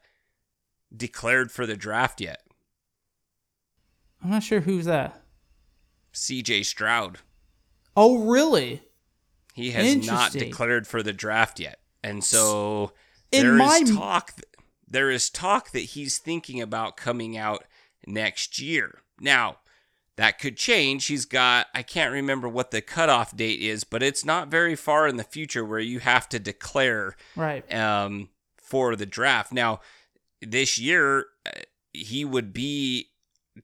declared 0.97 1.51
for 1.51 1.66
the 1.66 1.77
draft 1.77 2.21
yet? 2.21 2.41
I'm 4.23 4.31
not 4.31 4.43
sure 4.43 4.61
who's 4.61 4.87
that. 4.87 5.21
CJ 6.12 6.65
Stroud. 6.65 7.19
Oh, 7.97 8.25
really? 8.25 8.83
He 9.55 9.71
has 9.73 10.07
not 10.07 10.33
declared 10.33 10.87
for 10.87 11.03
the 11.03 11.12
draft 11.12 11.61
yet. 11.61 11.79
And 12.03 12.25
so 12.25 12.93
In 13.31 13.43
there 13.45 13.55
is 13.55 13.59
my- 13.59 13.83
talk 13.97 14.33
there 14.87 15.11
is 15.11 15.29
talk 15.31 15.71
that 15.73 15.81
he's 15.81 16.19
thinking 16.19 16.61
about 16.61 16.97
coming 16.97 17.37
out 17.37 17.65
next 18.07 18.59
year. 18.61 19.01
Now, 19.19 19.59
that 20.16 20.39
could 20.39 20.57
change. 20.57 21.07
He's 21.07 21.24
got 21.24 21.66
I 21.74 21.82
can't 21.82 22.12
remember 22.12 22.49
what 22.49 22.70
the 22.70 22.81
cutoff 22.81 23.36
date 23.36 23.61
is, 23.61 23.85
but 23.85 24.03
it's 24.03 24.24
not 24.24 24.49
very 24.49 24.77
far 24.77 25.09
in 25.09 25.16
the 25.16 25.24
future 25.24 25.65
where 25.65 25.81
you 25.81 25.99
have 26.01 26.28
to 26.31 26.39
declare 26.39 27.16
Right. 27.36 27.73
um, 27.74 28.28
for 28.57 28.97
the 28.97 29.07
draft. 29.07 29.53
Now, 29.53 29.81
this 30.41 30.78
year, 30.78 31.27
uh, 31.47 31.61
he 31.93 32.24
would 32.24 32.53
be 32.53 33.09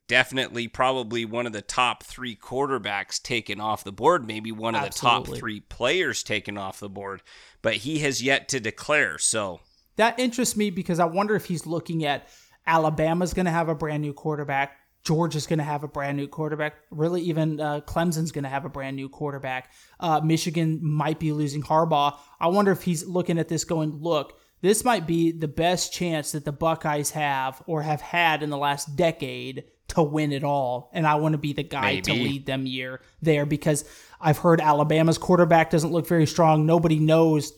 definitely 0.06 0.68
probably 0.68 1.24
one 1.24 1.46
of 1.46 1.52
the 1.52 1.62
top 1.62 2.04
three 2.04 2.36
quarterbacks 2.36 3.20
taken 3.20 3.60
off 3.60 3.82
the 3.82 3.90
board, 3.92 4.26
maybe 4.26 4.52
one 4.52 4.74
of 4.76 4.82
the 4.84 4.88
top 4.90 5.26
three 5.26 5.60
players 5.60 6.22
taken 6.22 6.56
off 6.56 6.78
the 6.78 6.88
board, 6.88 7.22
but 7.60 7.74
he 7.76 7.98
has 7.98 8.22
yet 8.22 8.48
to 8.48 8.60
declare. 8.60 9.18
So, 9.18 9.60
That 9.96 10.18
interests 10.18 10.56
me 10.56 10.70
because 10.70 11.00
I 11.00 11.06
wonder 11.06 11.34
if 11.34 11.46
he's 11.46 11.66
looking 11.66 12.04
at 12.04 12.28
Alabama's 12.66 13.34
going 13.34 13.46
to 13.46 13.52
have 13.52 13.68
a 13.68 13.74
brand 13.74 14.02
new 14.02 14.12
quarterback. 14.12 14.76
Georgia's 15.02 15.46
going 15.46 15.58
to 15.58 15.64
have 15.64 15.82
a 15.82 15.88
brand 15.88 16.16
new 16.16 16.28
quarterback. 16.28 16.76
Really, 16.90 17.22
even 17.22 17.60
uh, 17.60 17.80
Clemson's 17.80 18.32
going 18.32 18.44
to 18.44 18.50
have 18.50 18.64
a 18.64 18.68
brand 18.68 18.96
new 18.96 19.08
quarterback. 19.08 19.72
Uh, 19.98 20.20
Michigan 20.20 20.78
might 20.82 21.18
be 21.18 21.32
losing 21.32 21.62
Harbaugh. 21.62 22.16
I 22.38 22.48
wonder 22.48 22.72
if 22.72 22.82
he's 22.82 23.06
looking 23.06 23.38
at 23.38 23.48
this 23.48 23.64
going, 23.64 24.02
look, 24.02 24.38
this 24.60 24.84
might 24.84 25.06
be 25.06 25.32
the 25.32 25.48
best 25.48 25.92
chance 25.92 26.32
that 26.32 26.44
the 26.44 26.52
Buckeyes 26.52 27.10
have 27.10 27.62
or 27.66 27.82
have 27.82 28.00
had 28.00 28.42
in 28.42 28.50
the 28.50 28.58
last 28.58 28.94
decade 28.94 29.64
to 29.88 30.02
win 30.02 30.32
it 30.32 30.44
all. 30.44 30.90
And 30.92 31.06
I 31.06 31.14
want 31.16 31.32
to 31.32 31.38
be 31.38 31.52
the 31.52 31.62
guy 31.62 32.00
to 32.00 32.12
lead 32.12 32.46
them 32.46 32.66
year 32.66 33.00
there 33.22 33.46
because 33.46 33.84
I've 34.20 34.38
heard 34.38 34.60
Alabama's 34.60 35.18
quarterback 35.18 35.70
doesn't 35.70 35.92
look 35.92 36.06
very 36.06 36.26
strong. 36.26 36.66
Nobody 36.66 36.98
knows 36.98 37.52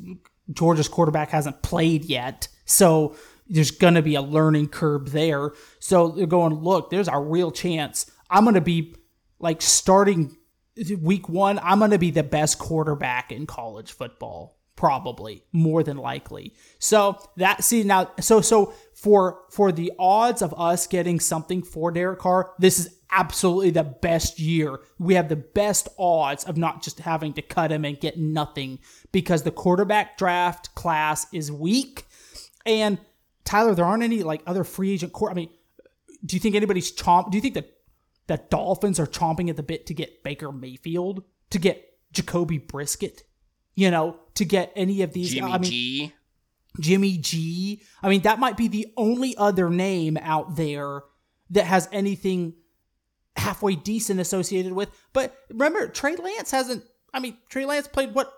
Georgia's 0.52 0.88
quarterback 0.88 1.30
hasn't 1.30 1.62
played 1.62 2.04
yet. 2.04 2.48
So 2.64 3.16
there's 3.48 3.70
going 3.70 3.94
to 3.94 4.02
be 4.02 4.14
a 4.14 4.22
learning 4.22 4.68
curve 4.68 5.12
there. 5.12 5.52
So 5.78 6.08
they're 6.08 6.26
going, 6.26 6.54
look, 6.54 6.90
there's 6.90 7.08
a 7.08 7.18
real 7.18 7.50
chance. 7.50 8.10
I'm 8.30 8.44
going 8.44 8.54
to 8.54 8.60
be 8.60 8.94
like 9.38 9.60
starting 9.60 10.36
week 11.00 11.28
one, 11.28 11.58
I'm 11.62 11.78
going 11.78 11.90
to 11.90 11.98
be 11.98 12.10
the 12.10 12.22
best 12.22 12.58
quarterback 12.58 13.32
in 13.32 13.46
college 13.46 13.92
football. 13.92 14.58
Probably 14.74 15.44
more 15.52 15.82
than 15.84 15.98
likely. 15.98 16.54
So 16.78 17.18
that 17.36 17.62
see 17.62 17.84
now, 17.84 18.10
so 18.18 18.40
so 18.40 18.72
for 18.94 19.40
for 19.50 19.70
the 19.70 19.92
odds 19.98 20.40
of 20.40 20.54
us 20.58 20.86
getting 20.86 21.20
something 21.20 21.62
for 21.62 21.92
Derek 21.92 22.18
Carr, 22.18 22.52
this 22.58 22.80
is 22.80 22.96
absolutely 23.10 23.70
the 23.70 23.84
best 23.84 24.40
year. 24.40 24.80
We 24.98 25.14
have 25.14 25.28
the 25.28 25.36
best 25.36 25.88
odds 25.98 26.44
of 26.44 26.56
not 26.56 26.82
just 26.82 27.00
having 27.00 27.34
to 27.34 27.42
cut 27.42 27.70
him 27.70 27.84
and 27.84 28.00
get 28.00 28.18
nothing 28.18 28.78
because 29.12 29.42
the 29.42 29.50
quarterback 29.50 30.16
draft 30.16 30.74
class 30.74 31.26
is 31.32 31.52
weak. 31.52 32.06
And 32.64 32.98
Tyler, 33.44 33.74
there 33.74 33.84
aren't 33.84 34.02
any 34.02 34.22
like 34.22 34.42
other 34.46 34.64
free 34.64 34.92
agent 34.92 35.12
court. 35.12 35.32
I 35.32 35.34
mean, 35.34 35.50
do 36.24 36.36
you 36.36 36.40
think 36.40 36.54
anybody's 36.54 36.92
chomp? 36.92 37.30
Do 37.30 37.38
you 37.38 37.42
think 37.42 37.54
that 37.54 37.72
the 38.28 38.40
Dolphins 38.50 39.00
are 39.00 39.06
chomping 39.06 39.50
at 39.50 39.56
the 39.56 39.62
bit 39.62 39.86
to 39.86 39.94
get 39.94 40.22
Baker 40.22 40.52
Mayfield, 40.52 41.24
to 41.50 41.58
get 41.58 41.84
Jacoby 42.12 42.58
Brissett, 42.60 43.22
you 43.74 43.90
know, 43.90 44.16
to 44.34 44.44
get 44.44 44.72
any 44.76 45.02
of 45.02 45.12
these? 45.12 45.30
Jimmy 45.32 45.50
I 45.52 45.58
mean, 45.58 45.70
G. 45.70 46.12
Jimmy 46.80 47.18
G. 47.18 47.82
I 48.02 48.08
mean, 48.08 48.22
that 48.22 48.38
might 48.38 48.56
be 48.56 48.68
the 48.68 48.92
only 48.96 49.36
other 49.36 49.68
name 49.68 50.16
out 50.20 50.56
there 50.56 51.02
that 51.50 51.64
has 51.64 51.88
anything 51.92 52.54
halfway 53.36 53.74
decent 53.74 54.20
associated 54.20 54.72
with. 54.72 54.88
But 55.12 55.34
remember, 55.50 55.88
Trey 55.88 56.16
Lance 56.16 56.50
hasn't. 56.50 56.84
I 57.12 57.20
mean, 57.20 57.36
Trey 57.48 57.66
Lance 57.66 57.88
played 57.88 58.14
what? 58.14 58.32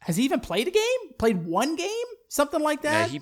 Has 0.00 0.16
he 0.16 0.24
even 0.24 0.40
played 0.40 0.68
a 0.68 0.70
game? 0.70 1.14
Played 1.18 1.44
one 1.44 1.76
game? 1.76 1.88
Something 2.28 2.60
like 2.60 2.82
Yeah, 2.84 2.90
that? 3.02 3.10
he 3.10 3.20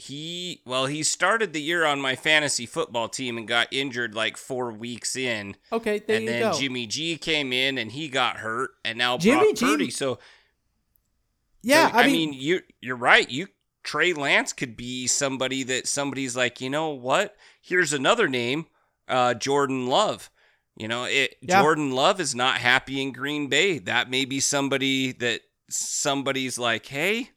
he 0.00 0.62
well, 0.64 0.86
he 0.86 1.02
started 1.02 1.52
the 1.52 1.60
year 1.62 1.84
on 1.84 2.00
my 2.00 2.16
fantasy 2.16 2.66
football 2.66 3.08
team 3.08 3.36
and 3.38 3.46
got 3.46 3.68
injured 3.70 4.14
like 4.14 4.36
4 4.36 4.72
weeks 4.72 5.14
in. 5.16 5.56
okay, 5.72 5.98
there 5.98 6.16
and 6.16 6.24
you 6.24 6.30
then 6.30 6.52
go. 6.52 6.58
Jimmy 6.58 6.86
G 6.86 7.16
came 7.18 7.52
in 7.52 7.78
and 7.78 7.92
he 7.92 8.08
got 8.08 8.38
hurt 8.38 8.70
and 8.84 8.96
now 8.98 9.18
Jimmy 9.18 9.46
Brock 9.52 9.56
G- 9.56 9.66
Purdy. 9.66 9.90
So 9.90 10.18
Yeah, 11.62 11.90
So, 11.90 11.96
I 11.96 12.00
I, 12.02 12.06
mean- 12.06 12.30
mean, 12.30 12.40
you 12.40 12.60
you're 12.80 12.96
right. 12.96 13.28
You 13.30 13.48
Trey 13.82 14.12
Lance 14.12 14.52
could 14.52 14.76
be 14.76 15.06
somebody 15.06 15.62
that 15.64 15.86
somebody's 15.86 16.36
like, 16.36 16.60
you 16.60 16.68
know 16.70 16.88
what? 16.90 17.36
Here's 17.62 17.92
another 17.92 18.28
name, 18.28 18.66
uh, 19.08 19.34
Jordan 19.34 19.86
Love. 19.86 20.30
You 20.76 20.88
know, 20.88 21.04
it 21.04 21.36
Yeah. 21.42 21.60
Jordan 21.62 21.90
Love 21.90 22.20
is 22.20 22.34
not 22.34 22.58
happy 22.58 23.00
in 23.02 23.12
Green 23.12 23.48
Bay. 23.48 23.78
That 23.78 24.08
may 24.10 24.24
be 24.24 24.40
somebody 24.40 25.12
that 25.12 25.42
somebody's 25.68 26.58
like, 26.58 26.86
hey, 26.86 27.30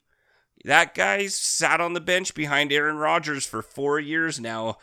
that 0.64 0.94
guy's 0.94 1.34
sat 1.34 1.80
on 1.80 1.92
the 1.92 2.00
bench 2.00 2.34
behind 2.34 2.72
Aaron 2.72 2.96
Rodgers 2.96 3.46
for 3.46 3.62
four 3.62 3.98
years 4.00 4.40
now. 4.40 4.78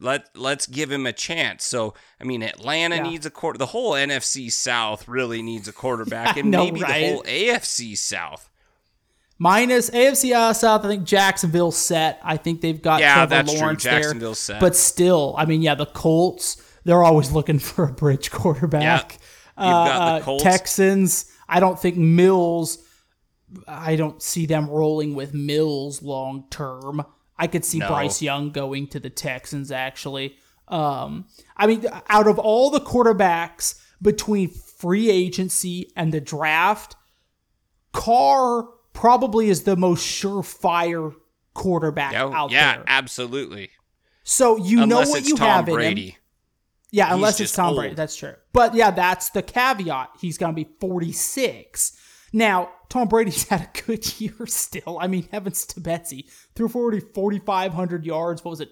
Let 0.00 0.28
let's 0.36 0.66
give 0.68 0.92
him 0.92 1.06
a 1.06 1.12
chance. 1.12 1.64
So 1.64 1.94
I 2.20 2.24
mean, 2.24 2.42
Atlanta 2.42 2.96
Yeah. 2.96 3.02
needs 3.02 3.26
a 3.26 3.30
quarter. 3.30 3.58
The 3.58 3.66
whole 3.66 3.92
NFC 3.92 4.50
South 4.50 5.08
really 5.08 5.42
needs 5.42 5.66
a 5.68 5.72
quarterback, 5.72 6.36
I 6.36 6.40
and 6.40 6.50
know, 6.50 6.64
maybe 6.64 6.82
right? 6.82 7.00
the 7.00 7.12
whole 7.14 7.22
AFC 7.24 7.96
South. 7.98 8.48
Minus 9.40 9.88
AFC 9.90 10.34
uh, 10.34 10.52
South, 10.52 10.84
I 10.84 10.88
think 10.88 11.04
Jacksonville 11.04 11.70
set. 11.70 12.20
I 12.24 12.36
think 12.36 12.60
they've 12.60 12.80
got 12.80 13.00
Yeah, 13.00 13.14
Trevor 13.14 13.28
that's 13.30 13.52
true. 13.52 13.60
Lawrence 13.60 13.82
there. 13.84 14.34
Set. 14.34 14.60
But 14.60 14.74
still, 14.74 15.34
I 15.38 15.44
mean, 15.44 15.62
yeah, 15.62 15.76
the 15.76 15.86
Colts, 15.86 16.60
they're 16.84 17.04
always 17.04 17.30
looking 17.30 17.58
for 17.60 17.84
a 17.84 17.92
bridge 17.92 18.30
quarterback. 18.32 19.12
You've 19.56 19.66
got 19.66 20.06
the 20.06 20.22
Uh, 20.22 20.24
Colts. 20.24 20.42
Texans, 20.42 21.26
I 21.48 21.60
don't 21.60 21.78
think 21.78 21.96
Mills, 21.96 22.78
I 23.66 23.96
don't 23.96 24.22
see 24.22 24.46
them 24.46 24.68
rolling 24.68 25.14
with 25.14 25.32
Mills 25.34 26.02
long 26.02 26.44
term. 26.50 27.04
I 27.38 27.46
could 27.46 27.64
see 27.64 27.78
No. 27.78 27.88
Bryce 27.88 28.20
Young 28.20 28.50
going 28.50 28.88
to 28.88 29.00
the 29.00 29.10
Texans, 29.10 29.70
actually. 29.70 30.36
Um, 30.66 31.26
I 31.56 31.66
mean, 31.66 31.86
out 32.08 32.26
of 32.26 32.38
all 32.38 32.70
the 32.70 32.80
quarterbacks 32.80 33.80
between 34.02 34.50
free 34.50 35.08
agency 35.10 35.90
and 35.96 36.12
the 36.12 36.20
draft, 36.20 36.94
Carr 37.92 38.64
probably 38.92 39.48
is 39.48 39.62
the 39.62 39.76
most 39.76 40.04
surefire 40.06 41.14
quarterback 41.54 42.12
Yeah, 42.12 42.24
out 42.26 42.50
yeah, 42.50 42.72
there. 42.76 42.80
Yeah, 42.80 42.84
absolutely. 42.86 43.70
So 44.24 44.56
you 44.58 44.82
Unless 44.82 45.08
know 45.08 45.12
what 45.12 45.24
you 45.26 45.36
Tom 45.36 45.46
have 45.48 45.68
in 45.68 45.72
him. 45.72 45.76
Brady. 45.76 46.18
Yeah, 46.90 47.06
He's 47.06 47.14
unless 47.14 47.40
it's 47.40 47.52
Tom 47.52 47.68
old. 47.70 47.78
Brady. 47.78 47.94
That's 47.94 48.16
true. 48.16 48.34
But 48.52 48.74
yeah, 48.74 48.90
that's 48.90 49.30
the 49.30 49.42
caveat. 49.42 50.10
He's 50.20 50.36
going 50.38 50.54
to 50.54 50.56
be 50.64 50.68
46. 50.80 51.96
Now, 52.32 52.70
Tom 52.88 53.08
Brady's 53.08 53.44
had 53.48 53.62
a 53.74 53.82
good 53.86 54.20
year 54.20 54.46
still. 54.46 54.98
I 55.00 55.06
mean, 55.06 55.28
heavens 55.30 55.66
to 55.66 55.80
Betsy. 55.80 56.28
Threw 56.54 56.68
40, 56.68 57.00
4,500 57.14 58.04
yards. 58.04 58.44
What 58.44 58.50
was 58.50 58.60
it? 58.60 58.70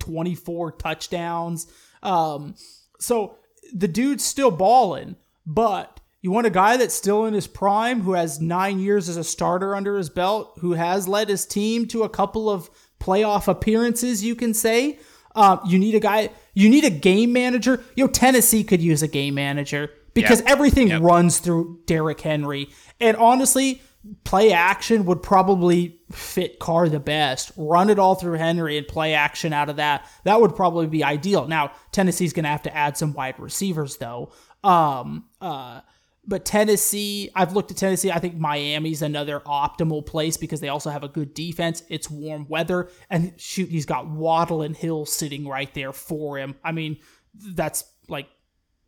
24 0.00 0.72
touchdowns. 0.72 1.66
Um, 2.02 2.54
so 3.00 3.36
the 3.72 3.88
dude's 3.88 4.24
still 4.24 4.50
balling, 4.50 5.16
but 5.46 6.00
you 6.20 6.30
want 6.30 6.46
a 6.46 6.50
guy 6.50 6.76
that's 6.76 6.94
still 6.94 7.24
in 7.26 7.34
his 7.34 7.46
prime, 7.46 8.00
who 8.02 8.12
has 8.12 8.40
nine 8.40 8.78
years 8.80 9.08
as 9.08 9.16
a 9.16 9.24
starter 9.24 9.74
under 9.74 9.96
his 9.96 10.08
belt, 10.10 10.58
who 10.60 10.72
has 10.72 11.06
led 11.08 11.28
his 11.28 11.46
team 11.46 11.86
to 11.88 12.02
a 12.02 12.08
couple 12.08 12.48
of 12.50 12.70
playoff 13.00 13.48
appearances, 13.48 14.24
you 14.24 14.34
can 14.34 14.54
say. 14.54 14.98
Um, 15.34 15.60
you 15.66 15.78
need 15.78 15.94
a 15.94 16.00
guy, 16.00 16.30
you 16.54 16.68
need 16.68 16.84
a 16.84 16.90
game 16.90 17.32
manager. 17.32 17.82
You 17.96 18.04
know, 18.04 18.10
Tennessee 18.10 18.62
could 18.64 18.80
use 18.80 19.02
a 19.02 19.08
game 19.08 19.34
manager 19.34 19.90
because 20.14 20.40
Yep. 20.40 20.48
everything 20.48 20.88
Yep. 20.88 21.02
runs 21.02 21.38
through 21.40 21.80
Derrick 21.86 22.20
Henry. 22.20 22.68
And 23.00 23.16
honestly, 23.16 23.82
play 24.24 24.52
action 24.52 25.04
would 25.06 25.22
probably 25.22 25.98
fit 26.12 26.58
Carr 26.58 26.88
the 26.88 27.00
best. 27.00 27.52
Run 27.56 27.90
it 27.90 27.98
all 27.98 28.14
through 28.14 28.38
Henry 28.38 28.76
and 28.76 28.86
play 28.86 29.14
action 29.14 29.52
out 29.52 29.68
of 29.68 29.76
that. 29.76 30.06
That 30.24 30.40
would 30.40 30.54
probably 30.54 30.86
be 30.86 31.02
ideal. 31.02 31.46
Now, 31.48 31.72
Tennessee's 31.92 32.32
going 32.32 32.44
to 32.44 32.50
have 32.50 32.62
to 32.62 32.76
add 32.76 32.96
some 32.96 33.12
wide 33.12 33.38
receivers 33.38 33.96
though. 33.96 34.32
Um, 34.62 35.26
uh, 35.40 35.80
but 36.26 36.44
Tennessee, 36.44 37.30
I've 37.34 37.52
looked 37.52 37.70
at 37.70 37.76
Tennessee. 37.76 38.10
I 38.10 38.18
think 38.18 38.36
Miami's 38.36 39.02
another 39.02 39.40
optimal 39.40 40.04
place 40.04 40.36
because 40.36 40.60
they 40.60 40.68
also 40.68 40.90
have 40.90 41.04
a 41.04 41.08
good 41.08 41.34
defense. 41.34 41.82
It's 41.90 42.10
warm 42.10 42.46
weather, 42.48 42.88
and 43.10 43.34
shoot, 43.36 43.68
he's 43.68 43.84
got 43.86 44.08
Waddle 44.08 44.62
and 44.62 44.74
Hill 44.74 45.04
sitting 45.04 45.46
right 45.46 45.72
there 45.74 45.92
for 45.92 46.38
him. 46.38 46.54
I 46.64 46.72
mean, 46.72 46.98
that's 47.34 47.84
like 48.08 48.28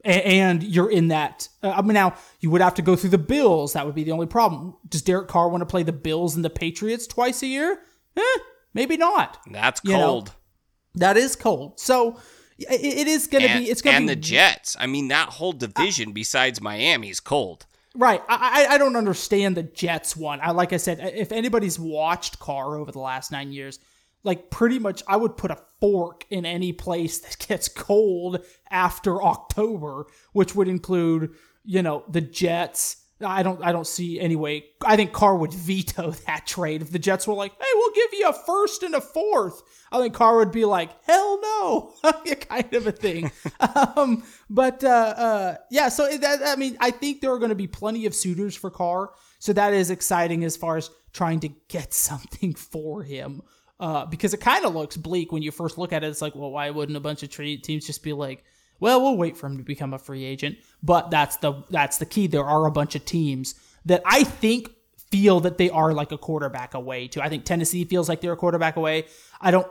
and 0.07 0.63
you're 0.63 0.91
in 0.91 1.09
that. 1.09 1.49
Uh, 1.63 1.71
I 1.71 1.83
mean, 1.83 1.95
now 1.95 2.15
you 2.41 2.51
would 2.51 2.61
have 2.61 2.75
to 2.75 2.83
go 2.83 2.97
through 2.97 3.11
the 3.11 3.19
Bills. 3.19 3.73
That 3.73 3.87
would 3.87 3.95
be 3.95 4.05
the 4.05 4.13
only 4.13 4.27
problem. 4.27 4.77
Does 4.89 5.03
Derek 5.03 5.29
Carr 5.29 5.49
want 5.49 5.63
to 5.63 5.67
play 5.67 5.83
the 5.83 5.93
Bills 5.93 6.37
and 6.37 6.45
the 6.45 6.51
Patriots 6.51 7.07
twice 7.07 7.43
a 7.43 7.47
year? 7.47 7.81
Eh, 8.17 8.39
maybe 8.75 8.97
not. 8.97 9.39
That's 9.51 9.81
You 9.85 9.93
know, 9.93 10.07
cold. 10.07 10.33
That 10.95 11.17
is 11.17 11.37
cold. 11.37 11.79
So 11.81 12.19
it, 12.59 12.81
it 12.81 13.07
is 13.07 13.27
going 13.27 13.47
to 13.47 13.59
be. 13.59 13.71
It's 13.71 13.83
going 13.83 13.95
to 13.95 13.99
and 13.99 14.07
be 14.07 14.15
the 14.15 14.21
Jets. 14.21 14.77
I 14.79 14.87
mean, 14.87 15.09
that 15.09 15.29
whole 15.31 15.53
division 15.53 16.13
besides 16.13 16.61
Miami's 16.61 17.21
cold. 17.21 17.67
Right. 17.95 18.23
I, 18.29 18.67
I 18.69 18.75
I 18.75 18.79
don't 18.79 18.97
understand 18.97 19.57
the 19.57 19.63
Jets 19.63 20.17
one. 20.17 20.41
I 20.43 20.53
like 20.53 20.73
I 20.73 20.77
said, 20.77 21.01
if 21.15 21.33
anybody's 21.33 21.79
watched 21.79 22.39
Carr 22.39 22.77
over 22.77 22.93
the 22.93 22.99
last 22.99 23.33
nine 23.33 23.53
years, 23.53 23.79
like 24.27 24.51
pretty 24.51 24.79
much 24.79 25.03
I 25.07 25.17
would 25.17 25.37
put 25.37 25.53
a 25.53 25.59
fork 25.81 26.27
in 26.29 26.45
any 26.45 26.73
place 26.73 27.19
that 27.19 27.47
gets 27.47 27.69
cold 27.69 28.45
after 28.71 29.23
October, 29.23 30.07
which 30.33 30.55
would 30.55 30.69
include, 30.69 31.31
you 31.65 31.83
know, 31.83 32.05
the 32.09 32.21
Jets. 32.21 33.05
I 33.25 33.43
don't 33.43 33.65
I 33.65 33.73
don't 33.73 33.87
see 33.87 34.21
any 34.21 34.37
way. 34.37 34.67
I 34.85 34.97
think 34.97 35.13
Carr 35.13 35.37
would 35.37 35.55
veto 35.55 36.11
that 36.27 36.47
trade 36.47 36.83
if 36.83 36.91
the 36.91 36.99
Jets 36.99 37.27
were 37.27 37.35
like, 37.35 37.53
"Hey, 37.53 37.71
we'll 37.75 37.95
give 37.95 38.11
you 38.13 38.29
a 38.29 38.33
first 38.33 38.83
and 38.83 38.95
a 38.95 39.01
fourth. 39.01 39.63
I 39.91 40.01
think 40.01 40.13
Carr 40.13 40.37
would 40.37 40.53
be 40.53 40.67
like, 40.67 40.91
"Hell 41.05 41.41
no," 41.41 41.95
kind 42.41 42.75
of 42.75 42.87
a 42.87 42.93
thing. 42.93 43.31
um, 43.97 44.25
but 44.51 44.85
uh, 44.85 45.15
uh, 45.17 45.57
yeah, 45.71 45.89
so 45.89 46.15
that 46.19 46.41
I 46.45 46.57
mean, 46.57 46.77
I 46.81 46.91
think 46.91 47.21
there 47.21 47.33
are 47.33 47.39
going 47.39 47.51
to 47.51 47.55
be 47.55 47.69
plenty 47.69 48.05
of 48.05 48.15
suitors 48.15 48.55
for 48.57 48.71
Carr, 48.71 49.13
so 49.39 49.55
that 49.55 49.73
is 49.73 49.91
exciting 49.91 50.45
as 50.45 50.57
far 50.57 50.77
as 50.77 50.91
trying 51.13 51.41
to 51.41 51.49
get 51.69 51.95
something 51.95 52.55
for 52.55 53.03
him. 53.03 53.41
Uh, 53.79 54.07
because 54.07 54.33
it 54.33 54.41
kind 54.41 54.65
of 54.65 54.75
looks 54.75 54.97
bleak 54.97 55.33
when 55.33 55.43
you 55.43 55.51
first 55.51 55.77
look 55.77 55.93
at 55.93 56.03
it. 56.03 56.07
It's 56.07 56.23
like, 56.23 56.35
well, 56.35 56.51
why 56.51 56.71
wouldn't 56.71 56.97
a 56.97 57.01
bunch 57.01 57.23
of 57.23 57.31
teams 57.31 57.87
just 57.87 58.03
be 58.03 58.15
like, 58.15 58.43
well, 58.81 59.03
we'll 59.03 59.17
wait 59.17 59.37
for 59.37 59.47
him 59.47 59.59
to 59.59 59.63
become 59.63 59.93
a 59.93 59.99
free 59.99 60.25
agent? 60.25 60.57
But 60.83 61.11
that's 61.11 61.37
the 61.37 61.63
that's 61.71 61.99
the 61.99 62.07
key. 62.07 62.27
There 62.27 62.45
are 62.45 62.67
a 62.67 62.71
bunch 62.71 62.95
of 62.95 63.05
teams 63.05 63.55
that 63.85 64.03
I 64.05 64.25
think 64.25 64.71
feel 65.11 65.41
that 65.41 65.59
they 65.59 65.71
are 65.71 65.93
like 65.93 66.13
a 66.13 66.19
quarterback 66.19 66.75
away 66.75 67.09
too. 67.09 67.21
I 67.21 67.29
think 67.29 67.45
Tennessee 67.45 67.85
feels 67.85 68.09
like 68.09 68.21
they're 68.21 68.33
a 68.33 68.37
quarterback 68.37 68.77
away. 68.77 69.07
I 69.41 69.51
don't. 69.51 69.67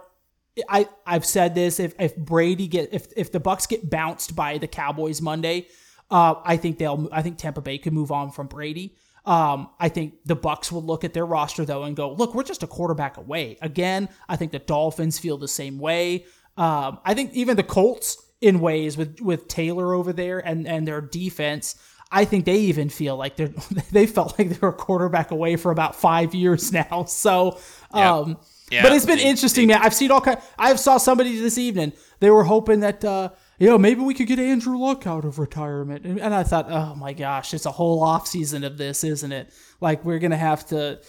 I 0.70 0.88
I've 1.06 1.26
said 1.26 1.56
this. 1.56 1.80
If 1.80 1.94
if 2.00 2.16
Brady 2.16 2.68
get 2.68 2.94
if 2.94 3.08
if 3.16 3.32
the 3.32 3.40
Bucs 3.40 3.68
get 3.68 3.90
bounced 3.90 4.36
by 4.36 4.58
the 4.58 4.68
Cowboys 4.68 5.22
Monday, 5.22 5.68
uh, 6.10 6.36
I 6.44 6.58
think 6.58 6.78
they'll. 6.78 7.10
I 7.12 7.22
think 7.22 7.38
Tampa 7.38 7.62
Bay 7.62 7.78
could 7.78 7.94
move 7.94 8.12
on 8.12 8.32
from 8.32 8.48
Brady. 8.48 8.96
Um, 9.26 9.70
I 9.80 9.90
think 9.90 10.14
the 10.26 10.36
Bucs 10.36 10.72
will 10.72 10.84
look 10.84 11.04
at 11.04 11.14
their 11.14 11.26
roster 11.26 11.66
though 11.66 11.84
and 11.84 11.96
go, 11.96 12.12
look, 12.14 12.36
we're 12.36 12.44
just 12.44 12.62
a 12.64 12.68
quarterback 12.68 13.18
away. 13.18 13.58
Again, 13.62 14.08
I 14.30 14.36
think 14.36 14.52
the 14.52 14.60
Dolphins 14.60 15.18
feel 15.20 15.38
the 15.38 15.48
same 15.48 15.80
way. 15.80 16.26
Um, 16.58 17.00
I 17.04 17.14
think 17.16 17.34
even 17.34 17.58
the 17.58 17.64
Colts, 17.64 18.22
in 18.42 18.60
ways, 18.60 18.98
with 18.98 19.20
with 19.22 19.48
Taylor 19.48 19.94
over 19.94 20.14
there 20.14 20.40
and 20.40 20.68
and 20.68 20.88
their 20.88 21.02
defense. 21.02 21.76
I 22.12 22.24
think 22.24 22.46
they 22.46 22.58
even 22.58 22.90
feel 22.90 23.18
like 23.18 23.36
they're 23.36 23.48
they 23.92 24.06
felt 24.06 24.38
like 24.38 24.50
they 24.50 24.58
were 24.62 24.70
a 24.70 24.74
quarterback 24.74 25.32
away 25.32 25.56
for 25.56 25.72
about 25.72 25.96
five 25.96 26.36
years 26.36 26.72
now. 26.72 27.06
So, 27.10 27.60
um, 27.92 28.38
Yeah, 28.72 28.84
but 28.84 28.92
it's 28.94 29.06
been 29.08 29.18
they- 29.18 29.26
interesting, 29.26 29.68
man. 29.68 29.80
I've 29.82 29.94
seen 29.96 30.12
all 30.12 30.22
kind. 30.22 30.40
I 30.60 30.76
saw 30.76 30.98
somebody 30.98 31.40
this 31.40 31.58
evening. 31.58 31.94
They 32.20 32.30
were 32.30 32.44
hoping 32.44 32.82
that 32.82 33.04
uh, 33.04 33.30
you 33.60 33.68
know 33.68 33.78
maybe 33.78 34.02
we 34.02 34.14
could 34.14 34.28
get 34.28 34.40
Andrew 34.40 34.78
Luck 34.78 35.06
out 35.08 35.26
of 35.26 35.40
retirement, 35.40 36.06
and, 36.06 36.20
and 36.20 36.34
I 36.34 36.44
thought, 36.44 36.72
oh 36.72 36.96
my 36.96 37.14
gosh, 37.14 37.54
it's 37.54 37.66
a 37.66 37.72
whole 37.72 38.02
off 38.04 38.28
season 38.28 38.64
of 38.64 38.78
this, 38.78 39.04
isn't 39.04 39.32
it? 39.32 39.52
Like 39.82 40.04
we're 40.06 40.20
gonna 40.20 40.38
have 40.38 40.66
to 40.68 41.00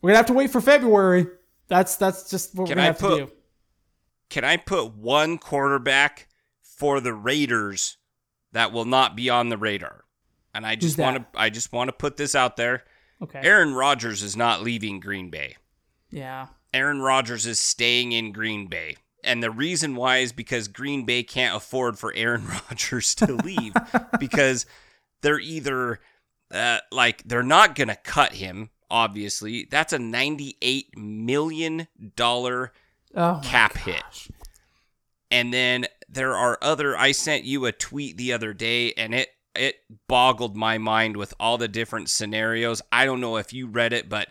we're 0.00 0.10
gonna 0.10 0.16
have 0.18 0.26
to 0.26 0.32
wait 0.32 0.50
for 0.50 0.60
February. 0.60 1.26
That's 1.68 1.96
that's 1.96 2.30
just 2.30 2.54
what 2.54 2.68
Can 2.68 2.76
we're 2.78 2.82
gonna 2.82 2.82
I 2.82 2.86
have 2.86 2.98
put- 2.98 3.18
to 3.18 3.26
do. 3.26 3.32
Can 4.30 4.44
I 4.44 4.58
put 4.58 4.94
one 4.94 5.38
quarterback 5.38 6.28
for 6.62 7.00
the 7.00 7.14
Raiders 7.14 7.96
that 8.52 8.72
will 8.72 8.84
not 8.84 9.16
be 9.16 9.30
on 9.30 9.48
the 9.48 9.56
radar? 9.56 10.04
And 10.54 10.66
I 10.66 10.74
just 10.76 10.98
want 10.98 11.16
to 11.16 11.40
I 11.40 11.50
just 11.50 11.72
want 11.72 11.88
to 11.88 11.92
put 11.92 12.16
this 12.16 12.34
out 12.34 12.56
there. 12.56 12.84
Okay. 13.22 13.40
Aaron 13.42 13.72
Rodgers 13.74 14.22
is 14.22 14.36
not 14.36 14.62
leaving 14.62 15.00
Green 15.00 15.30
Bay. 15.30 15.56
Yeah. 16.10 16.48
Aaron 16.74 17.00
Rodgers 17.00 17.46
is 17.46 17.58
staying 17.58 18.12
in 18.12 18.32
Green 18.32 18.66
Bay. 18.66 18.96
And 19.24 19.42
the 19.42 19.50
reason 19.50 19.96
why 19.96 20.18
is 20.18 20.32
because 20.32 20.68
Green 20.68 21.04
Bay 21.04 21.22
can't 21.22 21.56
afford 21.56 21.98
for 21.98 22.12
Aaron 22.14 22.46
Rodgers 22.70 23.14
to 23.16 23.34
leave 23.34 23.74
because 24.20 24.66
they're 25.22 25.40
either 25.40 26.00
uh, 26.52 26.78
like 26.92 27.24
they're 27.24 27.42
not 27.42 27.74
going 27.74 27.88
to 27.88 27.96
cut 27.96 28.34
him 28.34 28.70
obviously. 28.90 29.66
That's 29.70 29.92
a 29.92 29.98
98 29.98 30.96
million 30.96 31.88
dollar 32.16 32.72
Oh 33.14 33.40
cap 33.42 33.76
hit. 33.76 34.28
And 35.30 35.52
then 35.52 35.86
there 36.08 36.34
are 36.34 36.58
other 36.62 36.96
I 36.96 37.12
sent 37.12 37.44
you 37.44 37.66
a 37.66 37.72
tweet 37.72 38.16
the 38.16 38.32
other 38.32 38.52
day 38.52 38.92
and 38.94 39.14
it 39.14 39.30
it 39.54 39.76
boggled 40.06 40.56
my 40.56 40.78
mind 40.78 41.16
with 41.16 41.34
all 41.40 41.58
the 41.58 41.68
different 41.68 42.10
scenarios. 42.10 42.80
I 42.92 43.04
don't 43.04 43.20
know 43.20 43.36
if 43.36 43.52
you 43.52 43.66
read 43.66 43.92
it, 43.92 44.08
but 44.08 44.28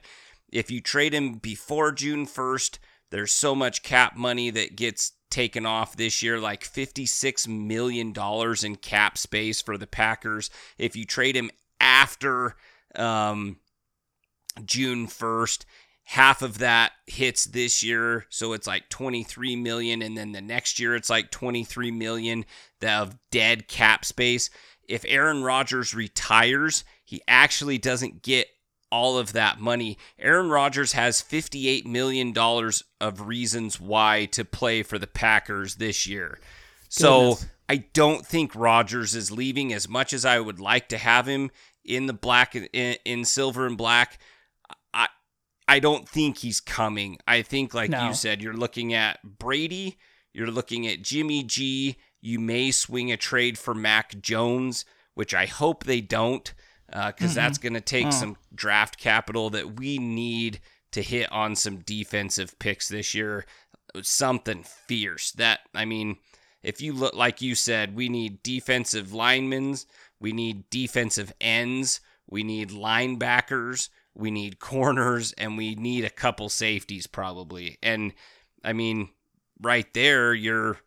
if 0.51 0.71
you 0.71 0.79
trade 0.79 1.13
him 1.13 1.33
before 1.33 1.91
June 1.91 2.25
1st, 2.25 2.77
there's 3.09 3.31
so 3.31 3.55
much 3.55 3.83
cap 3.83 4.15
money 4.15 4.49
that 4.49 4.75
gets 4.75 5.13
taken 5.29 5.65
off 5.65 5.97
this 5.97 6.23
year 6.23 6.39
like 6.39 6.63
56 6.63 7.47
million 7.47 8.13
dollars 8.13 8.63
in 8.63 8.75
cap 8.75 9.17
space 9.17 9.61
for 9.61 9.77
the 9.77 9.87
Packers. 9.87 10.49
If 10.77 10.95
you 10.95 11.05
trade 11.05 11.35
him 11.35 11.51
after 11.79 12.55
um 12.95 13.57
June 14.65 15.07
1st. 15.07 15.65
Half 16.03 16.41
of 16.41 16.59
that 16.59 16.93
hits 17.05 17.45
this 17.45 17.83
year, 17.83 18.25
so 18.29 18.53
it's 18.53 18.65
like 18.65 18.87
23 18.87 19.57
million 19.57 20.01
and 20.01 20.17
then 20.17 20.31
the 20.31 20.41
next 20.41 20.79
year 20.79 20.95
it's 20.95 21.09
like 21.09 21.31
23 21.31 21.91
million 21.91 22.45
of 22.81 23.17
dead 23.29 23.67
cap 23.67 24.05
space. 24.05 24.49
If 24.87 25.03
Aaron 25.05 25.43
Rodgers 25.43 25.93
retires, 25.93 26.85
he 27.03 27.21
actually 27.27 27.77
doesn't 27.77 28.21
get 28.21 28.47
all 28.91 29.17
of 29.17 29.33
that 29.33 29.59
money. 29.59 29.97
Aaron 30.19 30.49
Rodgers 30.49 30.93
has 30.93 31.21
$58 31.21 31.85
million 31.85 32.33
of 33.01 33.27
reasons 33.27 33.79
why 33.79 34.25
to 34.31 34.45
play 34.45 34.83
for 34.83 34.97
the 34.97 35.07
Packers 35.07 35.75
this 35.75 36.07
year. 36.07 36.39
So 36.89 37.35
I 37.67 37.85
don't 37.93 38.25
think 38.25 38.55
Rodgers 38.55 39.13
is 39.13 39.31
leaving 39.31 39.73
as 39.73 39.89
much 39.89 40.13
as 40.13 40.23
I 40.25 40.39
would 40.39 40.59
like 40.59 40.87
to 40.89 40.97
have 40.97 41.27
him 41.27 41.51
in 41.83 42.05
the 42.05 42.13
black 42.13 42.55
in, 42.55 42.95
in 43.05 43.25
silver 43.25 43.65
and 43.65 43.77
black. 43.77 44.19
I 44.93 45.07
I 45.67 45.79
don't 45.79 46.07
think 46.07 46.37
he's 46.37 46.61
coming. 46.61 47.17
I 47.27 47.41
think 47.41 47.73
like 47.73 47.89
No. 47.89 48.07
you 48.07 48.13
said 48.13 48.41
you're 48.41 48.53
looking 48.53 48.93
at 48.93 49.19
Brady, 49.37 49.97
you're 50.33 50.51
looking 50.51 50.87
at 50.87 51.01
Jimmy 51.01 51.43
G, 51.43 51.97
you 52.21 52.39
may 52.39 52.71
swing 52.71 53.11
a 53.11 53.17
trade 53.17 53.57
for 53.57 53.73
Mac 53.73 54.21
Jones, 54.21 54.85
which 55.13 55.33
I 55.33 55.45
hope 55.45 55.83
they 55.83 55.99
don't 55.99 56.53
Uh, 56.91 57.11
because 57.11 57.31
mm-hmm. 57.31 57.35
that's 57.35 57.57
going 57.57 57.73
to 57.73 57.81
take 57.81 58.07
Oh. 58.07 58.11
some 58.11 58.37
draft 58.55 58.97
capital 58.97 59.49
that 59.49 59.77
we 59.77 59.97
need 59.97 60.59
to 60.91 61.01
hit 61.01 61.31
on 61.31 61.55
some 61.55 61.79
defensive 61.79 62.57
picks 62.59 62.87
this 62.87 63.13
year. 63.13 63.45
Something 64.01 64.63
fierce. 64.63 65.31
That 65.33 65.59
I 65.73 65.85
mean, 65.85 66.17
if 66.63 66.81
you 66.81 66.93
look 66.93 67.13
like 67.13 67.41
you 67.41 67.55
said, 67.55 67.95
we 67.95 68.09
need 68.09 68.41
defensive 68.43 69.13
linemen, 69.13 69.75
we 70.19 70.31
need 70.31 70.69
defensive 70.69 71.33
ends, 71.41 71.99
we 72.29 72.43
need 72.43 72.69
linebackers, 72.69 73.89
we 74.15 74.31
need 74.31 74.59
corners, 74.59 75.33
and 75.37 75.57
we 75.57 75.75
need 75.75 76.05
a 76.05 76.09
couple 76.09 76.49
safeties 76.49 77.07
probably. 77.07 77.77
And 77.83 78.13
I 78.63 78.73
mean, 78.73 79.09
right 79.61 79.91
there, 79.93 80.33
you're 80.33 80.77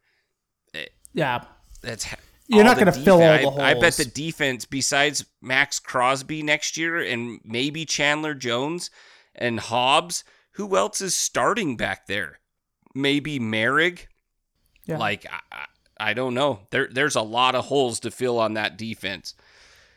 eh, 0.74 0.86
Yeah. 1.12 1.44
that's 1.82 2.06
You're 2.50 2.64
not 2.64 2.78
gonna 2.78 2.92
fill 2.92 3.22
all 3.22 3.54
the 3.56 3.62
I, 3.62 3.70
I 3.70 3.74
bet 3.74 3.94
the 3.94 4.04
defense, 4.04 4.64
besides 4.64 5.24
Maxx 5.40 5.78
Crosby 5.78 6.42
next 6.42 6.76
year 6.76 6.98
and 6.98 7.40
maybe 7.44 7.84
Chandler 7.84 8.34
Jones 8.34 8.90
and 9.34 9.60
Hobbs, 9.60 10.24
who 10.52 10.76
else 10.76 11.00
is 11.00 11.14
starting 11.14 11.76
back 11.76 12.06
there? 12.06 12.40
Maybe 12.94 13.38
Moehrig. 13.38 14.06
Yeah. 14.84 14.98
Like 14.98 15.26
I, 15.30 15.40
I, 15.52 16.10
I 16.10 16.14
don't 16.14 16.34
know. 16.34 16.60
There, 16.70 16.88
there's 16.90 17.14
a 17.14 17.22
lot 17.22 17.54
of 17.54 17.66
holes 17.66 18.00
to 18.00 18.10
fill 18.10 18.38
on 18.38 18.54
that 18.54 18.76
defense, 18.76 19.34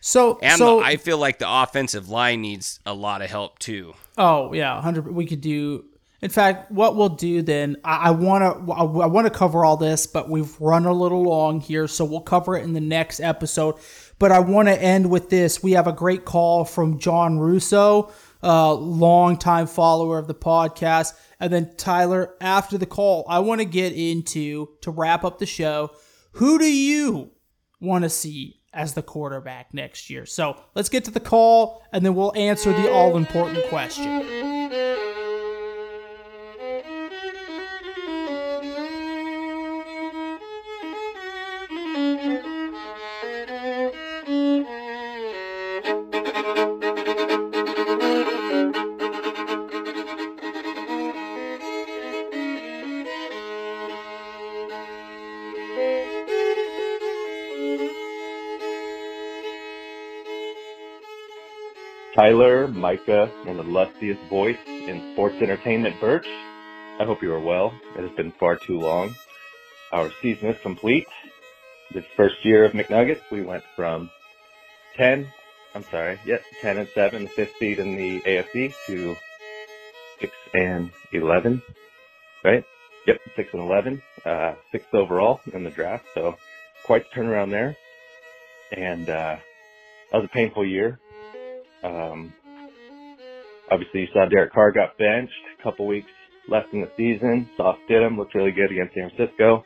So 0.02 0.38
and 0.42 0.58
so 0.58 0.80
the, 0.80 0.86
I 0.86 0.98
feel 0.98 1.18
like 1.18 1.40
the 1.40 1.50
offensive 1.50 2.10
line 2.10 2.42
needs 2.42 2.80
a 2.86 2.94
lot 2.94 3.22
of 3.22 3.30
help 3.30 3.58
too. 3.58 3.94
Oh 4.18 4.54
yeah, 4.54 4.80
hundred. 4.82 5.08
We 5.08 5.26
could 5.26 5.42
do. 5.42 5.86
In 6.24 6.30
fact, 6.30 6.72
what 6.72 6.96
we'll 6.96 7.10
do 7.10 7.42
then, 7.42 7.76
I 7.84 8.12
want 8.12 8.66
to, 8.66 8.72
I 8.72 9.08
want 9.08 9.28
to 9.28 9.30
cover 9.30 9.66
all 9.66 9.76
this, 9.76 10.08
but 10.08 10.30
we've 10.30 10.58
run 10.62 10.86
a 10.86 10.94
little 10.94 11.22
long 11.22 11.60
here, 11.60 11.86
so 11.86 12.06
we'll 12.06 12.22
cover 12.22 12.56
it 12.56 12.64
in 12.64 12.72
the 12.72 12.80
next 12.80 13.20
episode. 13.20 13.76
But 14.20 14.32
I 14.32 14.40
want 14.40 14.70
to 14.70 14.82
end 14.82 15.10
with 15.10 15.30
this. 15.30 15.62
We 15.62 15.74
have 15.74 15.86
a 15.86 15.92
great 15.92 16.24
call 16.24 16.64
from 16.64 16.98
John 16.98 17.40
Russo, 17.40 18.10
uh, 18.42 18.74
longtime 18.74 19.68
follower 19.68 20.18
of 20.18 20.28
the 20.28 20.34
podcast, 20.34 21.12
and 21.42 21.52
then 21.52 21.76
Tyler. 21.76 22.36
After 22.40 22.78
the 22.78 22.86
call, 22.86 23.26
I 23.28 23.40
want 23.40 23.60
to 23.60 23.66
get 23.66 23.92
into 23.92 24.70
to 24.80 24.92
wrap 24.92 25.26
up 25.26 25.40
the 25.40 25.46
show. 25.46 25.92
Who 26.36 26.58
do 26.58 26.74
you 26.74 27.32
want 27.82 28.06
to 28.06 28.10
see 28.10 28.62
as 28.72 28.94
the 28.94 29.04
quarterback 29.04 29.74
next 29.74 30.10
year? 30.10 30.26
So 30.26 30.56
let's 30.74 30.88
get 30.88 31.04
to 31.04 31.12
the 31.12 31.20
call, 31.20 31.84
and 31.92 32.06
then 32.06 32.16
we'll 32.16 32.34
answer 32.38 32.72
the 32.72 32.90
all 32.90 33.18
important 33.18 33.66
question. 33.66 35.23
Tyler, 62.64 62.74
Micah, 62.74 63.32
and 63.46 63.60
the 63.60 63.64
lustiest 63.64 64.22
voice 64.30 64.58
in 64.68 65.14
sports 65.14 65.36
entertainment, 65.42 66.00
Birch. 66.00 66.28
I 67.00 67.04
hope 67.04 67.22
you 67.22 67.34
are 67.34 67.40
well. 67.40 67.74
It 67.98 68.02
has 68.02 68.12
been 68.12 68.32
far 68.32 68.56
too 68.56 68.80
long. 68.80 69.16
Our 69.92 70.12
season 70.22 70.50
is 70.50 70.62
complete. 70.62 71.08
This 71.94 72.06
first 72.16 72.36
year 72.44 72.64
of 72.64 72.72
McNuggets, 72.72 73.22
we 73.32 73.42
went 73.42 73.64
from 73.76 74.10
10, 74.96 75.28
I'm 75.76 75.84
sorry, 75.84 76.20
yes, 76.26 76.42
10 76.62 76.78
and 76.78 76.88
7, 76.96 77.24
the 77.24 77.30
fifth 77.30 77.54
seed 77.60 77.80
in 77.80 77.96
the 77.96 78.22
AFC, 78.22 78.74
to 78.88 79.16
6 80.22 80.34
and 80.54 80.92
11, 81.12 81.62
right? 82.46 82.64
Yep, 83.06 83.20
6 83.36 83.50
and 83.54 83.62
11, 83.62 84.02
uh, 84.26 84.54
sixth 84.72 84.94
overall 84.94 85.42
in 85.52 85.64
the 85.64 85.70
draft, 85.70 86.06
so 86.14 86.38
quite 86.86 87.04
the 87.10 87.20
turnaround 87.20 87.50
there. 87.52 87.76
And, 88.72 89.10
uh, 89.10 89.36
that 90.12 90.18
was 90.18 90.26
a 90.26 90.34
painful 90.34 90.66
year. 90.66 91.00
Um, 91.84 92.34
obviously, 93.74 94.02
you 94.02 94.08
saw 94.14 94.26
Derek 94.30 94.54
Carr 94.54 94.72
got 94.72 94.98
benched. 94.98 95.34
A 95.60 95.64
couple 95.64 95.88
weeks 95.88 96.10
left 96.48 96.74
in 96.74 96.82
the 96.82 96.92
season. 96.96 97.50
Sauce 97.58 97.78
Stidham 97.90 98.18
looked 98.18 98.36
really 98.36 98.52
good 98.52 98.72
against 98.72 98.94
San 98.94 99.10
Francisco. 99.10 99.64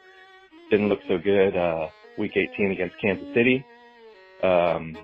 Didn't 0.71 0.89
look 0.89 0.99
so 1.07 1.17
good 1.17 1.55
uh, 1.55 1.87
week 2.17 2.31
18 2.35 2.71
against 2.71 2.95
Kansas 3.01 3.27
City. 3.33 3.65
Um, 4.43 4.97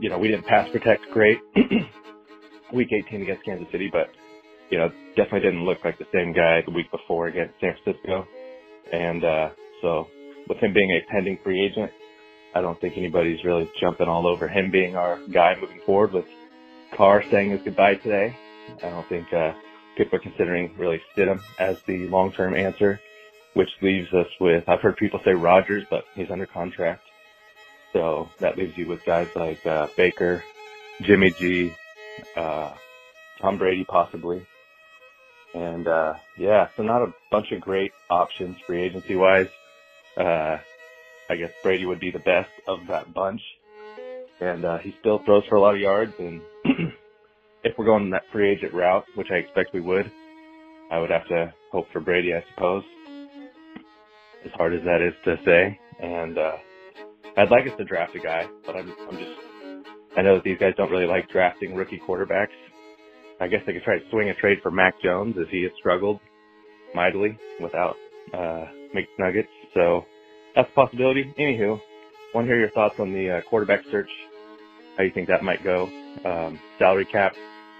you 0.00 0.08
know, 0.08 0.18
we 0.18 0.28
didn't 0.28 0.46
pass 0.46 0.68
protect 0.70 1.02
great 1.12 1.38
week 2.72 2.88
18 2.92 3.22
against 3.22 3.44
Kansas 3.44 3.66
City, 3.72 3.88
but 3.92 4.10
you 4.70 4.78
know, 4.78 4.88
definitely 5.16 5.40
didn't 5.40 5.64
look 5.64 5.84
like 5.84 5.98
the 5.98 6.06
same 6.12 6.32
guy 6.32 6.62
the 6.64 6.72
week 6.72 6.90
before 6.90 7.28
against 7.28 7.54
San 7.60 7.74
Francisco. 7.82 8.26
And 8.92 9.24
uh, 9.24 9.50
so, 9.80 10.08
with 10.48 10.58
him 10.58 10.72
being 10.72 10.90
a 10.90 11.12
pending 11.12 11.38
free 11.44 11.64
agent, 11.64 11.90
I 12.54 12.60
don't 12.60 12.80
think 12.80 12.96
anybody's 12.96 13.44
really 13.44 13.70
jumping 13.80 14.08
all 14.08 14.26
over 14.26 14.48
him 14.48 14.70
being 14.70 14.96
our 14.96 15.18
guy 15.32 15.54
moving 15.60 15.80
forward 15.86 16.12
with 16.12 16.24
Carr 16.92 17.22
saying 17.30 17.50
his 17.50 17.62
goodbye 17.62 17.96
today. 17.96 18.36
I 18.82 18.90
don't 18.90 19.08
think 19.08 19.32
uh, 19.32 19.52
people 19.96 20.16
are 20.16 20.22
considering 20.22 20.74
really 20.78 21.02
Stidham 21.14 21.40
as 21.58 21.80
the 21.82 22.08
long-term 22.08 22.54
answer, 22.54 23.00
which 23.54 23.70
leaves 23.80 24.12
us 24.12 24.28
with, 24.40 24.68
I've 24.68 24.80
heard 24.80 24.96
people 24.96 25.20
say 25.24 25.32
Rodgers, 25.32 25.84
but 25.90 26.04
he's 26.14 26.30
under 26.30 26.46
contract. 26.46 27.02
So 27.92 28.30
that 28.38 28.56
leaves 28.56 28.76
you 28.76 28.86
with 28.86 29.04
guys 29.04 29.28
like 29.34 29.64
uh, 29.66 29.88
Baker, 29.96 30.42
Jimmy 31.02 31.30
G, 31.30 31.74
uh, 32.36 32.72
Tom 33.40 33.58
Brady 33.58 33.84
possibly. 33.84 34.46
And 35.54 35.86
uh, 35.86 36.14
yeah, 36.38 36.68
so 36.76 36.82
not 36.82 37.02
a 37.02 37.12
bunch 37.30 37.52
of 37.52 37.60
great 37.60 37.92
options 38.08 38.58
free 38.66 38.82
agency 38.82 39.16
wise. 39.16 39.48
Uh, 40.16 40.58
I 41.28 41.36
guess 41.36 41.50
Brady 41.62 41.84
would 41.84 42.00
be 42.00 42.10
the 42.10 42.18
best 42.18 42.50
of 42.66 42.86
that 42.88 43.12
bunch. 43.12 43.42
And 44.40 44.64
uh, 44.64 44.78
he 44.78 44.94
still 45.00 45.18
throws 45.18 45.44
for 45.46 45.56
a 45.56 45.60
lot 45.60 45.74
of 45.74 45.80
yards. 45.80 46.14
And 46.18 46.40
if 47.64 47.76
we're 47.78 47.84
going 47.84 48.10
that 48.10 48.22
free 48.32 48.50
agent 48.50 48.74
route, 48.74 49.04
which 49.14 49.28
I 49.30 49.36
expect 49.36 49.72
we 49.72 49.80
would, 49.80 50.10
I 50.90 50.98
would 50.98 51.10
have 51.10 51.26
to 51.28 51.52
hope 51.70 51.86
for 51.92 52.00
Brady, 52.00 52.34
I 52.34 52.44
suppose. 52.54 52.84
As 54.44 54.52
hard 54.54 54.74
as 54.74 54.82
that 54.84 55.00
is 55.00 55.14
to 55.24 55.36
say. 55.44 55.78
And 56.00 56.36
uh, 56.36 56.56
I'd 57.36 57.50
like 57.50 57.66
us 57.66 57.76
to 57.78 57.84
draft 57.84 58.14
a 58.16 58.18
guy, 58.18 58.46
but 58.66 58.76
I'm, 58.76 58.92
I'm 59.08 59.16
just, 59.16 59.30
I 60.16 60.22
know 60.22 60.34
that 60.34 60.44
these 60.44 60.58
guys 60.58 60.74
don't 60.76 60.90
really 60.90 61.06
like 61.06 61.28
drafting 61.30 61.74
rookie 61.74 62.00
quarterbacks. 62.06 62.48
I 63.40 63.48
guess 63.48 63.60
they 63.66 63.72
could 63.72 63.82
try 63.84 63.98
to 63.98 64.10
swing 64.10 64.28
a 64.28 64.34
trade 64.34 64.58
for 64.62 64.70
Mac 64.70 65.00
Jones 65.02 65.36
as 65.40 65.46
he 65.50 65.62
has 65.62 65.72
struggled 65.78 66.20
mightily 66.94 67.38
without 67.60 67.96
uh, 68.34 68.66
McNuggets. 68.94 69.48
So 69.74 70.04
that's 70.54 70.68
a 70.70 70.74
possibility. 70.74 71.32
Anywho, 71.38 71.80
want 72.34 72.46
to 72.46 72.48
hear 72.48 72.58
your 72.58 72.70
thoughts 72.70 72.96
on 72.98 73.12
the 73.12 73.38
uh, 73.38 73.40
quarterback 73.48 73.80
search, 73.90 74.10
how 74.96 75.04
you 75.04 75.10
think 75.12 75.28
that 75.28 75.42
might 75.42 75.64
go. 75.64 75.88
Um, 76.24 76.60
salary 76.78 77.04
cap, 77.04 77.34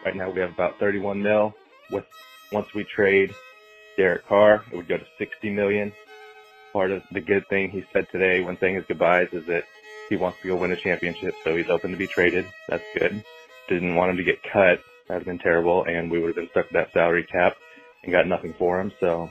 right 0.05 0.17
now 0.17 0.31
we 0.31 0.41
have 0.41 0.51
about 0.51 0.79
31 0.79 1.23
mil. 1.23 1.55
With 1.91 2.05
once 2.51 2.73
we 2.75 2.85
trade 2.85 3.35
Derek 3.97 4.27
Carr, 4.27 4.65
it 4.71 4.77
would 4.77 4.89
go 4.89 4.97
to 4.97 5.07
60 5.19 5.51
million. 5.51 5.93
Part 6.73 6.91
of 6.91 7.03
the 7.13 7.21
good 7.21 7.47
thing 7.49 7.71
he 7.71 7.85
said 7.93 8.09
today 8.11 8.43
when 8.43 8.59
saying 8.59 8.77
his 8.77 8.85
goodbyes 8.87 9.29
is 9.33 9.45
that 9.47 9.65
he 10.09 10.17
wants 10.17 10.41
to 10.43 10.49
go 10.49 10.57
win 10.57 10.73
a 10.73 10.77
championship, 10.77 11.35
so 11.45 11.57
he's 11.57 11.69
open 11.69 11.91
to 11.91 11.97
be 11.97 12.07
traded. 12.07 12.47
That's 12.69 12.85
good. 12.97 13.25
Didn't 13.69 13.95
want 13.95 14.11
him 14.11 14.17
to 14.17 14.25
get 14.25 14.43
cut. 14.43 14.81
That 15.09 15.15
would 15.15 15.21
have 15.21 15.27
been 15.27 15.39
terrible, 15.39 15.85
and 15.85 16.11
we 16.11 16.19
would 16.19 16.29
have 16.29 16.37
been 16.37 16.49
stuck 16.51 16.65
with 16.67 16.73
that 16.73 16.93
salary 16.93 17.25
cap 17.25 17.57
and 18.03 18.13
got 18.13 18.27
nothing 18.27 18.55
for 18.55 18.81
him. 18.81 18.93
So 19.01 19.31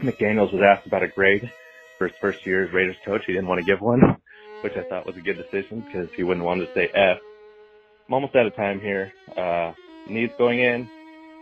McDaniels 0.00 0.52
was 0.52 0.62
asked 0.62 0.86
about 0.86 1.02
a 1.02 1.08
grade 1.08 1.50
for 1.98 2.08
his 2.08 2.16
first 2.20 2.44
year 2.46 2.64
as 2.64 2.72
Raiders 2.72 2.96
coach. 3.04 3.24
He 3.26 3.32
didn't 3.32 3.48
want 3.48 3.60
to 3.60 3.66
give 3.66 3.80
one, 3.80 4.16
which 4.62 4.76
I 4.76 4.82
thought 4.82 5.06
was 5.06 5.16
a 5.16 5.20
good 5.20 5.36
decision 5.36 5.80
because 5.80 6.10
he 6.12 6.22
wouldn't 6.22 6.44
want 6.44 6.60
to 6.60 6.74
say 6.74 6.88
F. 6.92 7.18
I'm 8.08 8.14
almost 8.14 8.36
out 8.36 8.46
of 8.46 8.54
time 8.56 8.80
here. 8.80 9.12
Uh, 9.36 9.72
needs 10.08 10.32
going 10.38 10.60
in. 10.60 10.88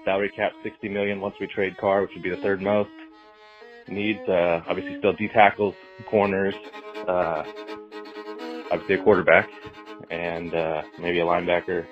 Salary 0.04 0.30
cap 0.36 0.52
60 0.62 0.88
million 0.88 1.20
once 1.20 1.34
we 1.40 1.46
trade 1.46 1.76
Carr, 1.78 2.02
which 2.02 2.10
would 2.14 2.22
be 2.22 2.30
the 2.30 2.36
third 2.38 2.60
most. 2.60 2.90
Needs 3.88 4.20
uh, 4.28 4.60
obviously 4.66 4.98
still 4.98 5.12
D 5.14 5.28
tackles, 5.32 5.74
corners, 6.10 6.54
uh, 7.06 7.42
obviously 8.72 8.96
a 8.96 9.02
quarterback, 9.02 9.48
and 10.10 10.54
uh, 10.54 10.82
maybe 11.00 11.20
a 11.20 11.24
linebacker, 11.24 11.84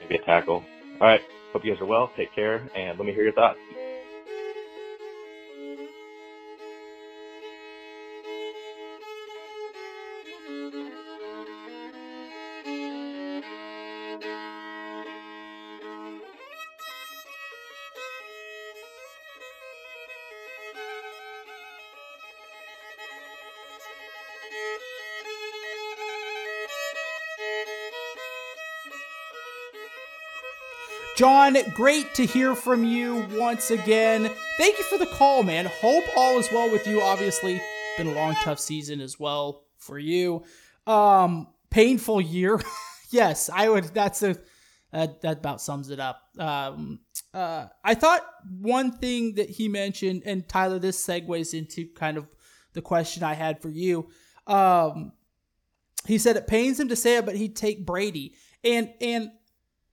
maybe 0.00 0.16
a 0.16 0.24
tackle. 0.24 0.64
All 1.00 1.06
right. 1.06 1.20
Hope 1.52 1.64
you 1.64 1.72
guys 1.72 1.80
are 1.82 1.86
well. 1.86 2.10
Take 2.16 2.34
care, 2.34 2.68
and 2.76 2.98
let 2.98 3.06
me 3.06 3.12
hear 3.12 3.24
your 3.24 3.32
thoughts. 3.34 3.58
John, 31.16 31.56
great 31.74 32.12
to 32.14 32.26
hear 32.26 32.56
from 32.56 32.82
you 32.82 33.24
once 33.34 33.70
again. 33.70 34.28
Thank 34.58 34.78
you 34.78 34.84
for 34.84 34.98
the 34.98 35.06
call, 35.06 35.44
man. 35.44 35.66
Hope 35.80 36.02
all 36.16 36.40
is 36.40 36.50
well 36.50 36.68
with 36.72 36.88
you. 36.88 37.00
Obviously, 37.00 37.62
been 37.96 38.08
a 38.08 38.14
long, 38.14 38.34
tough 38.42 38.58
season 38.58 39.00
as 39.00 39.20
well 39.20 39.62
for 39.78 39.96
you. 39.96 40.42
Um, 40.88 41.46
painful 41.70 42.20
year. 42.20 42.60
yes, 43.10 43.48
I 43.48 43.68
would. 43.68 43.84
That's 43.84 44.24
a 44.24 44.36
that 44.90 45.20
that 45.20 45.38
about 45.38 45.60
sums 45.60 45.90
it 45.90 46.00
up. 46.00 46.20
Um, 46.36 46.98
uh, 47.32 47.66
I 47.84 47.94
thought 47.94 48.26
one 48.48 48.90
thing 48.90 49.36
that 49.36 49.48
he 49.48 49.68
mentioned, 49.68 50.24
and 50.26 50.48
Tyler, 50.48 50.80
this 50.80 51.04
segues 51.06 51.54
into 51.54 51.86
kind 51.94 52.16
of 52.16 52.26
the 52.72 52.82
question 52.82 53.22
I 53.22 53.34
had 53.34 53.62
for 53.62 53.68
you. 53.68 54.08
Um, 54.48 55.12
he 56.06 56.18
said 56.18 56.36
it 56.36 56.48
pains 56.48 56.80
him 56.80 56.88
to 56.88 56.96
say 56.96 57.18
it, 57.18 57.24
but 57.24 57.36
he'd 57.36 57.54
take 57.54 57.86
Brady, 57.86 58.34
and 58.64 58.92
and 59.00 59.30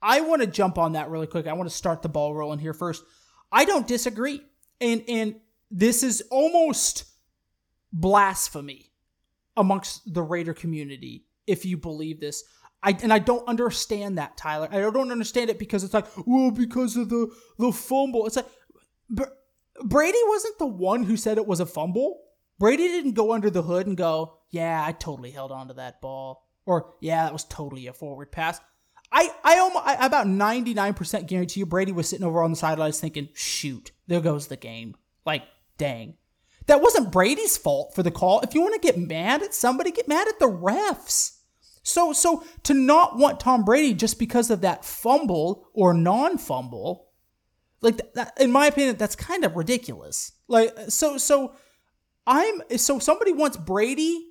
I 0.02 0.22
want 0.22 0.42
to 0.42 0.48
jump 0.48 0.78
on 0.78 0.94
that 0.94 1.10
really 1.10 1.28
quick. 1.28 1.48
I 1.48 1.54
want 1.54 1.70
to 1.70 1.76
start 1.76 2.02
the 2.02 2.10
ball 2.10 2.34
rolling 2.34 2.60
here 2.60 2.74
first. 2.74 3.04
I 3.52 3.66
don't 3.66 3.88
disagree. 3.88 4.42
And 4.80 5.04
and 5.08 5.36
this 5.70 6.04
is 6.04 6.24
almost 6.32 7.06
blasphemy 7.94 8.92
amongst 9.56 10.14
the 10.14 10.24
Raider 10.24 10.54
community 10.54 11.26
if 11.46 11.66
you 11.66 11.78
believe 11.78 12.20
this. 12.20 12.44
I 12.84 12.98
and 13.04 13.14
I 13.14 13.20
don't 13.20 13.48
understand 13.48 14.18
that, 14.18 14.38
Tyler. 14.38 14.68
I 14.72 14.80
don't 14.80 15.12
understand 15.12 15.50
it 15.50 15.60
because 15.60 15.84
it's 15.84 15.94
like, 15.94 16.08
well, 16.26 16.52
because 16.52 16.98
of 16.98 17.10
the 17.10 17.32
the 17.60 17.72
fumble. 17.72 18.26
It's 18.26 18.38
like 18.38 18.48
Brady 19.84 20.18
wasn't 20.28 20.58
the 20.58 20.68
one 20.68 21.04
who 21.04 21.18
said 21.18 21.38
it 21.38 21.48
was 21.48 21.60
a 21.60 21.66
fumble. 21.66 22.22
Brady 22.60 22.88
didn't 22.88 23.14
go 23.14 23.34
under 23.34 23.50
the 23.50 23.64
hood 23.64 23.88
and 23.88 23.98
go, 23.98 24.38
"Yeah, 24.50 24.84
I 24.86 24.92
totally 24.92 25.32
held 25.32 25.52
on 25.52 25.68
to 25.68 25.74
that 25.76 26.02
ball," 26.02 26.48
or 26.66 26.94
"Yeah, 27.02 27.24
that 27.24 27.34
was 27.34 27.44
totally 27.44 27.88
a 27.88 27.94
forward 27.94 28.32
pass." 28.32 28.60
I 29.12 29.30
I 29.44 29.58
almost 29.58 29.86
I 29.86 30.06
about 30.06 30.28
ninety 30.28 30.74
nine 30.74 30.94
percent 30.94 31.28
guarantee 31.28 31.60
you 31.60 31.66
Brady 31.66 31.92
was 31.92 32.08
sitting 32.08 32.26
over 32.26 32.42
on 32.42 32.52
the 32.52 32.58
sidelines 32.58 33.00
thinking, 33.00 33.30
"Shoot, 33.34 33.92
there 34.08 34.22
goes 34.22 34.48
the 34.48 34.58
game." 34.58 34.96
Like, 35.26 35.44
dang, 35.78 36.16
that 36.68 36.82
wasn't 36.82 37.12
Brady's 37.12 37.58
fault 37.58 37.94
for 37.94 38.04
the 38.04 38.12
call. 38.12 38.40
If 38.42 38.54
you 38.54 38.62
want 38.62 38.74
to 38.74 38.80
get 38.80 38.98
mad 38.98 39.44
at 39.44 39.54
somebody, 39.54 39.92
get 39.92 40.08
mad 40.08 40.28
at 40.28 40.40
the 40.40 40.48
refs. 40.48 41.38
So 41.84 42.14
so 42.14 42.44
to 42.64 42.74
not 42.74 43.18
want 43.18 43.40
Tom 43.40 43.66
Brady 43.66 43.94
just 43.94 44.20
because 44.20 44.50
of 44.50 44.62
that 44.62 44.86
fumble 44.86 45.68
or 45.74 45.94
non 45.94 46.38
fumble, 46.38 47.10
like 47.82 48.14
that, 48.14 48.34
in 48.40 48.52
my 48.52 48.68
opinion, 48.68 48.96
that's 48.98 49.16
kind 49.16 49.44
of 49.44 49.56
ridiculous. 49.56 50.32
Like 50.48 50.74
so 50.90 51.18
so 51.18 51.56
I'm 52.26 52.62
so 52.78 53.00
somebody 53.00 53.34
wants 53.34 53.58
Brady, 53.58 54.28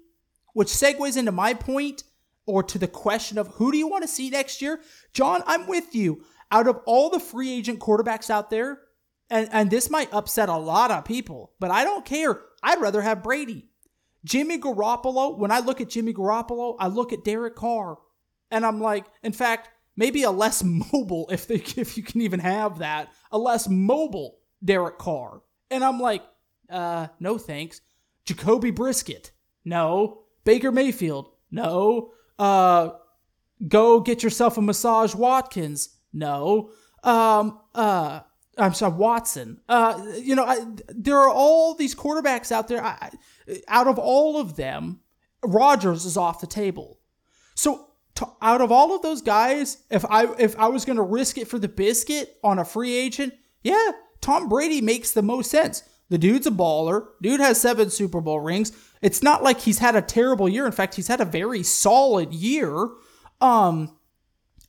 which 0.54 0.68
segues 0.68 1.16
into 1.16 1.32
my 1.32 1.54
point 1.54 2.04
or 2.50 2.62
to 2.64 2.78
the 2.78 2.88
question 2.88 3.38
of 3.38 3.48
who 3.48 3.70
do 3.70 3.78
you 3.78 3.88
want 3.88 4.02
to 4.02 4.08
see 4.08 4.28
next 4.28 4.60
year, 4.60 4.80
John, 5.12 5.42
I'm 5.46 5.66
with 5.66 5.94
you. 5.94 6.24
Out 6.50 6.66
of 6.66 6.80
all 6.84 7.10
the 7.10 7.20
free 7.20 7.52
agent 7.52 7.78
quarterbacks 7.78 8.28
out 8.28 8.50
there, 8.50 8.80
and, 9.30 9.48
and 9.52 9.70
this 9.70 9.88
might 9.88 10.12
upset 10.12 10.48
a 10.48 10.56
lot 10.56 10.90
of 10.90 11.04
people, 11.04 11.52
but 11.60 11.70
I 11.70 11.84
don't 11.84 12.04
care. 12.04 12.40
I'd 12.62 12.80
rather 12.80 13.00
have 13.00 13.22
Brady. 13.22 13.68
Jimmy 14.24 14.58
Garoppolo, 14.58 15.38
when 15.38 15.52
I 15.52 15.60
look 15.60 15.80
at 15.80 15.88
Jimmy 15.88 16.12
Garoppolo, 16.12 16.76
I 16.78 16.88
look 16.88 17.12
at 17.12 17.24
Derek 17.24 17.54
Carr. 17.54 17.98
And 18.50 18.66
I'm 18.66 18.80
like, 18.80 19.06
in 19.22 19.32
fact, 19.32 19.70
maybe 19.96 20.24
a 20.24 20.30
less 20.30 20.62
mobile, 20.92 21.28
if 21.30 21.46
they 21.46 21.62
if 21.76 21.96
you 21.96 22.02
can 22.02 22.20
even 22.20 22.40
have 22.40 22.80
that, 22.80 23.10
a 23.30 23.38
less 23.38 23.68
mobile 23.68 24.38
Derek 24.62 24.98
Carr. 24.98 25.42
And 25.70 25.84
I'm 25.84 26.00
like, 26.00 26.22
uh, 26.68 27.06
no 27.20 27.38
thanks. 27.38 27.80
Jacoby 28.24 28.72
Brissett, 28.72 29.30
no. 29.64 30.22
Baker 30.44 30.72
Mayfield, 30.72 31.30
no 31.50 32.12
uh, 32.40 32.94
go 33.68 34.00
get 34.00 34.22
yourself 34.22 34.56
a 34.56 34.62
massage 34.62 35.14
Watkins. 35.14 35.90
No. 36.12 36.70
Um, 37.04 37.60
uh, 37.74 38.20
I'm 38.56 38.74
sorry, 38.74 38.94
Watson. 38.94 39.60
Uh, 39.68 40.02
you 40.18 40.34
know, 40.34 40.44
I, 40.44 40.64
there 40.88 41.18
are 41.18 41.30
all 41.30 41.74
these 41.74 41.94
quarterbacks 41.94 42.50
out 42.50 42.68
there. 42.68 42.82
I, 42.82 43.10
out 43.68 43.86
of 43.86 43.98
all 43.98 44.40
of 44.40 44.56
them, 44.56 45.00
Rodgers 45.44 46.04
is 46.04 46.16
off 46.16 46.40
the 46.40 46.46
table. 46.46 46.98
So, 47.54 47.88
to, 48.16 48.26
out 48.42 48.60
of 48.60 48.72
all 48.72 48.96
of 48.96 49.02
those 49.02 49.22
guys, 49.22 49.78
if 49.90 50.04
I 50.06 50.26
if 50.38 50.58
I 50.58 50.68
was 50.68 50.84
going 50.84 50.96
to 50.96 51.02
risk 51.02 51.38
it 51.38 51.46
for 51.46 51.58
the 51.58 51.68
biscuit 51.68 52.36
on 52.42 52.58
a 52.58 52.64
free 52.64 52.94
agent, 52.94 53.34
yeah, 53.62 53.92
Tom 54.20 54.48
Brady 54.48 54.80
makes 54.80 55.12
the 55.12 55.22
most 55.22 55.50
sense. 55.50 55.82
The 56.08 56.18
dude's 56.18 56.46
a 56.46 56.50
baller. 56.50 57.06
Dude 57.22 57.40
has 57.40 57.60
seven 57.60 57.88
Super 57.88 58.20
Bowl 58.20 58.40
rings. 58.40 58.72
It's 59.02 59.22
not 59.22 59.42
like 59.42 59.60
he's 59.60 59.78
had 59.78 59.96
a 59.96 60.02
terrible 60.02 60.48
year. 60.48 60.66
In 60.66 60.72
fact, 60.72 60.94
he's 60.94 61.08
had 61.08 61.20
a 61.20 61.24
very 61.24 61.62
solid 61.62 62.32
year. 62.34 62.88
Um, 63.40 63.96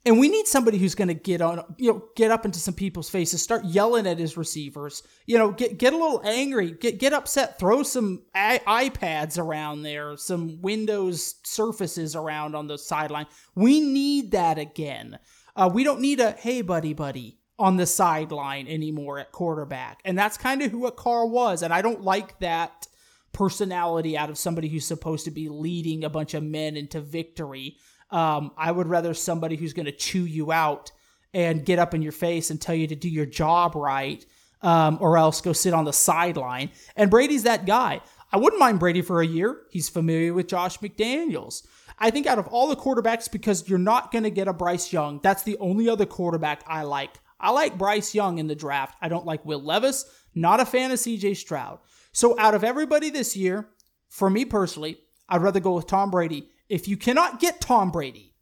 and 0.05 0.19
we 0.19 0.29
need 0.29 0.47
somebody 0.47 0.77
who's 0.77 0.95
going 0.95 1.09
to 1.09 1.13
get 1.13 1.41
on, 1.41 1.63
you 1.77 1.91
know, 1.91 2.03
get 2.15 2.31
up 2.31 2.45
into 2.45 2.59
some 2.59 2.73
people's 2.73 3.09
faces, 3.09 3.41
start 3.41 3.65
yelling 3.65 4.07
at 4.07 4.17
his 4.17 4.35
receivers, 4.35 5.03
you 5.27 5.37
know, 5.37 5.51
get 5.51 5.77
get 5.77 5.93
a 5.93 5.97
little 5.97 6.21
angry, 6.23 6.71
get 6.71 6.97
get 6.97 7.13
upset, 7.13 7.59
throw 7.59 7.83
some 7.83 8.23
I- 8.33 8.89
iPads 8.89 9.37
around 9.37 9.83
there, 9.83 10.17
some 10.17 10.59
Windows 10.61 11.35
surfaces 11.43 12.15
around 12.15 12.55
on 12.55 12.67
the 12.67 12.77
sideline. 12.77 13.27
We 13.53 13.79
need 13.79 14.31
that 14.31 14.57
again. 14.57 15.19
Uh, 15.55 15.69
we 15.71 15.83
don't 15.83 16.01
need 16.01 16.19
a 16.19 16.31
hey 16.31 16.61
buddy 16.61 16.93
buddy 16.93 17.37
on 17.59 17.77
the 17.77 17.85
sideline 17.85 18.67
anymore 18.67 19.19
at 19.19 19.31
quarterback, 19.31 19.99
and 20.03 20.17
that's 20.17 20.37
kind 20.37 20.63
of 20.63 20.71
who 20.71 20.87
a 20.87 20.91
Carr 20.91 21.27
was. 21.27 21.61
And 21.61 21.71
I 21.71 21.83
don't 21.83 22.01
like 22.01 22.39
that 22.39 22.87
personality 23.33 24.17
out 24.17 24.29
of 24.29 24.37
somebody 24.37 24.67
who's 24.67 24.85
supposed 24.85 25.25
to 25.25 25.31
be 25.31 25.49
leading 25.49 26.03
a 26.03 26.09
bunch 26.09 26.33
of 26.33 26.43
men 26.43 26.75
into 26.75 26.99
victory. 27.01 27.77
Um, 28.09 28.51
I 28.57 28.71
would 28.71 28.87
rather 28.87 29.13
somebody 29.13 29.55
who's 29.55 29.73
going 29.73 29.85
to 29.85 29.91
chew 29.91 30.25
you 30.25 30.51
out 30.51 30.91
and 31.33 31.65
get 31.65 31.79
up 31.79 31.93
in 31.93 32.01
your 32.01 32.11
face 32.11 32.49
and 32.49 32.59
tell 32.59 32.75
you 32.75 32.87
to 32.87 32.95
do 32.95 33.09
your 33.09 33.25
job 33.25 33.75
right, 33.75 34.25
um, 34.61 34.97
or 34.99 35.17
else 35.17 35.39
go 35.41 35.53
sit 35.53 35.73
on 35.73 35.85
the 35.85 35.93
sideline. 35.93 36.71
And 36.95 37.09
Brady's 37.09 37.43
that 37.43 37.65
guy. 37.65 38.01
I 38.33 38.37
wouldn't 38.37 38.59
mind 38.59 38.79
Brady 38.79 39.01
for 39.01 39.21
a 39.21 39.27
year. 39.27 39.61
He's 39.71 39.89
familiar 39.89 40.33
with 40.33 40.47
Josh 40.47 40.79
McDaniels. 40.79 41.65
I 41.99 42.09
think 42.09 42.27
out 42.27 42.39
of 42.39 42.47
all 42.47 42.67
the 42.67 42.75
quarterbacks, 42.75 43.31
because 43.31 43.69
you're 43.69 43.77
not 43.77 44.11
going 44.11 44.23
to 44.23 44.29
get 44.29 44.47
a 44.47 44.53
Bryce 44.53 44.91
Young, 44.91 45.19
that's 45.21 45.43
the 45.43 45.57
only 45.59 45.87
other 45.87 46.05
quarterback 46.05 46.63
I 46.65 46.83
like. 46.83 47.11
I 47.39 47.51
like 47.51 47.77
Bryce 47.77 48.15
Young 48.15 48.37
in 48.37 48.47
the 48.47 48.55
draft. 48.55 48.95
I 49.01 49.09
don't 49.09 49.25
like 49.25 49.45
Will 49.45 49.61
Levis. 49.61 50.05
Not 50.33 50.59
a 50.59 50.65
fan 50.65 50.91
of 50.91 50.99
CJ 50.99 51.37
Stroud. 51.37 51.79
So 52.11 52.37
out 52.39 52.53
of 52.53 52.63
everybody 52.63 53.09
this 53.09 53.35
year, 53.35 53.69
for 54.07 54.29
me 54.29 54.45
personally, 54.45 54.99
I'd 55.29 55.41
rather 55.41 55.59
go 55.59 55.75
with 55.75 55.87
Tom 55.87 56.11
Brady. 56.11 56.49
If 56.67 56.87
you 56.87 56.97
cannot 56.97 57.39
get 57.39 57.61
Tom 57.61 57.91
Brady, 57.91 58.33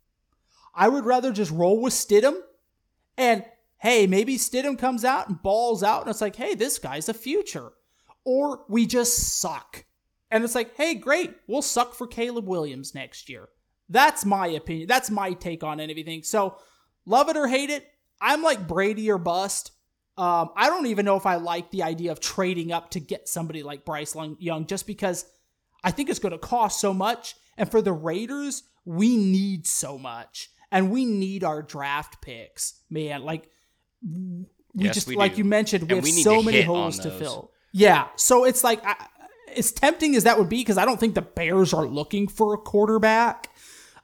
I 0.73 0.87
would 0.87 1.05
rather 1.05 1.31
just 1.31 1.51
roll 1.51 1.81
with 1.81 1.93
Stidham. 1.93 2.35
And 3.17 3.43
hey, 3.77 4.07
maybe 4.07 4.37
Stidham 4.37 4.77
comes 4.77 5.05
out 5.05 5.27
and 5.27 5.41
balls 5.41 5.83
out, 5.83 6.01
and 6.01 6.09
it's 6.09 6.21
like, 6.21 6.35
hey, 6.35 6.55
this 6.55 6.79
guy's 6.79 7.09
a 7.09 7.13
future. 7.13 7.71
Or 8.25 8.65
we 8.67 8.85
just 8.85 9.39
suck. 9.39 9.85
And 10.31 10.43
it's 10.43 10.55
like, 10.55 10.75
hey, 10.75 10.95
great, 10.95 11.35
we'll 11.47 11.61
suck 11.61 11.93
for 11.93 12.07
Caleb 12.07 12.47
Williams 12.47 12.93
next 12.93 13.29
year. 13.29 13.49
That's 13.89 14.25
my 14.25 14.47
opinion. 14.47 14.87
That's 14.87 15.09
my 15.09 15.33
take 15.33 15.63
on 15.63 15.79
everything. 15.79 16.21
So, 16.23 16.57
love 17.05 17.29
it 17.29 17.37
or 17.37 17.47
hate 17.47 17.71
it, 17.71 17.87
I'm 18.21 18.43
like 18.43 18.67
Brady 18.67 19.09
or 19.09 19.17
bust. 19.17 19.71
Um, 20.19 20.49
I 20.53 20.67
don't 20.67 20.87
even 20.87 21.05
know 21.05 21.15
if 21.15 21.25
I 21.25 21.35
like 21.35 21.71
the 21.71 21.83
idea 21.83 22.11
of 22.11 22.19
trading 22.19 22.73
up 22.73 22.89
to 22.89 22.99
get 22.99 23.29
somebody 23.29 23.63
like 23.63 23.85
Bryce 23.85 24.17
Young 24.39 24.65
just 24.65 24.85
because 24.85 25.25
I 25.81 25.91
think 25.91 26.09
it's 26.09 26.19
going 26.19 26.33
to 26.33 26.37
cost 26.37 26.81
so 26.81 26.93
much. 26.93 27.35
And 27.57 27.71
for 27.71 27.81
the 27.81 27.93
Raiders, 27.93 28.63
we 28.83 29.15
need 29.15 29.65
so 29.65 29.97
much. 29.97 30.49
And 30.73 30.91
we 30.91 31.05
need 31.05 31.45
our 31.45 31.61
draft 31.61 32.21
picks, 32.21 32.81
man. 32.89 33.23
Like, 33.23 33.49
we 34.03 34.45
yes, 34.75 34.95
just, 34.95 35.07
we 35.07 35.15
like 35.15 35.37
you 35.37 35.45
mentioned, 35.45 35.83
we 35.83 35.95
and 35.95 35.97
have 35.99 36.03
we 36.03 36.11
so 36.11 36.43
many 36.43 36.63
holes 36.63 36.99
to 36.99 37.11
fill. 37.11 37.51
Yeah. 37.71 38.07
So 38.17 38.43
it's 38.43 38.61
like, 38.61 38.85
I, 38.85 38.95
as 39.55 39.71
tempting 39.71 40.17
as 40.17 40.25
that 40.25 40.37
would 40.37 40.49
be, 40.49 40.57
because 40.57 40.77
I 40.77 40.83
don't 40.83 40.99
think 40.99 41.15
the 41.15 41.21
Bears 41.21 41.73
are 41.73 41.85
looking 41.85 42.27
for 42.27 42.53
a 42.53 42.57
quarterback. 42.57 43.49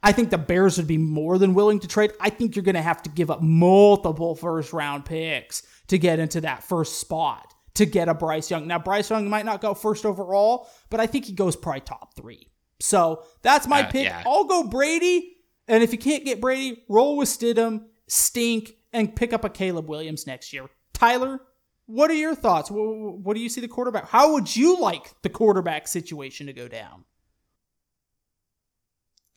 I 0.02 0.14
think 0.14 0.30
the 0.30 0.38
Bears 0.38 0.78
would 0.78 0.88
be 0.88 0.98
more 0.98 1.38
than 1.38 1.54
willing 1.54 1.80
to 1.82 1.90
trade. 1.90 2.14
I 2.22 2.30
think 2.30 2.56
you're 2.56 2.64
going 2.64 2.76
to 2.76 2.82
have 2.82 3.04
to 3.04 3.10
give 3.10 3.30
up 3.30 3.42
multiple 3.42 4.34
first 4.34 4.72
round 4.72 5.04
picks 5.04 5.64
to 5.88 5.98
get 5.98 6.20
into 6.20 6.42
that 6.42 6.64
first 6.64 7.00
spot 7.00 7.54
to 7.76 7.86
get 7.86 8.08
a 8.08 8.14
Bryce 8.14 8.50
Young. 8.50 8.68
Now, 8.68 8.80
Bryce 8.80 9.10
Young 9.10 9.30
might 9.30 9.46
not 9.46 9.62
go 9.62 9.74
first 9.74 10.06
overall, 10.06 10.70
but 10.90 11.00
I 11.00 11.08
think 11.08 11.26
he 11.26 11.34
goes 11.34 11.56
probably 11.56 11.82
top 11.82 12.16
three. 12.16 12.48
So 12.80 13.24
that's 13.42 13.68
my 13.68 13.82
Uh, 13.84 13.92
pick. 13.92 14.06
yeah. 14.06 14.24
I'll 14.26 14.46
go 14.46 14.64
Brady. 14.68 15.38
And 15.68 15.84
if 15.84 15.92
you 15.92 15.98
can't 15.98 16.24
get 16.24 16.40
Brady, 16.40 16.84
roll 16.88 17.18
with 17.18 17.28
Stidham, 17.28 17.86
stink, 18.08 18.74
and 18.94 19.16
pick 19.16 19.34
up 19.34 19.44
a 19.44 19.50
Caleb 19.50 19.90
Williams 19.90 20.26
next 20.28 20.54
year. 20.54 20.70
Tyler, 20.94 21.42
what 21.88 22.10
are 22.10 22.16
your 22.16 22.36
thoughts? 22.36 22.72
What, 22.72 23.18
what 23.20 23.36
do 23.36 23.42
you 23.42 23.50
see 23.50 23.62
the 23.62 23.68
quarterback? 23.68 24.08
How 24.08 24.34
would 24.34 24.56
you 24.56 24.80
like 24.80 25.14
the 25.22 25.30
quarterback 25.30 25.88
situation 25.88 26.48
to 26.48 26.54
go 26.54 26.68
down? 26.68 27.04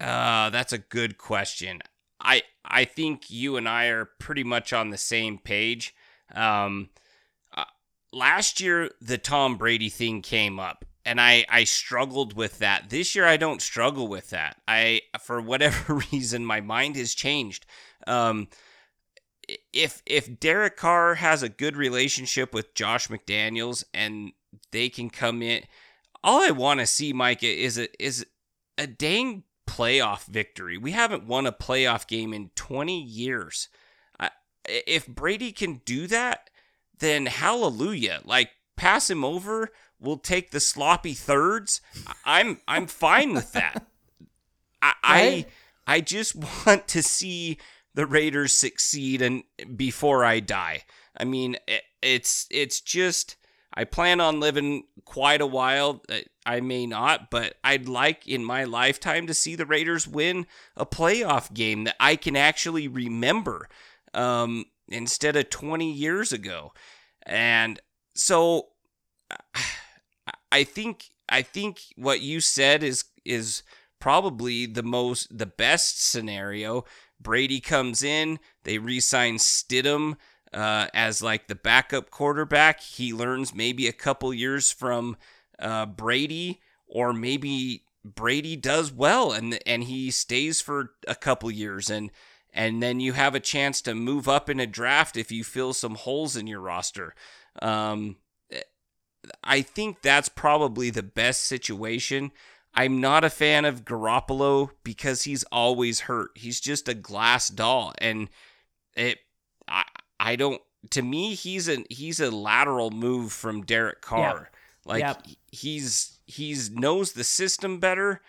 Uh, 0.00 0.50
that's 0.50 0.72
a 0.72 0.78
good 0.78 1.18
question. 1.18 1.80
I 2.20 2.42
I 2.64 2.84
think 2.84 3.30
you 3.30 3.56
and 3.56 3.68
I 3.68 3.86
are 3.86 4.04
pretty 4.04 4.44
much 4.44 4.72
on 4.72 4.90
the 4.90 4.98
same 4.98 5.38
page. 5.38 5.94
Um, 6.34 6.90
uh, 7.56 7.64
last 8.12 8.60
year 8.60 8.90
the 9.00 9.18
Tom 9.18 9.56
Brady 9.56 9.88
thing 9.88 10.22
came 10.22 10.58
up, 10.58 10.84
and 11.04 11.20
I 11.20 11.44
I 11.48 11.64
struggled 11.64 12.34
with 12.34 12.58
that. 12.58 12.90
This 12.90 13.14
year 13.14 13.26
I 13.26 13.36
don't 13.36 13.62
struggle 13.62 14.08
with 14.08 14.30
that. 14.30 14.60
I 14.66 15.02
for 15.20 15.40
whatever 15.40 15.94
reason 16.12 16.44
my 16.44 16.60
mind 16.60 16.96
has 16.96 17.14
changed. 17.14 17.66
Um, 18.06 18.48
if 19.72 20.02
if 20.06 20.38
Derek 20.38 20.76
Carr 20.76 21.16
has 21.16 21.42
a 21.42 21.48
good 21.48 21.76
relationship 21.76 22.52
with 22.52 22.74
Josh 22.74 23.08
McDaniels 23.08 23.84
and 23.94 24.32
they 24.72 24.88
can 24.88 25.10
come 25.10 25.42
in, 25.42 25.62
all 26.22 26.42
I 26.42 26.50
want 26.50 26.80
to 26.80 26.86
see, 26.86 27.12
Micah, 27.12 27.46
is 27.46 27.78
a 27.78 27.88
is 28.02 28.26
a 28.76 28.86
dang 28.86 29.44
playoff 29.66 30.24
victory. 30.24 30.78
We 30.78 30.92
haven't 30.92 31.26
won 31.26 31.46
a 31.46 31.52
playoff 31.52 32.06
game 32.06 32.32
in 32.32 32.50
20 32.54 33.00
years. 33.00 33.68
If 34.68 35.06
Brady 35.06 35.52
can 35.52 35.80
do 35.84 36.06
that, 36.08 36.50
then 36.98 37.26
hallelujah. 37.26 38.20
Like 38.24 38.50
pass 38.76 39.10
him 39.10 39.24
over, 39.24 39.70
we'll 39.98 40.18
take 40.18 40.50
the 40.50 40.60
sloppy 40.60 41.14
thirds. 41.14 41.80
I'm 42.24 42.60
I'm 42.68 42.86
fine 42.86 43.34
with 43.34 43.52
that. 43.52 43.86
I 44.82 44.94
I, 45.02 45.46
I 45.86 46.00
just 46.00 46.36
want 46.36 46.88
to 46.88 47.02
see 47.02 47.58
the 47.94 48.06
Raiders 48.06 48.52
succeed 48.52 49.22
and 49.22 49.42
before 49.76 50.24
I 50.24 50.40
die. 50.40 50.84
I 51.16 51.24
mean, 51.24 51.56
it, 51.66 51.82
it's 52.02 52.46
it's 52.50 52.80
just 52.80 53.36
I 53.74 53.84
plan 53.84 54.20
on 54.20 54.40
living 54.40 54.84
quite 55.04 55.40
a 55.40 55.46
while. 55.46 56.02
I 56.44 56.60
may 56.60 56.86
not, 56.86 57.30
but 57.30 57.54
I'd 57.62 57.88
like 57.88 58.26
in 58.26 58.44
my 58.44 58.64
lifetime 58.64 59.26
to 59.26 59.34
see 59.34 59.54
the 59.54 59.66
Raiders 59.66 60.06
win 60.06 60.46
a 60.76 60.86
playoff 60.86 61.52
game 61.52 61.84
that 61.84 61.96
I 62.00 62.16
can 62.16 62.36
actually 62.36 62.88
remember 62.88 63.68
um, 64.14 64.64
instead 64.88 65.36
of 65.36 65.50
20 65.50 65.90
years 65.90 66.32
ago. 66.32 66.72
And 67.24 67.80
so 68.14 68.68
I 70.52 70.64
think 70.64 71.10
I 71.28 71.42
think 71.42 71.80
what 71.96 72.20
you 72.20 72.40
said 72.40 72.82
is 72.82 73.04
is 73.24 73.62
probably 74.00 74.66
the 74.66 74.82
most 74.82 75.36
the 75.36 75.46
best 75.46 76.02
scenario. 76.02 76.84
Brady 77.20 77.60
comes 77.60 78.02
in, 78.02 78.38
they 78.62 78.78
re-sign 78.78 79.36
Stidham 79.36 80.16
uh, 80.54 80.86
as 80.94 81.20
like 81.20 81.48
the 81.48 81.56
backup 81.56 82.10
quarterback. 82.10 82.80
He 82.80 83.12
learns 83.12 83.54
maybe 83.54 83.88
a 83.88 83.92
couple 83.92 84.32
years 84.32 84.70
from 84.70 85.16
uh, 85.58 85.86
Brady, 85.86 86.60
or 86.86 87.12
maybe 87.12 87.82
Brady 88.04 88.56
does 88.56 88.92
well 88.92 89.32
and 89.32 89.58
and 89.66 89.84
he 89.84 90.10
stays 90.10 90.60
for 90.60 90.92
a 91.06 91.14
couple 91.14 91.50
years 91.50 91.90
and 91.90 92.10
and 92.52 92.82
then 92.82 93.00
you 93.00 93.12
have 93.12 93.34
a 93.34 93.40
chance 93.40 93.80
to 93.82 93.94
move 93.94 94.28
up 94.28 94.48
in 94.48 94.60
a 94.60 94.66
draft 94.66 95.16
if 95.16 95.30
you 95.30 95.44
fill 95.44 95.72
some 95.72 95.94
holes 95.94 96.36
in 96.36 96.46
your 96.46 96.60
roster. 96.60 97.14
Um, 97.60 98.16
I 99.42 99.62
think 99.62 100.02
that's 100.02 100.28
probably 100.28 100.90
the 100.90 101.02
best 101.02 101.44
situation. 101.44 102.32
I'm 102.74 103.00
not 103.00 103.24
a 103.24 103.30
fan 103.30 103.64
of 103.64 103.84
Garoppolo 103.84 104.70
because 104.84 105.22
he's 105.22 105.44
always 105.44 106.00
hurt. 106.00 106.30
He's 106.34 106.60
just 106.60 106.88
a 106.88 106.94
glass 106.94 107.48
doll, 107.48 107.94
and 107.98 108.28
it. 108.94 109.18
I 109.66 109.84
I 110.20 110.36
don't. 110.36 110.60
To 110.90 111.02
me, 111.02 111.34
he's 111.34 111.68
a 111.68 111.84
he's 111.90 112.20
a 112.20 112.30
lateral 112.30 112.90
move 112.90 113.32
from 113.32 113.62
Derek 113.62 114.00
Carr. 114.00 114.50
Like 114.84 115.00
Yep. 115.00 115.26
he's 115.50 116.18
he's 116.26 116.70
knows 116.70 117.12
the 117.12 117.24
system 117.24 117.78
better 117.80 118.22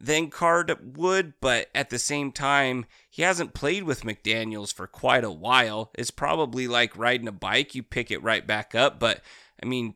than 0.00 0.30
Carr 0.30 0.66
would, 0.82 1.34
but 1.40 1.68
at 1.74 1.90
the 1.90 1.98
same 1.98 2.32
time, 2.32 2.86
he 3.08 3.22
hasn't 3.22 3.54
played 3.54 3.84
with 3.84 4.02
McDaniels 4.02 4.72
for 4.72 4.86
quite 4.86 5.24
a 5.24 5.30
while. 5.30 5.90
It's 5.94 6.10
probably 6.10 6.68
like 6.68 6.96
riding 6.96 7.28
a 7.28 7.32
bike; 7.32 7.74
you 7.74 7.82
pick 7.82 8.10
it 8.10 8.22
right 8.22 8.46
back 8.46 8.74
up. 8.74 9.00
But 9.00 9.22
I 9.62 9.66
mean, 9.66 9.94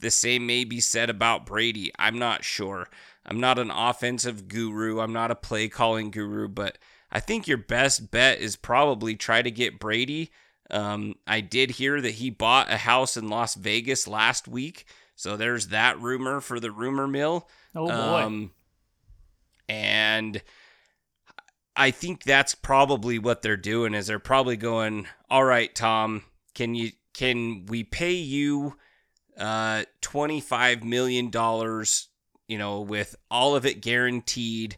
the 0.00 0.10
same 0.10 0.46
may 0.46 0.64
be 0.64 0.80
said 0.80 1.10
about 1.10 1.46
Brady. 1.46 1.92
I'm 1.98 2.18
not 2.18 2.44
sure. 2.44 2.88
I'm 3.26 3.40
not 3.40 3.58
an 3.58 3.70
offensive 3.70 4.48
guru. 4.48 5.00
I'm 5.00 5.12
not 5.12 5.30
a 5.30 5.36
play 5.36 5.68
calling 5.68 6.10
guru, 6.10 6.48
but 6.48 6.78
I 7.10 7.20
think 7.20 7.46
your 7.46 7.58
best 7.58 8.10
bet 8.10 8.38
is 8.38 8.56
probably 8.56 9.16
try 9.16 9.42
to 9.42 9.50
get 9.50 9.78
Brady. 9.78 10.30
Um, 10.70 11.14
I 11.26 11.40
did 11.40 11.72
hear 11.72 12.00
that 12.00 12.12
he 12.12 12.30
bought 12.30 12.70
a 12.70 12.76
house 12.76 13.16
in 13.16 13.28
Las 13.28 13.54
Vegas 13.54 14.06
last 14.06 14.46
week, 14.48 14.86
so 15.14 15.36
there's 15.36 15.68
that 15.68 15.98
rumor 16.00 16.40
for 16.40 16.60
the 16.60 16.70
rumor 16.70 17.06
mill. 17.06 17.48
Oh, 17.74 17.88
boy. 17.88 17.92
Um, 17.92 18.50
and 19.68 20.42
I 21.76 21.92
think 21.92 22.24
that's 22.24 22.56
probably 22.56 23.18
what 23.20 23.42
they're 23.42 23.56
doing 23.56 23.94
is 23.94 24.08
they're 24.08 24.18
probably 24.18 24.56
going, 24.56 25.06
"All 25.30 25.44
right, 25.44 25.72
Tom, 25.74 26.24
can 26.54 26.74
you 26.74 26.92
can 27.14 27.66
we 27.66 27.84
pay 27.84 28.12
you 28.12 28.76
uh 29.38 29.84
25 30.00 30.82
million 30.82 31.30
dollars, 31.30 32.08
you 32.48 32.58
know, 32.58 32.80
with 32.80 33.14
all 33.30 33.54
of 33.54 33.64
it 33.64 33.80
guaranteed, 33.80 34.76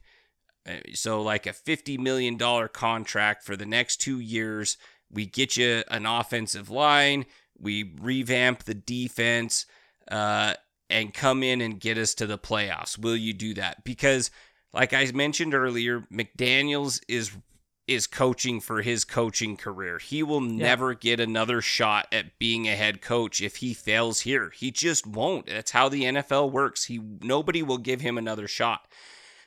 uh, 0.69 0.77
so 0.93 1.23
like 1.23 1.47
a 1.47 1.55
50 1.55 1.97
million 1.97 2.37
dollar 2.37 2.69
contract 2.69 3.45
for 3.45 3.57
the 3.57 3.67
next 3.67 3.99
2 4.03 4.21
years. 4.21 4.77
We 5.11 5.27
get 5.27 5.57
you 5.57 5.83
an 5.89 6.07
offensive 6.07 6.69
line, 6.71 7.25
we 7.59 7.95
revamp 8.01 8.65
the 8.65 8.75
defense 8.75 9.65
uh 10.11 10.55
and 10.91 11.15
come 11.15 11.43
in 11.43 11.61
and 11.61 11.81
get 11.81 11.97
us 11.97 12.15
to 12.15 12.27
the 12.27 12.39
playoffs. 12.39 12.99
Will 12.99 13.17
you 13.17 13.33
do 13.33 13.55
that? 13.55 13.85
Because 13.85 14.31
like 14.73 14.93
I 14.93 15.11
mentioned 15.13 15.55
earlier, 15.55 16.01
McDaniels 16.13 17.01
is 17.09 17.33
is 17.87 18.07
coaching 18.07 18.61
for 18.61 18.83
his 18.83 19.05
coaching 19.05 19.57
career. 19.57 19.99
He 19.99 20.23
will 20.23 20.41
never 20.41 20.95
get 20.95 21.19
another 21.19 21.61
shot 21.61 22.07
at 22.13 22.39
being 22.39 22.69
a 22.69 22.77
head 22.77 23.03
coach 23.03 23.41
if 23.41 23.57
he 23.57 23.75
fails 23.75 24.21
here. 24.21 24.53
He 24.55 24.71
just 24.71 25.09
won't. 25.09 25.47
That's 25.47 25.73
how 25.73 25.89
the 25.89 26.05
NFL 26.05 26.53
works. 26.53 26.85
He 26.85 27.01
nobody 27.21 27.63
will 27.63 27.79
give 27.79 28.01
him 28.01 28.17
another 28.17 28.47
shot. 28.47 28.87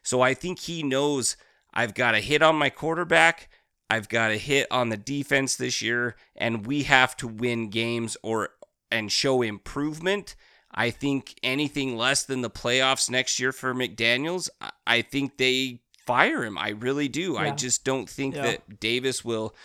So 0.04 0.22
I 0.22 0.34
think 0.34 0.60
he 0.60 0.84
knows 0.84 1.38
I've 1.74 1.94
got 1.94 2.16
a 2.16 2.20
hit 2.20 2.42
on 2.42 2.58
my 2.58 2.70
quarterback. 2.70 3.50
I've 3.90 4.10
got 4.10 4.32
a 4.32 4.38
hit 4.38 4.68
on 4.70 4.90
the 4.90 4.98
defense 4.98 5.56
this 5.56 5.82
year 5.82 6.18
and 6.36 6.68
we 6.68 6.84
have 6.84 7.16
to 7.18 7.28
win 7.28 7.70
games 7.70 8.18
or 8.24 8.50
and 8.92 9.12
show 9.12 9.42
improvement. 9.42 10.36
I 10.74 10.90
think 10.90 11.36
anything 11.44 11.96
less 11.98 12.24
than 12.24 12.42
the 12.42 12.50
playoffs 12.50 13.10
next 13.10 13.40
year 13.40 13.52
for 13.52 13.74
McDaniels, 13.74 14.50
I- 14.88 15.02
think 15.02 15.38
they 15.38 15.82
fire 16.06 16.44
him. 16.44 16.58
I 16.58 16.70
really 16.70 17.08
do. 17.08 17.38
I 17.38 17.52
just 17.52 17.84
don't 17.84 18.10
think 18.10 18.36
Yeah. 18.36 18.42
that 18.44 18.80
Davis 18.80 19.24
will 19.24 19.56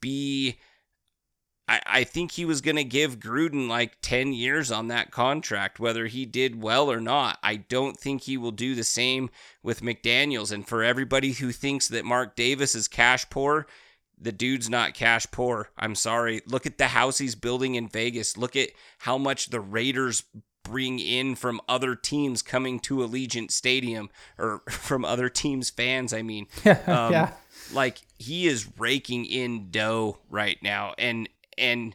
be. 0.00 0.58
I, 1.68 1.80
I 1.86 2.04
think 2.04 2.32
he 2.32 2.44
was 2.44 2.60
going 2.60 2.76
to 2.76 2.84
give 2.84 3.18
Gruden 3.20 3.68
like 3.68 3.96
10 4.02 4.32
years 4.32 4.70
on 4.70 4.88
that 4.88 5.10
contract, 5.10 5.78
whether 5.80 6.06
he 6.06 6.26
did 6.26 6.60
well 6.62 6.90
or 6.90 7.00
not. 7.00 7.38
I 7.42 7.56
don't 7.56 7.98
think 7.98 8.22
he 8.22 8.36
will 8.36 8.50
do 8.50 8.74
the 8.74 8.84
same 8.84 9.30
with 9.62 9.80
McDaniels. 9.82 10.52
And 10.52 10.66
for 10.66 10.82
everybody 10.82 11.32
who 11.32 11.52
thinks 11.52 11.88
that 11.88 12.04
Mark 12.04 12.34
Davis 12.36 12.74
is 12.74 12.88
cash 12.88 13.28
poor, 13.30 13.66
the 14.18 14.32
dude's 14.32 14.68
not 14.68 14.94
cash 14.94 15.26
poor. 15.30 15.70
I'm 15.78 15.94
sorry. 15.94 16.42
Look 16.46 16.66
at 16.66 16.76
the 16.76 16.88
house 16.88 17.18
he's 17.18 17.34
building 17.36 17.74
in 17.76 17.88
Vegas. 17.88 18.36
Look 18.36 18.54
at 18.56 18.70
how 18.98 19.16
much 19.16 19.46
the 19.50 19.60
Raiders 19.60 20.24
bring 20.70 20.98
in 20.98 21.34
from 21.34 21.60
other 21.68 21.94
teams 21.94 22.42
coming 22.42 22.78
to 22.80 22.98
Allegiant 22.98 23.50
Stadium 23.50 24.08
or 24.38 24.62
from 24.70 25.04
other 25.04 25.28
teams' 25.28 25.70
fans. 25.70 26.12
I 26.12 26.22
mean, 26.22 26.46
Um, 26.86 27.12
Yeah. 27.12 27.32
like 27.72 27.98
he 28.18 28.46
is 28.46 28.68
raking 28.78 29.26
in 29.26 29.70
dough 29.70 30.18
right 30.28 30.58
now, 30.62 30.94
and 30.98 31.28
and 31.58 31.94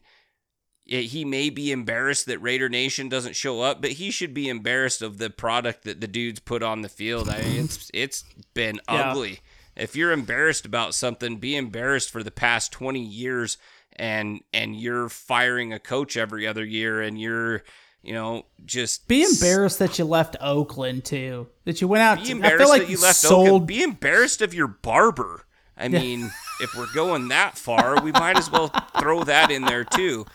he 0.88 1.26
may 1.26 1.50
be 1.50 1.72
embarrassed 1.72 2.28
that 2.28 2.38
Raider 2.40 2.70
Nation 2.70 3.10
doesn't 3.10 3.36
show 3.36 3.62
up, 3.62 3.82
but 3.82 3.94
he 3.94 4.12
should 4.12 4.36
be 4.36 4.48
embarrassed 4.50 5.02
of 5.02 5.18
the 5.18 5.32
product 5.32 5.84
that 5.86 6.00
the 6.00 6.08
dudes 6.08 6.40
put 6.40 6.62
on 6.62 6.82
the 6.84 6.90
field. 6.90 7.28
I 7.28 7.40
mean, 7.42 7.66
it's 7.66 7.90
it's 7.94 8.24
been 8.54 8.80
Yeah. 8.92 9.10
ugly. 9.12 9.40
If 9.76 9.96
you're 9.96 10.12
embarrassed 10.12 10.66
about 10.66 10.94
something, 10.94 11.38
be 11.38 11.56
embarrassed 11.56 12.12
for 12.12 12.22
the 12.24 12.32
past 12.32 12.72
20 12.72 13.02
years 13.04 13.58
and 13.98 14.42
and 14.54 14.76
you're 14.80 15.10
firing 15.10 15.74
a 15.74 15.80
coach 15.80 16.16
every 16.18 16.46
other 16.46 16.64
year 16.64 17.02
and 17.02 17.20
you're 17.20 17.64
You 18.06 18.14
know, 18.14 18.46
just 18.66 19.08
Be 19.08 19.24
embarrassed 19.24 19.80
that 19.80 19.98
you 19.98 20.06
left 20.06 20.36
Oakland 20.40 21.06
too. 21.06 21.48
That 21.66 21.82
you 21.82 21.88
went 21.88 22.04
out. 22.04 22.20
Be 22.20 22.26
to, 22.26 22.30
I 22.30 22.36
embarrassed 22.36 22.60
feel 22.60 22.70
like 22.70 22.82
that 22.84 22.90
you 22.92 23.00
left 23.02 23.16
sold. 23.18 23.48
Oakland. 23.48 23.68
Be 23.68 23.82
embarrassed 23.84 24.42
of 24.42 24.54
your 24.54 24.68
barber. 24.68 25.46
I 25.78 25.88
mean, 25.90 26.32
if 26.62 26.74
we're 26.76 26.94
going 26.94 27.28
that 27.30 27.58
far, 27.58 28.00
we 28.02 28.12
might 28.14 28.38
as 28.38 28.50
well 28.50 28.68
throw 29.00 29.24
that 29.26 29.52
in 29.52 29.64
there 29.64 29.84
too. 29.84 30.26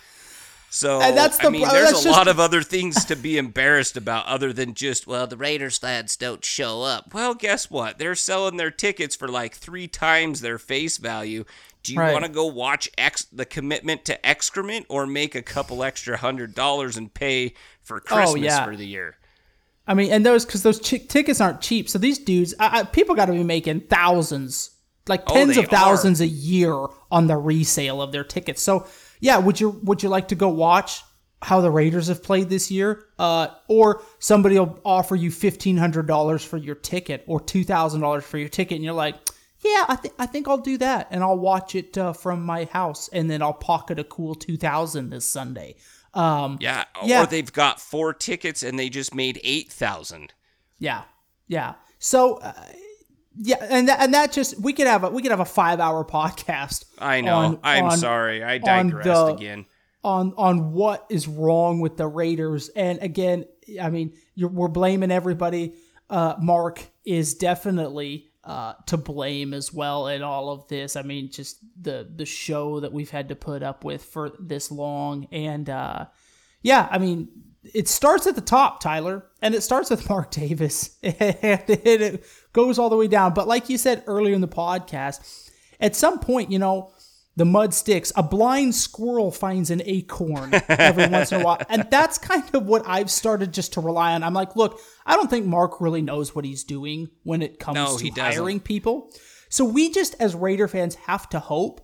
So 0.73 1.01
And 1.01 1.17
that's 1.17 1.45
I 1.45 1.49
mean, 1.49 1.67
there's 1.69 1.89
a 1.89 1.93
just- 1.95 2.07
lot 2.07 2.29
of 2.29 2.39
other 2.39 2.63
things 2.63 3.05
to 3.07 3.17
be 3.17 3.39
embarrassed 3.39 3.97
about 3.97 4.27
other 4.27 4.53
than 4.53 4.75
just 4.75 5.07
well, 5.07 5.27
the 5.27 5.37
Raiders 5.37 5.83
lads 5.83 6.17
don't 6.17 6.45
show 6.45 6.83
up. 6.83 7.13
Well, 7.15 7.35
guess 7.35 7.71
what? 7.71 7.99
They're 7.99 8.15
selling 8.15 8.57
their 8.57 8.71
tickets 8.71 9.17
for 9.17 9.27
like 9.29 9.55
three 9.57 9.89
times 9.89 10.41
their 10.41 10.59
face 10.59 10.97
value. 10.99 11.45
Do 11.83 11.95
you 11.95 11.99
Right. 12.01 12.13
want 12.13 12.25
to 12.27 12.31
go 12.31 12.47
watch 12.47 12.91
ex- 12.99 13.27
the 13.33 13.47
commitment 13.47 14.05
to 14.07 14.27
excrement 14.27 14.87
or 14.89 15.07
make 15.07 15.35
a 15.35 15.43
couple 15.43 15.83
extra 15.83 16.17
hundred 16.17 16.55
dollars 16.55 16.97
and 16.97 17.13
pay 17.13 17.55
for 17.83 18.01
Christmas 18.01 18.31
Oh, 18.33 18.37
yeah. 18.37 18.65
for 18.65 18.77
the 18.77 18.87
year? 18.87 19.17
I 19.87 19.95
mean, 19.95 20.13
and 20.13 20.25
those 20.25 20.45
because 20.45 20.63
those 20.63 20.79
ch- 20.79 21.09
tickets 21.09 21.41
aren't 21.41 21.61
cheap. 21.61 21.89
So 21.89 21.99
these 21.99 22.19
dudes, 22.19 22.55
I, 22.61 22.81
I, 22.81 22.83
people 22.85 23.15
got 23.15 23.27
to 23.27 23.33
be 23.33 23.43
making 23.43 23.81
thousands, 23.89 24.71
like 25.09 25.23
Oh, 25.29 25.35
tens 25.35 25.57
they 25.57 25.63
of 25.65 25.71
thousands 25.71 26.21
a 26.21 26.27
year 26.27 26.75
on 27.11 27.27
the 27.27 27.37
resale 27.37 28.01
of 28.03 28.13
their 28.13 28.25
tickets. 28.25 28.63
So 28.63 28.87
yeah, 29.21 29.39
would 29.39 29.59
you 29.61 29.71
would 29.83 30.03
you 30.03 30.09
like 30.09 30.29
to 30.29 30.35
go 30.35 30.49
watch 30.49 31.03
how 31.43 31.63
the 31.63 31.71
Raiders 31.71 32.09
have 32.09 32.23
played 32.23 32.51
this 32.51 32.71
year? 32.71 33.07
Uh, 33.19 33.49
or 33.69 34.03
somebody 34.19 34.59
will 34.59 34.79
offer 34.85 35.17
you 35.17 35.31
fifteen 35.31 35.79
hundred 35.79 36.07
dollars 36.07 36.45
for 36.45 36.59
your 36.59 36.75
ticket 36.75 37.25
or 37.27 37.41
two 37.41 37.65
thousand 37.65 38.03
dollars 38.03 38.25
for 38.25 38.37
your 38.39 38.49
ticket, 38.51 38.77
and 38.77 38.85
you're 38.85 38.93
like, 38.95 39.17
yeah, 39.65 39.85
I 39.89 39.97
think 39.97 40.15
I 40.19 40.27
think 40.27 40.49
I'll 40.49 40.59
do 40.59 40.79
that, 40.79 41.09
and 41.11 41.23
I'll 41.23 41.39
watch 41.39 41.75
it 41.75 41.97
uh, 41.99 42.13
from 42.13 42.43
my 42.45 42.65
house, 42.65 43.09
and 43.13 43.31
then 43.31 43.43
I'll 43.43 43.53
pocket 43.53 43.99
a 43.99 44.05
cool 44.05 44.35
two 44.35 44.57
thousand 44.57 45.11
this 45.11 45.31
Sunday. 45.31 45.77
Um, 46.15 46.59
Yeah, 46.61 46.85
Yeah. 47.05 47.23
or 47.23 47.27
they've 47.27 47.53
got 47.53 47.81
four 47.81 48.13
tickets 48.13 48.63
and 48.65 48.77
they 48.79 48.89
just 48.89 49.15
made 49.15 49.41
eight 49.45 49.71
thousand. 49.71 50.33
Yeah, 50.79 51.03
yeah. 51.47 51.75
So, 51.99 52.37
uh, 52.39 52.53
yeah, 53.37 53.59
and 53.61 53.87
that, 53.89 54.01
and 54.01 54.13
that 54.15 54.33
just 54.33 54.59
we 54.61 54.73
could 54.73 54.87
have 54.89 55.05
a 55.05 55.11
we 55.11 55.23
could 55.23 55.31
have 55.31 55.41
a 55.41 55.45
five 55.45 55.79
hour 55.79 56.05
podcast. 56.05 56.85
I 56.99 57.21
know. 57.21 57.37
on- 57.37 57.59
I'm 57.63 57.85
on- 57.85 57.99
sorry. 57.99 58.43
I 58.43 58.59
digressed 58.59 59.05
the- 59.07 59.27
again. 59.35 59.67
On 60.03 60.33
on 60.39 60.73
what 60.73 61.05
is 61.11 61.29
wrong 61.29 61.81
with 61.81 61.99
the 61.99 62.07
Raiders, 62.07 62.71
and 62.71 62.99
again, 63.03 63.45
I 63.81 63.91
mean, 63.91 64.15
you're, 64.35 64.49
we're 64.49 64.69
blaming 64.69 65.11
everybody. 65.11 65.75
Uh, 66.09 66.37
Mark 66.41 66.83
is 67.05 67.35
definitely 67.35 68.30
uh, 68.45 68.75
to 68.87 68.97
blame 68.97 69.53
as 69.53 69.73
well 69.73 70.09
in 70.09 70.23
all 70.23 70.51
of 70.51 70.67
this. 70.69 70.97
I 70.97 71.03
mean, 71.03 71.31
just 71.31 71.59
the 71.81 72.09
the 72.15 72.27
show 72.27 72.81
that 72.81 72.93
we've 72.93 73.11
had 73.11 73.29
to 73.29 73.37
put 73.37 73.63
up 73.63 73.85
with 73.85 74.05
for 74.05 74.33
this 74.39 74.71
long, 74.71 75.27
and 75.31 75.69
uh, 75.69 76.07
yeah, 76.63 76.89
I 76.91 76.99
mean, 76.99 77.29
it 77.63 77.89
starts 77.89 78.27
at 78.27 78.35
the 78.35 78.41
top, 78.41 78.81
Tyler, 78.81 79.27
and 79.43 79.55
it 79.55 79.63
starts 79.63 79.91
with 79.91 80.09
Mark 80.09 80.31
Davis, 80.31 80.97
and 81.03 81.63
it 81.69 82.25
goes 82.53 82.79
all 82.79 82.89
the 82.89 82.97
way 82.97 83.09
down. 83.09 83.35
But 83.35 83.49
like 83.49 83.69
you 83.69 83.79
said 83.79 84.05
earlier 84.07 84.35
in 84.35 84.41
the 84.41 84.49
podcast, 84.49 85.51
at 85.81 85.97
some 85.97 86.19
point, 86.19 86.51
you 86.51 86.59
know, 86.59 86.93
the 87.37 87.45
mud 87.45 87.73
sticks. 87.73 88.13
A 88.17 88.23
blind 88.23 88.75
squirrel 88.75 89.31
finds 89.31 89.71
an 89.71 89.81
acorn 89.85 90.53
every 90.69 91.07
once 91.11 91.33
in 91.33 91.41
a 91.41 91.45
while, 91.45 91.59
and 91.69 91.87
that's 91.91 92.19
kind 92.19 92.45
of 92.55 92.67
what 92.67 92.83
I've 92.87 93.11
started 93.11 93.53
just 93.53 93.73
to 93.75 93.81
rely 93.81 94.13
on. 94.15 94.23
I'm 94.23 94.35
like, 94.35 94.57
look, 94.57 94.81
I 95.07 95.17
don't 95.17 95.31
think 95.31 95.47
Mark 95.47 95.81
really 95.81 96.03
knows 96.03 96.35
what 96.35 96.45
he's 96.45 96.65
doing 96.65 97.09
when 97.23 97.41
it 97.43 97.59
comes 97.59 97.77
No, 97.77 97.97
to 97.97 98.03
he 98.03 98.11
doesn't. 98.11 98.33
hiring 98.41 98.61
people. 98.61 99.13
So 99.49 99.65
we 99.65 99.91
just, 99.91 100.15
as 100.21 100.35
Raider 100.35 100.69
fans, 100.69 100.95
have 100.97 101.29
to 101.31 101.41
hope 101.41 101.81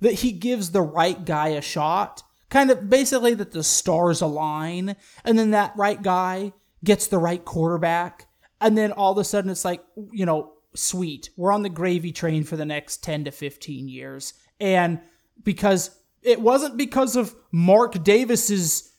that 0.00 0.14
he 0.14 0.32
gives 0.32 0.70
the 0.70 0.82
right 0.82 1.24
guy 1.24 1.48
a 1.48 1.60
shot. 1.62 2.22
Kind 2.48 2.70
of 2.70 2.90
basically 2.90 3.34
that 3.34 3.52
the 3.52 3.62
stars 3.64 4.20
align, 4.20 4.96
and 5.24 5.38
then 5.38 5.52
that 5.52 5.72
right 5.76 6.00
guy 6.02 6.52
gets 6.84 7.06
the 7.06 7.18
right 7.18 7.42
quarterback, 7.44 8.26
and 8.60 8.76
then 8.76 8.92
all 8.92 9.12
of 9.12 9.18
a 9.18 9.24
sudden 9.24 9.50
it's 9.50 9.64
like, 9.64 9.82
you 10.12 10.26
know, 10.26 10.51
sweet, 10.74 11.30
we're 11.36 11.52
on 11.52 11.62
the 11.62 11.68
gravy 11.68 12.12
train 12.12 12.44
for 12.44 12.56
the 12.56 12.64
next 12.64 13.02
10 13.02 13.24
to 13.24 13.30
15 13.30 13.88
years. 13.88 14.34
And 14.60 15.00
because 15.42 15.90
it 16.22 16.40
wasn't 16.40 16.76
because 16.76 17.16
of 17.16 17.34
Mark 17.50 18.02
Davis's, 18.02 18.92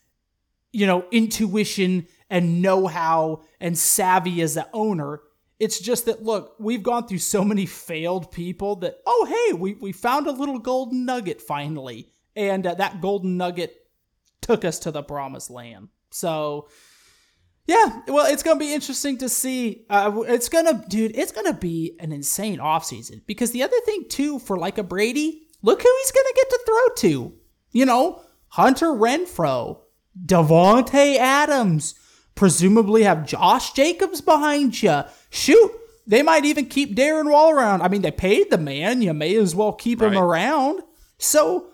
you 0.72 0.86
know, 0.86 1.06
intuition 1.12 2.08
and 2.30 2.62
know 2.62 2.88
how 2.88 3.44
and 3.60 3.78
savvy 3.78 4.42
as 4.42 4.58
an 4.58 4.66
owner. 4.74 5.22
It's 5.60 5.80
just 5.80 6.06
that 6.06 6.24
look, 6.24 6.56
we've 6.60 6.84
gone 6.84 7.08
through 7.08 7.20
so 7.20 7.44
many 7.44 7.66
failed 7.66 8.32
people 8.32 8.78
that 8.78 8.98
oh 9.06 9.26
hey, 9.30 9.54
we 9.54 9.76
we 9.76 9.92
found 9.92 10.28
a 10.28 10.32
little 10.32 10.60
golden 10.60 11.06
nugget 11.06 11.42
finally, 11.42 12.10
and 12.36 12.66
uh, 12.66 12.74
that 12.76 13.02
golden 13.02 13.38
nugget 13.38 13.76
took 14.42 14.66
us 14.66 14.80
to 14.80 14.92
the 14.92 15.04
promised 15.04 15.50
land. 15.50 15.90
So 16.10 16.68
yeah, 17.66 18.02
well, 18.08 18.32
it's 18.32 18.44
gonna 18.44 18.60
be 18.60 18.74
interesting 18.74 19.18
to 19.20 19.30
see. 19.30 19.86
Uh, 19.90 20.24
it's 20.28 20.50
gonna, 20.50 20.84
dude, 20.90 21.16
it's 21.16 21.32
gonna 21.32 21.54
be 21.54 21.96
an 22.00 22.12
insane 22.12 22.60
offseason 22.60 23.22
because 23.26 23.52
the 23.52 23.64
other 23.64 23.80
thing 23.86 24.06
too 24.10 24.40
for 24.40 24.58
like 24.58 24.78
a 24.78 24.84
Brady, 24.84 25.48
look 25.62 25.82
who 25.82 25.96
he's 26.02 26.12
gonna 26.12 26.34
get 26.36 26.50
to 26.50 26.60
throw 26.66 26.96
to. 26.96 27.34
You 27.72 27.86
know, 27.86 28.22
Hunter 28.50 28.88
Renfrow, 28.88 29.80
Davante 30.26 31.18
Adams, 31.18 31.96
presumably 32.36 33.04
have 33.04 33.26
Josh 33.26 33.72
Jacobs 33.74 34.20
behind 34.20 34.82
you. 34.84 35.04
Shoot, 35.30 35.72
they 36.06 36.22
might 36.22 36.46
even 36.46 36.66
keep 36.66 36.96
Darren 36.96 37.32
Waller 37.32 37.56
around. 37.56 37.82
I 37.82 37.88
mean, 37.88 38.02
they 38.02 38.12
paid 38.12 38.52
the 38.52 38.58
man. 38.58 39.02
You 39.02 39.14
may 39.14 39.36
as 39.38 39.56
well 39.56 39.72
keep 39.72 40.02
him 40.02 40.18
around. 40.18 40.82
So 41.18 41.70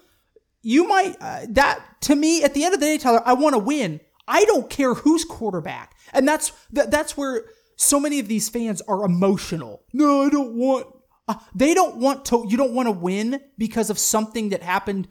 you 0.62 0.88
might 0.88 1.16
uh, 1.20 1.48
that 1.50 1.84
to 2.02 2.16
me 2.16 2.44
at 2.44 2.54
the 2.54 2.64
end 2.64 2.76
of 2.76 2.80
the 2.80 2.86
day, 2.86 2.98
Tyler. 3.00 3.24
I 3.26 3.34
want 3.34 3.56
to 3.56 3.60
win. 3.60 4.00
I 4.30 4.46
don't 4.46 4.70
care 4.70 4.94
who's 4.94 5.26
quarterback, 5.26 5.96
and 6.14 6.26
that's 6.28 6.52
that, 6.72 6.92
that's 6.92 7.18
where 7.18 7.46
so 7.76 8.00
many 8.00 8.20
of 8.20 8.28
these 8.28 8.48
fans 8.48 8.82
are 8.88 9.04
emotional. 9.04 9.84
No, 9.92 10.24
I 10.26 10.30
don't 10.30 10.54
want. 10.56 10.88
Uh, 11.28 11.36
they 11.54 11.74
don't 11.74 11.98
want 11.98 12.26
to. 12.26 12.46
You 12.48 12.56
don't 12.56 12.74
want 12.74 12.88
to 12.88 12.92
win 12.92 13.42
because 13.58 13.90
of 13.90 13.98
something 14.00 14.50
that 14.50 14.62
happened 14.64 15.08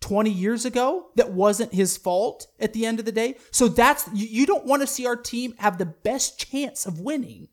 20 0.00 0.30
years 0.30 0.64
ago 0.64 1.06
that 1.16 1.32
wasn't 1.32 1.72
his 1.72 1.96
fault 1.96 2.46
at 2.58 2.72
the 2.72 2.84
end 2.86 2.98
of 2.98 3.04
the 3.04 3.12
day. 3.12 3.36
So 3.52 3.68
that's 3.68 4.08
you, 4.12 4.26
you 4.26 4.46
don't 4.46 4.66
want 4.66 4.82
to 4.82 4.86
see 4.86 5.06
our 5.06 5.16
team 5.16 5.54
have 5.58 5.78
the 5.78 5.86
best 5.86 6.38
chance 6.50 6.86
of 6.86 7.00
winning 7.00 7.48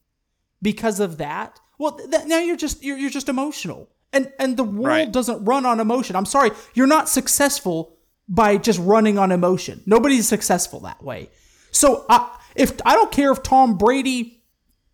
because 0.62 1.00
of 1.00 1.18
that. 1.20 1.60
Well, 1.78 1.92
th- 1.98 2.26
now 2.26 2.40
you're 2.40 2.58
just 2.58 2.84
you're, 2.84 2.98
you're 2.98 3.10
just 3.10 3.30
emotional. 3.30 3.90
And 4.12 4.32
and 4.40 4.58
the 4.58 4.64
world 4.64 4.88
Right. 4.88 5.12
doesn't 5.12 5.46
run 5.46 5.66
on 5.66 5.80
emotion. 5.80 6.16
I'm 6.16 6.26
sorry, 6.26 6.50
you're 6.74 6.88
not 6.88 7.08
successful 7.08 7.96
by 8.30 8.58
just 8.58 8.80
running 8.80 9.18
on 9.18 9.32
emotion. 9.32 9.82
Nobody's 9.86 10.28
successful 10.28 10.80
that 10.82 11.04
way. 11.04 11.30
So 11.72 12.06
I 12.10 12.38
if 12.56 12.80
I 12.86 12.94
don't 12.96 13.12
care 13.12 13.32
if 13.32 13.44
Tom 13.44 13.78
Brady 13.78 14.44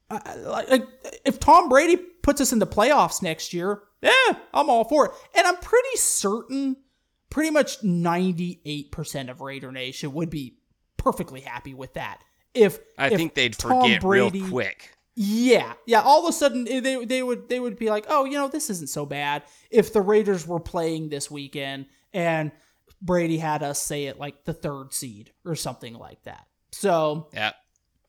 uh, 0.09 0.19
like 0.45 0.83
if 1.25 1.39
Tom 1.39 1.69
Brady 1.69 1.97
puts 1.97 2.41
us 2.41 2.53
in 2.53 2.59
the 2.59 2.67
playoffs 2.67 3.21
next 3.21 3.53
year, 3.53 3.81
yeah, 4.01 4.11
I'm 4.53 4.69
all 4.69 4.85
for 4.85 5.05
it. 5.07 5.11
And 5.37 5.45
I'm 5.45 5.57
pretty 5.57 5.97
certain 5.97 6.77
pretty 7.29 7.49
much 7.51 7.81
98% 7.81 9.29
of 9.29 9.41
Raider 9.41 9.71
Nation 9.71 10.13
would 10.13 10.29
be 10.29 10.57
perfectly 10.97 11.41
happy 11.41 11.73
with 11.73 11.93
that. 11.95 12.21
If 12.53 12.79
I 12.97 13.07
if 13.07 13.17
think 13.17 13.33
they'd 13.33 13.53
Tom 13.57 13.81
forget 13.81 14.01
Brady- 14.01 14.39
real 14.41 14.49
quick. 14.49 14.95
yeah, 15.15 15.73
yeah. 15.85 16.01
All 16.01 16.23
of 16.23 16.29
a 16.29 16.33
sudden, 16.33 16.65
eh, 16.69 16.79
they 16.79 17.03
they 17.03 17.21
would 17.21 17.49
they 17.49 17.59
would 17.59 17.77
be 17.77 17.89
like, 17.89 18.05
oh, 18.07 18.23
you 18.25 18.33
know, 18.37 18.47
this 18.47 18.69
isn't 18.69 18.89
so 18.89 19.05
bad. 19.05 19.43
If 19.69 19.91
the 19.91 20.01
Raiders 20.01 20.47
were 20.47 20.59
playing 20.61 21.09
this 21.09 21.29
weekend 21.29 21.87
and 22.13 22.51
Brady 23.05 23.37
had 23.37 23.61
us 23.63 23.81
say 23.81 24.05
it 24.05 24.19
like 24.19 24.45
the 24.45 24.53
third 24.53 24.93
seed 24.93 25.31
or 25.45 25.55
something 25.55 25.93
like 25.93 26.23
that. 26.23 26.47
So 26.71 27.27
Yeah. 27.33 27.53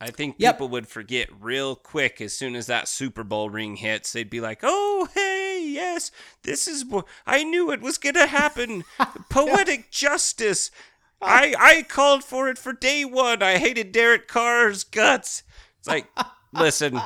I 0.00 0.10
think 0.10 0.36
Yep. 0.38 0.54
people 0.56 0.68
would 0.68 0.88
forget 0.88 1.28
real 1.40 1.74
quick 1.74 2.20
as 2.20 2.36
soon 2.36 2.54
as 2.54 2.66
that 2.66 2.86
Super 2.88 3.24
Bowl 3.24 3.48
ring 3.48 3.76
hits. 3.76 4.12
They'd 4.12 4.28
be 4.28 4.42
like, 4.42 4.60
"Oh, 4.62 5.08
hey, 5.14 5.64
yes, 5.66 6.10
this 6.42 6.68
is 6.68 6.84
what 6.84 7.06
I 7.26 7.44
knew 7.44 7.70
it 7.70 7.80
was 7.80 7.96
gonna 7.96 8.26
happen. 8.26 8.84
Poetic 9.30 9.90
justice. 9.90 10.70
I 11.22 11.54
I 11.58 11.82
called 11.82 12.24
for 12.24 12.48
it 12.48 12.58
for 12.58 12.74
day 12.74 13.04
one. 13.06 13.42
I 13.42 13.56
hated 13.56 13.92
Derek 13.92 14.28
Carr's 14.28 14.84
guts." 14.84 15.42
It's 15.78 15.88
like, 15.88 16.08
listen, 16.52 17.00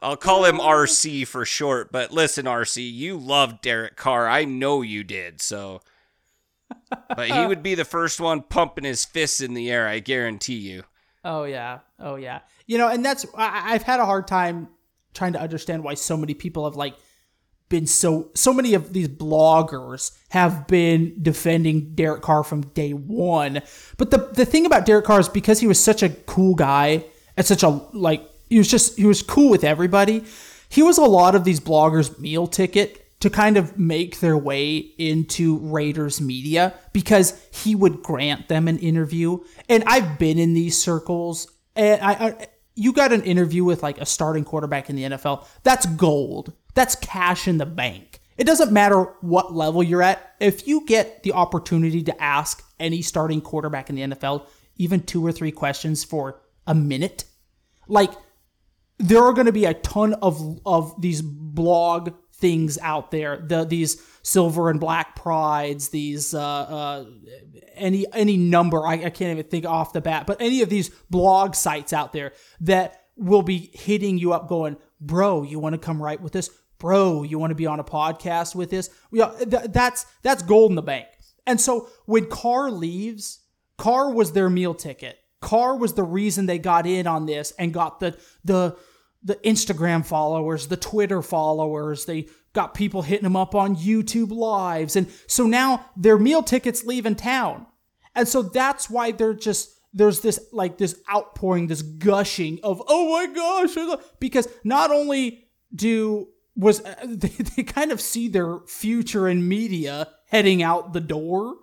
I'll 0.00 0.16
call 0.16 0.44
him 0.44 0.58
RC 0.58 1.24
for 1.28 1.44
short, 1.44 1.92
but 1.92 2.10
listen, 2.10 2.46
RC, 2.46 2.92
you 2.92 3.16
loved 3.16 3.62
Derek 3.62 3.94
Carr. 3.96 4.28
I 4.28 4.44
know 4.44 4.82
you 4.82 5.04
did. 5.04 5.40
So, 5.40 5.80
but 7.08 7.30
he 7.30 7.46
would 7.46 7.62
be 7.62 7.74
the 7.74 7.84
first 7.84 8.20
one 8.20 8.42
pumping 8.42 8.84
his 8.84 9.04
fists 9.04 9.40
in 9.40 9.54
the 9.54 9.70
air. 9.70 9.86
I 9.88 9.98
guarantee 9.98 10.56
you. 10.56 10.84
Oh 11.24 11.44
yeah, 11.44 11.80
oh 11.98 12.16
yeah. 12.16 12.40
You 12.66 12.78
know, 12.78 12.88
and 12.88 13.04
that's 13.04 13.26
I, 13.36 13.74
I've 13.74 13.82
had 13.82 14.00
a 14.00 14.06
hard 14.06 14.26
time 14.26 14.68
trying 15.14 15.34
to 15.34 15.40
understand 15.40 15.84
why 15.84 15.94
so 15.94 16.16
many 16.16 16.34
people 16.34 16.64
have 16.64 16.76
like 16.76 16.94
been 17.68 17.86
so 17.86 18.30
so 18.34 18.52
many 18.52 18.74
of 18.74 18.92
these 18.92 19.08
bloggers 19.08 20.16
have 20.30 20.66
been 20.66 21.16
defending 21.22 21.94
Derek 21.94 22.22
Carr 22.22 22.44
from 22.44 22.62
day 22.68 22.92
one. 22.92 23.62
But 23.96 24.10
the 24.10 24.18
the 24.32 24.44
thing 24.44 24.66
about 24.66 24.84
Derek 24.84 25.04
Carr 25.04 25.20
is 25.20 25.28
because 25.28 25.60
he 25.60 25.66
was 25.66 25.82
such 25.82 26.02
a 26.02 26.10
cool 26.10 26.54
guy 26.54 27.04
and 27.36 27.46
such 27.46 27.62
a 27.62 27.68
like 27.92 28.28
he 28.48 28.58
was 28.58 28.68
just 28.68 28.98
he 28.98 29.06
was 29.06 29.22
cool 29.22 29.50
with 29.50 29.64
everybody. 29.64 30.24
He 30.68 30.82
was 30.82 30.98
a 30.98 31.04
lot 31.04 31.34
of 31.34 31.44
these 31.44 31.60
bloggers' 31.60 32.18
meal 32.18 32.46
ticket 32.46 33.01
to 33.22 33.30
kind 33.30 33.56
of 33.56 33.78
make 33.78 34.18
their 34.18 34.36
way 34.36 34.78
into 34.98 35.58
Raiders 35.58 36.20
media 36.20 36.74
because 36.92 37.40
he 37.52 37.76
would 37.76 38.02
grant 38.02 38.48
them 38.48 38.66
an 38.66 38.80
interview. 38.80 39.38
And 39.68 39.84
I've 39.86 40.18
been 40.18 40.40
in 40.40 40.54
these 40.54 40.76
circles 40.76 41.46
and 41.76 42.00
I, 42.02 42.12
I 42.12 42.46
you 42.74 42.92
got 42.92 43.12
an 43.12 43.22
interview 43.22 43.62
with 43.62 43.80
like 43.80 44.00
a 44.00 44.06
starting 44.06 44.44
quarterback 44.44 44.90
in 44.90 44.96
the 44.96 45.04
NFL. 45.04 45.46
That's 45.62 45.86
gold. 45.86 46.52
That's 46.74 46.96
cash 46.96 47.46
in 47.46 47.58
the 47.58 47.66
bank. 47.66 48.20
It 48.38 48.44
doesn't 48.44 48.72
matter 48.72 49.04
what 49.20 49.54
level 49.54 49.84
you're 49.84 50.02
at. 50.02 50.34
If 50.40 50.66
you 50.66 50.84
get 50.84 51.22
the 51.22 51.32
opportunity 51.32 52.02
to 52.02 52.22
ask 52.22 52.64
any 52.80 53.02
starting 53.02 53.40
quarterback 53.40 53.88
in 53.88 53.94
the 53.94 54.02
NFL 54.02 54.48
even 54.78 55.00
two 55.00 55.24
or 55.24 55.30
three 55.30 55.52
questions 55.52 56.02
for 56.02 56.40
a 56.66 56.74
minute, 56.74 57.22
like 57.86 58.10
there 58.98 59.22
are 59.22 59.32
going 59.32 59.46
to 59.46 59.52
be 59.52 59.66
a 59.66 59.74
ton 59.74 60.14
of 60.14 60.60
of 60.66 61.00
these 61.00 61.22
blog 61.22 62.14
things 62.42 62.76
out 62.82 63.12
there. 63.12 63.38
The 63.38 63.64
these 63.64 64.02
silver 64.22 64.68
and 64.68 64.78
black 64.78 65.16
prides, 65.16 65.88
these 65.88 66.34
uh, 66.34 66.42
uh, 66.42 67.04
any 67.74 68.04
any 68.12 68.36
number 68.36 68.84
I, 68.84 68.94
I 68.94 69.10
can't 69.10 69.30
even 69.30 69.44
think 69.44 69.64
off 69.64 69.94
the 69.94 70.02
bat, 70.02 70.26
but 70.26 70.42
any 70.42 70.60
of 70.60 70.68
these 70.68 70.90
blog 71.08 71.54
sites 71.54 71.94
out 71.94 72.12
there 72.12 72.32
that 72.60 73.04
will 73.16 73.42
be 73.42 73.70
hitting 73.72 74.18
you 74.18 74.32
up, 74.34 74.48
going, 74.48 74.76
"Bro, 75.00 75.44
you 75.44 75.58
want 75.60 75.74
to 75.74 75.78
come 75.78 76.02
right 76.02 76.20
with 76.20 76.32
this? 76.32 76.50
Bro, 76.78 77.22
you 77.22 77.38
want 77.38 77.52
to 77.52 77.54
be 77.54 77.66
on 77.66 77.78
a 77.78 77.84
podcast 77.84 78.56
with 78.56 78.68
this?" 78.68 78.90
Yeah, 79.12 79.30
th- 79.38 79.70
that's 79.70 80.04
that's 80.22 80.42
gold 80.42 80.72
in 80.72 80.74
the 80.74 80.82
bank. 80.82 81.06
And 81.46 81.60
so 81.60 81.88
when 82.06 82.28
Carr 82.28 82.70
leaves, 82.72 83.40
Carr 83.78 84.12
was 84.12 84.32
their 84.32 84.50
meal 84.50 84.74
ticket. 84.74 85.18
Carr 85.40 85.76
was 85.76 85.94
the 85.94 86.04
reason 86.04 86.46
they 86.46 86.58
got 86.58 86.86
in 86.86 87.06
on 87.06 87.26
this 87.26 87.52
and 87.52 87.72
got 87.72 88.00
the 88.00 88.18
the 88.44 88.76
the 89.22 89.36
Instagram 89.36 90.04
followers, 90.04 90.66
the 90.66 90.76
Twitter 90.76 91.22
followers. 91.22 92.04
They 92.04 92.28
got 92.52 92.74
people 92.74 93.02
hitting 93.02 93.24
them 93.24 93.36
up 93.36 93.54
on 93.54 93.76
YouTube 93.76 94.30
lives. 94.30 94.96
And 94.96 95.08
so 95.26 95.46
now 95.46 95.86
their 95.96 96.18
meal 96.18 96.42
tickets 96.42 96.84
leaving 96.84 97.14
town. 97.14 97.66
And 98.14 98.28
so 98.28 98.42
that's 98.42 98.90
why 98.90 99.12
they're 99.12 99.34
just 99.34 99.70
there's 99.94 100.20
this 100.20 100.40
like 100.52 100.78
this 100.78 101.00
outpouring, 101.12 101.66
this 101.66 101.82
gushing 101.82 102.58
of 102.62 102.82
oh 102.88 103.12
my 103.12 103.26
gosh, 103.32 103.76
because 104.20 104.48
not 104.64 104.90
only 104.90 105.44
do 105.74 106.28
was 106.56 106.82
they, 107.04 107.28
they 107.28 107.62
kind 107.62 107.92
of 107.92 108.00
see 108.00 108.28
their 108.28 108.60
future 108.66 109.28
in 109.28 109.46
media 109.46 110.08
heading 110.26 110.62
out 110.62 110.92
the 110.92 111.00
door, 111.00 111.56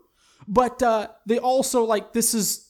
but 0.47 0.81
uh, 0.81 1.07
they 1.25 1.39
also 1.39 1.83
like 1.83 2.13
this 2.13 2.33
is 2.33 2.67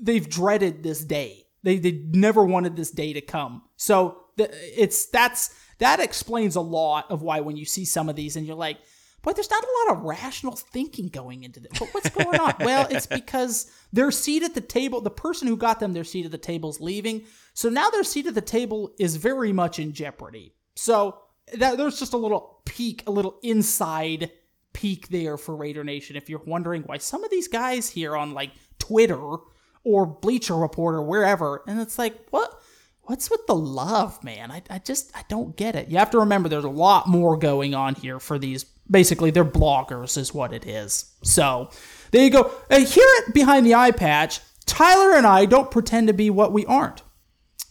they've 0.00 0.28
dreaded 0.28 0.82
this 0.82 1.04
day. 1.04 1.44
They 1.62 1.78
they 1.78 2.02
never 2.10 2.44
wanted 2.44 2.76
this 2.76 2.90
day 2.90 3.12
to 3.12 3.20
come. 3.20 3.62
So 3.76 4.24
it's 4.36 5.06
that's 5.06 5.54
that 5.78 6.00
explains 6.00 6.56
a 6.56 6.60
lot 6.60 7.10
of 7.10 7.22
why 7.22 7.40
when 7.40 7.56
you 7.56 7.64
see 7.64 7.84
some 7.84 8.08
of 8.08 8.16
these 8.16 8.36
and 8.36 8.46
you're 8.46 8.56
like, 8.56 8.78
but 9.22 9.34
there's 9.36 9.50
not 9.50 9.62
a 9.62 9.90
lot 9.90 9.98
of 9.98 10.04
rational 10.04 10.54
thinking 10.54 11.08
going 11.08 11.42
into 11.42 11.60
this. 11.60 11.78
But 11.78 11.88
what's 11.92 12.10
going 12.10 12.38
on? 12.40 12.54
well, 12.60 12.86
it's 12.90 13.06
because 13.06 13.70
their 13.92 14.10
seat 14.10 14.42
at 14.42 14.54
the 14.54 14.60
table, 14.60 15.00
the 15.00 15.10
person 15.10 15.48
who 15.48 15.56
got 15.56 15.80
them 15.80 15.92
their 15.92 16.04
seat 16.04 16.24
at 16.24 16.30
the 16.30 16.38
table 16.38 16.70
is 16.70 16.80
leaving. 16.80 17.24
So 17.54 17.68
now 17.68 17.90
their 17.90 18.04
seat 18.04 18.26
at 18.26 18.34
the 18.34 18.40
table 18.40 18.94
is 18.98 19.16
very 19.16 19.52
much 19.52 19.78
in 19.78 19.92
jeopardy. 19.92 20.54
So 20.76 21.18
that, 21.54 21.76
there's 21.76 21.98
just 21.98 22.12
a 22.12 22.18
little 22.18 22.60
peek, 22.64 23.02
a 23.06 23.10
little 23.10 23.38
inside 23.42 24.30
peek 24.72 25.08
there 25.08 25.36
for 25.36 25.56
Raider 25.56 25.82
Nation. 25.82 26.14
If 26.14 26.30
you're 26.30 26.42
wondering 26.46 26.82
why 26.82 26.98
some 26.98 27.24
of 27.24 27.30
these 27.30 27.48
guys 27.48 27.88
here 27.88 28.16
on 28.16 28.32
like 28.32 28.52
Twitter 28.78 29.38
or 29.84 30.06
Bleacher 30.06 30.56
Report 30.56 30.94
or 30.94 31.02
wherever, 31.02 31.62
and 31.66 31.80
it's 31.80 31.98
like, 31.98 32.28
what? 32.30 32.60
what's 33.08 33.30
with 33.30 33.46
the 33.46 33.54
love, 33.54 34.22
man? 34.22 34.50
I, 34.50 34.62
I 34.68 34.78
just 34.78 35.10
I 35.16 35.22
don't 35.28 35.56
get 35.56 35.74
it. 35.74 35.88
You 35.88 35.98
have 35.98 36.10
to 36.10 36.20
remember 36.20 36.48
there's 36.48 36.64
a 36.64 36.68
lot 36.68 37.08
more 37.08 37.36
going 37.36 37.74
on 37.74 37.94
here 37.94 38.20
for 38.20 38.38
these. 38.38 38.64
Basically, 38.90 39.30
they're 39.30 39.44
bloggers, 39.44 40.16
is 40.16 40.32
what 40.32 40.52
it 40.52 40.66
is. 40.66 41.12
So 41.22 41.70
there 42.10 42.22
you 42.22 42.30
go. 42.30 42.52
Uh, 42.70 42.80
here 42.80 43.06
at 43.26 43.34
Behind 43.34 43.66
the 43.66 43.74
Eye 43.74 43.90
Patch, 43.90 44.40
Tyler 44.66 45.14
and 45.14 45.26
I 45.26 45.46
don't 45.46 45.70
pretend 45.70 46.08
to 46.08 46.14
be 46.14 46.30
what 46.30 46.52
we 46.52 46.64
aren't. 46.66 47.02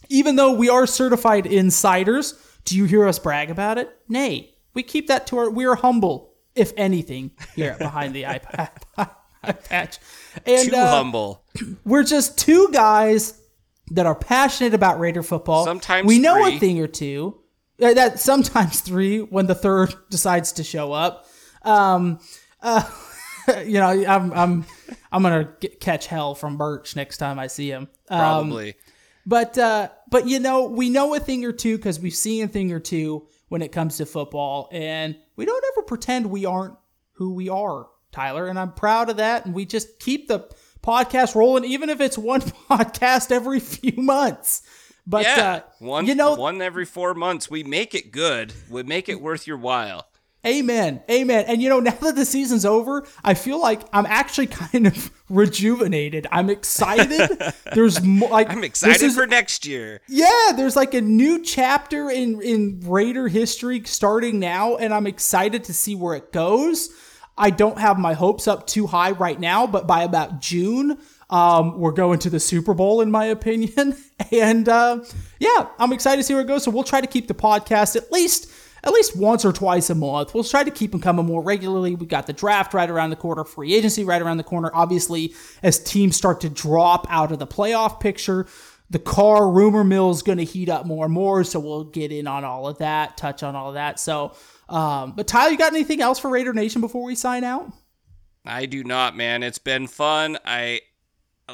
Even 0.08 0.36
though 0.36 0.52
we 0.52 0.68
are 0.68 0.86
certified 0.86 1.46
insiders, 1.46 2.34
do 2.64 2.76
you 2.76 2.84
hear 2.84 3.06
us 3.06 3.18
brag 3.18 3.50
about 3.50 3.78
it? 3.78 3.96
Nay, 4.08 4.54
we 4.74 4.82
keep 4.82 5.06
that 5.08 5.26
to 5.28 5.38
our. 5.38 5.50
We 5.50 5.66
are 5.66 5.76
humble, 5.76 6.34
if 6.54 6.72
anything, 6.76 7.30
here 7.54 7.72
at 7.72 7.78
Behind 7.78 8.14
the 8.14 8.26
Eye 8.26 8.38
Patch. 8.96 9.08
And, 10.46 10.68
Too 10.68 10.76
uh, 10.76 10.90
humble. 10.90 11.42
We're 11.84 12.04
just 12.04 12.38
two 12.38 12.68
guys 12.70 13.40
that 13.90 14.06
are 14.06 14.14
passionate 14.14 14.74
about 14.74 15.00
Raider 15.00 15.22
football. 15.22 15.64
Sometimes 15.64 16.06
we 16.06 16.18
know 16.18 16.44
three. 16.44 16.56
a 16.56 16.58
thing 16.60 16.80
or 16.80 16.86
two. 16.86 17.40
Uh, 17.82 17.94
that 17.94 18.20
sometimes 18.20 18.80
three 18.80 19.18
when 19.20 19.46
the 19.46 19.54
third 19.54 19.94
decides 20.10 20.52
to 20.52 20.64
show 20.64 20.92
up. 20.92 21.26
Um, 21.62 22.20
uh, 22.60 22.88
you 23.64 23.74
know, 23.74 23.88
I'm 23.88 24.32
I'm 24.32 24.66
I'm 25.10 25.22
gonna 25.22 25.52
get, 25.60 25.80
catch 25.80 26.06
hell 26.06 26.34
from 26.34 26.56
Birch 26.56 26.96
next 26.96 27.18
time 27.18 27.38
I 27.38 27.46
see 27.46 27.70
him. 27.70 27.88
Um, 28.08 28.18
Probably. 28.18 28.74
But 29.26 29.58
uh, 29.58 29.88
but 30.10 30.26
you 30.26 30.40
know, 30.40 30.66
we 30.66 30.88
know 30.88 31.14
a 31.14 31.20
thing 31.20 31.44
or 31.44 31.52
two 31.52 31.76
because 31.76 32.00
we've 32.00 32.14
seen 32.14 32.44
a 32.44 32.48
thing 32.48 32.72
or 32.72 32.80
two 32.80 33.26
when 33.48 33.62
it 33.62 33.72
comes 33.72 33.98
to 33.98 34.06
football, 34.06 34.68
and 34.72 35.16
we 35.36 35.44
don't 35.44 35.64
ever 35.72 35.82
pretend 35.82 36.30
we 36.30 36.44
aren't 36.46 36.74
who 37.12 37.34
we 37.34 37.48
are, 37.48 37.88
Tyler. 38.12 38.46
And 38.46 38.58
I'm 38.58 38.72
proud 38.72 39.10
of 39.10 39.18
that. 39.18 39.46
And 39.46 39.54
we 39.54 39.66
just 39.66 39.98
keep 39.98 40.28
the 40.28 40.48
podcast 40.82 41.34
rolling, 41.34 41.64
even 41.64 41.90
if 41.90 42.00
it's 42.00 42.18
one 42.18 42.40
podcast 42.70 43.30
every 43.30 43.60
few 43.60 44.00
months. 44.02 44.62
But 45.06 45.22
yeah, 45.24 45.52
uh, 45.54 45.60
one 45.78 46.06
you 46.06 46.14
know, 46.14 46.34
one 46.34 46.60
every 46.60 46.84
four 46.84 47.14
months. 47.14 47.50
We 47.50 47.62
make 47.64 47.94
it 47.94 48.12
good. 48.12 48.52
We 48.68 48.82
make 48.82 49.08
it 49.08 49.22
worth 49.22 49.46
your 49.46 49.56
while. 49.56 50.06
Amen. 50.46 51.02
Amen. 51.10 51.44
And 51.48 51.60
you 51.60 51.68
know, 51.68 51.80
now 51.80 51.90
that 51.92 52.14
the 52.14 52.24
season's 52.24 52.64
over, 52.64 53.06
I 53.24 53.34
feel 53.34 53.60
like 53.60 53.82
I'm 53.92 54.06
actually 54.06 54.46
kind 54.48 54.86
of 54.86 55.10
rejuvenated. 55.28 56.26
I'm 56.30 56.48
excited. 56.48 57.42
there's 57.74 58.02
more 58.02 58.28
like 58.30 58.50
I'm 58.50 58.64
excited 58.64 59.02
is, 59.02 59.14
for 59.14 59.26
next 59.26 59.66
year. 59.66 60.00
Yeah, 60.08 60.52
there's 60.54 60.76
like 60.76 60.94
a 60.94 61.00
new 61.00 61.42
chapter 61.42 62.10
in 62.10 62.40
in 62.40 62.80
Raider 62.84 63.28
history 63.28 63.82
starting 63.84 64.38
now 64.38 64.76
and 64.76 64.94
I'm 64.94 65.06
excited 65.06 65.64
to 65.64 65.74
see 65.74 65.94
where 65.94 66.14
it 66.14 66.32
goes. 66.32 66.90
I 67.38 67.50
don't 67.50 67.78
have 67.78 67.98
my 67.98 68.14
hopes 68.14 68.48
up 68.48 68.66
too 68.66 68.86
high 68.86 69.12
right 69.12 69.38
now, 69.38 69.66
but 69.66 69.86
by 69.86 70.02
about 70.02 70.40
June, 70.40 70.98
um, 71.30 71.78
we're 71.78 71.92
going 71.92 72.18
to 72.20 72.30
the 72.30 72.40
Super 72.40 72.74
Bowl, 72.74 73.00
in 73.00 73.10
my 73.10 73.26
opinion. 73.26 73.96
And 74.32 74.68
uh, 74.68 75.04
yeah, 75.38 75.68
I'm 75.78 75.92
excited 75.92 76.16
to 76.16 76.22
see 76.24 76.34
where 76.34 76.42
it 76.42 76.48
goes. 76.48 76.64
So 76.64 76.72
we'll 76.72 76.82
try 76.82 77.00
to 77.00 77.06
keep 77.06 77.28
the 77.28 77.34
podcast 77.34 77.94
at 77.94 78.10
least 78.10 78.50
at 78.82 78.92
least 78.92 79.16
once 79.16 79.44
or 79.44 79.52
twice 79.52 79.90
a 79.90 79.94
month. 79.94 80.34
We'll 80.34 80.44
try 80.44 80.64
to 80.64 80.70
keep 80.70 80.90
them 80.90 81.00
coming 81.00 81.24
more 81.24 81.42
regularly. 81.42 81.94
We 81.94 82.04
got 82.04 82.26
the 82.26 82.32
draft 82.32 82.74
right 82.74 82.90
around 82.90 83.10
the 83.10 83.16
corner, 83.16 83.44
free 83.44 83.74
agency 83.74 84.04
right 84.04 84.20
around 84.20 84.36
the 84.38 84.44
corner. 84.44 84.70
Obviously, 84.74 85.34
as 85.62 85.78
teams 85.78 86.16
start 86.16 86.40
to 86.42 86.48
drop 86.48 87.06
out 87.08 87.32
of 87.32 87.38
the 87.38 87.46
playoff 87.46 88.00
picture, 88.00 88.46
the 88.90 88.98
Carr 88.98 89.50
rumor 89.50 89.84
mill 89.84 90.10
is 90.10 90.22
going 90.22 90.38
to 90.38 90.44
heat 90.44 90.68
up 90.68 90.86
more 90.86 91.04
and 91.04 91.14
more. 91.14 91.44
So 91.44 91.60
we'll 91.60 91.84
get 91.84 92.12
in 92.12 92.26
on 92.26 92.44
all 92.44 92.66
of 92.66 92.78
that, 92.78 93.16
touch 93.16 93.42
on 93.42 93.54
all 93.54 93.68
of 93.68 93.74
that. 93.74 94.00
So 94.00 94.34
um, 94.68 95.12
but 95.12 95.26
Tyler, 95.26 95.50
you 95.50 95.58
got 95.58 95.72
anything 95.72 96.00
else 96.00 96.18
for 96.18 96.30
Raider 96.30 96.52
Nation 96.52 96.80
before 96.80 97.04
we 97.04 97.14
sign 97.14 97.44
out? 97.44 97.72
I 98.44 98.66
do 98.66 98.84
not, 98.84 99.16
man. 99.16 99.42
It's 99.42 99.58
been 99.58 99.86
fun. 99.86 100.38
I 100.44 100.80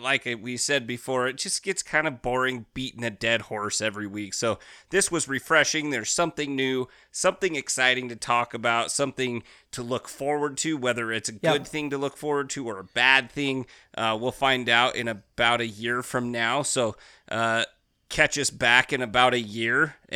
like 0.01 0.29
we 0.41 0.57
said 0.57 0.87
before, 0.87 1.29
it 1.29 1.39
just 1.39 1.63
gets 1.63 1.83
kind 1.83 2.09
of 2.09 2.21
boring 2.21 2.67
beating 2.75 3.05
a 3.05 3.11
dead 3.11 3.43
horse 3.43 3.81
every 3.81 4.07
week. 4.07 4.35
So 4.35 4.59
this 4.91 5.11
was 5.11 5.29
refreshing. 5.29 5.91
There's 5.91 6.11
something 6.11 6.57
new, 6.57 6.89
something 7.13 7.55
exciting 7.55 8.09
to 8.09 8.17
talk 8.17 8.55
about, 8.55 8.91
something 8.91 9.45
to 9.71 9.83
look 9.83 10.09
forward 10.09 10.57
to, 10.59 10.77
whether 10.77 11.13
it's 11.13 11.29
a 11.29 11.33
good 11.33 11.43
yep. 11.43 11.67
thing 11.67 11.91
to 11.91 11.99
look 11.99 12.17
forward 12.17 12.51
to 12.51 12.67
or 12.67 12.81
a 12.81 12.85
bad 12.85 13.31
thing. 13.31 13.67
Uh, 13.97 14.19
we'll 14.21 14.33
find 14.33 14.69
out 14.69 14.97
in 14.97 15.07
about 15.07 15.61
a 15.61 15.67
year 15.67 16.03
from 16.03 16.33
now. 16.33 16.63
So 16.63 16.97
uh, 17.31 17.65
catch 18.09 18.37
us 18.37 18.51
back 18.51 18.93
in 18.93 19.01
about 19.01 19.35
a 19.35 19.41
year. 19.41 19.95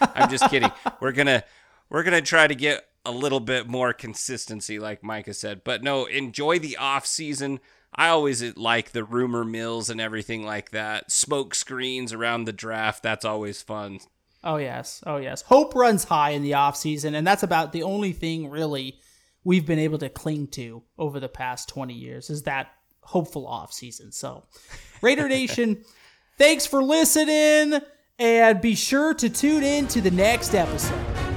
I'm 0.00 0.30
just 0.30 0.50
kidding. 0.50 0.72
We're 1.00 1.12
gonna 1.12 1.44
we're 1.90 2.02
gonna 2.04 2.22
try 2.22 2.46
to 2.46 2.54
get 2.54 2.86
a 3.04 3.10
little 3.10 3.40
bit 3.40 3.66
more 3.66 3.92
consistency, 3.92 4.78
like 4.78 5.02
Micah 5.02 5.34
said. 5.34 5.62
But 5.64 5.82
no, 5.82 6.06
enjoy 6.06 6.58
the 6.58 6.76
off 6.76 7.06
season. 7.06 7.60
I 7.94 8.08
always 8.08 8.56
like 8.56 8.92
the 8.92 9.04
rumor 9.04 9.44
mills 9.44 9.90
and 9.90 10.00
everything 10.00 10.44
like 10.44 10.70
that. 10.70 11.10
Smoke 11.10 11.54
screens 11.54 12.12
around 12.12 12.44
the 12.44 12.52
draft. 12.52 13.02
That's 13.02 13.24
always 13.24 13.62
fun. 13.62 13.98
Oh 14.42 14.56
yes, 14.56 15.02
oh 15.06 15.18
yes. 15.18 15.42
Hope 15.42 15.74
runs 15.74 16.04
high 16.04 16.30
in 16.30 16.42
the 16.42 16.54
off 16.54 16.76
season, 16.76 17.14
and 17.14 17.26
that's 17.26 17.42
about 17.42 17.72
the 17.72 17.82
only 17.82 18.12
thing 18.12 18.48
really 18.48 18.98
we've 19.42 19.66
been 19.66 19.78
able 19.78 19.98
to 19.98 20.08
cling 20.08 20.46
to 20.48 20.82
over 20.98 21.20
the 21.20 21.28
past 21.28 21.68
twenty 21.68 21.94
years 21.94 22.30
is 22.30 22.44
that 22.44 22.68
hopeful 23.02 23.46
off 23.46 23.72
season. 23.72 24.12
So, 24.12 24.44
Raider 25.02 25.28
Nation, 25.28 25.84
thanks 26.38 26.64
for 26.64 26.82
listening, 26.82 27.80
and 28.18 28.60
be 28.60 28.74
sure 28.74 29.12
to 29.14 29.28
tune 29.28 29.64
in 29.64 29.88
to 29.88 30.00
the 30.00 30.10
next 30.10 30.54
episode. 30.54 31.29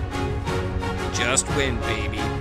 Just 1.14 1.48
win, 1.56 1.80
baby. 1.82 2.33